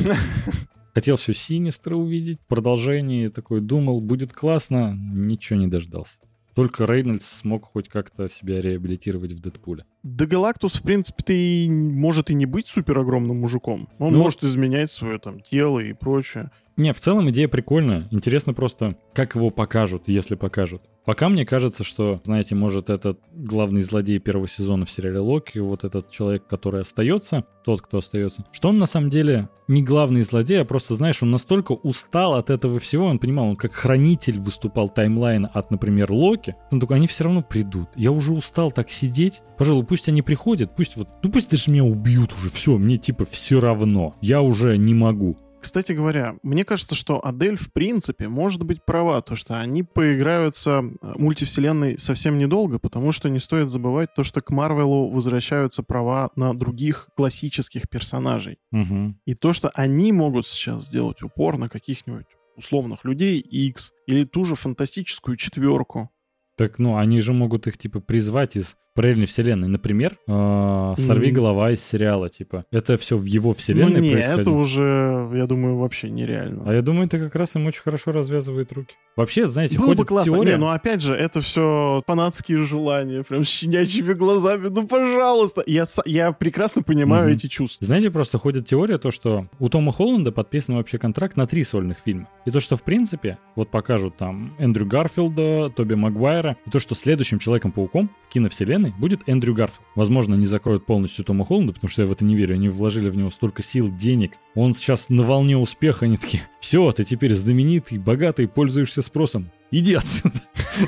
Хотел 0.93 1.17
все 1.17 1.33
Синистра 1.33 1.95
увидеть, 1.95 2.39
продолжение, 2.47 3.29
такой 3.29 3.59
думал, 3.59 3.99
будет 3.99 4.31
классно, 4.31 4.97
ничего 4.97 5.59
не 5.59 5.67
дождался. 5.67 6.19
только 6.55 6.85
Рейнольдс 6.85 7.27
смог 7.27 7.65
хоть 7.65 7.89
как-то 7.89 8.29
себя 8.29 8.61
реабилитировать 8.61 9.33
в 9.33 9.41
Дэдпуле. 9.41 9.85
Да 10.03 10.25
Галактус, 10.25 10.77
в 10.77 10.81
принципе-то, 10.83 11.33
и 11.33 11.69
может 11.69 12.29
и 12.31 12.33
не 12.33 12.45
быть 12.45 12.67
супер 12.67 12.97
огромным 12.97 13.41
мужиком. 13.41 13.89
Он 13.99 14.13
Ну, 14.13 14.23
может 14.23 14.43
изменять 14.43 14.89
свое 14.89 15.19
там 15.19 15.41
тело 15.41 15.79
и 15.79 15.93
прочее. 15.93 16.49
Не, 16.77 16.93
в 16.93 16.99
целом 16.99 17.29
идея 17.31 17.47
прикольная. 17.47 18.07
Интересно 18.11 18.53
просто, 18.53 18.97
как 19.13 19.33
его 19.33 19.49
покажут, 19.49 20.03
если 20.05 20.35
покажут. 20.35 20.83
Пока 21.05 21.27
мне 21.27 21.43
кажется, 21.43 21.83
что, 21.83 22.21
знаете, 22.23 22.53
может 22.53 22.91
этот 22.91 23.19
главный 23.33 23.81
злодей 23.81 24.19
первого 24.19 24.47
сезона 24.47 24.85
в 24.85 24.91
сериале 24.91 25.19
Локи, 25.19 25.57
вот 25.57 25.85
этот 25.85 26.11
человек, 26.11 26.45
который 26.45 26.81
остается, 26.81 27.45
тот, 27.63 27.81
кто 27.81 27.97
остается, 27.99 28.45
что 28.51 28.69
он 28.69 28.77
на 28.77 28.85
самом 28.85 29.09
деле 29.09 29.49
не 29.67 29.81
главный 29.81 30.21
злодей, 30.21 30.61
а 30.61 30.65
просто, 30.65 30.93
знаешь, 30.93 31.23
он 31.23 31.31
настолько 31.31 31.71
устал 31.71 32.35
от 32.35 32.49
этого 32.49 32.77
всего, 32.77 33.05
он 33.05 33.19
понимал, 33.19 33.47
он 33.47 33.55
как 33.55 33.73
хранитель 33.73 34.37
выступал 34.37 34.89
таймлайн 34.89 35.47
от, 35.51 35.71
например, 35.71 36.11
Локи, 36.11 36.55
он 36.71 36.79
такой, 36.79 36.97
они 36.97 37.07
все 37.07 37.23
равно 37.23 37.41
придут. 37.41 37.87
Я 37.95 38.11
уже 38.11 38.33
устал 38.33 38.71
так 38.71 38.91
сидеть. 38.91 39.41
Пожалуй, 39.57 39.85
пусть 39.85 40.09
они 40.09 40.21
приходят, 40.21 40.75
пусть 40.75 40.97
вот, 40.97 41.07
ну 41.23 41.31
пусть 41.31 41.49
даже 41.49 41.71
меня 41.71 41.85
убьют 41.85 42.33
уже, 42.33 42.49
все, 42.49 42.77
мне 42.77 42.97
типа 42.97 43.25
все 43.25 43.59
равно. 43.59 44.13
Я 44.21 44.41
уже 44.41 44.77
не 44.77 44.93
могу. 44.93 45.37
Кстати 45.67 45.91
говоря, 45.91 46.37
мне 46.43 46.63
кажется, 46.63 46.95
что 46.95 47.19
Адель 47.27 47.57
в 47.57 47.73
принципе 47.73 48.29
может 48.29 48.63
быть 48.63 48.85
права, 48.85 49.21
то 49.21 49.35
что 49.35 49.59
они 49.59 49.83
поиграются 49.83 50.81
э, 50.81 51.13
мультивселенной 51.17 51.99
совсем 51.99 52.37
недолго, 52.37 52.79
потому 52.79 53.11
что 53.11 53.27
не 53.27 53.39
стоит 53.39 53.69
забывать 53.69 54.13
то, 54.15 54.23
что 54.23 54.39
к 54.39 54.49
Марвелу 54.49 55.09
возвращаются 55.09 55.83
права 55.83 56.31
на 56.37 56.57
других 56.57 57.09
классических 57.17 57.89
персонажей. 57.89 58.59
Мгм. 58.71 59.19
И 59.25 59.35
то, 59.35 59.51
что 59.51 59.69
они 59.73 60.13
могут 60.13 60.47
сейчас 60.47 60.85
сделать 60.85 61.21
упор 61.21 61.57
на 61.57 61.67
каких-нибудь 61.67 62.27
условных 62.55 63.03
людей 63.03 63.41
X 63.41 63.91
или 64.05 64.23
ту 64.23 64.45
же 64.45 64.55
фантастическую 64.55 65.35
четверку. 65.35 66.09
Так, 66.55 66.79
ну, 66.79 66.95
они 66.95 67.19
же 67.19 67.33
могут 67.33 67.67
их, 67.67 67.77
типа, 67.77 67.99
призвать 67.99 68.55
из 68.55 68.77
параллельной 68.97 69.27
вселенной. 69.27 69.67
Например, 69.67 70.17
э, 70.27 70.95
«Сорви 70.97 71.29
голова» 71.29 71.69
из 71.71 71.83
сериала, 71.83 72.29
типа. 72.29 72.65
Это 72.71 72.97
все 72.97 73.15
в 73.15 73.25
его 73.25 73.53
вселенной 73.53 73.97
ну 73.97 73.99
не, 73.99 74.09
это 74.09 74.49
уже, 74.49 75.29
я 75.35 75.45
думаю, 75.45 75.77
вообще 75.77 76.09
нереально. 76.09 76.63
А 76.65 76.73
я 76.73 76.81
думаю, 76.81 77.05
это 77.05 77.19
как 77.19 77.35
раз 77.35 77.55
им 77.55 77.67
очень 77.67 77.83
хорошо 77.83 78.11
развязывает 78.11 78.73
руки. 78.73 78.95
Вообще, 79.15 79.45
знаете, 79.45 79.77
Было 79.77 79.89
бы 79.89 79.95
ходит 79.97 80.07
классно. 80.07 80.33
теория... 80.33 80.51
Не, 80.53 80.57
ну 80.57 80.69
опять 80.69 81.01
же, 81.03 81.13
это 81.13 81.41
все 81.41 82.01
фанатские 82.07 82.65
желания, 82.65 83.23
прям 83.23 83.45
с 83.45 83.49
щенячьими 83.49 84.13
глазами. 84.13 84.67
Ну, 84.67 84.87
пожалуйста. 84.87 85.63
Я, 85.67 85.85
я 86.05 86.31
прекрасно 86.31 86.81
понимаю 86.81 87.25
Мгм. 87.27 87.35
эти 87.37 87.47
чувства. 87.47 87.85
Знаете, 87.85 88.09
просто 88.09 88.39
ходит 88.39 88.65
теория, 88.65 88.97
то, 88.97 89.11
что 89.11 89.47
у 89.59 89.69
Тома 89.69 89.91
Холланда 89.91 90.31
подписан 90.31 90.75
вообще 90.75 90.97
контракт 90.97 91.37
на 91.37 91.45
три 91.45 91.63
сольных 91.63 91.97
фильма. 92.03 92.29
И 92.47 92.51
то, 92.51 92.59
что, 92.59 92.75
в 92.75 92.81
принципе, 92.81 93.37
вот 93.55 93.69
покажут 93.69 94.17
там 94.17 94.55
Эндрю 94.57 94.87
Гарфилда, 94.87 95.69
Тоби 95.75 95.93
Магуайра, 95.93 96.57
и 96.65 96.71
то, 96.71 96.79
что 96.79 96.95
следующим 96.95 97.37
Человеком-пауком 97.37 98.09
в 98.27 98.33
киновселенной 98.33 98.86
будет 98.97 99.27
Эндрю 99.27 99.53
Гарфилд. 99.53 99.81
Возможно, 99.95 100.35
не 100.35 100.45
закроют 100.45 100.85
полностью 100.85 101.25
Тома 101.25 101.45
Холланда, 101.45 101.73
потому 101.73 101.89
что 101.89 102.03
я 102.03 102.07
в 102.07 102.11
это 102.11 102.25
не 102.25 102.35
верю. 102.35 102.55
Они 102.55 102.69
вложили 102.69 103.09
в 103.09 103.17
него 103.17 103.29
столько 103.29 103.63
сил, 103.63 103.89
денег. 103.93 104.33
Он 104.55 104.73
сейчас 104.73 105.09
на 105.09 105.23
волне 105.23 105.57
успеха, 105.57 106.05
они 106.05 106.17
такие, 106.17 106.43
все, 106.59 106.91
ты 106.91 107.03
теперь 107.03 107.33
знаменитый, 107.33 107.97
богатый, 107.97 108.47
пользуешься 108.47 109.01
спросом. 109.01 109.49
Иди 109.71 109.93
отсюда. 109.95 110.35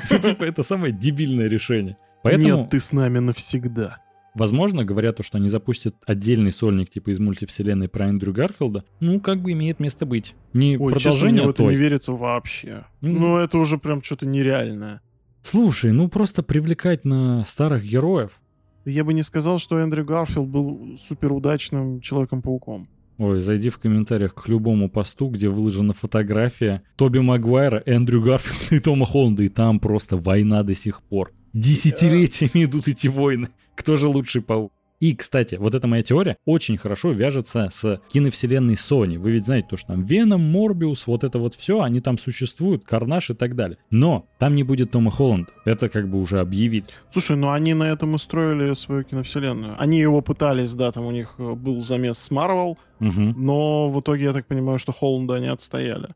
Ну, 0.08 0.18
Типа, 0.18 0.44
это 0.44 0.62
самое 0.62 0.92
дебильное 0.92 1.48
решение. 1.48 1.96
Поэтому... 2.22 2.58
Нет, 2.58 2.70
ты 2.70 2.78
с 2.78 2.92
нами 2.92 3.18
навсегда. 3.18 3.98
Возможно, 4.34 4.84
говоря 4.84 5.12
то, 5.12 5.22
что 5.22 5.38
они 5.38 5.48
запустят 5.48 5.96
отдельный 6.06 6.52
сольник 6.52 6.88
типа 6.88 7.10
из 7.10 7.18
мультивселенной 7.18 7.88
про 7.88 8.08
Эндрю 8.08 8.32
Гарфилда, 8.32 8.84
ну, 9.00 9.20
как 9.20 9.42
бы 9.42 9.52
имеет 9.52 9.80
место 9.80 10.06
быть. 10.06 10.34
Не 10.52 10.76
Ой, 10.78 10.92
честно, 10.92 11.10
продолжение 11.10 11.42
мне 11.42 11.46
в 11.46 11.50
это 11.50 11.64
той. 11.64 11.74
не 11.74 11.80
верится 11.80 12.12
вообще. 12.12 12.84
Мгм. 13.00 13.20
Ну, 13.20 13.36
это 13.38 13.58
уже 13.58 13.78
прям 13.78 14.02
что-то 14.02 14.26
нереальное. 14.26 15.00
Слушай, 15.42 15.92
ну 15.92 16.08
просто 16.08 16.42
привлекать 16.42 17.04
на 17.04 17.44
старых 17.44 17.84
героев. 17.84 18.40
Я 18.84 19.04
бы 19.04 19.12
не 19.14 19.22
сказал, 19.22 19.58
что 19.58 19.78
Эндрю 19.78 20.04
Гарфилд 20.04 20.48
был 20.48 20.98
суперудачным 21.08 22.00
Человеком-пауком. 22.00 22.88
Ой, 23.18 23.40
зайди 23.40 23.68
в 23.68 23.78
комментариях 23.78 24.34
к 24.34 24.48
любому 24.48 24.88
посту, 24.88 25.28
где 25.28 25.50
выложена 25.50 25.92
фотография 25.92 26.82
Тоби 26.96 27.18
Магуайра, 27.18 27.82
Эндрю 27.84 28.22
Гарфилда 28.22 28.74
и 28.74 28.78
Тома 28.80 29.04
Холланда, 29.04 29.42
и 29.42 29.50
там 29.50 29.78
просто 29.78 30.16
война 30.16 30.62
до 30.62 30.74
сих 30.74 31.02
пор. 31.02 31.30
Десятилетиями 31.52 32.64
идут 32.64 32.88
эти 32.88 33.08
войны. 33.08 33.48
Кто 33.74 33.96
же 33.96 34.08
лучший 34.08 34.40
паук? 34.40 34.72
И, 35.00 35.14
кстати, 35.16 35.54
вот 35.54 35.74
эта 35.74 35.86
моя 35.88 36.02
теория 36.02 36.36
очень 36.44 36.76
хорошо 36.76 37.12
вяжется 37.12 37.70
с 37.72 38.00
киновселенной 38.12 38.74
Sony. 38.74 39.16
Вы 39.18 39.30
ведь 39.32 39.46
знаете, 39.46 39.68
то, 39.70 39.76
что 39.78 39.88
там 39.88 40.02
Веном, 40.04 40.42
Морбиус, 40.42 41.06
вот 41.06 41.24
это 41.24 41.38
вот 41.38 41.54
все, 41.54 41.80
они 41.80 42.00
там 42.00 42.18
существуют, 42.18 42.84
Карнаж 42.84 43.30
и 43.30 43.34
так 43.34 43.56
далее. 43.56 43.78
Но 43.90 44.26
там 44.38 44.54
не 44.54 44.62
будет 44.62 44.90
Тома 44.90 45.10
Холланда. 45.10 45.50
Это 45.64 45.88
как 45.88 46.08
бы 46.10 46.20
уже 46.20 46.38
объявили. 46.40 46.84
Слушай, 47.12 47.36
ну 47.36 47.50
они 47.50 47.72
на 47.72 47.84
этом 47.84 48.14
и 48.14 48.18
строили 48.18 48.74
свою 48.74 49.04
киновселенную. 49.04 49.74
Они 49.78 49.98
его 49.98 50.20
пытались, 50.20 50.74
да, 50.74 50.90
там 50.90 51.06
у 51.06 51.10
них 51.12 51.34
э, 51.38 51.54
был 51.54 51.80
замес 51.80 52.18
с 52.18 52.30
Марвел, 52.30 52.76
Мгм. 52.98 53.34
но 53.42 53.88
в 53.90 54.00
итоге, 54.00 54.24
я 54.24 54.32
так 54.34 54.46
понимаю, 54.46 54.78
что 54.78 54.92
Холланда 54.92 55.36
они 55.36 55.46
отстояли. 55.46 56.08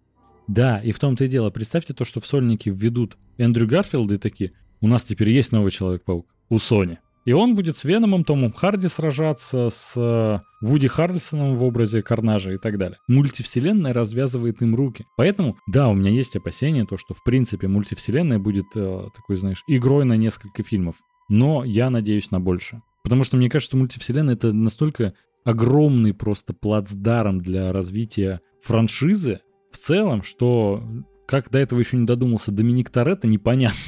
Да, 0.46 0.78
и 0.80 0.92
в 0.92 0.98
том-то 0.98 1.24
и 1.24 1.28
дело. 1.28 1.48
Представьте 1.48 1.94
то, 1.94 2.04
что 2.04 2.20
в 2.20 2.26
сольнике 2.26 2.70
введут 2.70 3.16
Эндрю 3.38 3.66
Гарфилда 3.66 4.16
и 4.16 4.18
такие, 4.18 4.52
у 4.82 4.88
нас 4.88 5.02
теперь 5.04 5.30
есть 5.30 5.52
новый 5.52 5.70
Человек-паук 5.70 6.26
у 6.50 6.56
Sony. 6.56 6.98
И 7.24 7.32
он 7.32 7.54
будет 7.54 7.76
с 7.76 7.84
Веномом, 7.84 8.24
Томом 8.24 8.52
Харди 8.52 8.88
сражаться, 8.88 9.70
с 9.70 9.94
э, 9.96 10.40
Вуди 10.60 10.88
Харрельсоном 10.88 11.54
в 11.54 11.64
образе 11.64 12.02
Карнажа 12.02 12.52
и 12.52 12.58
так 12.58 12.76
далее. 12.76 12.98
Мультивселенная 13.08 13.92
развязывает 13.92 14.60
им 14.62 14.74
руки. 14.74 15.06
Поэтому, 15.16 15.56
да, 15.66 15.88
у 15.88 15.94
меня 15.94 16.10
есть 16.10 16.36
опасения, 16.36 16.84
то, 16.84 16.96
что 16.96 17.14
в 17.14 17.24
принципе 17.24 17.66
мультивселенная 17.66 18.38
будет 18.38 18.66
э, 18.76 19.08
такой, 19.14 19.36
знаешь, 19.36 19.62
игрой 19.66 20.04
на 20.04 20.16
несколько 20.16 20.62
фильмов. 20.62 20.96
Но 21.28 21.64
я 21.64 21.88
надеюсь 21.88 22.30
на 22.30 22.40
больше. 22.40 22.82
Потому 23.02 23.24
что 23.24 23.36
мне 23.36 23.48
кажется, 23.48 23.70
что 23.70 23.76
мультивселенная 23.78 24.34
это 24.34 24.52
настолько 24.52 25.14
огромный 25.44 26.12
просто 26.12 26.52
плацдарм 26.52 27.40
для 27.40 27.72
развития 27.72 28.40
франшизы 28.62 29.40
в 29.70 29.78
целом, 29.78 30.22
что 30.22 30.82
как 31.26 31.50
до 31.50 31.58
этого 31.58 31.80
еще 31.80 31.96
не 31.96 32.06
додумался 32.06 32.52
Доминик 32.52 32.90
Торетто, 32.90 33.28
непонятно. 33.28 33.78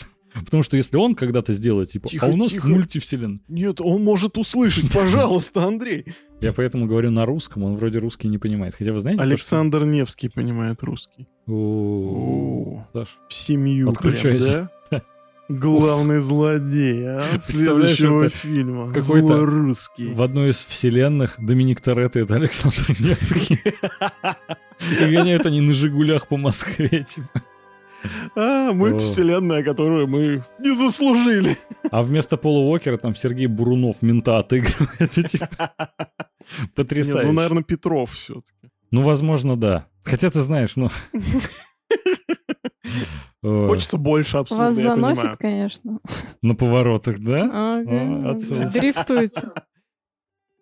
Потому 0.45 0.63
что 0.63 0.77
если 0.77 0.97
он 0.97 1.15
когда-то 1.15 1.53
сделает, 1.53 1.91
типа, 1.91 2.09
Тихо, 2.09 2.27
а 2.27 2.29
у 2.29 2.37
нас 2.37 2.53
тихо. 2.53 2.69
мультивселенная. 2.69 3.41
Нет, 3.49 3.81
он 3.81 4.05
может 4.05 4.39
услышать, 4.39 4.93
пожалуйста, 4.95 5.65
Андрей. 5.65 6.05
Я 6.41 6.53
поэтому 6.53 6.87
говорю 6.87 7.11
на 7.11 7.25
русском, 7.25 7.63
он 7.65 7.77
вроде 7.77 7.99
русский 7.99 8.29
не 8.29 8.39
понимает. 8.39 8.75
Хотя 8.77 8.93
вы 8.93 9.01
знаете, 9.01 9.23
Александр 9.23 9.85
Невский 9.85 10.29
понимает 10.29 10.83
русский. 10.83 11.27
О, 11.47 12.87
В 12.93 13.35
семью 13.35 13.93
прям, 13.93 14.39
да? 14.39 14.71
Главный 15.49 16.19
злодей, 16.19 17.05
а? 17.07 17.23
Следующего 17.39 18.29
фильма. 18.29 18.93
какой-то 18.93 19.47
русский. 19.47 20.13
в 20.13 20.21
одной 20.21 20.51
из 20.51 20.61
вселенных 20.61 21.37
Доминик 21.39 21.81
Торетто 21.81 22.19
это 22.19 22.35
Александр 22.35 22.85
Невский. 22.99 23.61
И 25.01 25.05
гоняют 25.15 25.47
они 25.47 25.61
на 25.63 25.73
«Жигулях» 25.73 26.27
по 26.29 26.37
Москве, 26.37 26.89
типа. 27.09 27.43
А, 28.35 28.73
мультивселенная, 28.73 29.63
которую 29.63 30.07
мы 30.07 30.45
не 30.59 30.75
заслужили. 30.75 31.57
А 31.91 32.03
вместо 32.03 32.37
Пола 32.37 32.61
Уокера 32.61 32.97
там 32.97 33.15
Сергей 33.15 33.47
Бурунов 33.47 34.03
мента 34.03 34.39
отыгрывает. 34.39 34.91
Это 35.01 35.23
типа 35.23 35.75
Не, 36.61 36.69
потрясающе. 36.75 37.27
ну, 37.27 37.33
наверное, 37.33 37.63
Петров 37.63 38.13
все-таки. 38.13 38.71
Ну, 38.91 39.03
возможно, 39.03 39.57
да. 39.57 39.87
Хотя 40.05 40.31
ты 40.31 40.41
знаешь, 40.41 40.77
ну... 40.77 40.91
Хочется 43.43 43.97
больше 43.97 44.39
абсолютно, 44.39 44.67
Вас 44.67 44.75
заносит, 44.75 45.37
конечно. 45.37 46.01
На 46.43 46.55
поворотах, 46.55 47.19
да? 47.21 47.79
Ага. 47.81 48.31
отсылка. 48.31 48.71
Дрифтуете. 48.71 49.49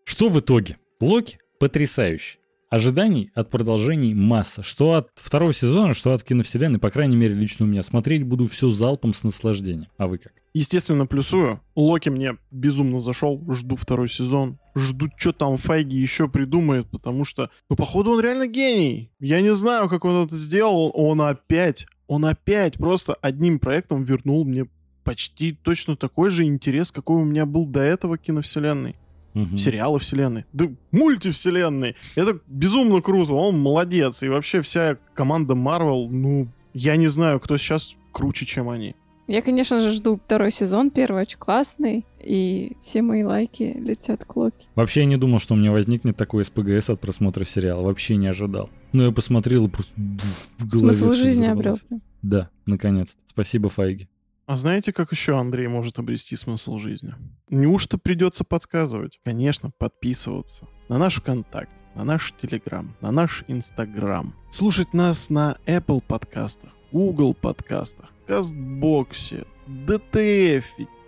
Что 0.05 0.29
в 0.29 0.39
итоге? 0.41 0.77
Локи 1.01 1.39
потрясающий. 1.59 2.39
Ожиданий 2.75 3.31
от 3.37 3.51
продолжений 3.51 4.15
масса. 4.15 4.65
Что 4.65 4.95
от 4.95 5.09
второго 5.15 5.53
сезона, 5.53 5.95
что 5.95 6.13
от 6.13 6.25
киновселенной, 6.25 6.81
по 6.81 6.91
крайней 6.91 7.15
мере, 7.15 7.33
лично 7.33 7.67
у 7.67 7.69
меня. 7.69 7.85
Смотреть 7.85 8.25
буду 8.25 8.49
все 8.49 8.69
залпом 8.69 9.15
с 9.15 9.23
наслаждением. 9.23 9.87
А 9.97 10.09
вы 10.09 10.19
как? 10.19 10.33
Естественно, 10.55 11.07
плюсую. 11.07 11.61
Локи 11.77 12.09
мне 12.09 12.37
безумно 12.51 12.99
зашел. 12.99 13.41
Жду 13.49 13.77
второй 13.77 14.09
сезон. 14.09 14.59
Жду, 14.75 15.09
что 15.17 15.31
там 15.31 15.57
Файги 15.57 16.01
еще 16.01 16.29
придумает, 16.29 16.91
потому 16.91 17.25
что, 17.25 17.49
ну, 17.71 17.77
походу, 17.77 18.11
он 18.11 18.21
реально 18.21 18.49
гений. 18.49 19.13
Я 19.21 19.41
не 19.41 19.55
знаю, 19.55 19.89
как 19.89 20.05
он 20.05 20.27
это 20.27 20.35
сделал. 20.35 20.91
Он 20.95 21.21
опять, 21.21 21.87
он 22.09 22.25
опять 22.25 22.75
просто 22.75 23.15
одним 23.15 23.61
проектом 23.61 24.03
вернул 24.03 24.45
мне 24.45 24.67
почти 25.05 25.53
точно 25.53 25.95
такой 25.95 26.31
же 26.31 26.43
интерес, 26.43 26.91
какой 26.91 27.23
у 27.23 27.25
меня 27.25 27.47
был 27.47 27.67
до 27.67 27.83
этого 27.83 28.19
киновселенной. 28.19 28.97
Мгм. 29.35 29.59
сериалы 29.59 29.99
вселенной, 29.99 30.45
да 30.53 30.71
мультивселенной. 30.93 31.97
Это 32.15 32.39
безумно 32.47 33.03
круто, 33.03 33.33
он 33.35 33.59
молодец. 33.59 34.23
И 34.23 34.29
вообще 34.29 34.63
вся 34.63 34.97
команда 35.15 35.55
Marvel, 35.55 36.09
ну, 36.09 36.49
я 36.73 36.97
не 36.97 37.09
знаю, 37.09 37.41
кто 37.41 37.57
сейчас 37.57 37.95
круче, 38.13 38.47
чем 38.47 38.71
они. 38.71 38.95
Я, 39.27 39.41
конечно 39.41 39.81
же, 39.81 39.93
жду 39.93 40.21
второй 40.23 40.51
сезон. 40.51 40.91
Первый 40.91 41.23
очень 41.23 41.39
классный. 41.39 42.05
И 42.23 42.77
все 42.83 43.01
мои 43.01 43.23
лайки 43.23 43.75
летят 43.79 44.25
к 44.25 44.37
Локи. 44.37 44.67
Вообще 44.75 45.01
я 45.01 45.07
не 45.07 45.17
думал, 45.17 45.39
что 45.39 45.55
у 45.55 45.57
меня 45.57 45.73
возникнет 45.73 46.17
такой 46.17 46.45
СПГС 46.45 46.91
от 46.91 47.01
просмотра 47.01 47.45
сериала. 47.45 47.83
Вообще 47.83 48.17
не 48.17 48.27
ожидал. 48.27 48.69
Но 48.93 49.05
я 49.05 49.13
посмотрел 49.13 49.67
и 49.67 49.71
просто 49.71 49.95
в 49.97 50.69
голове 50.69 50.93
Смысл 50.93 51.13
жизни 51.15 51.47
обрел. 51.47 51.79
Да, 52.23 52.51
наконец-то. 52.67 53.19
Спасибо, 53.29 53.71
Файги. 53.71 54.09
А 54.47 54.57
знаете, 54.57 54.93
как 54.93 55.11
еще 55.11 55.39
Андрей 55.39 55.69
может 55.69 55.99
обрести 55.99 56.37
смысл 56.37 56.79
жизни? 56.79 57.15
Неужто 57.49 57.97
придется 57.97 58.45
подсказывать? 58.45 59.19
Конечно, 59.25 59.71
подписываться 59.79 60.69
на 60.91 60.99
наш 60.99 61.17
ВКонтакт, 61.17 61.71
на 61.95 62.05
наш 62.05 62.35
Телеграм, 62.41 62.95
на 63.01 63.11
наш 63.11 63.45
Инстаграм. 63.49 64.35
Слушать 64.51 64.93
нас 64.93 65.31
на 65.31 65.57
Apple 65.65 66.03
подкастах, 66.07 66.73
Google 66.93 67.33
подкастах, 67.33 68.11
Кастбоксе, 68.27 69.47
DTF, 69.67 70.65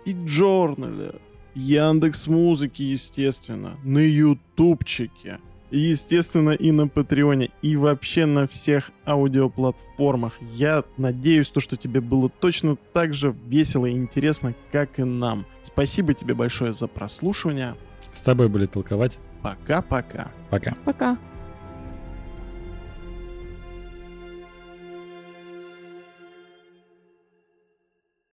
T-Journal, 0.07 1.21
Яндекс 1.55 2.29
Музыки, 2.29 2.85
естественно, 2.85 3.73
на 3.85 3.99
Ютубчике. 3.99 5.41
И, 5.71 5.79
естественно, 5.79 6.51
и 6.51 6.71
на 6.71 6.89
Патреоне, 6.89 7.51
и 7.63 7.77
вообще 7.77 8.27
на 8.27 8.47
всех 8.47 8.91
аудиоплатформах. 9.07 10.35
Я 10.53 10.85
надеюсь, 10.97 11.49
то, 11.49 11.61
что 11.61 11.77
тебе 11.77 12.01
было 12.01 12.29
точно 12.29 12.77
так 12.93 13.15
же 13.15 13.35
весело 13.47 13.87
и 13.87 13.93
интересно, 13.93 14.55
как 14.71 14.99
и 14.99 15.05
нам. 15.05 15.45
Спасибо 15.63 16.15
тебе 16.15 16.35
большое 16.35 16.73
за 16.73 16.87
прослушивание. 16.87 17.75
С 18.13 18.21
тобой 18.21 18.49
были 18.49 18.67
толковать. 18.67 19.19
Пока-пока. 19.43 20.31
Пока. 20.51 20.75
Пока. 20.85 21.19